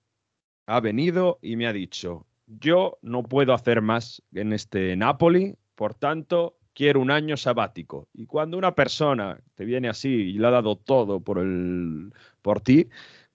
ha 0.65 0.79
venido 0.79 1.37
y 1.43 1.55
me 1.55 1.67
ha 1.67 1.71
dicho, 1.71 2.25
yo 2.45 2.97
no 3.03 3.21
puedo 3.21 3.53
hacer 3.53 3.83
más 3.83 4.23
en 4.33 4.53
este 4.53 4.95
Napoli, 4.95 5.55
por 5.75 5.93
tanto, 5.93 6.57
quiero 6.73 6.99
un 6.99 7.11
año 7.11 7.37
sabático. 7.37 8.07
Y 8.11 8.25
cuando 8.25 8.57
una 8.57 8.73
persona 8.73 9.39
te 9.53 9.65
viene 9.65 9.87
así 9.87 10.09
y 10.09 10.39
le 10.39 10.47
ha 10.47 10.49
dado 10.49 10.77
todo 10.77 11.19
por, 11.19 11.37
el, 11.37 12.11
por 12.41 12.59
ti, 12.59 12.89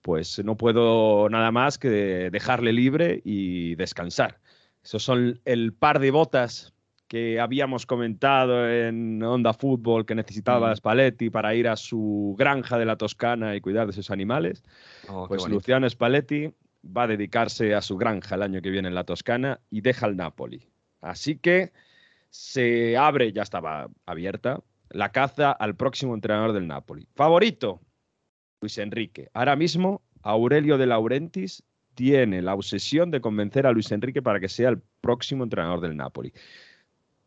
pues 0.05 0.45
no 0.45 0.55
puedo 0.55 1.31
nada 1.31 1.51
más 1.51 1.79
que 1.79 1.89
dejarle 1.89 2.75
libre 2.75 3.23
y 3.25 3.75
descansar. 3.77 4.39
Esos 4.83 5.03
son 5.03 5.41
el 5.47 5.73
par 5.73 5.99
de 5.99 6.11
botas 6.11 6.75
que 7.09 7.41
habíamos 7.41 7.87
comentado 7.87 8.71
en 8.71 9.23
Onda 9.23 9.55
Fútbol 9.55 10.05
que 10.05 10.15
necesitaba 10.15 10.71
Mm. 10.73 10.77
Spalletti 10.77 11.31
para 11.31 11.55
ir 11.55 11.69
a 11.69 11.77
su 11.77 12.35
granja 12.39 12.77
de 12.77 12.85
la 12.85 12.97
Toscana 12.97 13.57
y 13.57 13.63
cuidar 13.63 13.87
de 13.87 13.95
sus 13.95 14.11
animales. 14.11 14.63
Oh, 15.09 15.27
pues. 15.27 15.49
Luciano 15.49 15.89
Spalletti 15.89 16.53
va 16.85 17.05
a 17.05 17.07
dedicarse 17.07 17.75
a 17.75 17.81
su 17.81 17.97
granja 17.97 18.35
el 18.35 18.43
año 18.43 18.61
que 18.61 18.69
viene 18.69 18.89
en 18.89 18.95
la 18.95 19.05
Toscana 19.05 19.59
y 19.71 19.81
deja 19.81 20.07
el 20.07 20.19
Napoli. 20.19 20.69
Así 21.01 21.39
que 21.39 21.73
se 22.29 22.99
abre, 22.99 23.33
ya 23.33 23.41
estaba 23.41 23.89
abierta, 24.05 24.61
la 24.91 25.13
caza 25.13 25.51
al 25.51 25.77
próximo 25.77 26.13
entrenador 26.15 26.53
del 26.53 26.67
Napoli. 26.67 27.09
Favorito, 27.15 27.81
Luis 28.65 28.79
Enrique. 28.79 29.29
Ahora 29.35 29.57
mismo, 29.57 30.01
Aurelio 30.23 30.79
de 30.79 30.87
Laurentiis 30.87 31.63
tiene 31.95 32.41
la 32.41 32.55
obsesión 32.55 33.11
de 33.11 33.21
convencer 33.21 33.67
a 33.67 33.73
Luis 33.73 33.93
Enrique 33.93 34.23
para 34.23 34.41
que 34.41 34.49
sea 34.49 34.71
el 34.71 34.81
próximo 35.03 35.45
entrenador 35.45 35.83
del 35.83 35.95
Napoli. 35.97 36.33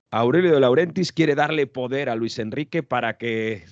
Aurelio 0.09 0.51
de 0.51 0.59
Laurentiis 0.59 1.11
quiere 1.11 1.35
darle 1.35 1.67
poder 1.67 2.09
a 2.09 2.15
Luis 2.15 2.39
Enrique 2.39 2.81
para 2.81 3.17
que 3.17 3.65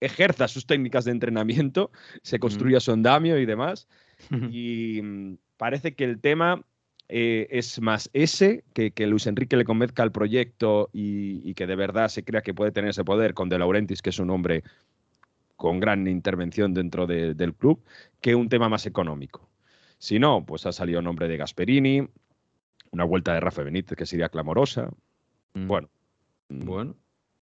ejerza 0.00 0.46
sus 0.46 0.64
técnicas 0.64 1.04
de 1.06 1.10
entrenamiento, 1.10 1.90
se 2.22 2.38
construya 2.38 2.78
su 2.78 2.92
andamio 2.92 3.36
y 3.40 3.46
demás. 3.46 3.88
y 4.30 5.00
mm, 5.02 5.38
parece 5.56 5.94
que 5.96 6.04
el 6.04 6.20
tema 6.20 6.64
eh, 7.08 7.48
es 7.50 7.80
más 7.80 8.10
ese, 8.12 8.62
que, 8.74 8.92
que 8.92 9.08
Luis 9.08 9.26
Enrique 9.26 9.56
le 9.56 9.64
convenzca 9.64 10.04
al 10.04 10.12
proyecto 10.12 10.88
y, 10.92 11.40
y 11.48 11.54
que 11.54 11.66
de 11.66 11.74
verdad 11.74 12.08
se 12.08 12.22
crea 12.22 12.42
que 12.42 12.54
puede 12.54 12.70
tener 12.70 12.90
ese 12.90 13.04
poder 13.04 13.34
con 13.34 13.48
De 13.48 13.58
Laurentiis, 13.58 14.02
que 14.02 14.10
es 14.10 14.18
un 14.20 14.30
hombre 14.30 14.62
con 15.56 15.80
gran 15.80 16.06
intervención 16.06 16.74
dentro 16.74 17.06
de- 17.06 17.34
del 17.34 17.54
club, 17.54 17.82
que 18.20 18.34
un 18.34 18.48
tema 18.48 18.68
más 18.68 18.86
económico. 18.86 19.48
Si 19.98 20.18
no, 20.18 20.44
pues 20.44 20.66
ha 20.66 20.72
salido 20.72 20.98
el 20.98 21.04
nombre 21.04 21.28
de 21.28 21.36
Gasperini, 21.36 22.06
una 22.90 23.04
vuelta 23.04 23.32
de 23.34 23.40
Rafa 23.40 23.62
Benítez 23.62 23.96
que 23.96 24.06
sería 24.06 24.28
clamorosa. 24.28 24.90
Bueno. 25.54 25.88
Mm. 26.48 26.64
Bueno, 26.64 26.96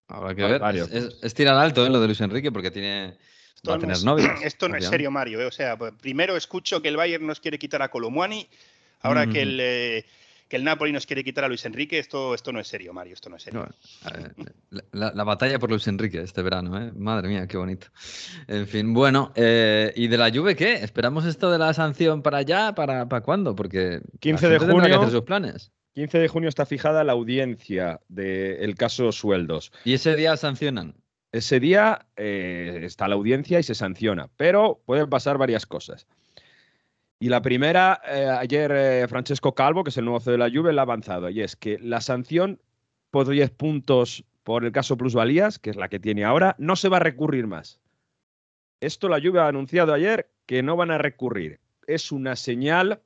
habrá 0.09 0.35
que 0.35 0.43
ver. 0.43 0.61
varios. 0.61 0.91
Es, 0.91 1.05
es- 1.05 1.19
es 1.23 1.35
tirar 1.35 1.57
alto 1.57 1.85
¿eh? 1.87 1.91
lo 1.91 2.01
de 2.01 2.07
Luis 2.07 2.21
Enrique 2.21 2.53
porque 2.53 2.71
tiene, 2.71 3.17
va 3.69 3.75
a 3.75 3.77
no 3.77 3.81
tener 3.81 3.97
es- 3.97 4.05
novias. 4.05 4.41
Esto 4.45 4.69
no 4.69 4.77
es 4.77 4.87
serio, 4.87 5.11
Mario. 5.11 5.41
¿eh? 5.41 5.47
O 5.47 5.51
sea, 5.53 5.77
primero 5.77 6.37
escucho 6.37 6.81
que 6.83 6.89
el 6.89 6.97
Bayern 6.97 7.27
nos 7.27 7.41
quiere 7.41 7.59
quitar 7.59 7.83
a 7.83 7.89
Colomwani, 7.89 8.47
ahora 9.01 9.25
que, 9.25 9.31
Ujú. 9.31 9.39
el, 9.41 9.59
eh, 9.61 10.05
que 10.53 10.57
el 10.57 10.65
Napoli 10.65 10.93
nos 10.93 11.07
quiere 11.07 11.25
quitar 11.25 11.45
a 11.45 11.49
Luis 11.49 11.65
Enrique. 11.65 11.99
Esto, 11.99 12.35
esto 12.35 12.53
no 12.53 12.61
es 12.61 12.69
serio, 12.69 12.93
Mario. 12.93 13.15
Esto 13.15 13.31
no 13.31 13.37
es 13.37 13.43
serio. 13.43 13.67
Eh, 14.05 14.51
La, 14.69 14.83
la- 14.93 15.13
la 15.15 15.25
batalla 15.25 15.59
por 15.59 15.71
Luis 15.71 15.87
Enrique 15.89 16.21
este 16.21 16.43
verano, 16.43 16.79
¿eh? 16.79 16.93
Madre 16.95 17.29
mía, 17.29 17.47
qué 17.47 17.57
bonito. 17.57 17.87
En 18.49 18.67
fin, 18.67 18.93
bueno, 18.93 19.33
eh, 19.35 19.95
¿y 19.97 20.09
de 20.09 20.19
la 20.19 20.31
Juve 20.31 20.55
qué? 20.55 20.75
¿Esperamos 20.75 21.25
esto 21.25 21.51
de 21.51 21.57
la 21.57 21.73
sanción 21.73 22.21
para 22.21 22.37
allá? 22.37 22.75
¿Para, 22.75 23.09
para 23.09 23.23
cuándo? 23.23 23.55
Porque 23.55 24.01
la 24.03 24.19
15 24.21 24.49
de 24.51 24.59
que 24.59 24.67
junio. 24.67 24.99
hacer 25.01 25.11
sus 25.11 25.23
planes. 25.23 25.73
15 25.95 26.19
de 26.19 26.29
junio 26.29 26.51
está 26.51 26.67
fijada 26.67 27.03
la 27.03 27.13
audiencia 27.13 28.01
del 28.09 28.75
caso 28.75 29.11
sueldos. 29.11 29.73
¿Y 29.87 29.95
ese 29.95 30.17
día 30.17 30.37
sancionan? 30.37 30.97
Ese 31.33 31.61
día 31.61 32.09
eh, 32.17 32.81
está 32.83 33.09
la 33.09 33.15
audiencia 33.15 33.59
y 33.59 33.63
se 33.63 33.75
sanciona, 33.75 34.29
pero 34.37 34.83
pueden 34.85 35.09
pasar 35.09 35.39
varias 35.39 35.65
cosas. 35.65 36.07
Y 37.23 37.29
la 37.29 37.41
primera, 37.41 38.01
eh, 38.05 38.27
ayer 38.29 38.73
eh, 38.75 39.07
Francesco 39.07 39.55
Calvo, 39.55 39.85
que 39.85 39.91
es 39.91 39.97
el 39.97 40.05
nuevo 40.07 40.19
CEO 40.19 40.33
de 40.33 40.39
la 40.39 40.51
Juve, 40.51 40.73
la 40.73 40.83
ha 40.83 40.87
avanzado, 40.87 41.31
y 41.31 41.41
es 41.41 41.55
que 41.55 41.79
la 41.79 42.01
sanción 42.01 42.59
por 43.13 43.29
10 43.29 43.49
puntos 43.51 44.25
por 44.43 44.65
el 44.65 44.73
caso 44.73 44.97
plusvalías, 44.97 45.61
que 45.61 45.71
es 45.71 45.77
la 45.77 45.89
que 45.89 46.01
tiene 46.01 46.25
ahora, 46.25 46.57
no 46.59 46.75
se 46.75 46.89
va 46.89 46.97
a 46.97 47.01
recurrir 47.01 47.47
más. 47.47 47.79
Esto 48.81 49.09
la 49.09 49.21
Juve 49.21 49.39
ha 49.39 49.47
anunciado 49.47 49.95
ayer 49.95 50.31
que 50.47 50.65
no 50.65 50.75
van 50.75 50.91
a 50.91 50.99
recurrir. 50.99 51.61
Es 51.87 52.11
una 52.11 52.35
señal 52.35 53.03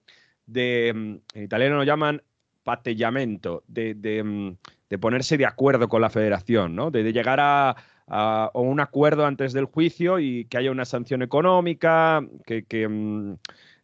de, 0.47 0.95
mm, 0.95 1.37
en 1.37 1.45
italiano 1.45 1.77
lo 1.77 1.85
llaman 1.85 2.23
patellamento, 2.65 3.65
de, 3.69 3.95
mm, 4.25 4.57
de 4.89 4.99
ponerse 4.99 5.37
de 5.37 5.45
acuerdo 5.45 5.91
con 5.91 6.01
la 6.01 6.09
federación, 6.09 6.75
¿no? 6.75 6.91
de, 6.91 7.13
llegar 7.13 7.39
a, 7.39 7.77
a- 8.07 8.51
un 8.55 8.81
acuerdo 8.81 9.27
antes 9.27 9.53
del 9.53 9.67
juicio 9.67 10.19
y 10.21 10.47
que 10.47 10.57
haya 10.57 10.71
una 10.71 10.87
sanción 10.87 11.21
económica, 11.21 12.27
que, 12.47 12.65
que, 12.65 12.89
mm, 12.89 13.35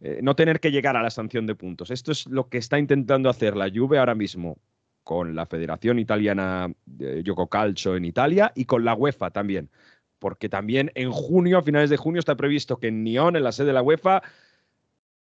eh, 0.04 0.18
no 0.20 0.34
tener 0.34 0.58
que 0.58 0.72
llegar 0.72 0.96
a 0.96 1.02
la 1.02 1.10
sanción 1.10 1.46
de 1.46 1.54
puntos. 1.54 1.92
Esto 1.92 2.10
es 2.10 2.26
lo 2.26 2.48
que 2.48 2.58
está 2.58 2.76
intentando 2.76 3.30
hacer 3.30 3.56
la 3.56 3.70
Juve 3.72 3.98
ahora 3.98 4.16
mismo 4.16 4.58
con 5.04 5.36
la 5.36 5.46
Federación 5.46 6.00
Italiana 6.00 6.72
de 6.84 7.22
Gioco 7.22 7.46
Calcio 7.46 7.94
en 7.94 8.04
Italia 8.04 8.50
y 8.56 8.64
con 8.64 8.84
la 8.84 8.94
UEFA 8.94 9.30
también. 9.30 9.70
Porque 10.18 10.48
también 10.48 10.90
en 10.96 11.12
junio, 11.12 11.58
a 11.58 11.62
finales 11.62 11.88
de 11.88 11.96
junio, 11.96 12.18
está 12.18 12.36
previsto 12.36 12.78
que 12.78 12.88
en 12.88 13.04
Nyon, 13.04 13.36
en 13.36 13.44
la 13.44 13.52
sede 13.52 13.68
de 13.68 13.72
la 13.74 13.82
UEFA, 13.82 14.22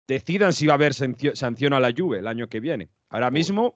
decidan 0.07 0.53
si 0.53 0.67
va 0.69 0.75
a 0.75 0.77
haber 0.77 0.95
sanción 0.95 1.73
a 1.73 1.81
la 1.81 1.93
Juve 1.97 2.21
el 2.21 2.29
año 2.29 2.49
que 2.49 2.61
viene. 2.61 2.89
Ahora 3.09 3.33
mismo, 3.33 3.75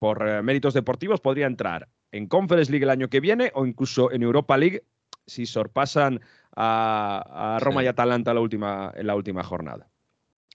por 0.00 0.28
eh, 0.28 0.42
méritos 0.42 0.74
deportivos, 0.74 1.20
podría 1.20 1.46
entrar 1.46 1.88
en 2.10 2.26
Conference 2.26 2.70
League 2.70 2.84
el 2.84 2.90
año 2.90 3.08
que 3.08 3.20
viene 3.20 3.52
o 3.54 3.64
incluso 3.64 4.10
en 4.10 4.24
Europa 4.24 4.56
League 4.56 4.82
si 5.24 5.46
sorpasan 5.46 6.20
a, 6.56 7.56
a 7.56 7.60
Roma 7.60 7.84
y 7.84 7.86
Atalanta 7.86 8.34
la 8.34 8.40
última, 8.40 8.92
en 8.96 9.06
la 9.06 9.14
última 9.14 9.44
jornada. 9.44 9.89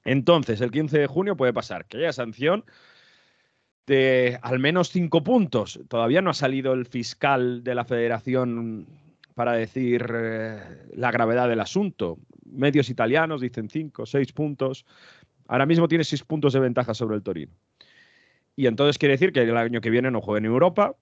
Entonces, 0.06 0.62
el 0.62 0.72
15 0.72 0.99
de 0.99 1.08
junio 1.08 1.36
puede 1.36 1.51
pasar 1.51 1.86
que 1.86 1.97
haya 1.97 2.14
sanción 2.14 2.64
de 3.88 4.39
al 4.41 4.60
menos 4.60 4.89
cinco 4.89 5.24
puntos. 5.24 5.80
Todavía 5.88 6.22
no 6.22 6.30
ha 6.30 6.34
salido 6.34 6.74
el 6.74 6.86
fiscal 6.86 7.64
de 7.64 7.76
la 7.76 7.86
federación 7.86 8.88
para 9.34 9.53
decir 9.53 10.08
eh, 10.14 10.60
la 10.95 11.12
gravedad 11.12 11.49
del 11.49 11.60
asunto. 11.60 12.18
Medios 12.45 12.89
italianos 12.89 13.41
dicen 13.41 13.70
cinco, 13.70 14.06
seis 14.06 14.32
puntos. 14.32 14.86
Ahora 15.47 15.66
mismo 15.66 15.88
tiene 15.88 16.03
seis 16.03 16.24
puntos 16.24 16.53
de 16.53 16.60
ventaja 16.60 16.93
sobre 16.93 17.16
el 17.16 17.24
Torino. 17.24 17.51
Y 18.56 18.68
entonces 18.68 18.97
quiere 18.97 19.14
decir 19.14 19.34
que 19.34 19.41
el 19.41 19.58
año 19.58 19.82
que 19.82 19.89
viene 19.89 20.10
no 20.10 20.22
juegue 20.22 20.39
en 20.39 20.45
Europa. 20.45 20.95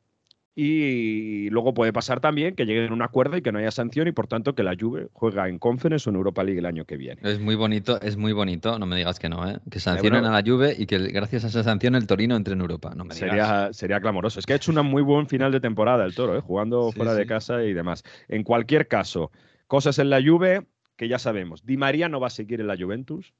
Y 0.56 1.49
luego 1.49 1.74
puede 1.74 1.91
pasar 1.91 2.20
también 2.20 2.56
que 2.56 2.66
lleguen 2.66 2.91
a 2.91 2.93
un 2.93 3.01
acuerdo 3.01 3.38
y 3.38 3.41
que 3.41 3.51
no 3.51 3.58
haya 3.58 3.72
sanción 3.72 4.08
y 4.08 4.12
por 4.12 4.28
tanto 4.28 4.54
que 4.54 4.62
la 4.62 4.76
Juve 4.80 5.08
juega 5.12 5.49
en 5.49 5.58
Conference 5.58 6.08
o 6.08 6.12
en 6.12 6.16
Europa 6.16 6.43
League 6.43 6.60
el 6.60 6.68
año 6.68 6.86
que 6.86 6.95
viene. 6.95 7.20
Es 7.24 7.39
muy 7.39 7.56
bonito, 7.56 7.99
es 8.01 8.18
muy 8.18 8.34
bonito, 8.34 8.78
no 8.78 8.86
me 8.86 8.95
digas 8.95 9.18
que 9.18 9.30
no, 9.30 9.49
¿eh? 9.49 9.60
Que 9.72 9.80
sancionen 9.80 10.26
a 10.26 10.32
la 10.32 10.43
Juve 10.45 10.76
y 10.78 10.86
que 10.86 10.99
gracias 10.99 11.43
a 11.45 11.47
esa 11.47 11.64
sanción 11.64 11.95
el 11.95 12.06
Torino 12.06 12.36
entre 12.36 12.54
en 12.54 12.62
Europa. 12.62 12.93
No 12.95 13.04
me 13.04 13.16
digas. 13.16 13.30
Sería, 13.30 13.74
sería 13.74 13.99
clamoroso. 13.99 14.39
Es 14.39 14.45
que 14.45 14.54
ha 14.54 14.58
hecho 14.58 14.72
un 14.72 14.86
muy 14.86 15.01
buen 15.01 15.28
final 15.28 15.51
de 15.51 15.60
temporada 15.60 16.06
el 16.06 16.14
Toro, 16.14 16.38
¿eh? 16.38 16.41
jugando 16.41 16.91
Sí, 16.91 16.97
fuera 16.97 17.16
de 17.16 17.26
casa 17.26 17.64
y 17.64 17.74
demás. 17.74 18.04
En 18.28 18.43
cualquier 18.43 18.88
caso, 18.88 19.32
cosas 19.66 19.97
en 19.97 20.12
la 20.12 20.22
Juve 20.24 20.68
que 20.97 21.08
ya 21.08 21.18
sabemos. 21.18 21.66
Di 21.66 21.78
María 21.78 22.10
no 22.10 22.20
va 22.20 22.28
a 22.28 22.30
seguir 22.30 22.62
en 22.62 22.68
la 22.68 22.78
Juventus. 22.78 23.34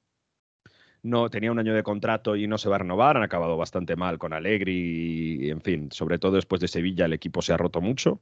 No, 1.04 1.30
tenía 1.30 1.52
un 1.52 1.60
año 1.60 1.74
de 1.74 1.84
contrato 1.84 2.36
y 2.38 2.48
no 2.48 2.58
se 2.58 2.70
va 2.70 2.76
a 2.76 2.80
renovar. 2.80 3.18
Han 3.18 3.24
acabado 3.24 3.58
bastante 3.58 3.96
mal 3.98 4.18
con 4.18 4.34
Allegri 4.34 5.50
en 5.50 5.62
fin, 5.62 5.92
sobre 5.92 6.18
todo 6.18 6.38
después 6.38 6.62
de 6.62 6.70
Sevilla 6.70 7.06
el 7.06 7.14
equipo 7.14 7.42
se 7.42 7.54
ha 7.54 7.58
roto 7.58 7.82
mucho. 7.82 8.22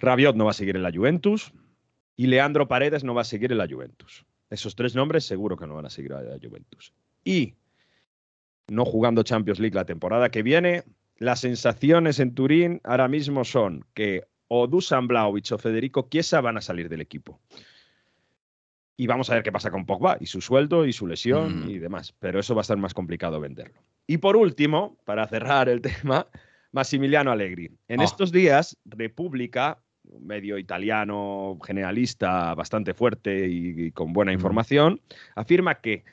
Rabiot 0.00 0.34
no 0.34 0.46
va 0.46 0.50
a 0.50 0.54
seguir 0.54 0.76
en 0.76 0.82
la 0.82 0.90
Juventus 0.92 1.52
y 2.16 2.26
Leandro 2.26 2.66
Paredes 2.66 3.04
no 3.04 3.14
va 3.14 3.22
a 3.22 3.24
seguir 3.24 3.52
en 3.52 3.58
la 3.58 3.68
Juventus. 3.68 4.26
Esos 4.50 4.74
tres 4.74 4.96
nombres 4.96 5.24
seguro 5.24 5.56
que 5.56 5.66
no 5.66 5.76
van 5.76 5.86
a 5.86 5.90
seguir 5.90 6.12
en 6.12 6.28
la 6.28 6.38
Juventus. 6.42 6.92
Y 7.24 7.54
no 8.66 8.84
jugando 8.84 9.22
Champions 9.22 9.60
League 9.60 9.76
la 9.76 9.84
temporada 9.84 10.30
que 10.30 10.42
viene, 10.42 10.82
las 11.18 11.40
sensaciones 11.40 12.18
en 12.18 12.34
Turín 12.34 12.80
ahora 12.82 13.06
mismo 13.06 13.44
son 13.44 13.84
que 13.94 14.24
o 14.48 14.66
Dusan 14.66 15.08
o 15.12 15.58
Federico 15.58 16.08
Chiesa 16.10 16.40
van 16.40 16.56
a 16.56 16.60
salir 16.60 16.88
del 16.88 17.00
equipo. 17.00 17.40
Y 19.02 19.06
vamos 19.06 19.30
a 19.30 19.34
ver 19.34 19.42
qué 19.42 19.50
pasa 19.50 19.70
con 19.70 19.86
Pogba 19.86 20.18
y 20.20 20.26
su 20.26 20.42
sueldo 20.42 20.84
y 20.84 20.92
su 20.92 21.06
lesión 21.06 21.64
Mm. 21.64 21.70
y 21.70 21.78
demás. 21.78 22.12
Pero 22.18 22.38
eso 22.38 22.54
va 22.54 22.60
a 22.60 22.66
estar 22.68 22.76
más 22.76 22.92
complicado 22.92 23.40
venderlo. 23.40 23.80
Y 24.06 24.18
por 24.18 24.36
último, 24.36 24.98
para 25.06 25.26
cerrar 25.26 25.70
el 25.70 25.80
tema, 26.04 26.26
Massimiliano 26.72 27.30
Allegri. 27.32 27.70
En 27.88 28.00
Oh. 28.00 28.04
estos 28.04 28.30
días, 28.30 28.76
República, 28.84 29.78
un 30.04 30.26
medio 30.26 30.58
italiano 30.58 31.58
generalista 31.64 32.54
bastante 32.54 32.92
fuerte 32.92 33.48
y, 33.48 33.86
y 33.86 33.90
con 33.92 34.12
buena 34.12 34.32
información, 34.34 35.00
afirma 35.34 35.80
que 35.80 36.04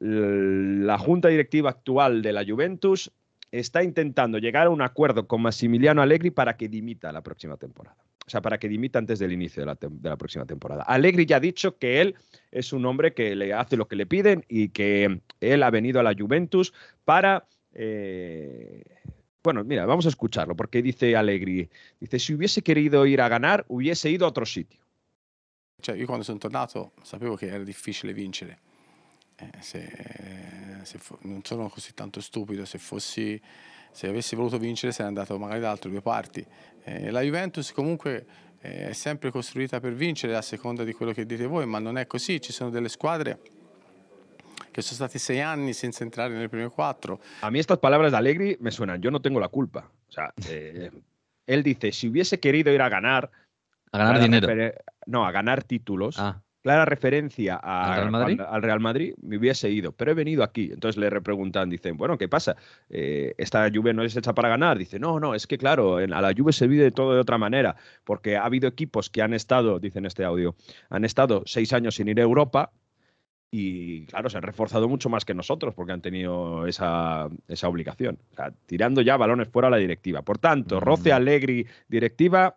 la 0.00 0.98
junta 0.98 1.28
directiva 1.28 1.70
actual 1.70 2.22
de 2.22 2.32
la 2.32 2.44
Juventus 2.46 3.10
está 3.50 3.82
intentando 3.82 4.38
llegar 4.38 4.66
a 4.66 4.70
un 4.70 4.82
acuerdo 4.82 5.26
con 5.26 5.42
Massimiliano 5.42 6.00
Allegri 6.02 6.30
para 6.30 6.56
que 6.56 6.68
dimita 6.68 7.10
la 7.12 7.22
próxima 7.22 7.56
temporada. 7.56 7.96
O 8.26 8.30
sea, 8.30 8.40
para 8.40 8.58
que 8.58 8.68
dimita 8.68 8.98
antes 8.98 9.20
del 9.20 9.32
inicio 9.32 9.62
de 9.62 9.66
la, 9.66 9.78
de 9.80 10.08
la 10.08 10.16
próxima 10.16 10.44
temporada. 10.44 10.82
Allegri 10.82 11.26
ya 11.26 11.36
ha 11.36 11.40
dicho 11.40 11.78
que 11.78 12.00
él 12.00 12.16
es 12.50 12.72
un 12.72 12.84
hombre 12.84 13.14
que 13.14 13.36
le 13.36 13.52
hace 13.54 13.76
lo 13.76 13.86
que 13.86 13.94
le 13.94 14.04
piden 14.04 14.44
y 14.48 14.70
que 14.70 15.20
él 15.40 15.62
ha 15.62 15.70
venido 15.70 16.00
a 16.00 16.02
la 16.02 16.12
Juventus 16.12 16.72
para... 17.04 17.46
eh, 17.72 18.82
bueno, 19.44 19.62
mira, 19.62 19.86
vamos 19.86 20.06
a 20.06 20.08
escucharlo, 20.08 20.56
porque 20.56 20.82
dice 20.82 21.14
Allegri, 21.14 21.70
dice, 22.00 22.18
si 22.18 22.34
hubiese 22.34 22.62
querido 22.62 23.06
ir 23.06 23.20
a 23.20 23.28
ganar, 23.28 23.64
hubiese 23.68 24.10
ido 24.10 24.26
a 24.26 24.30
otro 24.30 24.44
sitio. 24.44 24.80
Cioè, 25.80 25.94
io 25.96 26.06
quando 26.06 26.24
sono 26.24 26.38
tornato 26.38 26.94
sapevo 27.02 27.36
che 27.36 27.46
era 27.46 27.62
difficile 27.62 28.12
vincere. 28.12 28.58
Eh, 29.36 29.50
se, 29.60 30.80
se 30.82 30.98
fo- 30.98 31.20
non 31.22 31.44
sono 31.44 31.68
così 31.68 31.94
tanto 31.94 32.20
stupido, 32.20 32.64
se 32.64 32.78
fossi 32.78 33.40
se 33.92 34.08
avessi 34.08 34.34
voluto 34.36 34.58
vincere 34.58 34.92
sarei 34.92 35.08
andato 35.08 35.38
magari 35.38 35.60
da 35.60 35.70
altre 35.70 35.90
due 35.90 36.02
parti. 36.02 36.44
Eh, 36.88 37.10
la 37.10 37.20
Juventus 37.20 37.72
comunque 37.72 38.26
eh, 38.60 38.90
è 38.90 38.92
sempre 38.92 39.32
costruita 39.32 39.80
per 39.80 39.92
vincere 39.92 40.36
a 40.36 40.42
seconda 40.42 40.84
di 40.84 40.92
quello 40.92 41.12
che 41.12 41.26
dite 41.26 41.46
voi, 41.46 41.66
ma 41.66 41.80
non 41.80 41.98
è 41.98 42.06
così, 42.06 42.40
ci 42.40 42.52
sono 42.52 42.70
delle 42.70 42.88
squadre 42.88 43.40
che 44.70 44.82
sono 44.82 44.94
stati 44.94 45.18
sei 45.18 45.40
anni 45.40 45.72
senza 45.72 46.04
entrare 46.04 46.34
nelle 46.34 46.48
prime 46.48 46.68
quattro. 46.68 47.20
A 47.40 47.50
mí 47.50 47.58
estas 47.58 47.78
palabras 47.78 48.12
de 48.12 48.18
Allegri 48.18 48.56
me 48.60 48.70
suenan, 48.70 49.00
yo 49.00 49.10
no 49.10 49.20
tengo 49.20 49.40
la 49.40 49.48
culpa. 49.48 49.90
O 50.08 50.12
sea, 50.12 50.32
eh, 50.48 50.92
él 51.46 51.62
dice, 51.62 51.90
si 51.90 52.06
hubiese 52.06 52.38
querido 52.38 52.70
ir 52.70 52.82
a 52.82 52.88
ganar... 52.88 53.28
A 53.90 53.98
ganar 53.98 54.20
dinero. 54.20 54.74
No, 55.06 55.24
a 55.24 55.32
ganar 55.32 55.64
títulos. 55.64 56.18
Ah. 56.18 56.40
Clara 56.66 56.84
referencia 56.84 57.60
a- 57.62 57.92
¿Al 57.92 57.94
Real 58.00 58.10
Madrid? 58.10 58.36
cuando- 58.38 58.52
al 58.52 58.62
Real 58.62 58.80
Madrid, 58.80 59.14
me 59.22 59.38
hubiese 59.38 59.70
ido, 59.70 59.92
pero 59.92 60.10
he 60.10 60.14
venido 60.14 60.42
aquí. 60.42 60.70
Entonces 60.72 60.96
le 60.96 61.08
repreguntan, 61.08 61.70
dicen, 61.70 61.96
bueno, 61.96 62.18
¿qué 62.18 62.26
pasa? 62.28 62.56
Eh, 62.90 63.34
¿Esta 63.38 63.70
Juve 63.72 63.94
no 63.94 64.02
es 64.02 64.16
hecha 64.16 64.34
para 64.34 64.48
ganar? 64.48 64.76
Dice, 64.76 64.98
no, 64.98 65.20
no, 65.20 65.36
es 65.36 65.46
que 65.46 65.58
claro, 65.58 66.00
en- 66.00 66.12
a 66.12 66.20
la 66.20 66.32
Juve 66.36 66.52
se 66.52 66.66
vive 66.66 66.90
todo 66.90 67.14
de 67.14 67.20
otra 67.20 67.38
manera, 67.38 67.76
porque 68.02 68.36
ha 68.36 68.44
habido 68.44 68.66
equipos 68.68 69.10
que 69.10 69.22
han 69.22 69.32
estado, 69.32 69.78
dicen 69.78 70.06
este 70.06 70.24
audio, 70.24 70.56
han 70.90 71.04
estado 71.04 71.44
seis 71.46 71.72
años 71.72 71.94
sin 71.94 72.08
ir 72.08 72.18
a 72.18 72.24
Europa, 72.24 72.72
y 73.48 74.04
claro, 74.06 74.28
se 74.28 74.36
han 74.36 74.42
reforzado 74.42 74.88
mucho 74.88 75.08
más 75.08 75.24
que 75.24 75.32
nosotros 75.34 75.72
porque 75.72 75.92
han 75.92 76.02
tenido 76.02 76.66
esa, 76.66 77.28
esa 77.46 77.68
obligación. 77.68 78.18
O 78.32 78.34
sea, 78.34 78.52
tirando 78.66 79.02
ya 79.02 79.16
balones 79.16 79.46
fuera 79.48 79.68
a 79.68 79.70
la 79.70 79.76
directiva. 79.76 80.22
Por 80.22 80.38
tanto, 80.38 80.80
roce 80.80 81.12
Allegri 81.12 81.64
directiva, 81.88 82.56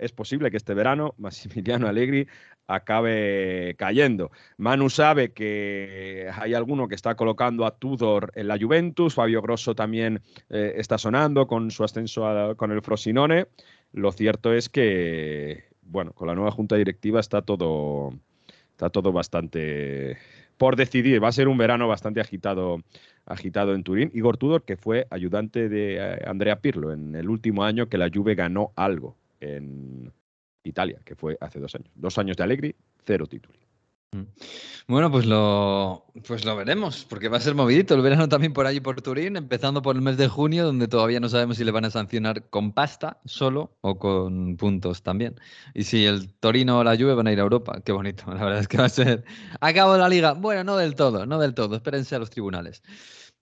es 0.00 0.12
posible 0.12 0.50
que 0.50 0.56
este 0.56 0.74
verano 0.74 1.14
Massimiliano 1.18 1.86
Allegri 1.86 2.26
acabe 2.66 3.74
cayendo. 3.76 4.30
Manu 4.56 4.90
sabe 4.90 5.32
que 5.32 6.28
hay 6.32 6.54
alguno 6.54 6.88
que 6.88 6.94
está 6.94 7.14
colocando 7.16 7.66
a 7.66 7.76
Tudor 7.76 8.32
en 8.34 8.48
la 8.48 8.58
Juventus, 8.58 9.14
Fabio 9.14 9.42
Grosso 9.42 9.74
también 9.74 10.22
eh, 10.48 10.74
está 10.76 10.96
sonando 10.96 11.46
con 11.46 11.70
su 11.70 11.84
ascenso 11.84 12.26
a- 12.26 12.54
con 12.54 12.70
el 12.72 12.80
Frosinone. 12.82 13.46
Lo 13.92 14.12
cierto 14.12 14.52
es 14.52 14.68
que, 14.68 15.64
bueno, 15.82 16.12
con 16.12 16.28
la 16.28 16.34
nueva 16.34 16.52
junta 16.52 16.76
directiva 16.76 17.18
está 17.20 17.42
todo, 17.42 18.12
está 18.70 18.88
todo 18.90 19.10
bastante 19.12 20.16
por 20.56 20.76
decidir. 20.76 21.22
Va 21.22 21.28
a 21.28 21.32
ser 21.32 21.48
un 21.48 21.58
verano 21.58 21.88
bastante 21.88 22.20
agitado, 22.20 22.82
agitado 23.26 23.74
en 23.74 23.82
Turín. 23.82 24.10
Igor 24.14 24.36
Tudor, 24.36 24.62
que 24.62 24.76
fue 24.76 25.08
ayudante 25.10 25.68
de 25.68 25.96
eh, 25.96 26.22
Andrea 26.24 26.60
Pirlo 26.60 26.92
en 26.92 27.16
el 27.16 27.28
último 27.28 27.64
año 27.64 27.88
que 27.88 27.98
la 27.98 28.10
Juve 28.14 28.36
ganó 28.36 28.72
algo 28.76 29.16
en 29.40 30.12
Italia, 30.62 31.00
que 31.04 31.16
fue 31.16 31.36
hace 31.40 31.58
dos 31.58 31.74
años. 31.74 31.90
Dos 31.94 32.18
años 32.18 32.36
de 32.36 32.42
Allegri, 32.44 32.76
cero 33.04 33.26
títulos. 33.26 33.70
Bueno, 34.88 35.08
pues 35.12 35.24
lo, 35.24 36.04
pues 36.26 36.44
lo 36.44 36.56
veremos, 36.56 37.06
porque 37.08 37.28
va 37.28 37.36
a 37.36 37.40
ser 37.40 37.54
movidito 37.54 37.94
el 37.94 38.02
verano 38.02 38.28
también 38.28 38.52
por 38.52 38.66
allí 38.66 38.80
por 38.80 39.00
Turín, 39.02 39.36
empezando 39.36 39.82
por 39.82 39.94
el 39.94 40.02
mes 40.02 40.16
de 40.16 40.26
junio, 40.26 40.64
donde 40.64 40.88
todavía 40.88 41.20
no 41.20 41.28
sabemos 41.28 41.58
si 41.58 41.64
le 41.64 41.70
van 41.70 41.84
a 41.84 41.90
sancionar 41.90 42.50
con 42.50 42.72
pasta 42.72 43.20
solo 43.24 43.76
o 43.82 44.00
con 44.00 44.56
puntos 44.56 45.04
también. 45.04 45.40
Y 45.74 45.84
si 45.84 46.06
el 46.06 46.34
Torino 46.34 46.80
o 46.80 46.84
la 46.84 46.96
Juve 46.96 47.14
van 47.14 47.28
a 47.28 47.32
ir 47.32 47.38
a 47.38 47.42
Europa, 47.42 47.80
qué 47.84 47.92
bonito, 47.92 48.24
la 48.34 48.44
verdad 48.44 48.58
es 48.58 48.68
que 48.68 48.78
va 48.78 48.86
a 48.86 48.88
ser. 48.88 49.24
Acabo 49.60 49.96
la 49.96 50.08
liga. 50.08 50.32
Bueno, 50.32 50.64
no 50.64 50.76
del 50.76 50.96
todo, 50.96 51.24
no 51.24 51.38
del 51.38 51.54
todo, 51.54 51.76
espérense 51.76 52.16
a 52.16 52.18
los 52.18 52.30
tribunales. 52.30 52.82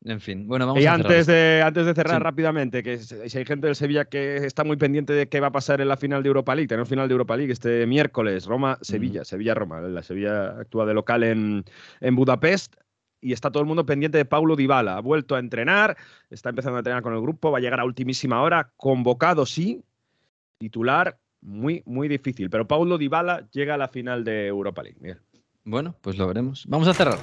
En 0.05 0.21
fin, 0.21 0.47
bueno, 0.47 0.67
vamos 0.67 0.81
y 0.81 0.87
a 0.87 0.95
antes 0.95 1.27
de, 1.27 1.61
antes 1.65 1.85
de 1.85 1.93
cerrar 1.93 2.19
Sí. 2.19 2.23
rápidamente, 2.23 2.85
que 2.85 2.99
si 2.99 3.37
hay 3.37 3.45
gente 3.45 3.67
del 3.67 3.75
Sevilla 3.75 4.05
que 4.05 4.37
está 4.37 4.63
muy 4.63 4.77
pendiente 4.77 5.13
de 5.13 5.29
qué 5.29 5.41
va 5.41 5.49
a 5.49 5.53
pasar 5.53 5.81
en 5.81 5.89
la 5.89 5.97
final 5.97 6.23
de 6.23 6.29
Europa 6.29 6.55
League, 6.55 6.69
tenemos 6.69 6.89
final 6.89 7.09
de 7.09 7.13
Europa 7.13 7.37
League 7.37 7.53
este 7.53 7.85
miércoles, 7.87 8.47
Roma-Sevilla, 8.47 9.25
Sevilla-Roma. 9.25 9.81
La 9.81 10.03
Sevilla 10.05 10.61
actúa 10.61 10.87
de 10.87 10.95
local 10.95 11.25
en, 11.25 11.65
en 12.01 12.15
Budapest 12.15 12.77
y 13.21 13.33
está 13.33 13.51
todo 13.51 13.61
el 13.61 13.67
mundo 13.67 13.85
pendiente 13.85 14.19
de 14.19 14.25
Paulo 14.25 14.55
Dybala. 14.55 14.97
Ha 14.97 15.01
vuelto 15.01 15.35
a 15.35 15.41
entrenar, 15.41 15.97
está 16.31 16.51
empezando 16.51 16.77
a 16.77 16.81
entrenar 16.81 17.03
con 17.03 17.15
el 17.15 17.21
grupo, 17.21 17.51
va 17.51 17.59
a 17.59 17.61
llegar 17.61 17.81
a 17.81 17.85
ultimísima 17.85 18.41
hora, 18.41 18.71
convocado 18.77 19.47
sí, 19.47 19.83
titular 20.59 21.19
muy, 21.41 21.83
muy 21.87 22.07
difícil. 22.07 22.51
Pero 22.51 22.69
Paulo 22.69 22.99
Dybala 22.99 23.49
llega 23.51 23.75
a 23.75 23.79
la 23.79 23.89
final 23.89 24.23
de 24.23 24.47
Europa 24.47 24.85
League. 24.85 24.99
Miguel. 25.01 25.19
Bueno, 25.65 25.97
pues 26.01 26.17
lo 26.17 26.29
veremos. 26.29 26.65
Vamos 26.69 26.87
a 26.87 26.95
cerrar. 26.95 27.19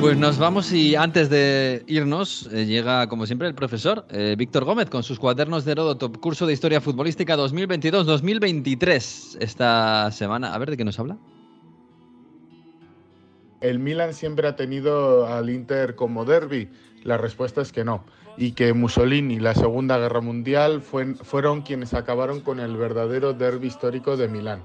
Pues 0.00 0.16
nos 0.16 0.38
vamos 0.38 0.72
y 0.72 0.94
antes 0.94 1.28
de 1.28 1.82
irnos 1.88 2.48
eh, 2.52 2.66
llega, 2.66 3.08
como 3.08 3.26
siempre, 3.26 3.48
el 3.48 3.54
profesor 3.54 4.06
eh, 4.10 4.36
Víctor 4.38 4.64
Gómez 4.64 4.88
con 4.88 5.02
sus 5.02 5.18
cuadernos 5.18 5.64
de 5.64 5.72
Heródoto, 5.72 6.12
curso 6.12 6.46
de 6.46 6.52
Historia 6.52 6.80
Futbolística 6.80 7.36
2022-2023 7.36 9.38
esta 9.40 10.10
semana. 10.12 10.54
A 10.54 10.58
ver, 10.58 10.70
¿de 10.70 10.76
qué 10.76 10.84
nos 10.84 11.00
habla? 11.00 11.16
¿El 13.60 13.80
Milan 13.80 14.14
siempre 14.14 14.46
ha 14.46 14.54
tenido 14.54 15.26
al 15.26 15.50
Inter 15.50 15.96
como 15.96 16.24
derby? 16.24 16.68
La 17.02 17.16
respuesta 17.16 17.60
es 17.60 17.72
que 17.72 17.84
no. 17.84 18.04
Y 18.36 18.52
que 18.52 18.72
Mussolini 18.72 19.34
y 19.34 19.40
la 19.40 19.54
Segunda 19.54 19.98
Guerra 19.98 20.20
Mundial 20.20 20.80
fue- 20.80 21.16
fueron 21.16 21.62
quienes 21.62 21.92
acabaron 21.92 22.40
con 22.40 22.60
el 22.60 22.76
verdadero 22.76 23.32
derby 23.32 23.66
histórico 23.66 24.16
de 24.16 24.28
Milán. 24.28 24.62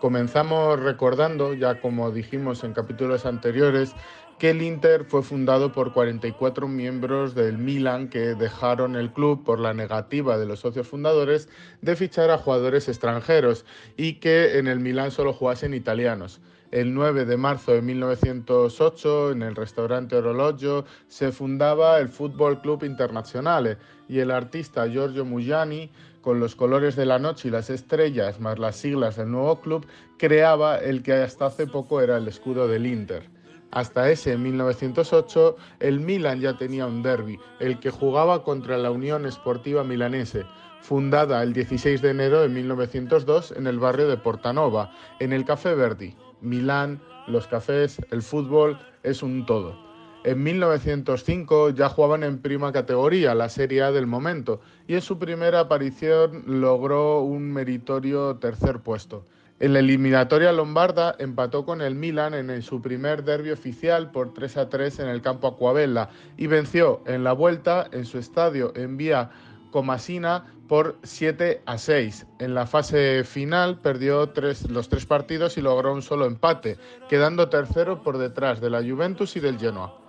Comenzamos 0.00 0.80
recordando, 0.80 1.54
ya 1.54 1.80
como 1.80 2.10
dijimos 2.10 2.64
en 2.64 2.72
capítulos 2.74 3.24
anteriores, 3.24 3.94
que 4.38 4.50
el 4.50 4.62
Inter 4.62 5.04
fue 5.04 5.22
fundado 5.22 5.72
por 5.72 5.92
44 5.92 6.66
miembros 6.68 7.34
del 7.34 7.58
Milan 7.58 8.08
que 8.08 8.34
dejaron 8.34 8.96
el 8.96 9.12
club 9.12 9.44
por 9.44 9.60
la 9.60 9.74
negativa 9.74 10.38
de 10.38 10.46
los 10.46 10.60
socios 10.60 10.88
fundadores 10.88 11.48
de 11.82 11.96
fichar 11.96 12.30
a 12.30 12.38
jugadores 12.38 12.88
extranjeros 12.88 13.64
y 13.96 14.14
que 14.14 14.58
en 14.58 14.66
el 14.66 14.80
Milan 14.80 15.10
solo 15.10 15.32
jugasen 15.32 15.74
italianos. 15.74 16.40
El 16.70 16.92
9 16.92 17.24
de 17.24 17.36
marzo 17.36 17.72
de 17.72 17.82
1908, 17.82 19.30
en 19.30 19.42
el 19.42 19.54
restaurante 19.54 20.16
Orologio, 20.16 20.84
se 21.06 21.30
fundaba 21.30 22.00
el 22.00 22.08
Fútbol 22.08 22.60
Club 22.60 22.82
Internazionale 22.82 23.76
y 24.08 24.18
el 24.18 24.32
artista 24.32 24.88
Giorgio 24.88 25.24
Mugiani, 25.24 25.92
con 26.20 26.40
los 26.40 26.56
colores 26.56 26.96
de 26.96 27.06
la 27.06 27.20
noche 27.20 27.46
y 27.48 27.50
las 27.52 27.70
estrellas, 27.70 28.40
más 28.40 28.58
las 28.58 28.74
siglas 28.76 29.16
del 29.16 29.30
nuevo 29.30 29.60
club, 29.60 29.86
creaba 30.18 30.78
el 30.78 31.02
que 31.02 31.12
hasta 31.12 31.46
hace 31.46 31.66
poco 31.66 32.00
era 32.00 32.16
el 32.16 32.26
escudo 32.26 32.66
del 32.66 32.86
Inter. 32.86 33.33
Hasta 33.70 34.10
ese 34.10 34.36
1908, 34.36 35.56
el 35.80 36.00
Milan 36.00 36.40
ya 36.40 36.56
tenía 36.56 36.86
un 36.86 37.02
derby, 37.02 37.38
el 37.60 37.80
que 37.80 37.90
jugaba 37.90 38.44
contra 38.44 38.78
la 38.78 38.90
Unión 38.90 39.26
Esportiva 39.26 39.82
Milanese, 39.82 40.44
fundada 40.80 41.42
el 41.42 41.52
16 41.52 42.02
de 42.02 42.10
enero 42.10 42.42
de 42.42 42.48
1902 42.48 43.54
en 43.56 43.66
el 43.66 43.78
barrio 43.78 44.08
de 44.08 44.16
Portanova, 44.16 44.92
en 45.18 45.32
el 45.32 45.44
Café 45.44 45.74
Verdi. 45.74 46.14
Milán, 46.40 47.00
los 47.26 47.46
cafés, 47.46 48.00
el 48.10 48.22
fútbol, 48.22 48.78
es 49.02 49.22
un 49.22 49.46
todo. 49.46 49.74
En 50.24 50.42
1905 50.42 51.70
ya 51.70 51.88
jugaban 51.88 52.22
en 52.22 52.38
prima 52.38 52.72
categoría, 52.72 53.34
la 53.34 53.48
Serie 53.48 53.82
A 53.82 53.92
del 53.92 54.06
momento, 54.06 54.60
y 54.86 54.94
en 54.94 55.02
su 55.02 55.18
primera 55.18 55.60
aparición 55.60 56.44
logró 56.46 57.20
un 57.20 57.52
meritorio 57.52 58.36
tercer 58.36 58.80
puesto. 58.80 59.26
En 59.60 59.72
la 59.72 59.78
eliminatoria 59.78 60.50
lombarda 60.52 61.14
empató 61.20 61.64
con 61.64 61.80
el 61.80 61.94
Milan 61.94 62.34
en 62.34 62.60
su 62.60 62.82
primer 62.82 63.22
derbi 63.22 63.52
oficial 63.52 64.10
por 64.10 64.34
3 64.34 64.56
a 64.56 64.68
3 64.68 64.98
en 64.98 65.08
el 65.08 65.22
campo 65.22 65.46
Aquabella 65.46 66.08
y 66.36 66.48
venció 66.48 67.02
en 67.06 67.22
la 67.22 67.32
vuelta 67.32 67.86
en 67.92 68.04
su 68.04 68.18
estadio 68.18 68.72
en 68.74 68.96
vía 68.96 69.30
Comasina 69.70 70.44
por 70.66 70.98
7 71.04 71.62
a 71.66 71.78
6. 71.78 72.26
En 72.40 72.54
la 72.54 72.66
fase 72.66 73.22
final 73.22 73.78
perdió 73.78 74.32
los 74.68 74.88
tres 74.88 75.06
partidos 75.06 75.56
y 75.56 75.60
logró 75.60 75.92
un 75.92 76.02
solo 76.02 76.26
empate, 76.26 76.76
quedando 77.08 77.48
tercero 77.48 78.02
por 78.02 78.18
detrás 78.18 78.60
de 78.60 78.70
la 78.70 78.82
Juventus 78.82 79.36
y 79.36 79.40
del 79.40 79.58
Genoa. 79.58 80.03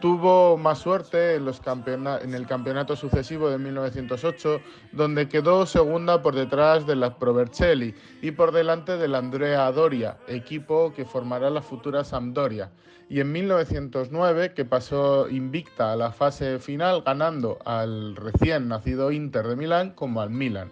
Tuvo 0.00 0.56
más 0.56 0.78
suerte 0.78 1.36
en, 1.36 1.44
los 1.44 1.60
en 1.64 2.34
el 2.34 2.46
campeonato 2.46 2.96
sucesivo 2.96 3.48
de 3.48 3.58
1908, 3.58 4.60
donde 4.92 5.28
quedó 5.28 5.64
segunda 5.64 6.22
por 6.22 6.34
detrás 6.34 6.86
de 6.86 6.96
la 6.96 7.18
Provercelli 7.18 7.94
y 8.20 8.32
por 8.32 8.52
delante 8.52 8.96
del 8.96 9.14
Andrea 9.14 9.70
Doria, 9.72 10.18
equipo 10.28 10.92
que 10.94 11.04
formará 11.04 11.50
la 11.50 11.62
futura 11.62 12.04
Sampdoria. 12.04 12.70
Y 13.08 13.20
en 13.20 13.30
1909, 13.32 14.52
que 14.54 14.64
pasó 14.64 15.28
invicta 15.28 15.92
a 15.92 15.96
la 15.96 16.10
fase 16.10 16.58
final, 16.58 17.02
ganando 17.02 17.58
al 17.64 18.16
recién 18.16 18.68
nacido 18.68 19.12
Inter 19.12 19.46
de 19.46 19.56
Milán 19.56 19.90
como 19.90 20.20
al 20.20 20.30
Milan. 20.30 20.70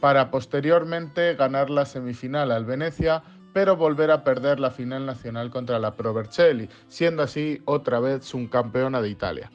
para 0.00 0.30
posteriormente 0.30 1.34
ganar 1.36 1.70
la 1.70 1.86
semifinal 1.86 2.50
al 2.52 2.66
Venecia, 2.66 3.22
pero 3.56 3.74
volver 3.74 4.10
a 4.10 4.22
perder 4.22 4.60
la 4.60 4.70
final 4.70 5.06
nacional 5.06 5.48
contra 5.48 5.78
la 5.78 5.96
Pro 5.96 6.12
Vercelli, 6.12 6.68
siendo 6.88 7.22
así 7.22 7.62
otra 7.64 8.00
vez 8.00 8.22
subcampeona 8.26 9.00
de 9.00 9.08
Italia. 9.08 9.50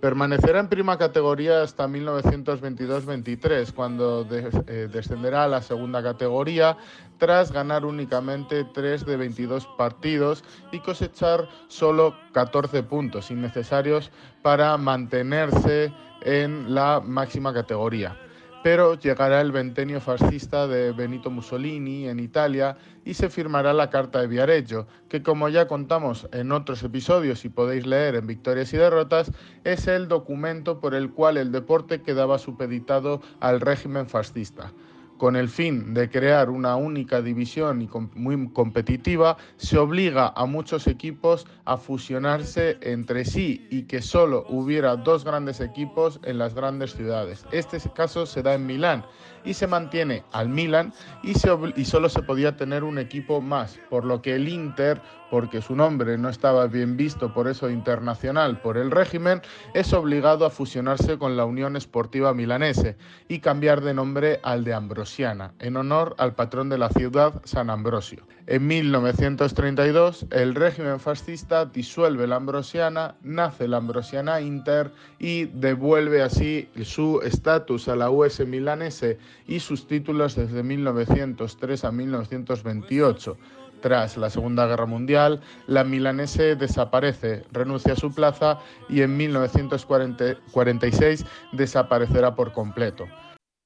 Permanecerá 0.00 0.60
en 0.60 0.68
prima 0.68 0.96
categoría 0.96 1.60
hasta 1.62 1.88
1922-23, 1.88 3.72
cuando 3.72 4.22
de- 4.22 4.50
eh, 4.68 4.88
descenderá 4.92 5.42
a 5.42 5.48
la 5.48 5.62
segunda 5.62 6.00
categoría 6.00 6.76
tras 7.18 7.50
ganar 7.50 7.84
únicamente 7.84 8.62
3 8.72 9.04
de 9.04 9.16
22 9.16 9.66
partidos 9.76 10.44
y 10.70 10.78
cosechar 10.78 11.48
solo 11.66 12.14
14 12.30 12.84
puntos 12.84 13.32
innecesarios 13.32 14.12
para 14.42 14.76
mantenerse 14.76 15.92
en 16.22 16.72
la 16.72 17.02
máxima 17.04 17.52
categoría. 17.52 18.16
Pero 18.62 18.94
llegará 18.94 19.40
el 19.40 19.52
ventenio 19.52 20.02
fascista 20.02 20.66
de 20.66 20.92
Benito 20.92 21.30
Mussolini 21.30 22.08
en 22.08 22.20
Italia 22.20 22.76
y 23.06 23.14
se 23.14 23.30
firmará 23.30 23.72
la 23.72 23.88
Carta 23.88 24.20
de 24.20 24.26
Viareggio, 24.26 24.86
que 25.08 25.22
como 25.22 25.48
ya 25.48 25.66
contamos 25.66 26.28
en 26.32 26.52
otros 26.52 26.82
episodios 26.82 27.46
y 27.46 27.48
podéis 27.48 27.86
leer 27.86 28.16
en 28.16 28.26
Victorias 28.26 28.74
y 28.74 28.76
Derrotas, 28.76 29.32
es 29.64 29.86
el 29.86 30.08
documento 30.08 30.78
por 30.78 30.94
el 30.94 31.10
cual 31.10 31.38
el 31.38 31.52
deporte 31.52 32.02
quedaba 32.02 32.38
supeditado 32.38 33.22
al 33.40 33.62
régimen 33.62 34.06
fascista. 34.06 34.72
Con 35.20 35.36
el 35.36 35.50
fin 35.50 35.92
de 35.92 36.08
crear 36.08 36.48
una 36.48 36.76
única 36.76 37.20
división 37.20 37.82
y 37.82 37.90
muy 38.14 38.50
competitiva, 38.54 39.36
se 39.58 39.76
obliga 39.76 40.32
a 40.34 40.46
muchos 40.46 40.86
equipos 40.86 41.46
a 41.66 41.76
fusionarse 41.76 42.78
entre 42.80 43.26
sí 43.26 43.66
y 43.70 43.82
que 43.82 44.00
solo 44.00 44.46
hubiera 44.48 44.96
dos 44.96 45.26
grandes 45.26 45.60
equipos 45.60 46.20
en 46.24 46.38
las 46.38 46.54
grandes 46.54 46.94
ciudades. 46.94 47.44
Este 47.52 47.78
caso 47.94 48.24
se 48.24 48.42
da 48.42 48.54
en 48.54 48.64
Milán 48.64 49.04
y 49.44 49.52
se 49.52 49.66
mantiene 49.66 50.24
al 50.32 50.48
Milan 50.48 50.92
y, 51.22 51.34
se 51.34 51.50
solo 51.84 52.08
se 52.08 52.22
podía 52.22 52.56
tener 52.56 52.82
un 52.82 52.98
equipo 52.98 53.42
más, 53.42 53.78
por 53.88 54.06
lo 54.06 54.22
que 54.22 54.34
el 54.34 54.48
Inter, 54.48 55.02
porque 55.30 55.62
su 55.62 55.76
nombre 55.76 56.18
no 56.18 56.28
estaba 56.28 56.66
bien 56.66 56.96
visto 56.96 57.32
por 57.32 57.46
eso 57.46 57.70
internacional 57.70 58.60
por 58.60 58.76
el 58.76 58.90
régimen, 58.90 59.40
es 59.74 59.92
obligado 59.92 60.44
a 60.44 60.50
fusionarse 60.50 61.18
con 61.18 61.36
la 61.36 61.44
Unión 61.44 61.76
Esportiva 61.76 62.34
Milanese 62.34 62.96
y 63.28 63.38
cambiar 63.38 63.80
de 63.80 63.94
nombre 63.94 64.40
al 64.42 64.64
de 64.64 64.74
En 65.18 65.76
honor 65.76 66.14
al 66.18 66.34
patrón 66.34 66.68
de 66.68 66.78
la 66.78 66.88
ciudad, 66.88 67.42
San 67.44 67.68
Ambrosio. 67.68 68.26
En 68.46 68.66
1932, 68.66 70.26
el 70.30 70.54
régimen 70.54 71.00
fascista 71.00 71.66
disuelve 71.66 72.28
la 72.28 72.36
Ambrosiana, 72.36 73.16
nace 73.22 73.66
la 73.66 73.78
Ambrosiana 73.78 74.40
Inter 74.40 74.92
y 75.18 75.46
devuelve 75.46 76.22
así 76.22 76.68
su 76.84 77.20
estatus 77.22 77.88
a 77.88 77.96
la 77.96 78.10
US 78.10 78.46
milanese 78.46 79.18
y 79.48 79.58
sus 79.58 79.88
títulos 79.88 80.36
desde 80.36 80.62
1903 80.62 81.84
a 81.84 81.90
1928. 81.90 83.36
Tras 83.80 84.16
la 84.16 84.30
Segunda 84.30 84.66
Guerra 84.66 84.86
Mundial, 84.86 85.40
la 85.66 85.82
milanese 85.82 86.54
desaparece, 86.54 87.42
renuncia 87.50 87.94
a 87.94 87.96
su 87.96 88.14
plaza 88.14 88.60
y 88.88 89.02
en 89.02 89.16
1946 89.16 91.26
desaparecerá 91.52 92.34
por 92.34 92.52
completo. 92.52 93.08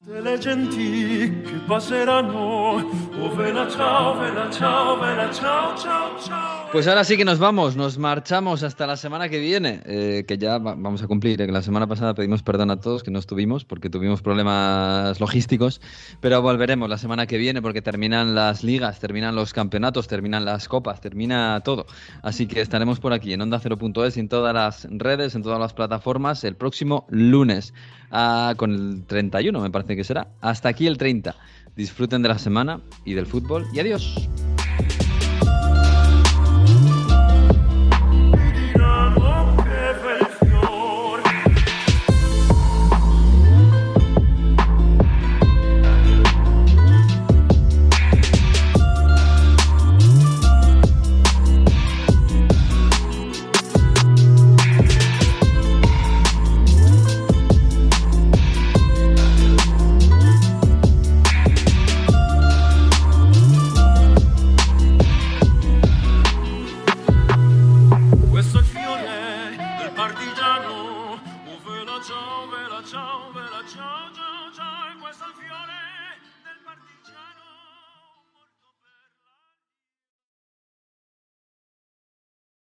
Le 0.06 0.38
genti 0.38 1.32
che 1.46 1.54
passeranno, 1.66 2.74
oh 3.20 3.34
vela 3.36 3.66
ciao, 3.70 4.18
vela 4.18 4.50
ciao, 4.50 4.98
vela 4.98 5.32
ciao, 5.32 5.74
ciao, 5.78 6.18
ciao. 6.20 6.68
Pues 6.72 6.86
ahora 6.86 7.04
sí 7.04 7.16
que 7.16 7.24
nos 7.24 7.38
vamos, 7.38 7.74
nos 7.74 7.96
marchamos 7.96 8.62
hasta 8.64 8.86
la 8.86 8.96
semana 8.98 9.30
que 9.30 9.38
viene, 9.38 9.80
eh, 9.86 10.24
que 10.28 10.36
ya 10.36 10.58
va- 10.58 10.74
vamos 10.74 11.02
a 11.02 11.06
cumplir. 11.06 11.40
eh, 11.40 11.46
que 11.46 11.52
la 11.52 11.62
semana 11.62 11.86
pasada 11.86 12.12
pedimos 12.14 12.42
perdón 12.42 12.70
a 12.70 12.80
todos 12.80 13.02
que 13.02 13.10
no 13.10 13.18
estuvimos 13.18 13.64
porque 13.64 13.88
tuvimos 13.88 14.20
problemas 14.20 15.18
logísticos, 15.20 15.80
pero 16.20 16.42
volveremos 16.42 16.86
la 16.90 16.98
semana 16.98 17.26
que 17.26 17.38
viene 17.38 17.62
porque 17.62 17.80
terminan 17.80 18.34
las 18.34 18.62
ligas, 18.62 18.98
terminan 19.00 19.34
los 19.34 19.54
campeonatos, 19.54 20.06
terminan 20.06 20.44
las 20.44 20.68
copas, 20.68 21.00
termina 21.00 21.60
todo. 21.64 21.86
Así 22.22 22.46
que 22.46 22.60
estaremos 22.60 23.00
por 23.00 23.14
aquí 23.14 23.32
en 23.32 23.40
Onda 23.40 23.58
0.es 23.58 24.18
y 24.18 24.20
en 24.20 24.28
todas 24.28 24.52
las 24.52 24.86
redes, 24.90 25.34
en 25.34 25.42
todas 25.42 25.58
las 25.60 25.72
plataformas 25.72 26.44
el 26.44 26.56
próximo 26.56 27.06
lunes 27.08 27.72
ah, 28.10 28.52
con 28.58 28.72
el 28.72 29.04
31, 29.06 29.60
me 29.60 29.70
parece 29.70 29.93
que 29.96 30.04
será. 30.04 30.28
Hasta 30.40 30.68
aquí 30.68 30.86
el 30.86 30.98
30. 30.98 31.34
Disfruten 31.76 32.22
de 32.22 32.28
la 32.28 32.38
semana 32.38 32.80
y 33.04 33.14
del 33.14 33.26
fútbol 33.26 33.66
y 33.72 33.80
adiós. 33.80 34.28